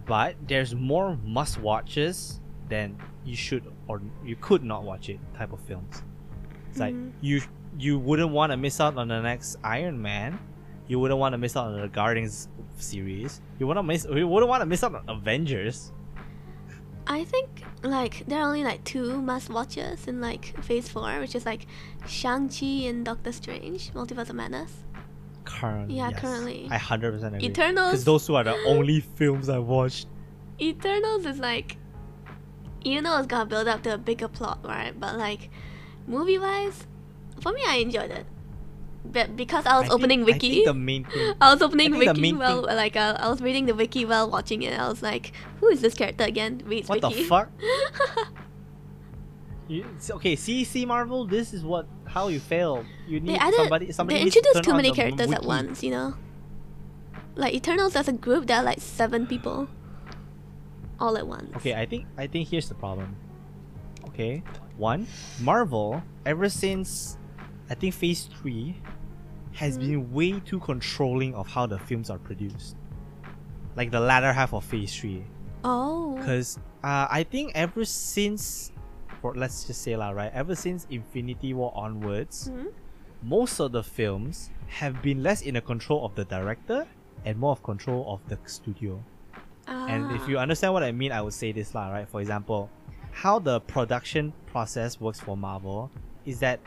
but 0.07 0.35
there's 0.47 0.73
more 0.73 1.17
must 1.23 1.59
watches 1.59 2.39
than 2.67 2.97
you 3.23 3.35
should 3.35 3.63
or 3.87 4.01
you 4.25 4.35
could 4.37 4.63
not 4.63 4.83
watch 4.83 5.09
it 5.09 5.19
type 5.37 5.53
of 5.53 5.59
films 5.61 6.01
it's 6.71 6.79
like 6.79 6.95
Mhm. 6.95 7.11
you 7.21 7.41
you 7.77 7.97
wouldn't 7.99 8.29
want 8.29 8.51
to 8.51 8.57
miss 8.57 8.79
out 8.79 8.97
on 8.97 9.07
the 9.07 9.21
next 9.21 9.55
iron 9.63 10.01
man 10.01 10.37
you 10.87 10.99
wouldn't 10.99 11.19
want 11.19 11.33
to 11.33 11.37
miss 11.37 11.55
out 11.57 11.67
on 11.67 11.79
the 11.81 11.87
guardians 11.87 12.47
series 12.77 13.41
you 13.59 13.65
wouldn't 13.67 13.85
miss 13.85 14.05
you 14.13 14.27
wouldn't 14.27 14.49
want 14.49 14.61
to 14.61 14.65
miss 14.65 14.83
out 14.83 14.93
on 14.95 15.03
avengers 15.09 15.91
I 17.05 17.25
think 17.25 17.63
like 17.83 18.23
there 18.27 18.39
are 18.39 18.47
only 18.47 18.63
like 18.63 18.83
two 18.85 19.21
must 19.21 19.49
watches 19.49 20.07
in 20.07 20.21
like 20.21 20.57
phase 20.63 20.87
four, 20.87 21.19
which 21.19 21.35
is 21.35 21.45
like 21.45 21.67
Shang 22.07 22.47
Chi 22.47 22.87
and 22.87 23.03
Doctor 23.03 23.33
Strange, 23.33 23.91
Multiverse 23.91 24.29
of 24.29 24.35
Madness. 24.35 24.71
currently 25.43 25.97
Yeah, 25.97 26.09
yes. 26.11 26.19
currently. 26.21 26.67
i 26.71 26.77
100% 26.77 27.27
agree 27.27 27.45
Eternals- 27.49 27.91
because 27.91 28.05
those 28.05 28.25
two 28.25 28.35
are 28.37 28.45
the 28.45 28.55
only 28.65 29.01
films 29.01 29.49
i 29.49 29.59
watched 29.59 30.07
Eternals 30.61 31.25
is 31.25 31.39
like, 31.39 31.75
you 32.85 33.01
know, 33.01 33.17
it's 33.17 33.27
gonna 33.27 33.47
build 33.47 33.67
up 33.67 33.83
to 33.83 33.93
a 33.95 33.97
bigger 33.97 34.27
plot, 34.29 34.59
right? 34.63 34.97
But 34.97 35.17
like, 35.17 35.49
movie 36.07 36.37
wise, 36.37 36.87
for 37.43 37.51
me, 37.51 37.61
I 37.67 37.75
enjoyed 37.77 38.09
it. 38.11 38.25
But 39.05 39.35
because 39.35 39.65
I 39.65 39.75
was 39.77 39.85
I 39.85 39.89
think- 39.89 39.93
opening 39.99 40.21
I 40.21 40.23
wiki, 40.23 40.49
think 40.53 40.65
the 40.65 40.73
main 40.73 41.03
thing 41.03 41.33
I 41.41 41.53
was 41.53 41.61
opening 41.61 41.93
I 41.93 41.99
think 41.99 42.15
the 42.15 42.21
wiki 42.21 42.33
while 42.33 42.61
like 42.63 42.95
uh, 42.95 43.15
I 43.19 43.29
was 43.29 43.41
reading 43.41 43.65
the 43.67 43.75
wiki 43.75 44.05
while 44.05 44.29
watching 44.29 44.61
it. 44.63 44.79
I 44.79 44.87
was 44.87 45.03
like, 45.03 45.33
who 45.59 45.67
is 45.67 45.81
this 45.81 45.93
character 45.93 46.23
again? 46.23 46.61
Reads 46.65 46.87
what 46.89 47.01
the 47.01 47.11
fuck 47.11 47.49
You, 49.67 49.85
okay, 50.19 50.35
see, 50.35 50.65
see, 50.65 50.85
Marvel. 50.85 51.25
This 51.25 51.53
is 51.53 51.63
what 51.63 51.87
how 52.05 52.27
you 52.27 52.39
fail. 52.39 52.85
You 53.07 53.19
need 53.21 53.29
they 53.35 53.37
added, 53.39 53.55
somebody. 53.55 53.91
Somebody 53.91 54.19
they 54.19 54.25
introduced 54.25 54.63
too 54.63 54.73
many 54.73 54.91
characters 54.91 55.31
at 55.31 55.43
once, 55.43 55.81
you 55.81 55.91
know. 55.91 56.15
Like 57.35 57.53
Eternals 57.53 57.95
as 57.95 58.07
a 58.09 58.13
group, 58.13 58.47
there 58.47 58.57
are 58.57 58.63
like 58.63 58.81
seven 58.81 59.25
people, 59.25 59.69
all 60.99 61.17
at 61.17 61.25
once. 61.25 61.55
Okay, 61.55 61.73
I 61.73 61.85
think 61.85 62.05
I 62.17 62.27
think 62.27 62.49
here's 62.49 62.67
the 62.67 62.75
problem. 62.75 63.15
Okay, 64.09 64.43
one, 64.77 65.07
Marvel 65.39 66.03
ever 66.25 66.49
since 66.49 67.17
I 67.73 67.75
think 67.75 67.95
Phase 67.95 68.29
Three 68.39 68.75
has 69.53 69.79
been 69.79 70.13
way 70.13 70.39
too 70.41 70.59
controlling 70.59 71.33
of 71.33 71.47
how 71.47 71.65
the 71.65 71.79
films 71.79 72.11
are 72.11 72.19
produced. 72.19 72.75
Like 73.75 73.89
the 73.89 73.99
latter 73.99 74.31
half 74.31 74.53
of 74.53 74.63
Phase 74.63 74.95
Three, 74.95 75.23
Oh. 75.63 76.15
because 76.17 76.59
uh, 76.83 77.07
I 77.09 77.23
think 77.23 77.51
ever 77.55 77.83
since, 77.83 78.71
for 79.21 79.33
let's 79.33 79.63
just 79.65 79.81
say 79.81 79.95
lah, 79.97 80.11
right, 80.11 80.31
ever 80.35 80.53
since 80.53 80.85
Infinity 80.91 81.55
War 81.55 81.71
onwards, 81.75 82.51
Hmm? 82.53 82.67
most 83.23 83.59
of 83.59 83.71
the 83.71 83.81
films 83.81 84.51
have 84.67 85.01
been 85.01 85.23
less 85.23 85.41
in 85.41 85.55
the 85.55 85.61
control 85.61 86.05
of 86.05 86.13
the 86.13 86.25
director 86.25 86.85
and 87.25 87.39
more 87.39 87.53
of 87.53 87.63
control 87.63 88.05
of 88.13 88.19
the 88.29 88.37
studio. 88.45 89.03
Ah. 89.67 89.87
And 89.87 90.11
if 90.11 90.21
Ah. 90.21 90.27
you 90.29 90.37
understand 90.37 90.73
what 90.73 90.83
I 90.83 90.91
mean, 90.91 91.11
I 91.11 91.21
would 91.25 91.33
say 91.33 91.51
this 91.51 91.73
lah, 91.73 91.89
right? 91.89 92.07
For 92.07 92.21
example, 92.21 92.69
how 93.13 93.39
the 93.39 93.61
production 93.61 94.31
process 94.45 95.01
works 95.01 95.19
for 95.19 95.35
Marvel 95.35 95.89
is 96.25 96.37
that 96.45 96.59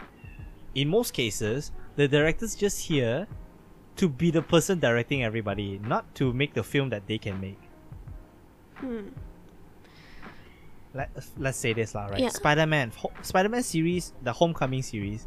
in 0.76 0.88
most 0.88 1.14
cases, 1.14 1.72
the 1.96 2.06
director's 2.06 2.54
just 2.54 2.86
here 2.86 3.26
to 3.96 4.08
be 4.08 4.30
the 4.30 4.42
person 4.42 4.78
directing 4.78 5.24
everybody, 5.24 5.80
not 5.82 6.14
to 6.16 6.32
make 6.34 6.52
the 6.52 6.62
film 6.62 6.90
that 6.90 7.06
they 7.06 7.16
can 7.16 7.40
make. 7.40 7.58
Hmm. 8.76 9.08
Let, 10.92 11.10
let's 11.38 11.56
say 11.56 11.72
this 11.72 11.94
lah, 11.94 12.06
right? 12.06 12.20
Yeah. 12.20 12.28
Spider-Man, 12.28 12.92
Ho- 12.96 13.12
Spider-Man 13.22 13.62
series, 13.62 14.12
the 14.22 14.32
Homecoming 14.32 14.82
series, 14.82 15.26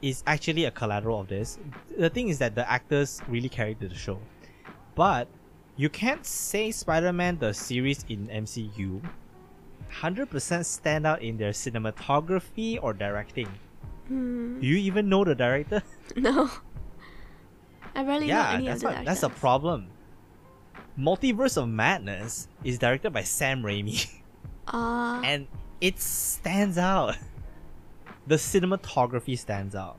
is 0.00 0.22
actually 0.26 0.64
a 0.64 0.70
collateral 0.70 1.20
of 1.20 1.26
this. 1.26 1.58
The 1.98 2.08
thing 2.08 2.28
is 2.28 2.38
that 2.38 2.54
the 2.54 2.68
actors 2.70 3.20
really 3.26 3.48
carried 3.48 3.80
the 3.80 3.92
show, 3.92 4.20
but 4.94 5.26
you 5.76 5.88
can't 5.88 6.24
say 6.24 6.70
Spider-Man 6.70 7.38
the 7.38 7.52
series 7.52 8.04
in 8.08 8.28
MCU 8.28 9.02
100% 9.90 10.64
stand 10.64 11.06
out 11.06 11.22
in 11.22 11.36
their 11.36 11.50
cinematography 11.52 12.78
or 12.80 12.92
directing. 12.92 13.48
Hmm. 14.08 14.58
You 14.60 14.76
even 14.76 15.08
know 15.08 15.24
the 15.24 15.34
director? 15.34 15.82
No. 16.16 16.50
I 17.94 18.02
barely 18.02 18.26
know 18.26 18.34
yeah, 18.34 18.52
any 18.52 18.66
that's 18.66 18.82
of 18.82 18.90
the 18.90 18.96
what, 18.96 19.04
that's 19.04 19.22
a 19.22 19.28
problem. 19.28 19.88
Multiverse 20.98 21.56
of 21.56 21.68
Madness 21.68 22.48
is 22.62 22.78
directed 22.78 23.12
by 23.12 23.22
Sam 23.22 23.62
Raimi. 23.62 24.10
Ah. 24.66 25.20
and 25.22 25.46
it 25.82 26.00
stands 26.00 26.78
out. 26.78 27.18
The 28.26 28.36
cinematography 28.36 29.38
stands 29.38 29.74
out. 29.74 29.98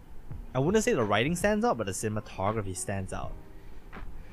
I 0.56 0.60
wouldn't 0.60 0.84
say 0.84 0.94
the 0.94 1.04
writing 1.04 1.36
stands 1.36 1.64
out, 1.64 1.78
but 1.78 1.86
the 1.86 1.94
cinematography 1.94 2.76
stands 2.76 3.14
out. 3.14 3.34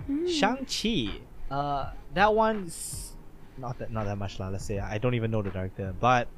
hmm. 0.06 0.26
Shang 0.26 0.64
Chi, 0.64 1.20
uh, 1.50 1.90
that 2.14 2.34
one's 2.34 3.12
not 3.58 3.78
that 3.78 3.92
not 3.92 4.06
that 4.06 4.16
much 4.16 4.40
lah. 4.40 4.48
Let's 4.48 4.64
say 4.64 4.78
I 4.78 4.96
don't 4.96 5.14
even 5.14 5.30
know 5.30 5.42
the 5.42 5.50
director, 5.50 5.94
but 6.00 6.28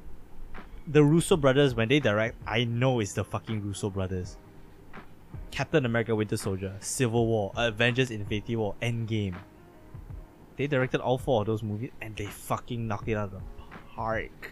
the 0.87 1.03
Russo 1.03 1.35
brothers 1.37 1.75
when 1.75 1.89
they 1.89 1.99
direct, 1.99 2.35
I 2.47 2.63
know 2.65 2.99
it's 2.99 3.13
the 3.13 3.23
fucking 3.23 3.61
Russo 3.63 3.89
brothers. 3.89 4.37
Captain 5.51 5.85
America: 5.85 6.15
Winter 6.15 6.37
Soldier, 6.37 6.75
Civil 6.79 7.27
War, 7.27 7.51
Avengers: 7.55 8.11
Infinity 8.11 8.55
War, 8.55 8.75
Endgame. 8.81 9.35
They 10.57 10.67
directed 10.67 11.01
all 11.01 11.17
four 11.17 11.41
of 11.41 11.47
those 11.47 11.63
movies, 11.63 11.91
and 12.01 12.15
they 12.15 12.25
fucking 12.25 12.87
knocked 12.87 13.07
it 13.07 13.15
out 13.17 13.25
of 13.25 13.31
the 13.31 13.41
park. 13.95 14.51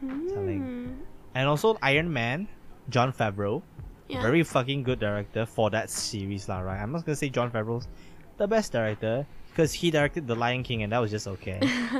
telling. 0.00 0.60
Hmm. 0.60 0.92
And 1.34 1.48
also 1.48 1.76
Iron 1.82 2.12
Man, 2.12 2.48
Jon 2.90 3.12
Favreau, 3.12 3.62
Yeah. 4.08 4.22
very 4.22 4.42
fucking 4.42 4.82
good 4.84 4.98
director 5.00 5.46
for 5.46 5.70
that 5.70 5.90
series 5.90 6.48
lah, 6.48 6.60
right? 6.60 6.80
I'm 6.80 6.92
not 6.92 7.04
gonna 7.04 7.16
say 7.16 7.28
Jon 7.28 7.50
Favreau's 7.50 7.88
the 8.36 8.46
best 8.46 8.72
director 8.72 9.26
because 9.50 9.72
he 9.72 9.90
directed 9.90 10.26
The 10.26 10.34
Lion 10.36 10.62
King 10.62 10.82
and 10.82 10.92
that 10.92 10.98
was 10.98 11.10
just 11.10 11.26
okay. 11.26 11.58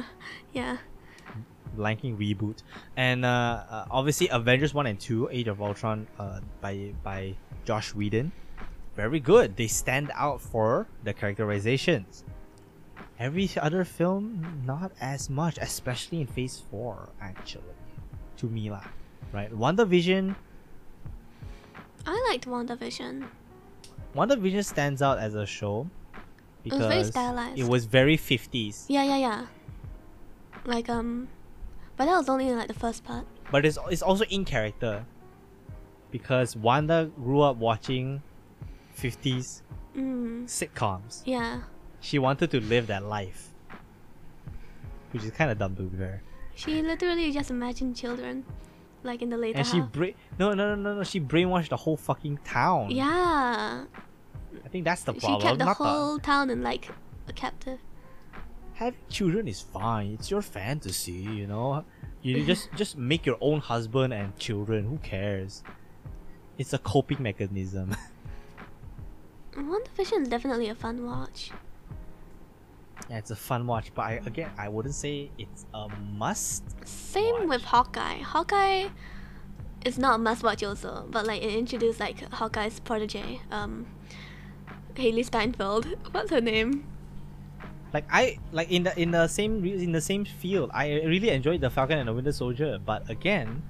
yeah. 0.53 0.77
Lion 1.78 1.97
King 1.97 2.16
reboot, 2.16 2.62
and 2.97 3.24
uh, 3.24 3.28
uh, 3.69 3.85
obviously 3.90 4.28
Avengers 4.28 4.74
one 4.74 4.86
and 4.86 4.98
two, 4.98 5.28
Age 5.31 5.48
of 5.48 5.61
Ultron, 5.62 6.07
uh, 6.19 6.40
by 6.61 6.93
by 7.03 7.35
Joss 7.65 7.94
Whedon, 7.94 8.32
very 8.97 9.20
good. 9.20 9.57
They 9.57 9.66
stand 9.66 10.11
out 10.15 10.40
for 10.40 10.86
the 11.05 11.12
characterizations. 11.12 12.24
Every 13.19 13.48
other 13.61 13.85
film, 13.85 14.62
not 14.66 14.93
as 15.01 15.31
much, 15.31 15.57
especially 15.59 16.20
in 16.20 16.27
Phase 16.27 16.62
Four, 16.70 17.09
actually, 17.20 17.73
to 18.36 18.47
me 18.47 18.70
lah. 18.70 18.85
Right, 19.32 19.51
WandaVision. 19.51 20.36
I 22.07 22.27
liked 22.31 22.47
WandaVision. 22.47 23.27
Wonder 24.15 24.36
Vision 24.36 24.62
stands 24.62 25.03
out 25.03 25.19
as 25.19 25.35
a 25.35 25.44
show 25.44 25.90
It 26.65 26.73
was 26.73 26.81
very 26.81 26.89
because 26.89 27.09
stylized. 27.09 27.59
it 27.59 27.69
was 27.69 27.85
very 27.85 28.16
50s, 28.16 28.86
Yeah, 28.89 29.05
yeah, 29.05 29.16
yeah. 29.19 29.47
Like 30.65 30.89
um, 30.89 31.28
but 31.97 32.06
that 32.06 32.16
was 32.16 32.28
only 32.28 32.52
like 32.52 32.68
the 32.68 32.74
first 32.74 33.05
part. 33.05 33.27
but 33.51 33.64
it's, 33.64 33.78
it's 33.90 34.02
also 34.02 34.24
in 34.24 34.44
character 34.44 35.05
because 36.10 36.56
Wanda 36.56 37.10
grew 37.16 37.40
up 37.40 37.56
watching 37.56 38.23
50s 38.98 39.62
Mm. 39.97 40.44
sitcoms. 40.44 41.23
Yeah. 41.24 41.62
she 42.01 42.18
wanted 42.18 42.51
to 42.51 42.60
live 42.60 42.86
that 42.89 43.02
life, 43.05 43.48
which 45.12 45.24
is 45.24 45.31
kind 45.31 45.51
of 45.51 45.59
dumb 45.59 45.74
to 45.77 45.82
be 45.85 45.97
fair. 45.97 46.23
She 46.55 46.82
literally 46.82 47.32
just 47.32 47.51
imagined 47.51 47.97
children, 47.97 48.44
like 49.02 49.23
in 49.23 49.31
the 49.31 49.36
later 49.39 49.59
And 49.59 49.66
she 49.66 49.78
half. 49.78 49.93
bra- 49.93 50.16
no 50.39 50.52
no 50.52 50.74
no 50.74 50.82
no 50.82 50.94
no 50.97 51.02
she 51.05 51.18
brainwashed 51.20 51.68
the 51.70 51.77
whole 51.77 51.97
fucking 51.97 52.39
town. 52.44 52.90
yeah, 52.90 53.85
I 54.64 54.68
think 54.68 54.85
that's 54.85 55.02
the 55.05 55.14
problem. 55.14 55.40
she 55.40 55.47
kept 55.47 55.59
the 55.59 55.64
not 55.64 55.77
whole 55.78 56.18
town 56.18 56.51
in 56.51 56.62
like 56.62 56.90
a 57.28 57.32
captive. 57.32 57.81
Having 58.77 59.01
children 59.09 59.48
is 59.48 59.62
fine. 59.62 60.12
It's 60.12 60.31
your 60.31 60.43
fantasy, 60.43 61.12
you 61.12 61.47
know. 61.47 61.82
You 62.20 62.44
just 62.51 62.69
just 62.77 62.97
make 62.98 63.24
your 63.24 63.39
own 63.40 63.61
husband 63.61 64.12
and 64.12 64.36
children. 64.39 64.85
Who 64.85 64.98
cares? 64.98 65.62
It's 66.59 66.74
a 66.74 66.78
coping 66.78 67.23
mechanism. 67.23 67.97
WandaVision 69.57 70.23
is 70.23 70.28
definitely 70.28 70.69
a 70.69 70.74
fun 70.74 71.07
watch. 71.07 71.51
yeah, 73.09 73.16
it's 73.16 73.31
a 73.31 73.36
fun 73.36 73.66
watch, 73.66 73.93
but 73.94 74.03
I 74.03 74.12
again 74.27 74.51
I 74.59 74.69
wouldn't 74.69 74.94
say 74.94 75.31
it's 75.39 75.65
a 75.73 75.89
must. 76.12 76.65
Same 76.86 77.48
with 77.48 77.62
Hawkeye. 77.62 78.19
Hawkeye 78.19 78.89
is 79.86 79.97
not 79.98 80.16
a 80.16 80.19
must 80.19 80.43
watch 80.43 80.62
also, 80.62 81.07
but 81.11 81.27
like 81.27 81.43
it 81.43 81.55
introduced 81.55 81.98
like 81.98 82.20
Hawkeye's 82.31 82.81
protege, 82.81 83.40
um, 83.51 83.86
Hailee 84.94 85.24
Steinfeld. 85.24 85.86
What's 86.12 86.31
her 86.31 86.43
name? 86.43 86.85
Like 87.95 88.05
I 88.11 88.39
like 88.53 88.71
in 88.71 88.85
the 88.85 88.93
in 88.99 89.11
the 89.11 89.29
same 89.29 89.65
in 89.65 89.93
the 89.93 90.01
same 90.01 90.25
field. 90.25 90.71
I 90.75 91.01
really 91.07 91.31
enjoyed 91.31 91.61
the 91.61 91.71
Falcon 91.71 91.99
and 91.99 92.09
the 92.09 92.13
Winter 92.13 92.33
Soldier, 92.33 92.79
but 92.79 93.09
again, 93.09 93.63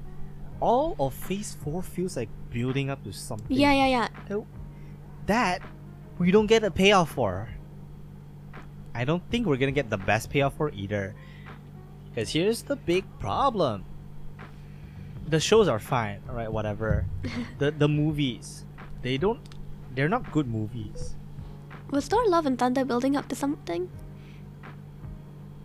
all 0.61 0.97
of 0.99 1.15
Phase 1.15 1.57
Four 1.63 1.83
feels 1.83 2.17
like 2.17 2.29
building 2.51 2.91
up 2.91 3.05
to 3.05 3.13
something. 3.13 3.55
Yeah, 3.55 3.73
yeah, 3.73 4.09
yeah. 4.29 4.41
That 5.27 5.63
we 6.19 6.31
don't 6.31 6.47
get 6.47 6.65
a 6.65 6.71
payoff 6.71 7.13
for. 7.13 7.49
I 8.95 9.05
don't 9.05 9.23
think 9.31 9.47
we're 9.47 9.61
gonna 9.61 9.77
get 9.77 9.91
the 9.91 10.01
best 10.01 10.31
payoff 10.31 10.57
for 10.57 10.71
either. 10.73 11.15
Because 12.09 12.33
here's 12.33 12.63
the 12.63 12.77
big 12.77 13.05
problem. 13.21 13.85
The 15.29 15.41
shows 15.41 15.69
are 15.69 15.79
fine, 15.79 16.23
alright, 16.29 16.51
whatever. 16.51 17.05
the 17.59 17.71
the 17.71 17.89
movies, 17.89 18.65
they 19.03 19.19
don't 19.19 19.41
they're 19.95 20.09
not 20.09 20.33
good 20.33 20.49
movies. 20.49 21.17
Was 21.91 22.09
Thor 22.09 22.27
Love 22.27 22.47
and 22.47 22.59
Thunder 22.59 22.85
building 22.85 23.17
up 23.17 23.29
to 23.29 23.37
something? 23.37 23.91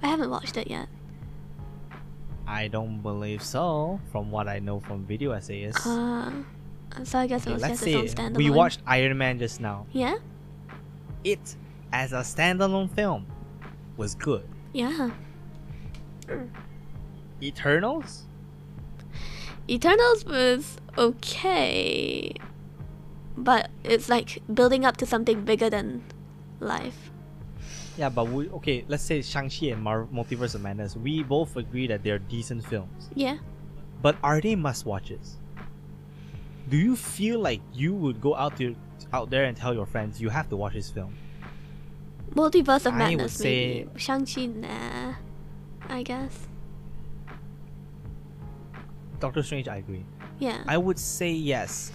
I 0.04 0.08
haven't 0.08 0.30
watched 0.30 0.58
it 0.58 0.70
yet. 0.70 0.88
I 2.48 2.68
don't 2.68 3.02
believe 3.02 3.42
so, 3.44 4.00
from 4.12 4.32
what 4.32 4.48
I 4.48 4.60
know 4.60 4.80
from 4.80 5.06
video 5.06 5.32
essays. 5.32 5.76
Uh, 5.86 6.32
so 7.04 7.20
I 7.20 7.28
guess 7.28 7.46
it 7.48 7.54
was 7.54 7.62
let's 7.62 7.82
just 7.82 7.84
say 7.84 7.94
standalone. 8.24 8.36
we 8.38 8.50
watched 8.50 8.82
Iron 8.86 9.18
Man 9.18 9.40
just 9.40 9.62
now. 9.62 9.86
Yeah, 9.94 10.16
It, 11.24 11.56
as 11.94 12.12
a 12.14 12.18
standalone 12.22 12.90
film, 12.94 13.26
was 13.96 14.16
good. 14.16 14.44
yeah. 14.74 15.12
Eternals? 17.42 18.26
Eternals 19.70 20.26
was 20.26 20.78
okay, 20.98 22.34
but 23.38 23.70
it's 23.84 24.10
like 24.10 24.42
building 24.54 24.84
up 24.86 24.98
to 24.98 25.06
something 25.06 25.44
bigger 25.46 25.70
than 25.70 26.04
life. 26.60 27.11
Yeah, 27.98 28.10
but 28.10 28.28
we 28.30 28.50
okay. 28.50 28.86
Let's 28.88 29.04
say 29.04 29.22
Shang-Chi 29.22 29.68
and 29.68 29.82
Mar- 29.84 30.08
Multiverse 30.14 30.56
of 30.56 30.62
Madness. 30.62 30.96
We 30.96 31.24
both 31.24 31.56
agree 31.58 31.88
that 31.88 32.04
they're 32.04 32.20
decent 32.20 32.66
films, 32.66 33.10
Yeah. 33.16 33.38
but 34.02 34.16
are 34.24 34.40
they 34.40 34.56
must-watches? 34.56 35.38
Do 36.70 36.78
you 36.78 36.96
feel 36.96 37.40
like 37.40 37.62
you 37.74 37.94
would 37.94 38.22
go 38.22 38.36
out 38.36 38.56
to 38.58 38.76
out 39.12 39.30
there 39.30 39.44
and 39.44 39.58
tell 39.58 39.74
your 39.74 39.86
friends 39.86 40.22
you 40.22 40.30
have 40.30 40.48
to 40.50 40.56
watch 40.56 40.74
this 40.74 40.90
film? 40.90 41.14
Multiverse 42.34 42.86
of 42.86 42.94
I 42.94 42.98
would 42.98 43.18
Madness, 43.18 43.34
say- 43.34 43.84
maybe. 43.86 44.00
Shang-Chi, 44.00 44.46
nah. 44.46 45.14
I 45.90 46.02
guess. 46.04 46.48
Doctor 49.20 49.44
Strange, 49.44 49.68
I 49.68 49.78
agree. 49.78 50.04
Yeah. 50.40 50.64
I 50.68 50.78
would 50.78 50.98
say 50.98 51.32
yes. 51.32 51.92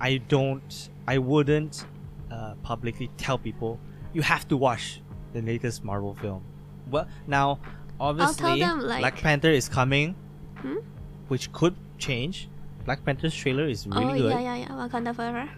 I 0.00 0.18
don't. 0.18 0.88
I 1.06 1.18
wouldn't 1.18 1.84
uh, 2.30 2.54
publicly 2.62 3.10
tell 3.18 3.36
people 3.36 3.78
you 4.12 4.22
have 4.22 4.46
to 4.48 4.56
watch 4.56 5.00
the 5.32 5.42
latest 5.42 5.84
Marvel 5.84 6.14
film. 6.14 6.42
Well, 6.90 7.06
now 7.26 7.60
obviously 7.98 8.60
them, 8.60 8.80
like- 8.80 9.00
Black 9.00 9.16
Panther 9.16 9.50
is 9.50 9.68
coming, 9.68 10.14
Hmm? 10.58 10.78
which 11.28 11.52
could 11.52 11.76
change. 11.98 12.48
Black 12.84 13.04
Panther's 13.04 13.34
trailer 13.34 13.66
is 13.68 13.86
really 13.86 14.04
oh, 14.04 14.18
good, 14.18 14.30
yeah, 14.32 14.40
yeah, 14.40 14.56
yeah. 14.56 14.68
Wakanda 14.68 15.14
Forever. 15.14 15.48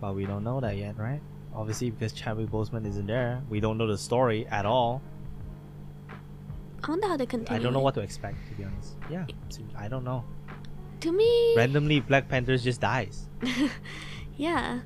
but 0.00 0.14
we 0.14 0.24
don't 0.24 0.44
know 0.44 0.60
that 0.60 0.76
yet, 0.76 0.96
right? 0.98 1.20
Obviously, 1.54 1.90
because 1.90 2.12
Chadwick 2.12 2.48
Boseman 2.50 2.86
isn't 2.86 3.06
there, 3.06 3.42
we 3.50 3.60
don't 3.60 3.76
know 3.76 3.86
the 3.86 3.98
story 3.98 4.46
at 4.46 4.64
all. 4.64 5.02
I 6.84 6.88
wonder 6.88 7.06
how 7.08 7.16
they 7.16 7.26
continue. 7.26 7.60
I 7.60 7.62
don't 7.62 7.72
know 7.72 7.80
what 7.80 7.94
to 7.94 8.00
expect, 8.00 8.36
to 8.48 8.54
be 8.54 8.64
honest. 8.64 8.96
Yeah, 9.10 9.26
I 9.76 9.88
don't 9.88 10.04
know. 10.04 10.24
To 11.00 11.12
me, 11.12 11.54
Randomly, 11.56 12.00
Black 12.00 12.28
Panther 12.28 12.56
just 12.56 12.80
dies. 12.80 13.28
yeah. 14.36 14.80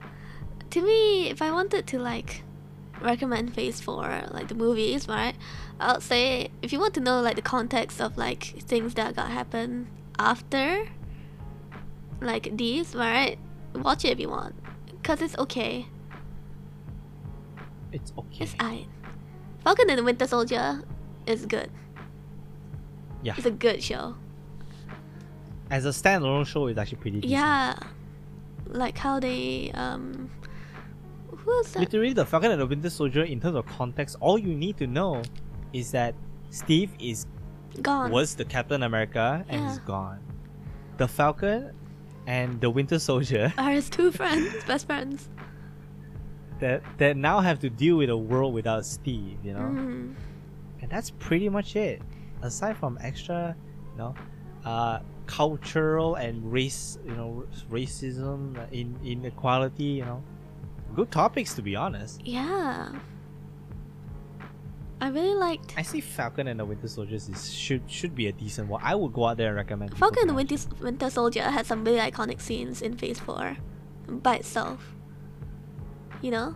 To 0.70 0.82
me, 0.82 1.28
if 1.30 1.40
I 1.40 1.50
wanted 1.52 1.86
to 1.86 1.98
like 1.98 2.42
recommend 3.00 3.54
Phase 3.54 3.80
Four, 3.80 4.24
like 4.30 4.48
the 4.48 4.54
movies, 4.54 5.08
right? 5.08 5.34
I'll 5.80 6.00
say 6.00 6.50
if 6.62 6.72
you 6.72 6.80
want 6.80 6.94
to 6.94 7.00
know 7.00 7.20
like 7.20 7.36
the 7.36 7.42
context 7.42 8.00
of 8.00 8.16
like 8.16 8.42
things 8.42 8.94
that 8.94 9.16
got 9.16 9.30
happen 9.30 9.88
after, 10.18 10.88
like 12.20 12.56
these, 12.56 12.94
right? 12.94 13.38
Watch 13.74 14.04
it 14.04 14.12
if 14.12 14.20
you 14.20 14.28
want, 14.28 14.54
cause 15.02 15.20
it's 15.20 15.36
okay. 15.38 15.86
It's 17.92 18.12
okay. 18.18 18.44
It's 18.44 18.54
I. 18.58 18.86
Falcon 19.64 19.90
and 19.90 19.98
the 19.98 20.04
Winter 20.04 20.26
Soldier 20.26 20.82
is 21.26 21.46
good. 21.46 21.70
Yeah. 23.22 23.34
It's 23.36 23.46
a 23.46 23.50
good 23.50 23.82
show. 23.82 24.14
As 25.70 25.84
a 25.84 25.88
standalone 25.88 26.46
show, 26.46 26.68
it's 26.68 26.78
actually 26.78 26.98
pretty 26.98 27.20
decent. 27.20 27.32
Yeah. 27.32 27.74
Like 28.68 28.98
how 28.98 29.18
they 29.20 29.70
um 29.74 30.30
that? 31.46 31.76
Literally, 31.80 32.12
the 32.12 32.24
Falcon 32.26 32.50
and 32.50 32.60
the 32.60 32.66
Winter 32.66 32.90
Soldier, 32.90 33.22
in 33.24 33.40
terms 33.40 33.56
of 33.56 33.66
context, 33.66 34.16
all 34.20 34.38
you 34.38 34.54
need 34.54 34.76
to 34.78 34.86
know 34.86 35.22
is 35.72 35.90
that 35.92 36.14
Steve 36.50 36.90
is 36.98 37.26
Gone. 37.82 38.10
was 38.10 38.34
the 38.34 38.44
Captain 38.44 38.82
America 38.82 39.44
and 39.48 39.68
he's 39.68 39.78
gone. 39.80 40.20
The 40.96 41.06
Falcon 41.08 41.72
and 42.26 42.60
the 42.60 42.70
Winter 42.70 42.98
Soldier 42.98 43.52
Are 43.58 43.70
his 43.72 43.90
two 43.90 44.10
friends, 44.12 44.52
best 44.64 44.86
friends. 44.86 45.28
that 46.60 46.82
that 46.98 47.16
now 47.16 47.40
have 47.40 47.58
to 47.60 47.68
deal 47.70 47.96
with 47.98 48.08
a 48.10 48.16
world 48.16 48.54
without 48.54 48.86
Steve, 48.86 49.38
you 49.44 49.52
know, 49.52 49.60
Mm. 49.60 50.14
and 50.80 50.90
that's 50.90 51.10
pretty 51.10 51.48
much 51.48 51.76
it. 51.76 52.00
Aside 52.42 52.76
from 52.78 52.98
extra, 53.02 53.54
you 53.92 53.98
know, 53.98 54.14
uh, 54.64 55.00
cultural 55.26 56.14
and 56.14 56.50
race, 56.50 56.98
you 57.04 57.12
know, 57.14 57.44
racism, 57.70 58.56
uh, 58.58 58.64
in 58.72 58.96
inequality, 59.04 60.00
you 60.00 60.04
know, 60.04 60.22
good 60.96 61.10
topics 61.10 61.54
to 61.54 61.62
be 61.62 61.76
honest. 61.76 62.26
Yeah. 62.26 62.90
I 64.98 65.08
really 65.08 65.34
liked 65.34 65.74
I 65.76 65.82
see 65.82 66.00
Falcon 66.00 66.48
and 66.48 66.58
the 66.58 66.64
Winter 66.64 66.88
Soldiers 66.88 67.28
is 67.28 67.52
should 67.52 67.82
should 67.86 68.14
be 68.14 68.28
a 68.28 68.32
decent 68.32 68.68
one. 68.68 68.80
I 68.82 68.94
would 68.94 69.12
go 69.12 69.26
out 69.26 69.36
there 69.36 69.48
and 69.48 69.56
recommend. 69.56 69.96
Falcon 69.96 70.22
and 70.22 70.30
the 70.30 70.34
Winter, 70.34 70.56
Winter 70.80 71.10
Soldier 71.10 71.42
had 71.42 71.66
some 71.66 71.84
really 71.84 72.00
iconic 72.00 72.40
scenes 72.40 72.80
in 72.80 72.96
Phase 72.96 73.20
4 73.20 73.58
by 74.08 74.36
itself. 74.36 74.94
You 76.22 76.30
know? 76.30 76.54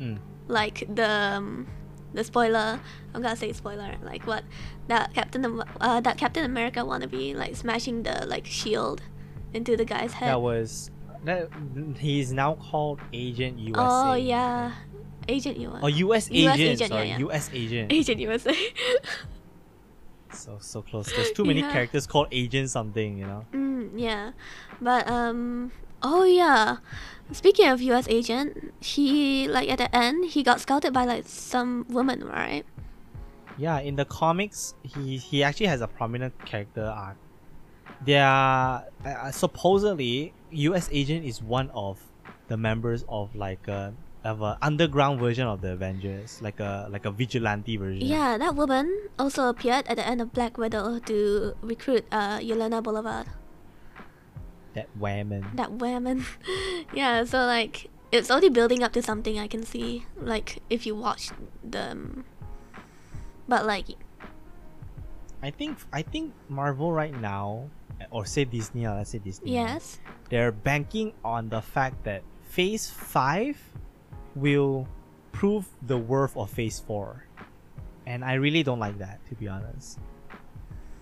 Mm. 0.00 0.18
Like 0.48 0.84
the 0.88 1.10
um, 1.10 1.66
the 2.14 2.24
spoiler, 2.24 2.80
I'm 3.14 3.20
gonna 3.20 3.36
say 3.36 3.52
spoiler, 3.52 3.96
like 4.02 4.26
what 4.26 4.44
that 4.88 5.12
Captain 5.12 5.62
uh, 5.78 6.00
that 6.00 6.16
Captain 6.16 6.44
America 6.44 6.80
wannabe 6.80 7.36
like 7.36 7.54
smashing 7.54 8.02
the 8.02 8.24
like 8.26 8.46
shield 8.46 9.02
into 9.52 9.76
the 9.76 9.84
guy's 9.84 10.14
head. 10.14 10.30
That 10.30 10.40
was 10.40 10.90
that. 11.24 11.48
He's 11.98 12.32
now 12.32 12.54
called 12.54 13.00
Agent 13.12 13.58
USA. 13.58 13.80
oh 13.82 14.14
yeah. 14.14 14.72
Agent 15.28 15.58
US. 15.58 15.80
Oh, 15.82 15.86
U.S. 15.86 16.30
US 16.30 16.34
agent. 16.58 16.60
agent, 16.60 16.88
sorry, 16.90 17.08
yeah, 17.08 17.12
yeah. 17.12 17.18
U.S. 17.18 17.50
agent. 17.52 17.92
Agent 17.92 18.20
USA. 18.20 18.54
So 20.32 20.58
so 20.60 20.80
close. 20.82 21.10
There's 21.12 21.32
too 21.32 21.44
many 21.44 21.60
Yeah. 21.60 21.72
characters 21.72 22.06
called 22.06 22.28
Agent 22.30 22.70
something. 22.70 23.18
You 23.18 23.26
know. 23.26 23.44
Mm, 23.52 23.90
yeah, 23.96 24.30
but 24.80 25.08
um, 25.10 25.72
oh 26.02 26.22
yeah. 26.24 26.76
Speaking 27.32 27.68
of 27.68 27.80
U.S. 27.82 28.06
agent, 28.08 28.72
he 28.80 29.48
like 29.48 29.68
at 29.68 29.78
the 29.78 29.94
end 29.94 30.30
he 30.30 30.42
got 30.44 30.60
scouted 30.60 30.92
by 30.92 31.04
like 31.04 31.24
some 31.26 31.84
woman, 31.88 32.22
right? 32.24 32.64
Yeah, 33.58 33.80
in 33.80 33.96
the 33.96 34.04
comics, 34.04 34.74
he 34.82 35.16
he 35.18 35.42
actually 35.42 35.66
has 35.66 35.80
a 35.80 35.88
prominent 35.88 36.32
character 36.46 36.84
arc. 36.86 37.16
There 38.06 38.24
are 38.24 38.84
uh, 39.04 39.30
supposedly 39.32 40.32
U.S. 40.50 40.88
agent 40.92 41.24
is 41.24 41.42
one 41.42 41.70
of 41.70 42.00
the 42.48 42.56
members 42.56 43.04
of 43.08 43.34
like 43.34 43.68
a 43.68 43.94
of 44.24 44.42
a 44.42 44.58
underground 44.60 45.18
version 45.18 45.46
of 45.46 45.60
the 45.60 45.72
Avengers, 45.72 46.42
like 46.42 46.60
a 46.60 46.88
like 46.90 47.04
a 47.04 47.10
vigilante 47.10 47.76
version. 47.76 48.06
Yeah, 48.06 48.36
that 48.36 48.54
woman 48.54 49.08
also 49.18 49.48
appeared 49.48 49.86
at 49.86 49.96
the 49.96 50.06
end 50.06 50.20
of 50.20 50.32
Black 50.32 50.58
Widow 50.58 50.98
to 50.98 51.54
recruit 51.62 52.04
uh 52.12 52.38
Yelena 52.38 52.82
Belova. 52.82 53.26
That 54.74 54.88
woman. 54.96 55.46
That 55.54 55.72
woman. 55.72 56.26
yeah, 56.94 57.24
so 57.24 57.46
like 57.46 57.88
it's 58.12 58.30
already 58.30 58.50
building 58.50 58.82
up 58.82 58.92
to 58.92 59.02
something 59.02 59.38
I 59.38 59.46
can 59.46 59.64
see. 59.64 60.04
Like 60.20 60.62
if 60.68 60.84
you 60.86 60.94
watch 60.94 61.30
them, 61.64 62.24
but 63.48 63.64
like 63.64 63.86
I 65.42 65.50
think 65.50 65.78
I 65.92 66.02
think 66.02 66.34
Marvel 66.48 66.92
right 66.92 67.14
now, 67.14 67.70
or 68.10 68.24
say 68.24 68.44
Disney, 68.44 68.86
let's 68.88 69.10
say 69.10 69.18
Disney. 69.18 69.52
yes, 69.52 69.98
They're 70.30 70.52
banking 70.52 71.12
on 71.24 71.48
the 71.48 71.60
fact 71.60 72.04
that 72.04 72.22
Phase 72.42 72.88
Five 72.90 73.58
will 74.34 74.88
prove 75.32 75.66
the 75.82 75.98
worth 75.98 76.36
of 76.36 76.50
Phase 76.50 76.80
Four, 76.80 77.26
and 78.06 78.24
I 78.24 78.34
really 78.34 78.62
don't 78.62 78.80
like 78.80 78.98
that 78.98 79.20
to 79.28 79.34
be 79.34 79.48
honest. 79.48 79.98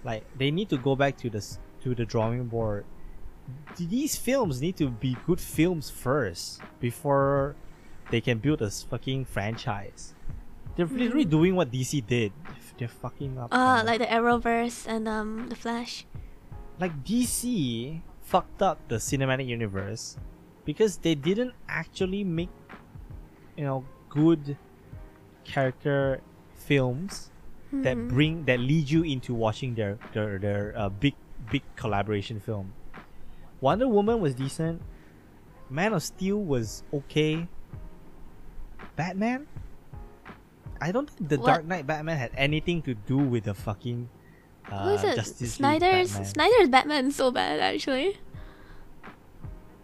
Like 0.04 0.24
they 0.36 0.50
need 0.50 0.68
to 0.70 0.78
go 0.78 0.96
back 0.96 1.16
to 1.18 1.30
the 1.30 1.44
to 1.84 1.94
the 1.94 2.04
drawing 2.04 2.46
board. 2.46 2.84
These 3.76 4.16
films 4.16 4.60
need 4.60 4.76
to 4.76 4.90
be 4.90 5.16
good 5.26 5.40
films 5.40 5.88
first 5.88 6.60
before 6.80 7.56
they 8.10 8.20
can 8.20 8.38
build 8.38 8.60
a 8.60 8.70
fucking 8.70 9.24
franchise. 9.24 10.14
They're 10.76 10.86
literally 10.86 11.24
doing 11.24 11.56
what 11.56 11.70
DC 11.72 12.06
did. 12.06 12.32
They're 12.78 12.88
fucking 12.88 13.38
up. 13.38 13.48
uh, 13.50 13.82
like 13.84 13.98
the 13.98 14.06
Arrowverse 14.06 14.86
and 14.86 15.08
um 15.08 15.48
the 15.48 15.56
Flash. 15.56 16.04
Like 16.80 17.04
DC 17.04 18.00
fucked 18.22 18.62
up 18.62 18.78
the 18.88 18.96
cinematic 18.96 19.46
universe 19.46 20.16
because 20.64 20.98
they 20.98 21.14
didn't 21.14 21.52
actually 21.68 22.22
make 22.24 22.50
you 23.56 23.64
know 23.64 23.84
good 24.08 24.56
character 25.44 26.20
films 26.54 27.30
that 27.72 27.96
Mhm. 27.96 28.08
bring 28.08 28.44
that 28.44 28.60
lead 28.60 28.88
you 28.90 29.02
into 29.02 29.34
watching 29.34 29.74
their 29.74 29.98
their 30.12 30.38
their 30.38 30.72
uh, 30.76 30.88
big 30.88 31.14
big 31.50 31.62
collaboration 31.76 32.38
film. 32.40 32.72
Wonder 33.60 33.88
Woman 33.88 34.20
was 34.20 34.34
decent. 34.34 34.80
Man 35.70 35.92
of 35.92 36.02
Steel 36.02 36.38
was 36.40 36.82
okay. 36.92 37.48
Batman. 38.96 39.46
I 40.80 40.92
don't 40.92 41.10
think 41.10 41.28
the 41.28 41.36
What? 41.38 41.46
Dark 41.46 41.64
Knight 41.66 41.86
Batman 41.86 42.16
had 42.16 42.30
anything 42.36 42.82
to 42.82 42.94
do 42.94 43.18
with 43.18 43.44
the 43.44 43.54
fucking. 43.54 44.08
Uh, 44.70 44.84
Who 44.84 44.90
is 44.94 45.04
it? 45.04 45.16
Justice 45.16 45.54
Snyder's 45.54 46.10
Batman. 46.10 46.24
Snyder's 46.26 46.68
Batman 46.68 47.06
is 47.06 47.16
so 47.16 47.30
bad 47.30 47.60
actually. 47.60 48.18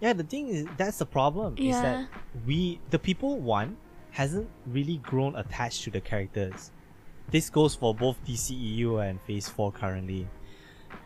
Yeah, 0.01 0.13
the 0.13 0.25
thing 0.25 0.49
is 0.49 0.67
that's 0.77 0.99
the 0.99 1.07
problem. 1.07 1.55
Is 1.57 1.65
Yeah. 1.67 1.83
that 1.83 2.09
we 2.47 2.81
the 2.91 2.99
people 2.99 3.39
one 3.39 3.77
hasn't 4.11 4.49
really 4.67 4.99
grown 4.99 5.35
attached 5.37 5.85
to 5.85 5.91
the 5.91 6.01
characters. 6.01 6.71
This 7.31 7.49
goes 7.51 7.75
for 7.75 7.95
both 7.95 8.23
DCEU 8.27 8.99
and 9.09 9.21
Phase 9.23 9.49
4 9.49 9.73
currently. 9.73 10.29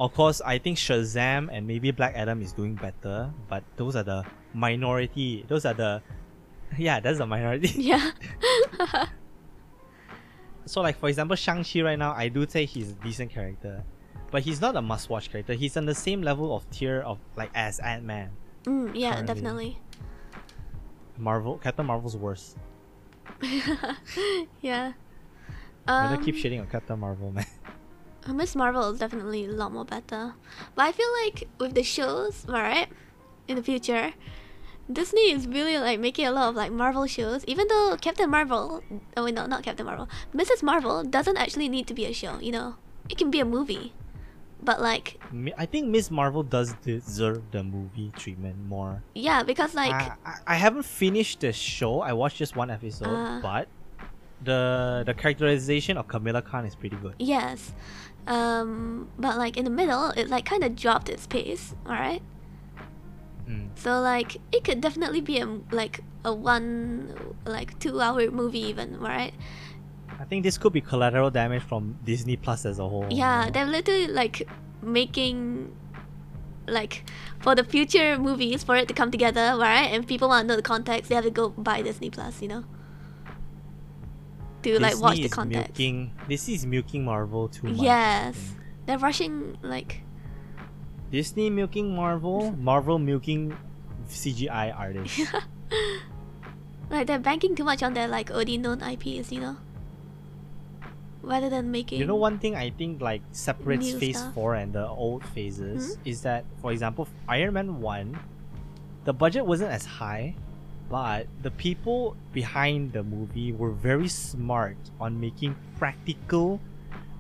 Of 0.01 0.13
course, 0.15 0.41
I 0.45 0.59
think 0.59 0.77
Shazam 0.77 1.49
and 1.51 1.67
maybe 1.67 1.91
Black 1.93 2.15
Adam 2.17 2.43
is 2.43 2.53
doing 2.53 2.75
better, 2.75 3.33
but 3.49 3.63
those 3.77 3.95
are 3.97 4.03
the 4.03 4.25
minority. 4.53 5.45
Those 5.49 5.65
are 5.65 5.75
the 5.75 6.03
yeah, 6.79 7.01
that's 7.01 7.19
the 7.19 7.27
minority. 7.27 7.69
Yeah. 7.81 8.11
so 10.69 10.81
like 10.81 10.99
for 10.99 11.09
example, 11.09 11.37
Shang-Chi 11.37 11.81
right 11.83 11.99
now, 11.99 12.13
I 12.13 12.29
do 12.29 12.47
say 12.49 12.65
he's 12.65 12.91
a 12.91 12.95
decent 12.95 13.31
character. 13.31 13.83
But 14.31 14.43
he's 14.43 14.61
not 14.61 14.77
a 14.77 14.83
must-watch 14.83 15.31
character. 15.33 15.55
He's 15.55 15.75
on 15.79 15.87
the 15.87 15.95
same 15.95 16.21
level 16.21 16.55
of 16.55 16.69
tier 16.71 17.01
of 17.01 17.19
like 17.37 17.51
as 17.55 17.79
Ant-Man. 17.81 18.31
mm, 18.65 18.91
yeah, 18.95 19.15
Currently. 19.15 19.27
definitely. 19.35 19.79
Marvel 21.17 21.59
Captain 21.59 21.87
Marvel's 21.87 22.17
worse. 22.17 22.55
yeah. 24.61 24.93
I'm 25.87 26.05
gonna 26.11 26.19
Um, 26.19 26.25
keep 26.25 26.35
shitting 26.37 26.61
on 26.61 26.67
Captain 26.67 26.99
Marvel, 26.99 27.33
man. 27.33 27.47
Miss 28.29 28.55
Marvel 28.55 28.91
is 28.91 28.99
definitely 28.99 29.47
a 29.47 29.53
lot 29.53 29.73
more 29.73 29.87
better. 29.87 30.35
But 30.75 30.83
I 30.83 30.93
feel 30.93 31.09
like 31.25 31.49
with 31.59 31.75
the 31.75 31.83
shows, 31.83 32.45
alright, 32.47 32.89
in 33.49 33.57
the 33.57 33.63
future, 33.63 34.13
Disney 34.91 35.31
is 35.33 35.47
really 35.47 35.77
like 35.79 36.01
making 36.01 36.27
a 36.27 36.31
lot 36.31 36.49
of 36.51 36.55
like 36.57 36.73
Marvel 36.73 37.07
shows. 37.07 37.45
Even 37.47 37.69
though 37.69 37.97
Captain 38.01 38.31
Marvel, 38.31 38.83
oh 39.17 39.25
wait, 39.25 39.35
no, 39.35 39.47
not 39.47 39.63
Captain 39.63 39.85
Marvel, 39.85 40.09
Mrs. 40.35 40.63
Marvel 40.63 41.05
doesn't 41.05 41.37
actually 41.37 41.69
need 41.69 41.87
to 41.89 41.95
be 41.95 42.07
a 42.07 42.13
show. 42.13 42.39
You 42.41 42.53
know, 42.53 42.77
it 43.11 43.19
can 43.19 43.31
be 43.31 43.41
a 43.41 43.45
movie. 43.45 43.93
But 44.61 44.81
like, 44.81 45.21
I 45.57 45.67
think 45.67 45.87
Miss 45.89 46.11
Marvel 46.11 46.43
does 46.43 46.75
deserve 46.83 47.43
the 47.53 47.63
movie 47.63 48.11
treatment 48.17 48.57
more. 48.67 49.03
yeah, 49.15 49.45
because 49.45 49.73
like, 49.75 49.93
I, 49.95 50.17
I, 50.27 50.35
I 50.49 50.55
haven't 50.57 50.83
finished 50.85 51.41
the 51.41 51.53
show. 51.53 52.01
I 52.01 52.13
watched 52.13 52.39
just 52.39 52.57
one 52.57 52.69
episode, 52.71 53.07
Ah. 53.09 53.39
but 53.41 53.69
the 54.43 55.05
the 55.07 55.15
characterization 55.15 55.97
of 55.97 56.09
Camilla 56.09 56.43
Khan 56.43 56.65
is 56.65 56.75
pretty 56.75 56.97
good. 56.97 57.15
yes, 57.21 57.73
um, 58.27 59.09
but 59.19 59.39
like 59.39 59.57
in 59.57 59.65
the 59.65 59.71
middle, 59.71 60.11
it 60.17 60.29
like 60.29 60.45
kind 60.45 60.65
of 60.65 60.75
dropped 60.75 61.09
its 61.09 61.27
pace. 61.27 61.75
Alright. 61.87 62.23
Mm. 63.49 63.69
So 63.77 64.01
like 64.01 64.37
it 64.53 64.63
could 64.65 64.81
definitely 64.81 65.21
be 65.21 65.41
a 65.41 65.47
like 65.73 66.01
a 66.25 66.35
one 66.35 67.15
like 67.47 67.79
two 67.79 68.01
hour 68.01 68.31
movie 68.31 68.61
even, 68.61 68.99
right? 69.01 69.33
I 70.21 70.25
think 70.25 70.43
this 70.43 70.59
could 70.59 70.73
be 70.73 70.81
collateral 70.81 71.31
damage 71.31 71.63
from 71.63 71.97
Disney 72.05 72.37
Plus 72.37 72.67
as 72.67 72.79
a 72.79 72.89
whole. 72.89 73.07
you 73.11 73.19
Yeah, 73.19 73.45
know? 73.47 73.51
they're 73.53 73.67
literally 73.67 74.09
like 74.09 74.49
making 74.83 75.75
like 76.67 77.09
for 77.41 77.55
the 77.55 77.65
future 77.65 78.19
movies 78.19 78.63
for 78.63 78.77
it 78.77 78.89
to 78.89 78.95
come 78.95 79.11
together, 79.11 79.57
right? 79.57 79.87
And 79.87 80.07
people 80.07 80.29
want 80.29 80.45
to 80.45 80.49
know 80.49 80.57
the 80.57 80.63
context, 80.63 81.09
they 81.09 81.15
have 81.15 81.25
to 81.25 81.31
go 81.31 81.49
buy 81.51 81.81
Disney 81.83 82.11
Plus, 82.11 82.43
you 82.43 82.49
know, 82.49 82.65
to 84.63 84.79
like 84.81 85.01
watch 85.01 85.17
Disney 85.17 85.29
the 85.29 85.35
context. 85.35 85.69
Milking, 85.79 86.13
Disney 86.29 86.55
is 86.55 86.67
milking 86.67 87.05
Marvel 87.05 87.49
too 87.49 87.69
much. 87.69 87.81
Yes, 87.81 88.37
they're 88.87 88.99
rushing 88.99 89.57
like 89.63 90.03
Disney 91.11 91.51
milking 91.51 91.95
Marvel, 91.95 92.53
Marvel 92.53 92.99
milking 92.99 93.57
CGI 94.09 94.77
artists. 94.77 95.21
like 96.91 97.07
they're 97.07 97.19
banking 97.19 97.55
too 97.55 97.65
much 97.65 97.83
on 97.83 97.95
their 97.95 98.09
like 98.09 98.31
already 98.31 98.59
known 98.59 98.83
IPs, 98.83 99.33
you 99.33 99.41
know, 99.41 99.57
rather 101.23 101.49
than 101.49 101.71
making. 101.71 101.99
You 102.01 102.07
know 102.07 102.17
one 102.17 102.39
thing 102.39 102.55
I 102.55 102.71
think 102.71 103.01
like 103.01 103.23
separates 103.33 103.93
phase 103.95 104.19
stuff. 104.19 104.35
4 104.35 104.55
and 104.55 104.73
the 104.73 104.87
old 104.87 105.25
phases 105.33 105.97
Hmm? 105.97 106.09
is 106.09 106.23
that 106.23 106.45
for 106.61 106.73
example 106.73 107.09
Iron 107.29 107.55
Man 107.55 107.81
1 107.81 108.19
the 109.05 109.13
budget 109.13 109.45
wasn't 109.47 109.71
as 109.73 109.85
high 109.85 110.35
but 110.91 111.27
the 111.43 111.51
people 111.51 112.17
behind 112.33 112.93
the 112.93 113.03
movie 113.03 113.53
were 113.53 113.71
very 113.73 114.09
smart 114.09 114.77
on 115.01 115.21
making 115.21 115.55
practical 115.79 116.61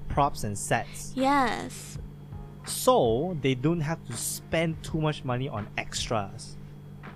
props 0.08 0.44
and 0.44 0.56
sets 0.56 1.12
Yes. 1.14 1.98
So 2.68 3.36
they 3.42 3.54
don't 3.54 3.80
have 3.80 4.02
to 4.06 4.12
spend 4.12 4.82
too 4.82 5.00
much 5.00 5.24
money 5.24 5.48
on 5.48 5.66
extras 5.76 6.56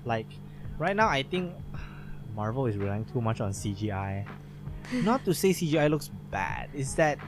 like 0.05 0.27
right 0.79 0.97
now 0.97 1.09
I 1.09 1.23
think 1.23 1.53
Marvel 2.35 2.66
is 2.66 2.77
relying 2.77 3.05
too 3.05 3.20
much 3.20 3.41
on 3.41 3.53
CGI 3.53 4.27
not 4.93 5.24
to 5.24 5.35
say 5.35 5.51
CGI 5.51 5.91
looks 5.91 6.11
bad 6.31 6.70
is 6.74 6.95
that 6.97 7.19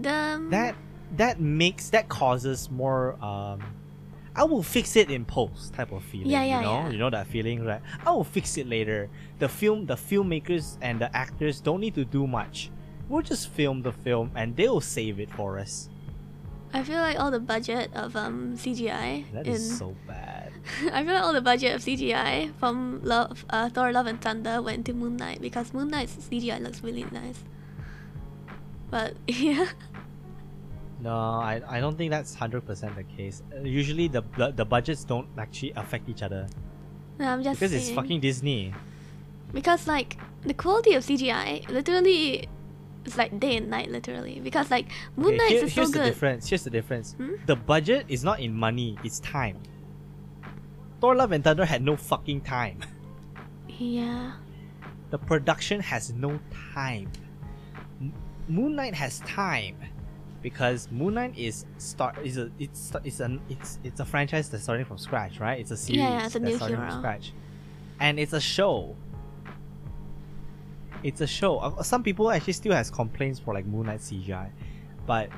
The 0.00 0.44
that 0.50 0.74
that 1.16 1.40
makes 1.40 1.90
that 1.90 2.08
causes 2.08 2.70
more 2.70 3.22
um 3.24 3.62
I 4.36 4.44
will 4.44 4.62
fix 4.62 4.96
it 4.96 5.10
in 5.10 5.24
post 5.24 5.74
type 5.74 5.92
of 5.92 6.02
feeling. 6.02 6.26
Yeah, 6.26 6.42
yeah, 6.42 6.58
you 6.58 6.64
know, 6.64 6.72
yeah. 6.72 6.90
you 6.90 6.98
know 6.98 7.10
that 7.10 7.28
feeling, 7.28 7.64
right? 7.64 7.80
I 8.04 8.10
will 8.10 8.24
fix 8.24 8.58
it 8.58 8.66
later. 8.66 9.08
The 9.38 9.48
film, 9.48 9.86
the 9.86 9.94
filmmakers 9.94 10.76
and 10.82 11.00
the 11.00 11.14
actors 11.16 11.60
don't 11.60 11.80
need 11.80 11.94
to 11.94 12.04
do 12.04 12.26
much. 12.26 12.70
We'll 13.08 13.22
just 13.22 13.48
film 13.48 13.82
the 13.82 13.92
film 13.92 14.32
and 14.34 14.56
they'll 14.56 14.80
save 14.80 15.20
it 15.20 15.30
for 15.30 15.58
us. 15.58 15.88
I 16.74 16.82
feel 16.82 16.98
like 16.98 17.18
all 17.18 17.30
the 17.30 17.40
budget 17.40 17.90
of 17.94 18.16
um 18.16 18.56
CGI 18.58 19.30
That 19.32 19.46
in 19.46 19.54
is 19.54 19.78
so 19.78 19.94
bad. 20.06 20.52
I 20.92 21.04
feel 21.04 21.14
like 21.14 21.22
all 21.22 21.32
the 21.32 21.40
budget 21.40 21.74
of 21.74 21.80
CGI 21.82 22.52
from 22.58 23.00
Love, 23.04 23.46
uh, 23.48 23.68
Thor: 23.70 23.92
Love 23.92 24.06
and 24.06 24.20
Thunder 24.20 24.60
went 24.60 24.84
to 24.86 24.92
Moon 24.92 25.16
Knight 25.16 25.40
because 25.40 25.72
Moon 25.72 25.88
Knight's 25.88 26.16
CGI 26.16 26.60
looks 26.60 26.82
really 26.82 27.06
nice. 27.12 27.44
But 28.90 29.14
yeah, 29.28 29.68
No, 31.00 31.14
I, 31.14 31.62
I 31.68 31.80
don't 31.80 31.96
think 31.96 32.10
that's 32.10 32.34
hundred 32.34 32.66
percent 32.66 32.96
the 32.96 33.04
case. 33.04 33.42
Uh, 33.54 33.62
usually 33.62 34.08
the, 34.08 34.22
the 34.36 34.50
the 34.50 34.64
budgets 34.64 35.04
don't 35.04 35.28
actually 35.38 35.72
affect 35.76 36.08
each 36.08 36.22
other 36.22 36.46
no, 37.18 37.28
I'm 37.28 37.42
just 37.42 37.60
because 37.60 37.72
it's 37.72 37.90
fucking 37.90 38.20
Disney. 38.20 38.74
because 39.52 39.86
like 39.86 40.18
the 40.42 40.54
quality 40.54 40.94
of 40.94 41.04
CGI 41.04 41.68
literally 41.68 42.48
is 43.04 43.16
like 43.18 43.38
day 43.40 43.56
and 43.56 43.68
night 43.70 43.90
literally 43.90 44.40
because 44.42 44.70
like 44.70 44.86
Moon 45.16 45.28
Okay, 45.28 45.36
Knight 45.36 45.48
here- 45.50 45.64
is 45.64 45.72
so 45.74 45.80
here's 45.80 45.90
the 45.92 45.98
good. 45.98 46.04
difference. 46.06 46.48
Here's 46.48 46.64
the 46.64 46.70
difference. 46.70 47.12
Hmm? 47.14 47.34
The 47.46 47.56
budget 47.56 48.06
is 48.08 48.24
not 48.24 48.40
in 48.40 48.54
money; 48.54 48.98
it's 49.04 49.20
time. 49.20 49.58
Thor: 51.00 51.14
Love 51.14 51.32
and 51.32 51.44
Thunder 51.44 51.64
had 51.64 51.82
no 51.82 51.96
fucking 51.96 52.40
time. 52.42 52.80
Yeah, 53.68 54.32
The 55.10 55.18
production 55.18 55.80
has 55.80 56.12
no 56.12 56.38
time. 56.74 57.10
M- 58.00 58.12
Moon 58.48 58.76
Knight 58.76 58.94
has 58.94 59.18
time 59.20 59.76
because 60.42 60.88
Moon 60.92 61.14
Knight 61.14 61.36
is 61.36 61.66
start 61.78 62.16
is 62.24 62.38
a 62.38 62.50
it's 62.58 62.92
it's 63.02 63.18
an 63.20 63.40
it's 63.48 63.78
it's 63.82 63.98
a 64.00 64.04
franchise 64.04 64.48
that's 64.48 64.62
starting 64.62 64.84
from 64.86 64.98
scratch, 64.98 65.40
right? 65.40 65.58
It's 65.58 65.72
a 65.72 65.76
series 65.76 65.98
yeah, 66.02 66.26
it's 66.26 66.36
a 66.36 66.38
that's 66.38 66.56
starting 66.56 66.76
hero. 66.76 66.88
from 66.90 67.00
scratch, 67.00 67.32
and 68.00 68.18
it's 68.20 68.32
a 68.32 68.40
show. 68.40 68.94
It's 71.04 71.20
a 71.20 71.26
show. 71.26 71.58
Uh, 71.58 71.82
Some 71.82 72.02
people 72.02 72.30
actually 72.30 72.54
still 72.54 72.72
has 72.72 72.90
complaints 72.90 73.38
for 73.38 73.54
like 73.54 73.66
Moon 73.66 73.86
Knight 73.86 74.00
CGI, 74.00 74.50
but 75.06 75.28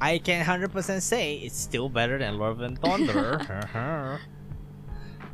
I 0.00 0.18
can 0.18 0.44
hundred 0.44 0.70
percent 0.70 1.02
say 1.02 1.36
it's 1.36 1.58
still 1.58 1.88
better 1.88 2.18
than 2.18 2.38
Love 2.38 2.60
and 2.60 2.78
Thunder. 2.78 3.40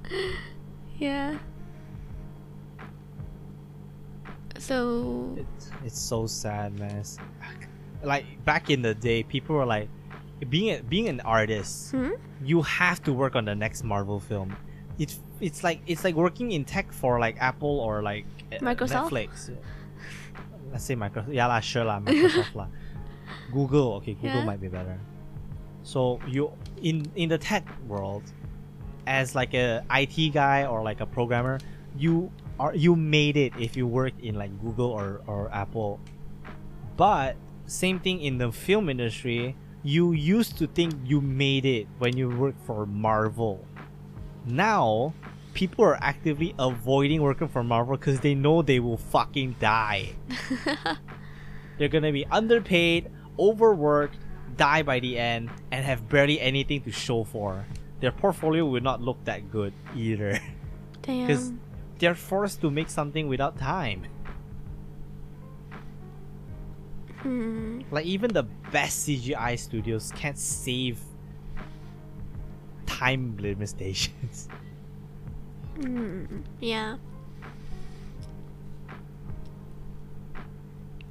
yeah. 0.98 1.36
So 4.58 5.34
It's, 5.36 5.70
it's 5.84 5.98
so 5.98 6.26
sad, 6.26 6.78
man. 6.78 6.90
It's- 6.90 7.18
like 8.02 8.24
back 8.44 8.70
in 8.70 8.82
the 8.82 8.94
day, 8.94 9.22
people 9.22 9.56
were 9.56 9.64
like, 9.66 9.88
being 10.50 10.74
a, 10.78 10.82
being 10.82 11.08
an 11.08 11.20
artist, 11.20 11.90
hmm? 11.92 12.10
you 12.42 12.60
have 12.62 13.02
to 13.04 13.12
work 13.12 13.34
on 13.34 13.44
the 13.46 13.54
next 13.54 13.82
Marvel 13.82 14.20
film. 14.20 14.56
It's 14.98 15.18
it's 15.40 15.64
like 15.64 15.80
it's 15.86 16.04
like 16.04 16.14
working 16.14 16.52
in 16.52 16.64
tech 16.64 16.92
for 16.92 17.18
like 17.18 17.36
Apple 17.40 17.80
or 17.80 18.02
like 18.02 18.26
Uh, 18.52 18.56
Microsoft? 18.58 19.10
Netflix. 19.10 19.50
Let's 20.72 20.84
say 20.84 20.96
Microsoft. 20.96 21.32
Yeah 21.32 21.46
lah, 21.46 21.60
sure 21.60 21.84
lah, 21.84 22.00
Microsoft 22.00 22.54
lah. 22.54 22.68
Google, 23.52 23.94
okay, 24.02 24.14
Google 24.14 24.42
Yeah. 24.42 24.44
might 24.44 24.60
be 24.60 24.68
better. 24.68 24.98
So 25.82 26.18
you 26.26 26.50
in 26.82 27.04
in 27.14 27.28
the 27.28 27.38
tech 27.38 27.64
world, 27.86 28.22
as 29.06 29.34
like 29.34 29.52
a 29.54 29.84
IT 29.92 30.32
guy 30.32 30.64
or 30.64 30.82
like 30.82 31.00
a 31.00 31.06
programmer, 31.06 31.60
you 31.96 32.32
are 32.58 32.74
you 32.74 32.96
made 32.96 33.36
it 33.36 33.52
if 33.60 33.76
you 33.76 33.86
worked 33.86 34.20
in 34.20 34.34
like 34.34 34.50
Google 34.60 34.88
or 34.90 35.20
or 35.26 35.52
Apple. 35.52 36.00
But 36.96 37.36
same 37.66 38.00
thing 38.00 38.20
in 38.20 38.38
the 38.38 38.50
film 38.52 38.88
industry, 38.88 39.56
you 39.82 40.12
used 40.12 40.56
to 40.58 40.66
think 40.66 40.94
you 41.04 41.20
made 41.20 41.64
it 41.64 41.86
when 41.98 42.16
you 42.16 42.30
worked 42.30 42.60
for 42.64 42.86
Marvel. 42.86 43.64
Now, 44.46 45.12
people 45.54 45.84
are 45.84 45.96
actively 46.02 46.54
avoiding 46.58 47.22
working 47.22 47.48
for 47.48 47.64
Marvel 47.64 47.96
because 47.96 48.20
they 48.20 48.34
know 48.34 48.60
they 48.60 48.80
will 48.80 48.98
fucking 48.98 49.56
die. 49.60 50.10
They're 51.78 51.88
gonna 51.88 52.12
be 52.12 52.26
underpaid, 52.26 53.10
overworked, 53.38 54.18
die 54.56 54.82
by 54.82 55.00
the 55.00 55.18
end, 55.18 55.50
and 55.70 55.84
have 55.84 56.08
barely 56.08 56.40
anything 56.40 56.82
to 56.82 56.92
show 56.92 57.24
for. 57.24 57.64
Their 58.00 58.12
portfolio 58.12 58.66
will 58.66 58.82
not 58.82 59.00
look 59.00 59.24
that 59.24 59.50
good 59.50 59.72
either. 59.96 60.40
Because 61.02 61.52
they're 61.98 62.14
forced 62.14 62.60
to 62.60 62.70
make 62.70 62.90
something 62.90 63.28
without 63.28 63.58
time. 63.58 64.06
Hmm. 67.18 67.80
Like 67.90 68.04
even 68.04 68.32
the 68.32 68.42
best 68.42 69.08
CGI 69.08 69.58
studios 69.58 70.12
can't 70.14 70.38
save 70.38 71.00
time 72.86 73.36
limitations. 73.40 74.48
Mm, 75.78 76.42
yeah. 76.60 76.96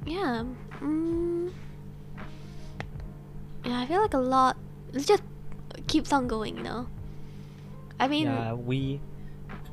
Yeah. 0.06 0.44
Mm, 0.80 1.52
yeah, 3.64 3.80
I 3.80 3.86
feel 3.86 4.02
like 4.02 4.14
a 4.14 4.18
lot. 4.18 4.56
It 4.92 5.06
just 5.06 5.22
keeps 5.86 6.12
on 6.12 6.28
going, 6.28 6.56
you 6.56 6.62
know. 6.62 6.86
I 7.98 8.08
mean, 8.08 8.26
yeah, 8.26 8.52
we 8.52 9.00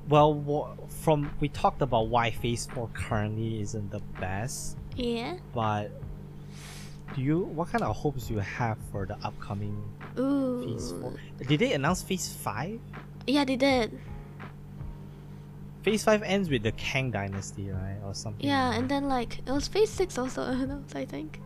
well 0.07 0.77
from 0.87 1.29
we 1.39 1.49
talked 1.49 1.81
about 1.81 2.07
why 2.07 2.31
Phase 2.31 2.67
Four 2.73 2.89
currently 2.93 3.61
isn't 3.61 3.91
the 3.91 3.99
best, 4.19 4.77
yeah. 4.95 5.37
but 5.53 5.91
do 7.15 7.21
you 7.21 7.39
what 7.39 7.69
kind 7.69 7.83
of 7.83 7.95
hopes 7.95 8.27
do 8.27 8.35
you 8.35 8.39
have 8.39 8.77
for 8.91 9.05
the 9.05 9.17
upcoming 9.23 9.83
Ooh. 10.17 10.63
Phase 10.63 10.91
Four? 10.91 11.13
Did 11.47 11.59
they 11.59 11.73
announce 11.73 12.01
Phase 12.01 12.31
Five? 12.31 12.79
Yeah, 13.27 13.43
they 13.43 13.55
did. 13.55 13.99
Phase 15.83 16.03
Five 16.03 16.21
ends 16.23 16.49
with 16.49 16.63
the 16.63 16.71
Kang 16.73 17.11
Dynasty, 17.11 17.69
right, 17.71 17.97
or 18.05 18.13
something? 18.13 18.45
Yeah, 18.45 18.69
like 18.69 18.77
and 18.79 18.89
then 18.89 19.07
like 19.07 19.39
it 19.39 19.51
was 19.51 19.67
phase 19.67 19.89
six 19.89 20.17
also. 20.17 20.43
I 20.95 21.05
think. 21.05 21.41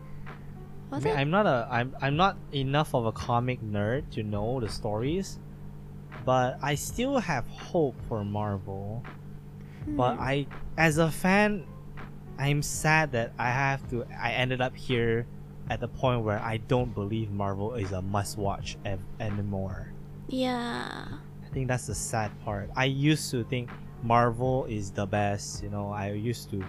I 0.92 0.96
Was 0.96 1.04
mean, 1.04 1.14
it? 1.14 1.18
I'm 1.18 1.30
not 1.30 1.46
a 1.46 1.66
I'm 1.70 1.96
I'm 2.00 2.16
not 2.16 2.36
enough 2.52 2.94
of 2.94 3.06
a 3.06 3.12
comic 3.12 3.60
nerd 3.62 4.10
to 4.12 4.22
know 4.22 4.60
the 4.60 4.68
stories, 4.68 5.38
but 6.24 6.58
I 6.62 6.74
still 6.74 7.18
have 7.18 7.46
hope 7.48 7.96
for 8.08 8.24
Marvel. 8.24 9.02
But 9.88 10.16
Hmm. 10.16 10.20
I, 10.22 10.46
as 10.76 10.98
a 10.98 11.10
fan, 11.10 11.64
I'm 12.38 12.60
sad 12.62 13.12
that 13.12 13.32
I 13.38 13.50
have 13.50 13.88
to. 13.90 14.04
I 14.20 14.32
ended 14.32 14.60
up 14.60 14.76
here 14.76 15.26
at 15.70 15.78
the 15.80 15.88
point 15.88 16.22
where 16.24 16.40
I 16.40 16.56
don't 16.58 16.92
believe 16.92 17.30
Marvel 17.30 17.74
is 17.74 17.92
a 17.92 18.02
must-watch 18.02 18.76
ev- 18.84 18.98
anymore. 19.20 19.92
Yeah. 20.28 21.06
I 21.44 21.48
think 21.54 21.68
that's 21.68 21.86
the 21.86 21.94
sad 21.94 22.30
part. 22.44 22.68
I 22.76 22.84
used 22.86 23.30
to 23.30 23.44
think 23.44 23.70
Marvel 24.02 24.64
is 24.66 24.90
the 24.90 25.06
best. 25.06 25.62
You 25.62 25.70
know, 25.70 25.90
I 25.90 26.12
used 26.12 26.50
to 26.50 26.64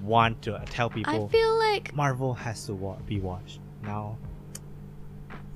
want 0.00 0.42
to 0.42 0.62
tell 0.66 0.90
people. 0.90 1.26
I 1.26 1.32
feel 1.32 1.58
like 1.58 1.94
Marvel 1.94 2.34
has 2.34 2.66
to 2.66 2.74
wa- 2.74 2.96
be 3.06 3.20
watched. 3.20 3.60
Now, 3.82 4.18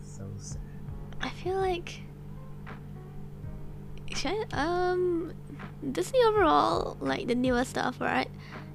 so 0.03 0.25
sad. 0.39 0.61
I 1.21 1.29
feel 1.31 1.57
like 1.57 2.01
I, 4.25 4.45
um 4.53 5.33
Disney 5.93 6.21
overall 6.25 6.97
like 7.01 7.27
the 7.27 7.35
newer 7.35 7.65
stuff 7.65 8.01
right 8.01 8.29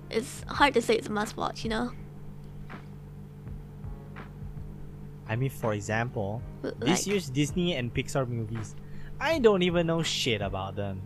it's 0.09 0.43
hard 0.47 0.73
to 0.73 0.81
say 0.81 0.95
it's 0.95 1.07
a 1.07 1.11
must 1.11 1.37
watch 1.37 1.63
you 1.63 1.69
know 1.69 1.91
I 5.29 5.35
mean, 5.35 5.51
for 5.51 5.73
example, 5.75 6.41
But, 6.63 6.79
this 6.79 7.05
year's 7.05 7.29
Disney 7.29 7.75
and 7.75 7.93
Pixar 7.93 8.27
movies, 8.27 8.75
I 9.19 9.37
don't 9.37 9.61
even 9.61 9.85
know 9.85 10.01
shit 10.01 10.41
about 10.41 10.75
them. 10.75 11.03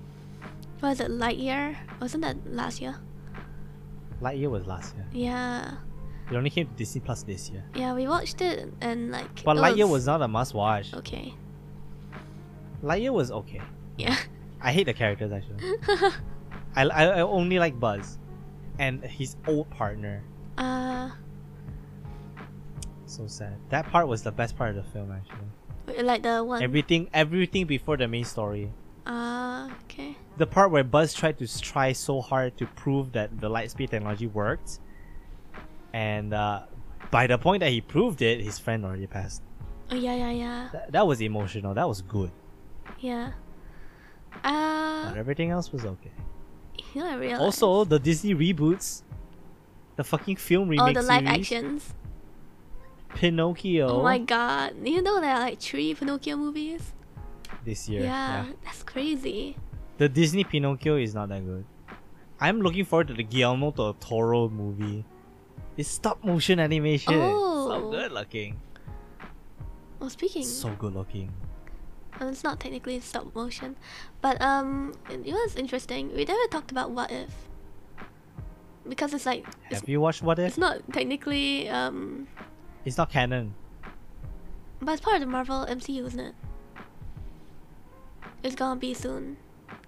Was 0.84 1.00
it 1.00 1.10
Lightyear 1.10 1.76
wasn't 2.00 2.22
that 2.24 2.38
last 2.54 2.82
year 2.82 2.96
Lightyear 4.22 4.50
was 4.52 4.66
last 4.68 4.96
year. 4.96 5.08
yeah 5.12 5.72
It 6.30 6.36
only 6.36 6.50
came 6.50 6.68
to 6.68 6.74
Disney 6.74 7.02
Plus 7.02 7.24
this 7.24 7.50
year. 7.50 7.64
yeah 7.76 7.94
we 7.94 8.08
watched 8.08 8.42
it 8.42 8.72
and 8.82 9.12
like 9.12 9.44
But 9.44 9.58
Lightyear 9.58 9.90
was 9.90 10.06
not 10.06 10.22
a 10.22 10.28
must 10.28 10.54
watch. 10.54 10.94
okay 10.94 11.34
Lightyear 12.84 13.14
was 13.14 13.32
okay. 13.32 13.62
yeah 13.98 14.18
I 14.62 14.72
hate 14.72 14.86
the 14.86 14.94
characters 14.94 15.32
actually. 15.32 15.60
I, 16.76 16.84
I, 16.86 17.04
I 17.06 17.22
only 17.22 17.60
like 17.60 17.80
Buzz 17.80 18.18
and 18.80 19.04
his 19.04 19.36
old 19.48 19.70
partner. 19.70 20.24
uh 20.58 21.10
So 23.06 23.28
sad. 23.28 23.56
That 23.70 23.86
part 23.92 24.08
was 24.08 24.24
the 24.24 24.32
best 24.32 24.58
part 24.58 24.70
of 24.72 24.76
the 24.76 24.84
film 24.92 25.12
actually. 25.12 26.04
like 26.04 26.24
the 26.24 26.44
one 26.44 26.64
Everything 26.64 27.10
everything 27.14 27.66
before 27.68 27.98
the 27.98 28.08
main 28.08 28.24
story. 28.26 28.72
uh 29.06 29.70
okay 29.84 30.16
The 30.38 30.48
part 30.48 30.72
where 30.72 30.84
Buzz 30.84 31.14
tried 31.14 31.38
to 31.40 31.62
try 31.62 31.94
so 31.94 32.20
hard 32.22 32.58
to 32.58 32.66
prove 32.66 33.12
that 33.14 33.40
the 33.40 33.50
lightspeed 33.50 33.90
technology 33.92 34.26
worked, 34.28 34.80
and 35.94 36.34
uh, 36.34 36.64
by 37.12 37.28
the 37.28 37.38
point 37.38 37.60
that 37.62 37.70
he 37.72 37.82
proved 37.82 38.22
it, 38.22 38.42
his 38.42 38.58
friend 38.58 38.84
already 38.86 39.06
passed. 39.08 39.44
oh 39.92 39.96
yeah 39.96 40.16
yeah 40.16 40.32
yeah 40.32 40.70
Th- 40.72 40.84
that 40.90 41.06
was 41.06 41.22
emotional. 41.22 41.74
That 41.76 41.88
was 41.88 42.02
good. 42.02 42.32
yeah 43.00 43.32
uh 44.44 45.10
But 45.10 45.18
everything 45.18 45.52
else 45.52 45.72
was 45.72 45.86
okay. 45.86 46.12
you 46.96 47.02
know 47.04 47.10
I 47.14 47.16
realized 47.16 47.42
Also, 47.42 47.86
the 47.86 48.00
Disney 48.00 48.34
reboots, 48.34 49.04
the 49.98 50.04
fucking 50.04 50.38
film 50.38 50.74
oh 50.80 50.92
the 50.92 51.04
live 51.06 51.22
series, 51.22 51.30
actions 51.30 51.94
Pinocchio. 53.14 53.88
Oh 53.88 54.04
my 54.04 54.18
god. 54.18 54.74
You 54.84 55.02
know 55.02 55.22
there 55.22 55.36
are 55.36 55.40
like 55.42 55.60
three 55.62 55.94
Pinocchio 55.94 56.36
movies? 56.38 56.82
This 57.64 57.88
year, 57.88 58.02
Yeah, 58.02 58.46
yeah. 58.46 58.52
that's 58.66 58.82
crazy. 58.82 59.56
The 60.04 60.10
Disney 60.10 60.44
Pinocchio 60.44 60.98
is 60.98 61.16
not 61.16 61.30
that 61.30 61.46
good. 61.46 61.64
I'm 62.42 62.60
looking 62.60 62.84
forward 62.84 63.08
to 63.08 63.14
the 63.14 63.24
Guillermo 63.24 63.72
del 63.72 63.94
Toro 63.94 64.50
movie. 64.50 65.06
It's 65.78 65.88
stop 65.88 66.22
motion 66.26 66.60
animation. 66.60 67.14
Oh. 67.16 67.70
So 67.70 67.90
good 67.90 68.12
looking. 68.12 68.60
Oh, 70.02 70.10
speaking, 70.10 70.44
So 70.44 70.72
good 70.76 70.94
looking. 70.94 71.32
uh, 72.20 72.26
it's 72.26 72.44
not 72.44 72.60
technically 72.60 73.00
stop 73.00 73.34
motion, 73.34 73.78
but 74.20 74.42
um, 74.42 74.94
it 75.10 75.24
was 75.32 75.56
interesting. 75.56 76.14
We 76.14 76.26
never 76.26 76.48
talked 76.52 76.72
about 76.72 76.92
what 76.92 77.10
if, 77.10 77.32
because 78.90 79.14
it's 79.14 79.26
like 79.26 79.48
it's, 79.70 79.80
Have 79.80 79.88
you 79.88 80.02
watched 80.02 80.22
What 80.22 80.38
If? 80.38 80.48
it's 80.50 80.58
not 80.58 80.82
technically 80.92 81.70
um, 81.70 82.28
It's 82.84 82.98
not 82.98 83.10
canon. 83.10 83.56
but 84.82 84.92
it's 84.92 85.02
part 85.02 85.16
of 85.16 85.22
the 85.22 85.28
Marvel 85.28 85.66
MCU, 85.66 86.06
isn't 86.08 86.20
it? 86.20 86.36
It's 88.44 88.56
gonna 88.56 88.78
be 88.78 88.94
soon 88.94 89.38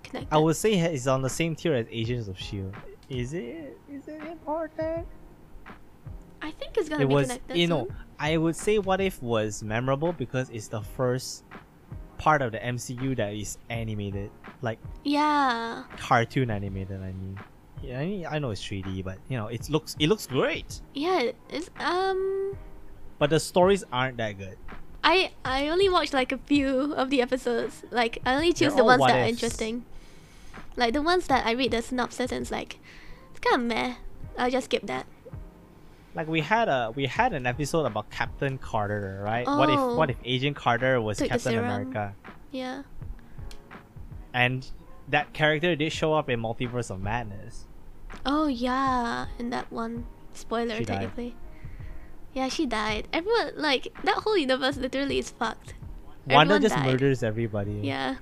connected. 0.03 0.33
I 0.33 0.37
would 0.37 0.55
say 0.55 0.73
it's 0.73 1.07
on 1.07 1.21
the 1.21 1.29
same 1.29 1.55
tier 1.55 1.73
as 1.73 1.87
Agents 1.89 2.27
of 2.27 2.37
Shield. 2.39 2.73
Is 3.09 3.33
it? 3.33 3.77
Is 3.91 4.07
it 4.07 4.21
important? 4.23 5.05
I 6.41 6.51
think 6.51 6.77
it's 6.77 6.89
gonna 6.89 7.03
It 7.03 7.07
be 7.07 7.13
was, 7.13 7.27
connected. 7.27 7.57
you 7.57 7.67
know, 7.67 7.85
soon. 7.87 7.95
I 8.19 8.37
would 8.37 8.55
say 8.55 8.77
What 8.79 9.01
If 9.01 9.21
was 9.21 9.63
memorable 9.63 10.13
because 10.13 10.49
it's 10.49 10.67
the 10.67 10.81
first 10.81 11.43
part 12.17 12.41
of 12.41 12.51
the 12.51 12.59
MCU 12.59 13.15
that 13.17 13.33
is 13.33 13.57
animated, 13.69 14.31
like 14.61 14.79
Yeah. 15.03 15.83
cartoon 15.97 16.49
animated. 16.51 17.01
I 17.01 17.11
mean, 17.11 17.39
yeah, 17.83 17.99
I, 17.99 18.05
mean, 18.05 18.25
I 18.29 18.39
know 18.39 18.51
it's 18.51 18.61
3D, 18.61 19.03
but 19.03 19.17
you 19.27 19.37
know, 19.37 19.47
it 19.47 19.69
looks 19.69 19.95
it 19.99 20.07
looks 20.07 20.27
great. 20.27 20.81
Yeah. 20.93 21.31
It's 21.49 21.69
um. 21.79 22.55
But 23.17 23.29
the 23.29 23.39
stories 23.39 23.83
aren't 23.91 24.17
that 24.17 24.37
good. 24.37 24.57
I 25.05 25.31
I 25.45 25.69
only 25.69 25.87
watched 25.87 26.13
like 26.13 26.31
a 26.31 26.39
few 26.39 26.93
of 26.95 27.11
the 27.11 27.21
episodes. 27.21 27.83
Like 27.91 28.17
I 28.25 28.33
only 28.33 28.51
choose 28.51 28.73
They're 28.73 28.77
the 28.77 28.85
ones 28.85 29.05
that 29.05 29.15
are 29.15 29.29
interesting. 29.29 29.85
Like 30.75 30.93
the 30.93 31.01
ones 31.03 31.27
that 31.27 31.45
I 31.45 31.51
read 31.51 31.71
the 31.71 31.81
synopsis 31.83 32.31
and 32.31 32.41
it's 32.41 32.51
like 32.51 32.79
it's 33.29 33.39
kind 33.39 33.61
of 33.61 33.67
meh. 33.67 33.93
I'll 34.35 34.49
just 34.49 34.65
skip 34.65 34.87
that. 34.87 35.05
Like 36.15 36.27
we 36.27 36.41
had 36.41 36.67
a 36.69 36.91
we 36.95 37.05
had 37.05 37.33
an 37.33 37.45
episode 37.45 37.85
about 37.85 38.09
Captain 38.09 38.57
Carter, 38.57 39.21
right? 39.23 39.45
What 39.45 39.69
if 39.69 39.77
Oh. 39.77 39.95
what 39.95 40.09
if 40.09 40.17
oh. 40.17 40.25
Agent 40.25 40.57
Carter 40.57 40.99
was 40.99 41.19
Captain. 41.19 41.59
America? 41.59 42.15
Yeah. 42.51 42.81
And 44.33 44.65
that 45.09 45.33
character 45.33 45.75
did 45.75 45.93
show 45.93 46.13
up 46.13 46.29
in 46.31 46.41
Multiverse 46.41 46.89
of 46.89 46.99
Madness. 46.99 47.65
Oh 48.25 48.47
yeah, 48.47 49.27
in 49.37 49.51
that 49.51 49.71
one 49.71 50.07
spoiler 50.33 50.77
She 50.77 50.85
died. 50.85 51.33
Yeah, 52.35 52.49
she 52.51 52.65
died. 52.67 53.07
Everyone 53.15 53.53
like 53.55 53.87
that 54.03 54.17
whole 54.27 54.35
universe 54.37 54.75
literally 54.75 55.17
is 55.19 55.31
fucked. 55.31 55.73
Wanda 56.27 56.55
Everyone 56.55 56.61
just 56.61 56.75
died. 56.75 56.85
murders 56.91 57.23
everybody. 57.23 57.79
Yeah. 57.81 58.15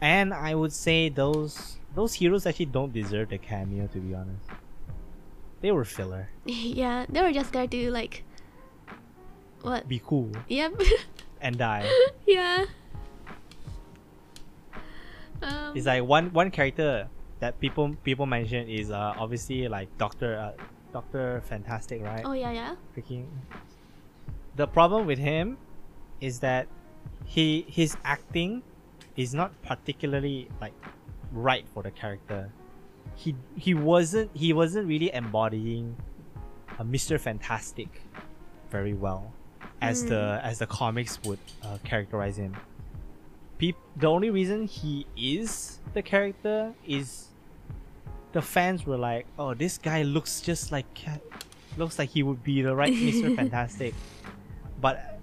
And 0.00 0.32
I 0.32 0.54
would 0.56 0.72
say 0.72 1.10
those 1.10 1.76
those 1.94 2.14
heroes 2.14 2.46
actually 2.46 2.72
don't 2.72 2.92
deserve 2.92 3.28
the 3.28 3.38
cameo 3.38 3.86
to 3.92 3.98
be 4.00 4.14
honest. 4.14 4.48
They 5.60 5.72
were 5.72 5.84
filler. 5.84 6.28
yeah, 6.44 7.04
they 7.08 7.20
were 7.20 7.32
just 7.32 7.52
there 7.52 7.66
to 7.68 7.90
like 7.92 8.24
what? 9.60 9.86
Be 9.88 10.00
cool 10.04 10.32
Yep. 10.48 10.80
and 11.40 11.56
die. 11.58 11.84
yeah. 12.26 12.64
Um, 15.42 15.76
It's 15.76 15.84
like 15.86 16.02
one 16.04 16.32
one 16.32 16.50
character 16.50 17.08
that 17.40 17.60
people 17.60 17.92
people 18.04 18.24
mention 18.24 18.68
is 18.68 18.90
uh 18.90 19.12
obviously 19.18 19.68
like 19.68 19.88
Doctor 19.98 20.36
uh, 20.38 20.52
Doctor 20.94 21.42
Fantastic, 21.48 22.02
right? 22.02 22.22
Oh 22.24 22.32
yeah, 22.32 22.52
yeah. 22.52 22.76
Freaking. 22.96 23.26
The 24.54 24.68
problem 24.68 25.06
with 25.06 25.18
him 25.18 25.58
is 26.20 26.38
that 26.38 26.68
he 27.26 27.66
his 27.68 27.96
acting 28.04 28.62
is 29.16 29.34
not 29.34 29.50
particularly 29.62 30.48
like 30.60 30.72
right 31.32 31.66
for 31.74 31.82
the 31.82 31.90
character. 31.90 32.48
He 33.16 33.34
he 33.56 33.74
wasn't 33.74 34.30
he 34.34 34.52
wasn't 34.52 34.86
really 34.86 35.12
embodying 35.12 35.96
a 36.78 36.84
Mr. 36.84 37.18
Fantastic 37.18 38.02
very 38.70 38.94
well 38.94 39.32
as 39.82 40.06
the 40.06 40.40
as 40.44 40.60
the 40.60 40.66
comics 40.66 41.18
would 41.24 41.40
uh, 41.64 41.78
characterize 41.82 42.36
him. 42.36 42.56
Peop- 43.58 43.76
the 43.96 44.06
only 44.06 44.30
reason 44.30 44.66
he 44.66 45.06
is 45.16 45.80
the 45.92 46.02
character 46.02 46.72
is 46.86 47.33
the 48.34 48.42
fans 48.42 48.84
were 48.84 48.98
like, 48.98 49.26
"Oh, 49.38 49.54
this 49.54 49.78
guy 49.78 50.02
looks 50.02 50.42
just 50.42 50.72
like 50.72 51.06
looks 51.78 51.98
like 51.98 52.10
he 52.10 52.22
would 52.22 52.42
be 52.42 52.60
the 52.60 52.74
right 52.74 52.92
Mr. 52.92 53.34
Fantastic." 53.40 53.94
But 54.80 55.20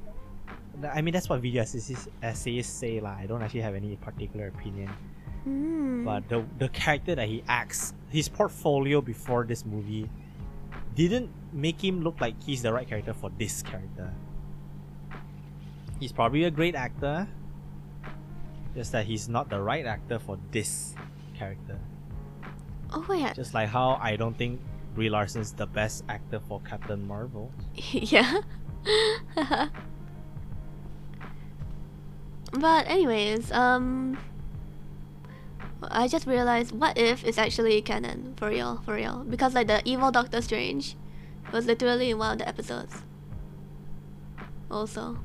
I 0.89 1.01
mean, 1.01 1.13
that's 1.13 1.29
what 1.29 1.41
video 1.41 1.61
essayists, 1.61 2.07
essayists 2.23 2.73
say, 2.73 2.99
lah. 2.99 3.15
I 3.19 3.27
don't 3.27 3.43
actually 3.43 3.61
have 3.61 3.75
any 3.75 3.95
particular 3.97 4.47
opinion. 4.47 4.89
Mm. 5.45 6.05
But 6.05 6.27
the 6.29 6.45
the 6.57 6.69
character 6.69 7.13
that 7.13 7.27
he 7.27 7.43
acts, 7.47 7.93
his 8.09 8.29
portfolio 8.29 9.01
before 9.01 9.43
this 9.43 9.65
movie, 9.65 10.09
didn't 10.95 11.29
make 11.51 11.83
him 11.83 12.01
look 12.01 12.21
like 12.21 12.41
he's 12.41 12.63
the 12.63 12.71
right 12.71 12.87
character 12.87 13.13
for 13.13 13.29
this 13.37 13.61
character. 13.61 14.09
He's 15.99 16.13
probably 16.15 16.45
a 16.45 16.51
great 16.51 16.75
actor, 16.75 17.27
just 18.73 18.93
that 18.93 19.05
he's 19.05 19.27
not 19.27 19.49
the 19.49 19.59
right 19.59 19.85
actor 19.85 20.17
for 20.17 20.39
this 20.51 20.95
character. 21.35 21.77
Oh 22.91 23.13
yeah. 23.13 23.33
Just 23.33 23.53
like 23.53 23.69
how 23.69 23.99
I 24.01 24.15
don't 24.15 24.37
think 24.37 24.59
Brie 24.95 25.09
Larson's 25.09 25.53
the 25.53 25.65
best 25.65 26.03
actor 26.09 26.39
for 26.39 26.59
Captain 26.61 27.05
Marvel. 27.07 27.51
yeah. 27.91 28.41
but 32.53 32.87
anyways, 32.87 33.51
um 33.51 34.17
I 35.83 36.07
just 36.07 36.27
realized 36.27 36.73
what 36.73 36.97
if 36.97 37.23
is 37.23 37.37
actually 37.37 37.81
canon 37.81 38.33
for 38.37 38.49
real, 38.49 38.81
for 38.85 38.95
real. 38.95 39.25
Because 39.27 39.53
like 39.53 39.67
the 39.67 39.81
evil 39.85 40.11
Doctor 40.11 40.41
Strange 40.41 40.95
was 41.51 41.65
literally 41.65 42.11
in 42.11 42.17
one 42.17 42.33
of 42.33 42.37
the 42.39 42.47
episodes. 42.47 43.03
Also. 44.69 45.19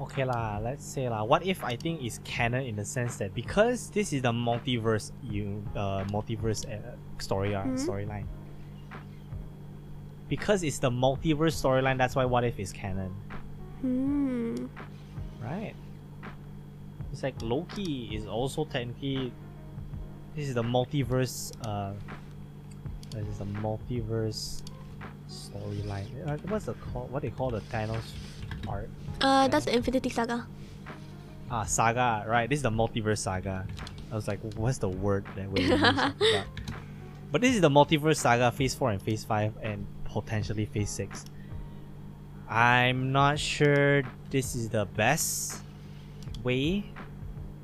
Okay 0.00 0.24
lah, 0.24 0.58
let's 0.64 0.84
say 0.84 1.08
lah. 1.10 1.24
What 1.24 1.44
if 1.44 1.62
I 1.62 1.76
think 1.76 2.00
is 2.02 2.20
canon 2.24 2.64
in 2.64 2.76
the 2.76 2.84
sense 2.86 3.16
that 3.20 3.34
because 3.34 3.90
this 3.90 4.14
is 4.14 4.22
the 4.22 4.32
multiverse 4.32 5.12
you 5.22 5.62
uh 5.76 6.04
multiverse 6.08 6.64
uh, 6.64 6.96
story 7.18 7.54
uh, 7.54 7.64
Mhm. 7.68 7.76
storyline. 7.76 8.26
Because 10.28 10.62
it's 10.62 10.78
the 10.78 10.90
multiverse 10.90 11.52
storyline, 11.58 11.98
that's 11.98 12.16
why 12.16 12.24
what 12.24 12.44
if 12.44 12.58
is 12.58 12.72
canon, 12.72 13.12
Hmm. 13.82 14.66
right? 15.42 15.74
It's 17.12 17.22
like 17.22 17.34
Loki 17.42 18.14
is 18.14 18.24
also 18.26 18.64
technically 18.64 19.32
this 20.34 20.48
is 20.48 20.54
the 20.54 20.62
multiverse 20.62 21.52
uh 21.66 21.92
this 23.10 23.26
is 23.26 23.38
the 23.38 23.50
multiverse 23.60 24.62
storyline. 25.28 26.08
Uh, 26.24 26.38
What's 26.48 26.66
the 26.66 26.74
call 26.88 27.06
what 27.10 27.20
they 27.20 27.30
call 27.30 27.50
the 27.50 27.60
Thanos 27.68 28.14
part? 28.62 28.88
Uh 29.20 29.48
that's 29.48 29.64
the 29.66 29.74
Infinity 29.74 30.08
Saga. 30.10 30.46
Ah, 31.50 31.64
saga, 31.64 32.24
right? 32.28 32.48
This 32.48 32.58
is 32.58 32.62
the 32.62 32.70
multiverse 32.70 33.18
saga. 33.18 33.66
I 34.10 34.14
was 34.14 34.28
like, 34.28 34.38
what's 34.54 34.78
the 34.78 34.88
word 34.88 35.24
that 35.34 35.50
we 35.50 35.62
use? 35.62 35.72
I 35.82 36.12
forgot. 36.12 36.46
But 37.32 37.40
this 37.40 37.54
is 37.54 37.60
the 37.60 37.68
multiverse 37.70 38.16
saga, 38.16 38.50
phase 38.52 38.74
4 38.74 38.90
and 38.92 39.02
phase 39.02 39.24
5, 39.24 39.54
and 39.62 39.86
potentially 40.04 40.66
phase 40.66 40.90
6. 40.90 41.24
I'm 42.48 43.12
not 43.12 43.38
sure 43.38 44.02
this 44.30 44.54
is 44.54 44.68
the 44.68 44.84
best 44.84 45.58
way 46.42 46.84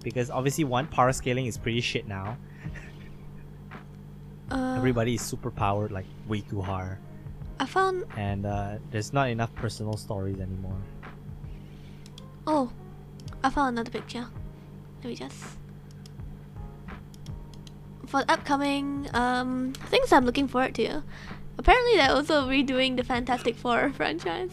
because 0.03 0.31
obviously, 0.31 0.65
one, 0.65 0.87
power 0.87 1.13
scaling 1.13 1.47
is 1.47 1.59
pretty 1.59 1.81
shit 1.81 2.07
now. 2.07 2.37
Uh, 4.51 4.75
Everybody 4.77 5.15
is 5.15 5.23
super 5.23 5.51
powered, 5.51 5.91
like 5.91 6.07
way 6.29 6.41
too 6.41 6.61
hard, 6.61 6.99
I 7.59 7.67
found 7.67 8.05
and 8.17 8.45
uh, 8.47 8.77
there's 8.91 9.13
not 9.13 9.31
enough 9.31 9.55
personal 9.55 9.97
stories 9.97 10.39
anymore. 10.41 10.77
oh 12.47 12.71
I 13.43 13.51
found 13.51 13.79
another 13.79 13.91
picture. 13.91 14.27
Let 15.03 15.09
me 15.11 15.15
just 15.17 15.37
for 18.07 18.21
the 18.23 18.31
upcoming 18.31 19.09
um 19.15 19.73
things 19.91 20.13
I'm 20.13 20.25
looking 20.25 20.49
forward 20.49 20.75
to. 20.77 21.03
Apparently 21.59 21.97
they're 21.97 22.13
also 22.13 22.47
redoing 22.49 22.97
the 22.97 23.05
Fantastic 23.05 23.57
Four 23.57 23.91
franchise. 23.97 24.51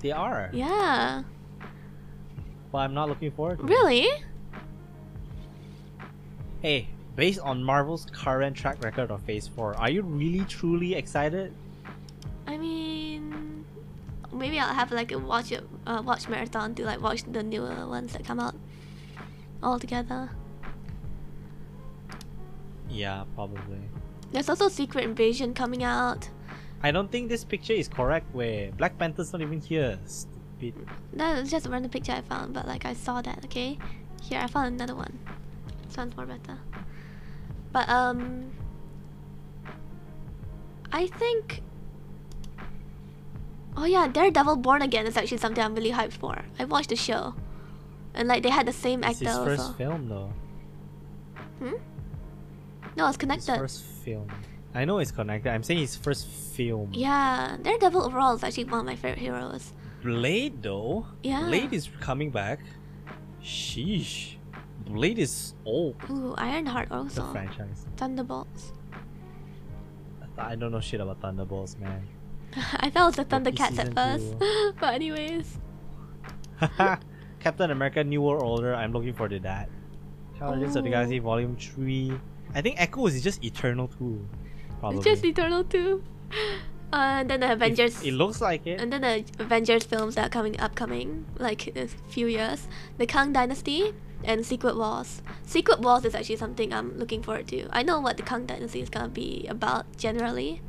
They 0.00 0.12
are, 0.12 0.50
Yeah. 0.52 1.22
but 2.70 2.78
I'm 2.78 2.92
not 2.92 3.08
looking 3.08 3.30
forward 3.32 3.58
to 3.58 3.64
it. 3.64 3.68
Really? 3.68 4.06
Hey, 6.60 6.88
based 7.16 7.40
on 7.40 7.62
Marvel's 7.64 8.06
current 8.12 8.54
track 8.56 8.82
record 8.84 9.10
of 9.10 9.22
Phase 9.22 9.48
4, 9.48 9.76
are 9.78 9.90
you 9.90 10.02
really 10.02 10.44
truly 10.44 10.94
excited? 10.94 11.54
I 12.46 12.56
mean 12.56 13.64
maybe 14.32 14.58
I'll 14.58 14.74
have 14.74 14.90
like 14.92 15.12
a 15.12 15.18
watch 15.18 15.52
it 15.52 15.66
uh, 15.86 16.02
watch 16.04 16.28
marathon 16.28 16.74
to 16.76 16.84
like 16.84 17.00
watch 17.00 17.22
the 17.24 17.42
newer 17.42 17.86
ones 17.86 18.12
that 18.12 18.24
come 18.24 18.40
out 18.40 18.54
all 19.62 19.78
together. 19.78 20.30
Yeah, 22.90 23.24
probably. 23.34 23.80
There's 24.32 24.48
also 24.48 24.68
Secret 24.68 25.04
Invasion 25.04 25.54
coming 25.54 25.82
out. 25.82 26.28
I 26.82 26.90
don't 26.90 27.10
think 27.10 27.28
this 27.28 27.44
picture 27.44 27.72
is 27.72 27.88
correct 27.88 28.26
where 28.34 28.70
Black 28.72 28.98
Panther's 28.98 29.32
not 29.32 29.40
even 29.40 29.60
here. 29.60 29.98
Stupid. 30.06 30.86
That 31.14 31.40
was 31.40 31.50
just 31.50 31.66
a 31.66 31.70
random 31.70 31.90
picture 31.90 32.12
I 32.12 32.20
found, 32.20 32.52
but 32.52 32.68
like 32.68 32.84
I 32.84 32.94
saw 32.94 33.22
that, 33.22 33.44
okay? 33.46 33.78
Here, 34.22 34.38
I 34.38 34.46
found 34.46 34.74
another 34.74 34.94
one. 34.94 35.18
One's 35.96 36.16
more 36.16 36.26
better. 36.26 36.58
But, 37.72 37.88
um. 37.88 38.50
I 40.92 41.06
think. 41.06 41.62
Oh, 43.76 43.84
yeah, 43.84 44.06
Daredevil 44.08 44.56
Born 44.56 44.82
Again 44.82 45.06
is 45.06 45.16
actually 45.16 45.38
something 45.38 45.62
I'm 45.62 45.74
really 45.74 45.90
hyped 45.90 46.12
for. 46.12 46.38
I 46.58 46.64
watched 46.64 46.90
the 46.90 46.96
show. 46.96 47.34
And, 48.14 48.28
like, 48.28 48.42
they 48.42 48.50
had 48.50 48.66
the 48.66 48.72
same 48.72 49.02
It's 49.02 49.20
actor 49.20 49.28
his 49.28 49.36
first 49.44 49.62
also. 49.62 49.72
film 49.74 50.08
though. 50.08 50.30
Hmm? 51.58 51.74
No, 52.96 53.06
it's 53.08 53.16
His 53.16 53.16
connected. 53.16 53.56
first 53.56 53.82
film. 53.82 54.28
I 54.74 54.84
know 54.84 54.98
it's 54.98 55.10
connected. 55.10 55.50
I'm 55.52 55.62
saying 55.62 55.80
his 55.80 55.96
first 55.96 56.26
film. 56.28 56.90
Yeah, 56.92 57.56
Daredevil 57.62 58.02
overall 58.02 58.34
is 58.34 58.44
actually 58.44 58.64
one 58.64 58.80
of 58.80 58.86
my 58.86 58.94
favorite 58.96 59.18
heroes. 59.18 59.72
Blade 60.02 60.62
though. 60.62 61.06
Yeah. 61.22 61.44
Blade 61.46 61.72
is 61.72 61.88
coming 62.00 62.30
back. 62.30 62.60
Sheesh. 63.42 64.36
Blade 64.86 65.18
is 65.18 65.54
old. 65.64 65.96
Ooh, 66.10 66.34
Ironheart 66.36 66.90
also. 66.92 67.22
The 67.26 67.32
franchise. 67.32 67.86
Thunderbolts. 67.96 68.72
I 70.36 70.56
don't 70.56 70.72
know 70.72 70.80
shit 70.80 71.00
about 71.00 71.20
Thunderbolts, 71.20 71.76
man. 71.78 72.02
I 72.76 72.90
thought 72.90 73.02
it 73.02 73.06
was 73.06 73.16
the 73.16 73.24
Thundercats 73.24 73.78
at 73.78 73.94
first. 73.94 74.34
but 74.80 74.94
anyways. 74.94 75.58
Captain 77.40 77.70
America 77.70 78.02
New 78.04 78.22
World 78.22 78.42
Order, 78.42 78.74
I'm 78.74 78.92
looking 78.92 79.12
forward 79.12 79.30
to 79.30 79.38
that. 79.40 79.68
Guardians 80.38 80.76
of 80.76 80.84
the 80.84 80.90
Oh. 80.90 80.92
Galaxy 80.92 81.18
Volume 81.18 81.56
3. 81.56 82.12
I 82.54 82.60
think 82.62 82.80
Echo 82.80 83.06
is 83.06 83.22
just 83.22 83.42
Eternal 83.44 83.88
too. 83.88 84.26
Probably. 84.80 84.98
It's 84.98 85.04
just 85.04 85.24
Eternal 85.24 85.64
too. 85.64 86.02
Uh, 86.92 87.20
and 87.20 87.30
then 87.30 87.40
the 87.40 87.46
It- 87.46 87.52
Avengers. 87.52 88.02
It, 88.02 88.12
looks 88.12 88.40
like 88.40 88.66
it. 88.66 88.80
and 88.80 88.92
then 88.92 89.00
the 89.02 89.24
Avengers 89.42 89.84
films 89.84 90.14
that 90.14 90.26
are 90.26 90.30
coming 90.30 90.58
upcoming, 90.60 91.26
like 91.38 91.66
in 91.68 91.76
a 91.78 91.88
few 91.88 92.26
years. 92.26 92.68
The 92.98 93.06
Kang 93.06 93.32
Dynasty 93.32 93.92
and 94.22 94.46
Secret 94.46 94.76
Wars. 94.76 95.20
Secret 95.44 95.80
Wars 95.80 96.04
is 96.04 96.14
actually 96.14 96.36
something 96.36 96.72
I'm 96.72 96.96
looking 96.98 97.22
forward 97.22 97.48
to. 97.48 97.68
I 97.72 97.82
know 97.82 98.00
what 98.00 98.16
the 98.16 98.22
Kang 98.22 98.46
Dynasty 98.46 98.80
is 98.80 98.88
gonna 98.90 99.08
be 99.08 99.46
about 99.48 99.96
generally. 99.96 100.62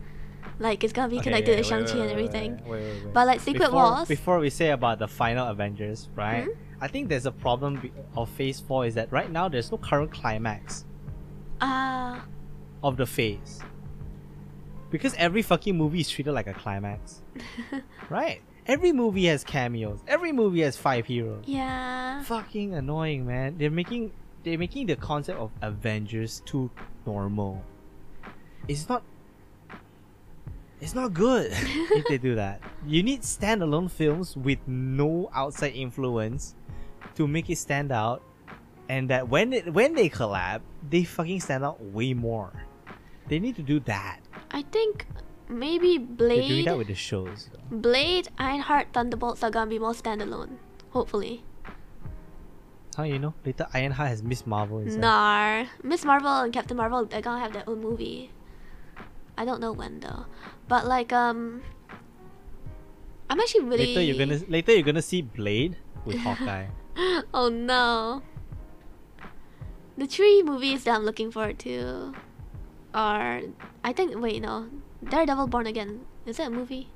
Like 0.59 0.83
it's 0.83 0.93
gonna 0.93 1.09
be 1.09 1.15
Okay, 1.17 1.23
connected 1.25 1.51
yeah, 1.51 1.55
to 1.57 1.61
wait, 1.61 1.85
Shang-Chi 1.87 2.01
and 2.01 2.11
everything. 2.11 2.51
wait, 2.65 2.81
wait, 2.81 3.03
wait. 3.03 3.13
But 3.13 3.27
like 3.27 3.39
Secret 3.41 3.65
before, 3.67 3.91
Wars. 3.91 4.07
Before 4.07 4.39
we 4.39 4.49
say 4.49 4.69
about 4.71 4.99
the 4.99 5.07
final 5.07 5.47
Avengers, 5.47 6.09
right? 6.15 6.45
Mhm. 6.45 6.55
I 6.81 6.87
think 6.87 7.09
there's 7.09 7.25
a 7.25 7.31
problem 7.31 7.89
of 8.15 8.29
Phase 8.29 8.59
4 8.61 8.85
is 8.85 8.95
that 8.95 9.11
right 9.11 9.31
now 9.31 9.47
there's 9.49 9.71
no 9.71 9.77
current 9.77 10.11
climax. 10.11 10.85
Ah. 11.61 12.25
of 12.83 12.97
the 12.97 13.05
phase. 13.05 13.61
Because 14.91 15.15
every 15.15 15.41
fucking 15.41 15.75
movie 15.75 16.01
is 16.01 16.09
treated 16.09 16.33
like 16.33 16.45
a 16.47 16.53
climax. 16.53 17.21
right? 18.09 18.41
Every 18.67 18.91
movie 18.91 19.25
has 19.25 19.43
cameos. 19.43 19.99
Every 20.07 20.31
movie 20.31 20.61
has 20.61 20.77
five 20.77 21.05
heroes. 21.07 21.43
Yeah. 21.47 22.21
Fucking 22.23 22.73
annoying, 22.75 23.25
man. 23.25 23.57
They're 23.57 23.71
making 23.71 24.11
they're 24.43 24.59
making 24.59 24.85
the 24.87 24.95
concept 24.95 25.39
of 25.39 25.49
Avengers 25.63 26.41
too 26.45 26.69
normal. 27.07 27.63
It's 28.67 28.87
not 28.87 29.01
it's 30.81 30.93
not 30.93 31.13
good 31.13 31.51
if 31.53 32.05
they 32.07 32.17
do 32.17 32.35
that. 32.35 32.61
You 32.85 33.03
need 33.03 33.21
standalone 33.21 33.89
films 33.89 34.35
with 34.35 34.59
no 34.67 35.29
outside 35.33 35.73
influence 35.73 36.55
to 37.15 37.27
make 37.27 37.49
it 37.49 37.57
stand 37.57 37.91
out 37.91 38.21
and 38.89 39.09
that 39.09 39.29
when 39.29 39.53
it, 39.53 39.73
when 39.73 39.95
they 39.95 40.09
collab, 40.09 40.61
they 40.89 41.03
fucking 41.03 41.39
stand 41.41 41.63
out 41.63 41.81
way 41.81 42.13
more. 42.13 42.53
They 43.27 43.39
need 43.39 43.55
to 43.55 43.63
do 43.63 43.79
that. 43.81 44.19
I 44.51 44.61
think 44.61 45.07
maybe 45.49 45.97
Blade. 45.97 46.29
They're 46.29 46.47
doing 46.47 46.47
Blade, 46.47 46.67
that 46.67 46.77
with 46.77 46.87
the 46.87 46.95
shows. 46.95 47.49
though. 47.51 47.77
Blade, 47.77 48.29
Ironheart, 48.37 48.87
Thunderbolts 48.93 49.43
are 49.43 49.49
gonna 49.49 49.69
be 49.69 49.79
more 49.79 49.93
standalone. 49.93 50.57
Hopefully. 50.91 51.43
How 52.95 53.03
you 53.03 53.19
know? 53.19 53.33
Later 53.43 53.67
Ironheart 53.73 54.09
has 54.09 54.23
Miss 54.23 54.45
Marvel 54.45 54.79
inside. 54.79 54.99
Nar. 55.01 55.65
Miss 55.83 56.05
Marvel 56.05 56.31
and 56.41 56.53
Captain 56.53 56.77
Marvel, 56.77 57.05
they're 57.05 57.21
gonna 57.21 57.41
have 57.41 57.53
their 57.53 57.67
own 57.67 57.81
movie. 57.81 58.31
I 59.37 59.45
don't 59.45 59.59
know 59.59 59.71
when 59.71 59.99
though. 59.99 60.25
But 60.67 60.85
like 60.85 61.11
um 61.13 61.61
I'm 63.29 63.39
actually 63.39 63.65
really 63.65 63.95
Later 63.95 64.01
you're 64.01 64.25
gonna 64.25 64.41
later 64.47 64.73
you're 64.73 64.83
gonna 64.83 65.01
see 65.01 65.21
Blade 65.21 65.77
with 66.05 66.17
Hawkeye. 66.17 66.67
Oh 67.33 67.49
no. 67.49 68.21
The 69.97 70.07
three 70.07 70.41
movies 70.43 70.85
that 70.85 70.95
I'm 70.95 71.03
looking 71.03 71.29
forward 71.29 71.59
to 71.59 72.13
are 72.93 73.41
I 73.83 73.91
think 73.91 74.15
wait 74.21 74.41
no. 74.41 74.69
Daredevil 75.03 75.47
Born 75.47 75.67
Again. 75.67 76.05
Is 76.25 76.37
that 76.37 76.47
a 76.47 76.49
movie? 76.49 76.89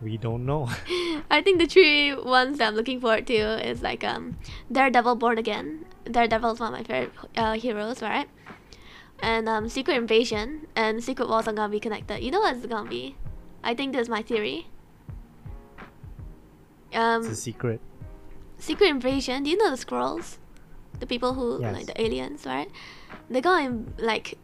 We 0.00 0.16
don't 0.16 0.46
know. 0.46 0.70
I 1.30 1.42
think 1.42 1.58
the 1.58 1.66
three 1.66 2.14
ones 2.14 2.58
that 2.58 2.68
I'm 2.68 2.74
looking 2.76 3.00
forward 3.00 3.26
to 3.26 3.68
is 3.68 3.82
like 3.82 4.04
um 4.04 4.38
Daredevil 4.70 5.16
Born 5.16 5.38
Again. 5.38 5.84
Daredevil 6.04 6.52
is 6.52 6.60
one 6.60 6.72
of 6.72 6.78
my 6.78 6.84
favorite 6.84 7.12
uh, 7.36 7.54
heroes, 7.54 8.00
right? 8.00 8.28
And 9.20 9.48
um 9.48 9.68
Secret 9.68 9.96
Invasion 9.96 10.66
and 10.76 11.02
Secret 11.02 11.28
Wars 11.28 11.48
are 11.48 11.52
gonna 11.52 11.68
be 11.72 11.80
connected. 11.80 12.22
You 12.22 12.30
know 12.30 12.40
what 12.40 12.56
it's 12.56 12.66
gonna 12.66 12.88
be? 12.88 13.16
I 13.64 13.74
think 13.74 13.92
this 13.92 14.02
is 14.02 14.08
my 14.08 14.22
theory. 14.22 14.68
Um, 16.94 17.22
it's 17.22 17.30
a 17.32 17.36
secret. 17.36 17.80
Secret 18.58 18.88
Invasion. 18.88 19.42
Do 19.42 19.50
you 19.50 19.56
know 19.56 19.70
the 19.70 19.76
Skrulls? 19.76 20.38
The 21.00 21.06
people 21.06 21.34
who 21.34 21.60
Yes. 21.60 21.74
like 21.74 21.86
the 21.86 22.00
aliens, 22.00 22.46
right? 22.46 22.70
They're 23.30 23.42
gonna 23.42 23.84
like 23.98 24.38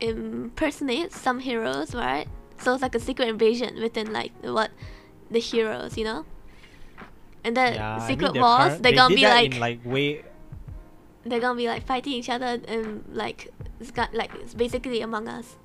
impersonate 0.00 1.12
some 1.12 1.40
heroes, 1.40 1.94
right? 1.94 2.28
So 2.58 2.72
it's 2.74 2.82
like 2.82 2.94
a 2.94 3.00
secret 3.00 3.28
invasion 3.28 3.80
within 3.80 4.12
like 4.12 4.32
what 4.42 4.70
the 5.30 5.38
heroes, 5.40 5.96
you 5.98 6.04
know. 6.04 6.24
And 7.44 7.56
then 7.56 7.74
yeah, 7.74 7.96
I 7.96 7.98
mean, 7.98 8.08
Secret 8.08 8.32
they're 8.32 8.42
Wars, 8.42 8.58
current- 8.58 8.82
they're 8.82 8.92
they 8.92 8.96
gonna 8.96 9.14
be 9.14 9.22
like, 9.26 9.54
in, 9.54 9.60
like 9.60 9.80
way 9.84 10.24
they're 11.30 11.40
gonna 11.40 11.56
be 11.56 11.68
like 11.68 11.84
fighting 11.86 12.12
each 12.12 12.28
other 12.28 12.60
and 12.66 13.04
like 13.12 13.52
it's 13.80 13.90
got 13.90 14.14
like 14.14 14.34
it's 14.36 14.54
basically 14.54 15.00
Among 15.00 15.28
Us. 15.28 15.56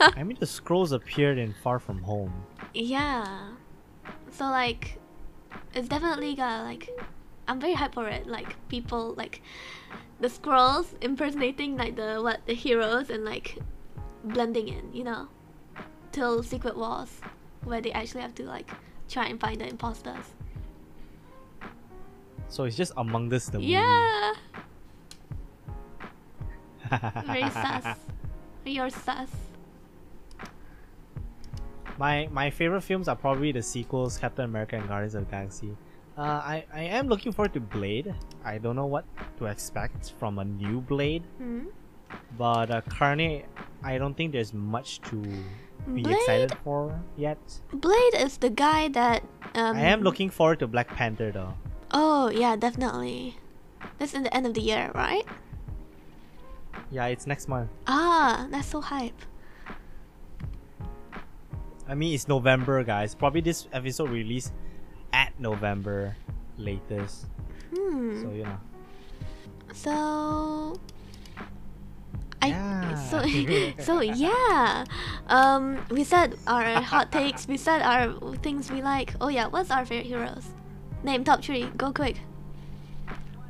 I 0.00 0.22
mean 0.22 0.36
the 0.40 0.46
Skrulls 0.46 0.92
appeared 0.92 1.38
in 1.38 1.54
Far 1.62 1.78
From 1.78 2.02
Home. 2.02 2.32
Yeah. 2.74 3.48
So 4.30 4.44
like 4.44 4.98
it's 5.74 5.88
definitely 5.88 6.34
got 6.34 6.64
like 6.64 6.88
I'm 7.48 7.60
very 7.60 7.74
hyped 7.74 7.94
for 7.94 8.08
it. 8.08 8.26
Like 8.26 8.56
people 8.68 9.14
like 9.16 9.42
the 10.20 10.28
Skrulls 10.28 10.86
impersonating 11.00 11.76
like 11.76 11.96
the 11.96 12.20
what 12.22 12.46
the 12.46 12.54
heroes 12.54 13.10
and 13.10 13.24
like 13.24 13.58
blending 14.24 14.68
in, 14.68 14.92
you 14.92 15.04
know. 15.04 15.28
Till 16.12 16.42
Secret 16.42 16.76
Wars 16.76 17.20
where 17.64 17.80
they 17.80 17.92
actually 17.92 18.20
have 18.20 18.34
to 18.34 18.44
like 18.44 18.70
try 19.08 19.26
and 19.26 19.40
find 19.40 19.60
the 19.60 19.66
imposters. 19.68 20.34
So 22.52 22.64
it's 22.64 22.76
just 22.76 22.92
Among 22.98 23.32
Us 23.32 23.46
the 23.48 23.58
movie. 23.58 23.72
Yeah. 23.72 24.32
Very 27.24 27.48
sus. 27.48 27.96
You're 28.66 28.90
sus. 28.90 29.30
My 31.98 32.28
my 32.30 32.50
favorite 32.50 32.82
films 32.82 33.08
are 33.08 33.16
probably 33.16 33.52
the 33.52 33.62
sequels, 33.62 34.18
Captain 34.18 34.44
America 34.44 34.76
and 34.76 34.86
Guardians 34.86 35.14
of 35.14 35.24
the 35.24 35.30
Galaxy. 35.30 35.72
Uh, 36.18 36.20
I, 36.44 36.64
I 36.74 36.82
am 36.82 37.08
looking 37.08 37.32
forward 37.32 37.54
to 37.54 37.60
Blade. 37.60 38.12
I 38.44 38.58
don't 38.58 38.76
know 38.76 38.84
what 38.84 39.06
to 39.38 39.46
expect 39.46 40.12
from 40.20 40.38
a 40.38 40.44
new 40.44 40.82
Blade, 40.82 41.22
Hmm? 41.38 41.72
but 42.36 42.70
uh, 42.70 42.82
currently 42.82 43.46
I 43.82 43.96
don't 43.96 44.12
think 44.14 44.32
there's 44.32 44.52
much 44.52 45.00
to 45.08 45.16
be 45.94 46.02
Blade? 46.02 46.16
excited 46.16 46.52
for 46.62 47.00
yet. 47.16 47.38
Blade 47.72 48.14
is 48.18 48.36
the 48.36 48.50
guy 48.50 48.88
that 48.88 49.24
um 49.54 49.76
I 49.76 49.88
am 49.88 50.02
looking 50.02 50.28
forward 50.28 50.58
to 50.60 50.66
Black 50.66 50.88
Panther 50.88 51.32
though. 51.32 51.54
Oh 51.92 52.30
yeah, 52.30 52.56
definitely. 52.56 53.36
That's 53.98 54.14
in 54.14 54.22
the 54.22 54.34
end 54.34 54.46
of 54.46 54.54
the 54.54 54.60
year, 54.60 54.90
right? 54.94 55.24
Yeah, 56.90 57.06
it's 57.06 57.26
next 57.26 57.48
month. 57.48 57.70
Ah, 57.86 58.46
that's 58.50 58.68
so 58.68 58.80
hype. 58.80 59.16
I 61.88 61.94
mean, 61.94 62.14
it's 62.14 62.28
November, 62.28 62.82
guys. 62.84 63.14
Probably 63.14 63.40
this 63.40 63.66
episode 63.72 64.10
released 64.10 64.52
at 65.12 65.32
November 65.38 66.16
latest. 66.56 67.26
Hmm. 67.74 68.22
So 68.22 68.30
you 68.32 68.44
know. 68.44 68.58
So 69.72 70.80
I 72.40 72.48
Yeah. 72.48 72.94
so 72.96 73.16
so 73.82 74.00
yeah. 74.04 74.84
Um 75.28 75.84
we 75.90 76.04
said 76.04 76.36
our 76.46 76.80
hot 76.80 77.12
takes, 77.12 77.48
we 77.48 77.56
said 77.56 77.82
our 77.82 78.12
things 78.40 78.70
we 78.70 78.82
like. 78.82 79.14
Oh 79.20 79.28
yeah, 79.28 79.46
what's 79.46 79.70
our 79.70 79.84
favorite 79.84 80.06
heroes? 80.06 80.48
Name 81.02 81.24
top 81.24 81.42
three. 81.42 81.66
Go 81.76 81.92
quick. 81.92 82.16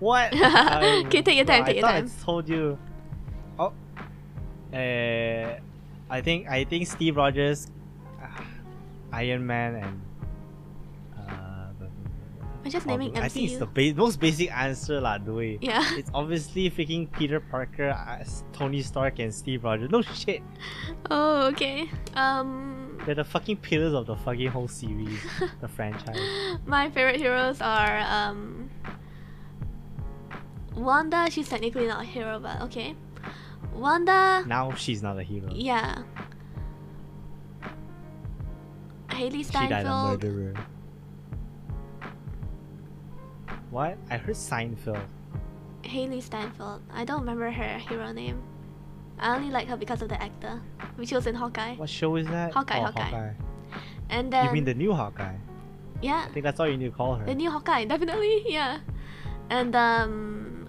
What? 0.00 0.32
Okay, 0.34 1.22
take 1.22 1.36
your 1.36 1.44
time, 1.44 1.62
I 1.62 1.66
take 1.66 1.76
your 1.76 1.86
thought 1.86 1.94
time. 1.94 2.10
I 2.10 2.24
told 2.24 2.48
you. 2.48 2.78
Oh. 3.58 3.72
Uh, 4.72 5.60
I 6.10 6.20
think 6.20 6.48
I 6.48 6.64
think 6.64 6.86
Steve 6.88 7.16
Rogers, 7.16 7.70
uh, 8.20 8.42
Iron 9.12 9.46
Man, 9.46 9.74
and. 9.76 10.00
Uh, 11.16 11.86
I'm 12.64 12.70
just 12.70 12.86
naming 12.86 13.16
I 13.16 13.28
think 13.28 13.50
it's 13.50 13.58
the 13.58 13.66
ba- 13.66 13.94
most 13.94 14.18
basic 14.18 14.50
answer, 14.50 15.00
lah. 15.00 15.18
Way. 15.22 15.58
Yeah. 15.60 15.84
It's 15.98 16.10
obviously 16.14 16.70
freaking 16.70 17.10
Peter 17.12 17.38
Parker, 17.38 17.94
as 17.94 18.42
Tony 18.52 18.82
Stark, 18.82 19.20
and 19.20 19.32
Steve 19.32 19.62
Rogers. 19.62 19.90
No 19.90 20.02
shit. 20.02 20.42
Oh, 21.10 21.46
okay. 21.54 21.88
Um 22.14 22.81
They're 23.04 23.14
the 23.16 23.24
fucking 23.24 23.56
pillars 23.56 23.94
of 23.94 24.06
the 24.06 24.16
fucking 24.16 24.48
whole 24.48 24.68
series, 24.68 25.18
the 25.60 25.68
franchise. 25.76 26.18
my 26.66 26.88
favorite 26.90 27.16
heroes 27.20 27.60
are 27.60 27.98
um 27.98 28.70
Wanda, 30.74 31.28
she's 31.30 31.48
technically 31.48 31.86
not 31.86 32.02
a 32.02 32.04
hero, 32.04 32.38
but 32.38 32.60
okay. 32.62 32.94
Wanda 33.74 34.44
Now 34.46 34.72
she's 34.74 35.02
not 35.02 35.18
a 35.18 35.22
hero. 35.22 35.50
Yeah. 35.52 36.02
Hailee 39.08 39.44
Steinfeld. 39.44 39.62
She 39.62 39.68
died 39.68 39.86
a 39.86 40.08
murderer. 40.08 40.54
What? 43.70 43.96
I 44.10 44.16
heard 44.18 44.34
Seinfeld. 44.34 45.06
Hailee 45.82 46.22
Steinfeld. 46.22 46.82
I 46.92 47.04
don't 47.04 47.20
remember 47.20 47.50
her 47.50 47.78
hero 47.78 48.12
name. 48.12 48.42
I 49.18 49.36
only 49.36 49.50
like 49.50 49.68
her 49.68 49.76
because 49.76 50.02
of 50.02 50.08
the 50.08 50.20
actor, 50.20 50.60
which 50.96 51.12
was 51.12 51.26
in 51.26 51.34
Hawkeye. 51.34 51.74
What 51.76 51.88
show 51.88 52.16
is 52.16 52.26
that? 52.28 52.52
Hawkeye, 52.52 52.78
oh, 52.80 52.84
Hawkeye. 52.90 53.30
And 54.10 54.32
then 54.32 54.46
you 54.46 54.52
mean 54.52 54.64
the 54.64 54.74
new 54.74 54.92
Hawkeye? 54.92 55.36
yeah, 56.02 56.24
I 56.28 56.32
think 56.32 56.44
that's 56.44 56.58
all 56.58 56.68
you 56.68 56.76
need 56.76 56.90
to 56.90 56.96
call 56.96 57.14
her. 57.16 57.24
the 57.24 57.34
new 57.34 57.50
Hawkeye, 57.50 57.84
definitely 57.84 58.42
yeah. 58.46 58.78
And 59.50 59.74
um, 59.76 60.68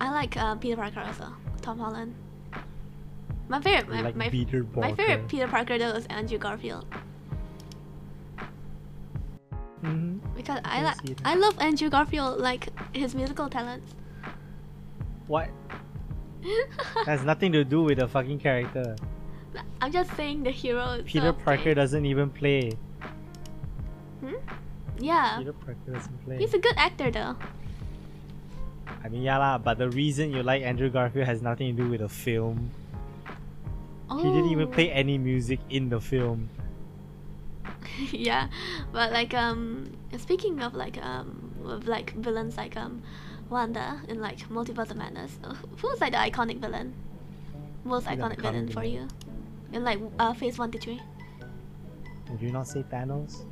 I 0.00 0.10
like 0.10 0.36
uh, 0.36 0.54
Peter 0.56 0.76
Parker 0.76 1.00
also, 1.00 1.32
Tom 1.62 1.78
Holland. 1.78 2.14
My 3.48 3.60
favorite, 3.60 3.88
my, 3.88 4.02
like 4.02 4.16
my, 4.16 4.28
Peter 4.28 4.64
my 4.74 4.88
Parker. 4.88 4.96
favorite 4.96 5.28
Peter 5.28 5.48
Parker 5.48 5.78
though 5.78 5.90
is 5.96 6.04
Andrew 6.06 6.36
Garfield 6.38 6.84
Mhm. 9.82 10.18
because 10.36 10.58
I 10.64 10.80
I 10.80 10.82
like. 10.82 10.96
I 11.24 11.34
love 11.36 11.58
Andrew 11.60 11.88
Garfield 11.88 12.40
like 12.40 12.68
his 12.94 13.14
musical 13.14 13.48
talents. 13.48 13.94
What? 15.28 15.48
Has 17.06 17.24
nothing 17.24 17.52
to 17.52 17.64
do 17.64 17.82
with 17.82 17.98
the 17.98 18.08
fucking 18.08 18.38
character. 18.38 18.96
I'm 19.80 19.92
just 19.92 20.14
saying 20.16 20.42
the 20.42 20.50
hero. 20.50 21.02
Peter 21.04 21.32
Parker 21.32 21.74
doesn't 21.74 22.04
even 22.04 22.30
play. 22.30 22.72
Hmm? 24.20 24.34
Yeah, 24.98 25.38
Peter 25.38 25.52
Parker 25.52 25.92
doesn't 25.92 26.24
play. 26.24 26.38
he's 26.38 26.54
a 26.54 26.58
good 26.58 26.74
actor 26.76 27.10
though. 27.10 27.36
I 29.04 29.08
mean, 29.08 29.22
yeah 29.22 29.38
lah, 29.38 29.58
but 29.58 29.78
the 29.78 29.90
reason 29.90 30.32
you 30.32 30.42
like 30.42 30.62
Andrew 30.62 30.90
Garfield 30.90 31.26
has 31.26 31.40
nothing 31.42 31.76
to 31.76 31.82
do 31.82 31.88
with 31.88 32.00
the 32.00 32.08
film. 32.08 32.70
Oh. 34.10 34.18
He 34.18 34.24
didn't 34.24 34.50
even 34.50 34.68
play 34.68 34.90
any 34.90 35.18
music 35.18 35.60
in 35.70 35.88
the 35.88 36.00
film. 36.00 36.48
yeah, 38.10 38.48
but 38.92 39.12
like 39.12 39.34
um, 39.34 39.92
speaking 40.16 40.60
of 40.60 40.74
like 40.74 40.98
um, 40.98 41.54
of 41.64 41.86
like 41.86 42.14
villains 42.14 42.56
like 42.56 42.76
um, 42.76 43.02
Wanda 43.50 44.00
in 44.08 44.20
like 44.20 44.38
Multiverse 44.48 44.90
of 44.90 44.96
Madness. 44.96 45.38
Uh, 45.42 45.54
Who's 45.78 46.00
like 46.00 46.12
the 46.12 46.18
iconic 46.18 46.58
villain? 46.58 46.94
Most 47.84 48.06
iconic 48.06 48.40
villain 48.40 48.68
for 48.68 48.84
you? 48.84 49.08
In 49.72 49.84
like 49.84 49.98
uh, 50.18 50.32
phase 50.34 50.58
one 50.58 50.70
to 50.72 50.78
three. 50.78 51.00
Would 52.30 52.42
you 52.42 52.52
not 52.52 52.66
say 52.68 52.84
Thanos? 52.92 53.44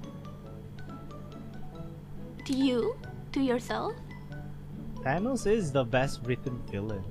To 2.44 2.52
you? 2.52 2.96
To 3.32 3.40
yourself? 3.40 3.94
Thanos 5.00 5.46
is 5.46 5.72
the 5.72 5.84
best 5.84 6.20
written 6.24 6.60
villain. 6.70 7.04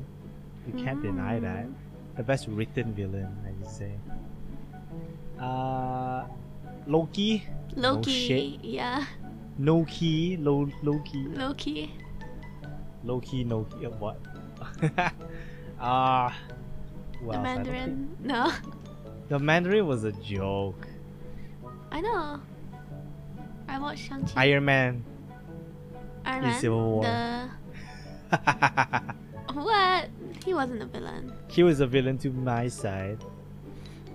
You 0.67 0.83
can't 0.83 1.01
deny 1.01 1.39
that. 1.39 1.65
Mm. 1.65 1.73
The 2.17 2.23
best 2.23 2.47
written 2.47 2.93
villain, 2.93 3.35
I 3.45 3.51
would 3.59 3.69
say. 3.69 3.91
Uh, 5.39 6.25
Loki. 6.87 7.43
No 7.75 7.93
Loki. 7.93 8.11
shit. 8.11 8.63
yeah. 8.63 9.05
No 9.57 9.85
key. 9.85 10.37
Low 10.37 10.69
Loki. 10.81 11.91
Loki. 13.05 13.43
Loki. 13.43 13.43
No 13.43 13.63
key. 13.65 13.85
uh, 13.85 13.89
What? 13.91 14.17
Ah. 15.79 16.33
the? 17.21 17.31
I 17.31 17.35
don't 17.35 17.43
think- 17.43 17.65
Mandarin. 17.67 18.17
No. 18.21 18.51
The 19.29 19.39
Mandarin 19.39 19.85
was 19.87 20.03
a 20.03 20.11
joke. 20.13 20.87
I 21.91 22.01
know. 22.01 22.39
I 23.67 23.79
watched 23.79 24.07
Shang-Chi. 24.07 24.33
Iron 24.41 24.65
Man. 24.65 25.03
Iron 26.25 26.43
in 26.43 26.49
Man. 26.49 26.59
Civil 26.61 26.91
War. 26.91 27.03
The 27.03 27.49
what? 29.53 30.09
He 30.45 30.53
wasn't 30.53 30.81
a 30.81 30.85
villain. 30.85 31.33
he 31.47 31.63
was 31.63 31.79
a 31.79 31.87
villain 31.87 32.17
to 32.19 32.29
my 32.29 32.67
side. 32.67 33.23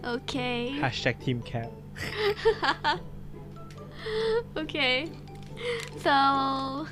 Okay. 0.04 0.78
Hashtag 0.80 1.20
Team 1.20 1.42
Cap. 1.42 1.70
okay. 4.56 5.08
So 5.98 6.86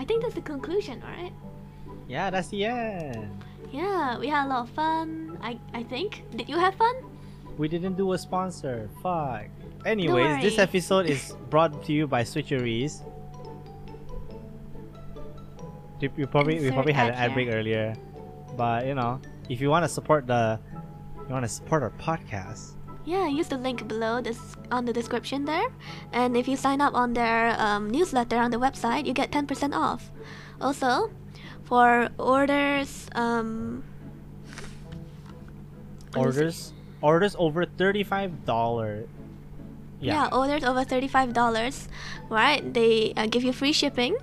I 0.00 0.04
think 0.04 0.22
that's 0.22 0.32
the 0.32 0.40
conclusion, 0.40 1.02
alright? 1.04 1.34
Yeah, 2.08 2.30
that's 2.30 2.48
the 2.48 2.64
end. 2.64 3.28
Yeah, 3.70 4.16
we 4.18 4.28
had 4.32 4.46
a 4.46 4.48
lot 4.48 4.64
of 4.64 4.70
fun. 4.72 5.36
I 5.44 5.60
I 5.76 5.84
think. 5.84 6.24
Did 6.32 6.48
you 6.48 6.56
have 6.56 6.74
fun? 6.74 6.96
We 7.60 7.68
didn't 7.68 8.00
do 8.00 8.16
a 8.16 8.18
sponsor. 8.18 8.88
Fuck. 9.04 9.52
Anyways, 9.84 10.40
this 10.40 10.56
episode 10.56 11.04
is 11.04 11.36
brought 11.52 11.84
to 11.84 11.92
you 11.92 12.08
by 12.08 12.24
Switcheries. 12.24 13.04
You, 16.00 16.08
you 16.16 16.26
probably 16.26 16.56
we 16.64 16.72
probably 16.72 16.96
had 16.96 17.12
an 17.12 17.20
ad 17.20 17.36
break 17.36 17.52
earlier, 17.52 17.92
but 18.56 18.88
you 18.88 18.96
know, 18.96 19.20
if 19.52 19.60
you 19.60 19.68
want 19.68 19.84
to 19.84 19.88
support 19.92 20.26
the, 20.26 20.58
you 21.28 21.28
want 21.28 21.44
to 21.44 21.52
support 21.52 21.84
our 21.84 21.92
podcast, 22.00 22.79
Yeah, 23.04 23.26
use 23.28 23.48
the 23.48 23.56
link 23.56 23.88
below 23.88 24.20
this 24.20 24.38
on 24.70 24.84
the 24.84 24.92
description 24.92 25.44
there. 25.44 25.68
And 26.12 26.36
if 26.36 26.46
you 26.46 26.56
sign 26.56 26.80
up 26.80 26.94
on 26.94 27.14
their 27.14 27.56
um, 27.58 27.90
newsletter 27.90 28.36
on 28.38 28.50
the 28.50 28.58
website, 28.58 29.06
you 29.06 29.12
get 29.14 29.30
10% 29.32 29.74
off. 29.74 30.10
Also, 30.60 31.10
for 31.64 32.08
orders, 32.18 33.08
um, 33.14 33.82
What 36.14 36.28
is 36.28 36.36
it? 36.36 36.40
orders 36.42 36.72
orders 37.02 37.36
over 37.38 37.64
thirty 37.64 38.02
five 38.04 38.44
dollar. 38.44 39.08
yeah. 40.00 40.28
orders 40.32 40.64
over 40.64 40.84
$35, 40.84 41.88
right? 42.28 42.60
They 42.74 43.12
uh, 43.16 43.26
give 43.26 43.42
you 43.42 43.52
free 43.52 43.72
shipping. 43.72 44.16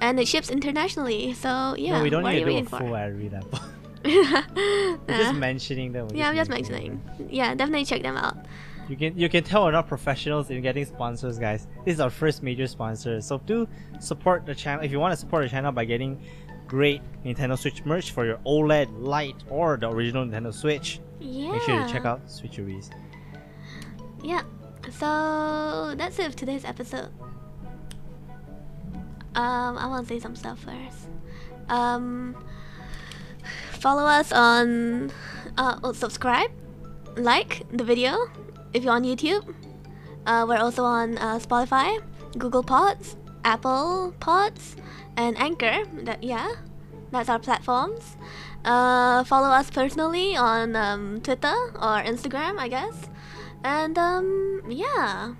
And 0.00 0.18
it 0.20 0.26
ships 0.28 0.50
internationally, 0.50 1.32
so 1.34 1.74
yeah. 1.78 1.98
no, 1.98 2.02
we 2.02 2.10
don't 2.10 2.24
need 2.24 2.40
to 2.40 2.44
do 2.44 2.58
a 2.58 2.64
for? 2.64 2.78
full 2.78 2.96
ad 2.96 3.16
read 3.16 3.32
just 4.04 5.30
Uh, 5.30 5.32
mentioning 5.32 5.92
them. 5.92 6.08
yeah, 6.14 6.28
I'm 6.28 6.36
just 6.36 6.50
mentioning. 6.50 7.00
mentioning. 7.06 7.28
Yeah, 7.34 7.54
definitely 7.54 7.84
check 7.84 8.02
them 8.02 8.16
out. 8.16 8.36
You 8.88 8.96
can 8.96 9.16
you 9.18 9.28
can 9.30 9.42
tell 9.44 9.64
we're 9.64 9.70
not 9.72 9.88
professionals 9.88 10.50
in 10.50 10.60
getting 10.60 10.84
sponsors, 10.84 11.38
guys. 11.38 11.66
This 11.86 11.94
is 11.94 12.00
our 12.00 12.10
first 12.10 12.42
major 12.42 12.66
sponsor, 12.66 13.20
so 13.22 13.38
do 13.38 13.66
support 13.98 14.44
the 14.44 14.54
channel. 14.54 14.84
If 14.84 14.92
you 14.92 15.00
want 15.00 15.12
to 15.12 15.16
support 15.16 15.44
the 15.44 15.48
channel 15.48 15.72
by 15.72 15.86
getting 15.86 16.20
great 16.66 17.00
Nintendo 17.24 17.58
Switch 17.58 17.82
merch 17.86 18.10
for 18.12 18.26
your 18.26 18.36
OLED, 18.44 18.88
Lite, 18.98 19.42
or 19.48 19.78
the 19.78 19.88
original 19.88 20.26
Nintendo 20.26 20.52
Switch, 20.52 21.00
Yeah. 21.18 21.52
make 21.52 21.62
sure 21.62 21.80
to 21.86 21.90
check 21.90 22.04
out 22.04 22.26
Switcheries. 22.26 22.90
Yeah. 24.22 24.42
So 24.90 25.94
that's 25.96 26.18
it 26.18 26.32
for 26.32 26.36
today's 26.36 26.66
episode. 26.66 27.08
Um, 29.34 29.78
I 29.78 29.86
want 29.88 30.06
to 30.06 30.14
say 30.14 30.20
some 30.20 30.36
stuff 30.36 30.58
first. 30.60 31.08
Um, 31.68 32.36
follow 33.84 34.08
us 34.08 34.32
on, 34.32 35.12
uh, 35.58 35.92
subscribe, 35.92 36.48
like 37.18 37.68
the 37.70 37.84
video 37.84 38.16
if 38.72 38.82
you're 38.82 38.96
on 38.96 39.04
YouTube. 39.04 39.44
Uh, 40.24 40.46
we're 40.48 40.56
also 40.56 40.84
on 40.84 41.18
uh, 41.18 41.36
Spotify, 41.38 42.00
Google 42.38 42.62
Pods, 42.62 43.18
Apple 43.44 44.14
Pods, 44.20 44.76
and 45.18 45.36
Anchor. 45.36 45.84
That 46.08 46.24
yeah, 46.24 46.48
that's 47.12 47.28
our 47.28 47.38
platforms. 47.38 48.16
Uh, 48.64 49.22
follow 49.24 49.52
us 49.52 49.68
personally 49.68 50.34
on 50.34 50.74
um, 50.76 51.20
Twitter 51.20 51.52
or 51.76 52.00
Instagram, 52.08 52.56
I 52.56 52.68
guess. 52.68 52.96
And 53.64 53.98
um, 53.98 54.62
yeah. 54.66 55.34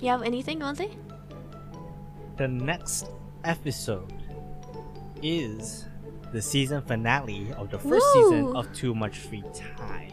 You 0.00 0.08
have 0.08 0.22
anything 0.22 0.58
you 0.58 0.64
want 0.64 0.78
to 0.78 0.84
say? 0.88 0.96
The 2.38 2.48
next 2.48 3.12
episode 3.44 4.10
is 5.22 5.84
the 6.32 6.40
season 6.42 6.82
finale 6.82 7.52
of 7.56 7.70
the 7.70 7.78
first 7.78 8.06
season 8.14 8.56
of 8.56 8.72
Too 8.72 8.94
Much 8.94 9.18
Free 9.18 9.44
Time. 9.76 10.12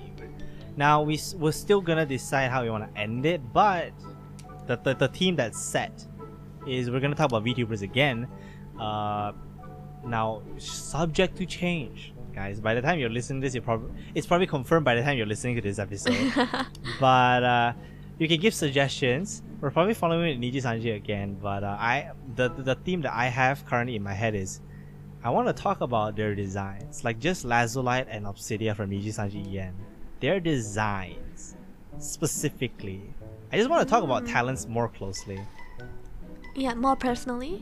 Now 0.76 1.02
we 1.02 1.20
we're 1.36 1.52
still 1.52 1.82
gonna 1.82 2.06
decide 2.06 2.52
how 2.52 2.64
we 2.64 2.70
want 2.70 2.94
to 2.94 3.00
end 3.00 3.26
it, 3.26 3.42
but 3.54 3.92
the, 4.68 4.78
the 4.78 4.96
the 4.96 5.08
theme 5.08 5.36
that's 5.36 5.60
set 5.60 6.06
is 6.68 6.90
we're 6.90 7.00
gonna 7.00 7.16
talk 7.16 7.28
about 7.32 7.44
VTubers 7.44 7.82
again. 7.82 8.28
Uh, 8.80 9.34
now 10.06 10.42
subject 10.58 11.38
to 11.38 11.46
change, 11.46 12.14
guys. 12.34 12.60
By 12.60 12.76
the 12.76 12.82
time 12.82 13.00
you're 13.00 13.10
listening 13.10 13.42
to 13.42 13.48
this, 13.48 13.56
you 13.56 13.62
probably 13.62 13.92
it's 14.16 14.28
probably 14.28 14.48
confirmed 14.48 14.86
by 14.86 14.96
the 14.96 15.02
time 15.02 15.18
you're 15.18 15.26
listening 15.26 15.56
to 15.56 15.62
this 15.62 15.80
episode. 15.80 16.32
but 17.00 17.44
uh, 17.44 17.74
you 18.18 18.28
can 18.28 18.40
give 18.40 18.54
suggestions. 18.54 19.42
We're 19.60 19.72
probably 19.72 19.94
following 19.94 20.40
Nijisanji 20.40 20.96
again, 20.96 21.38
but 21.42 21.64
uh, 21.64 21.78
I 21.80 22.12
the 22.36 22.50
the 22.50 22.76
theme 22.76 23.02
that 23.02 23.14
I 23.14 23.28
have 23.28 23.66
currently 23.66 23.96
in 23.96 24.04
my 24.04 24.14
head 24.14 24.36
is 24.36 24.62
I 25.24 25.30
want 25.32 25.48
to 25.48 25.54
talk 25.54 25.82
about 25.82 26.16
their 26.16 26.34
designs, 26.36 27.04
like 27.04 27.20
just 27.20 27.46
Lazulight 27.46 28.08
and 28.10 28.26
Obsydia 28.26 28.76
from 28.76 28.90
Nijisanji 28.92 29.54
EN. 29.56 29.74
Their 30.22 30.40
designs, 30.40 31.56
specifically. 31.98 33.02
I 33.52 33.58
just 33.58 33.70
want 33.70 33.86
to 33.86 33.90
talk 33.90 34.04
about 34.04 34.24
Mm. 34.24 34.32
talents 34.32 34.68
more 34.68 34.88
closely. 34.88 35.40
yeah, 36.56 36.74
more 36.74 36.96
personally. 36.96 37.62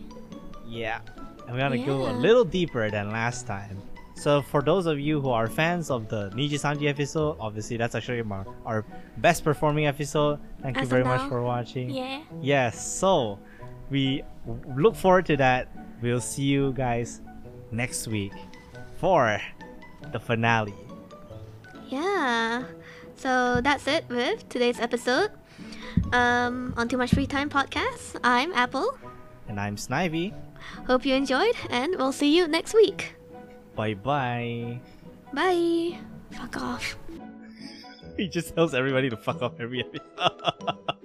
Yeah, 0.67 0.99
and 1.45 1.51
we're 1.53 1.59
gonna 1.59 1.77
go 1.85 2.09
a 2.09 2.13
little 2.13 2.43
deeper 2.43 2.89
than 2.89 3.11
last 3.11 3.45
time. 3.47 3.77
So 4.15 4.41
for 4.41 4.61
those 4.63 4.87
of 4.87 4.99
you 4.99 5.21
who 5.21 5.29
are 5.29 5.47
fans 5.47 5.91
of 5.91 6.09
the 6.09 6.29
Nijisanji 6.31 6.87
episode, 6.89 7.37
obviously 7.39 7.77
that's 7.77 7.93
actually 7.93 8.21
our, 8.21 8.45
our 8.65 8.85
best 9.17 9.43
performing 9.43 9.85
episode. 9.85 10.39
Thank 10.63 10.77
you 10.77 10.81
As 10.81 10.87
of 10.87 10.89
very 10.89 11.03
much 11.03 11.29
for 11.29 11.41
watching. 11.43 11.89
Yeah. 11.91 12.21
Yes, 12.41 12.73
so 12.99 13.37
we 13.91 14.23
look 14.75 14.95
forward 14.95 15.25
to 15.27 15.37
that. 15.37 15.67
We'll 16.01 16.21
see 16.21 16.43
you 16.43 16.73
guys 16.73 17.21
next 17.71 18.07
week 18.07 18.33
for 18.97 19.39
the 20.11 20.19
finale. 20.19 20.73
Yeah. 21.87 22.63
So 23.15 23.61
that's 23.61 23.87
it 23.87 24.05
with 24.09 24.47
today's 24.49 24.79
episode. 24.79 25.31
Um, 26.13 26.73
on 26.77 26.87
Too 26.87 26.97
Much 26.97 27.11
Free 27.13 27.27
Time 27.27 27.49
podcast. 27.49 28.19
I'm 28.23 28.53
Apple. 28.53 28.97
And 29.47 29.59
I'm 29.59 29.75
Snivy. 29.75 30.33
Hope 30.85 31.05
you 31.05 31.15
enjoyed, 31.15 31.55
and 31.69 31.95
we'll 31.97 32.11
see 32.11 32.35
you 32.35 32.47
next 32.47 32.73
week. 32.73 33.15
Bye 33.75 33.93
bye. 33.95 34.79
Bye. 35.33 35.97
Fuck 36.31 36.57
off. 36.57 36.97
He 38.17 38.27
just 38.27 38.55
tells 38.55 38.73
everybody 38.73 39.11
to 39.11 39.15
fuck 39.17 39.43
off 39.43 39.59
every 39.59 39.81
episode. 39.81 40.79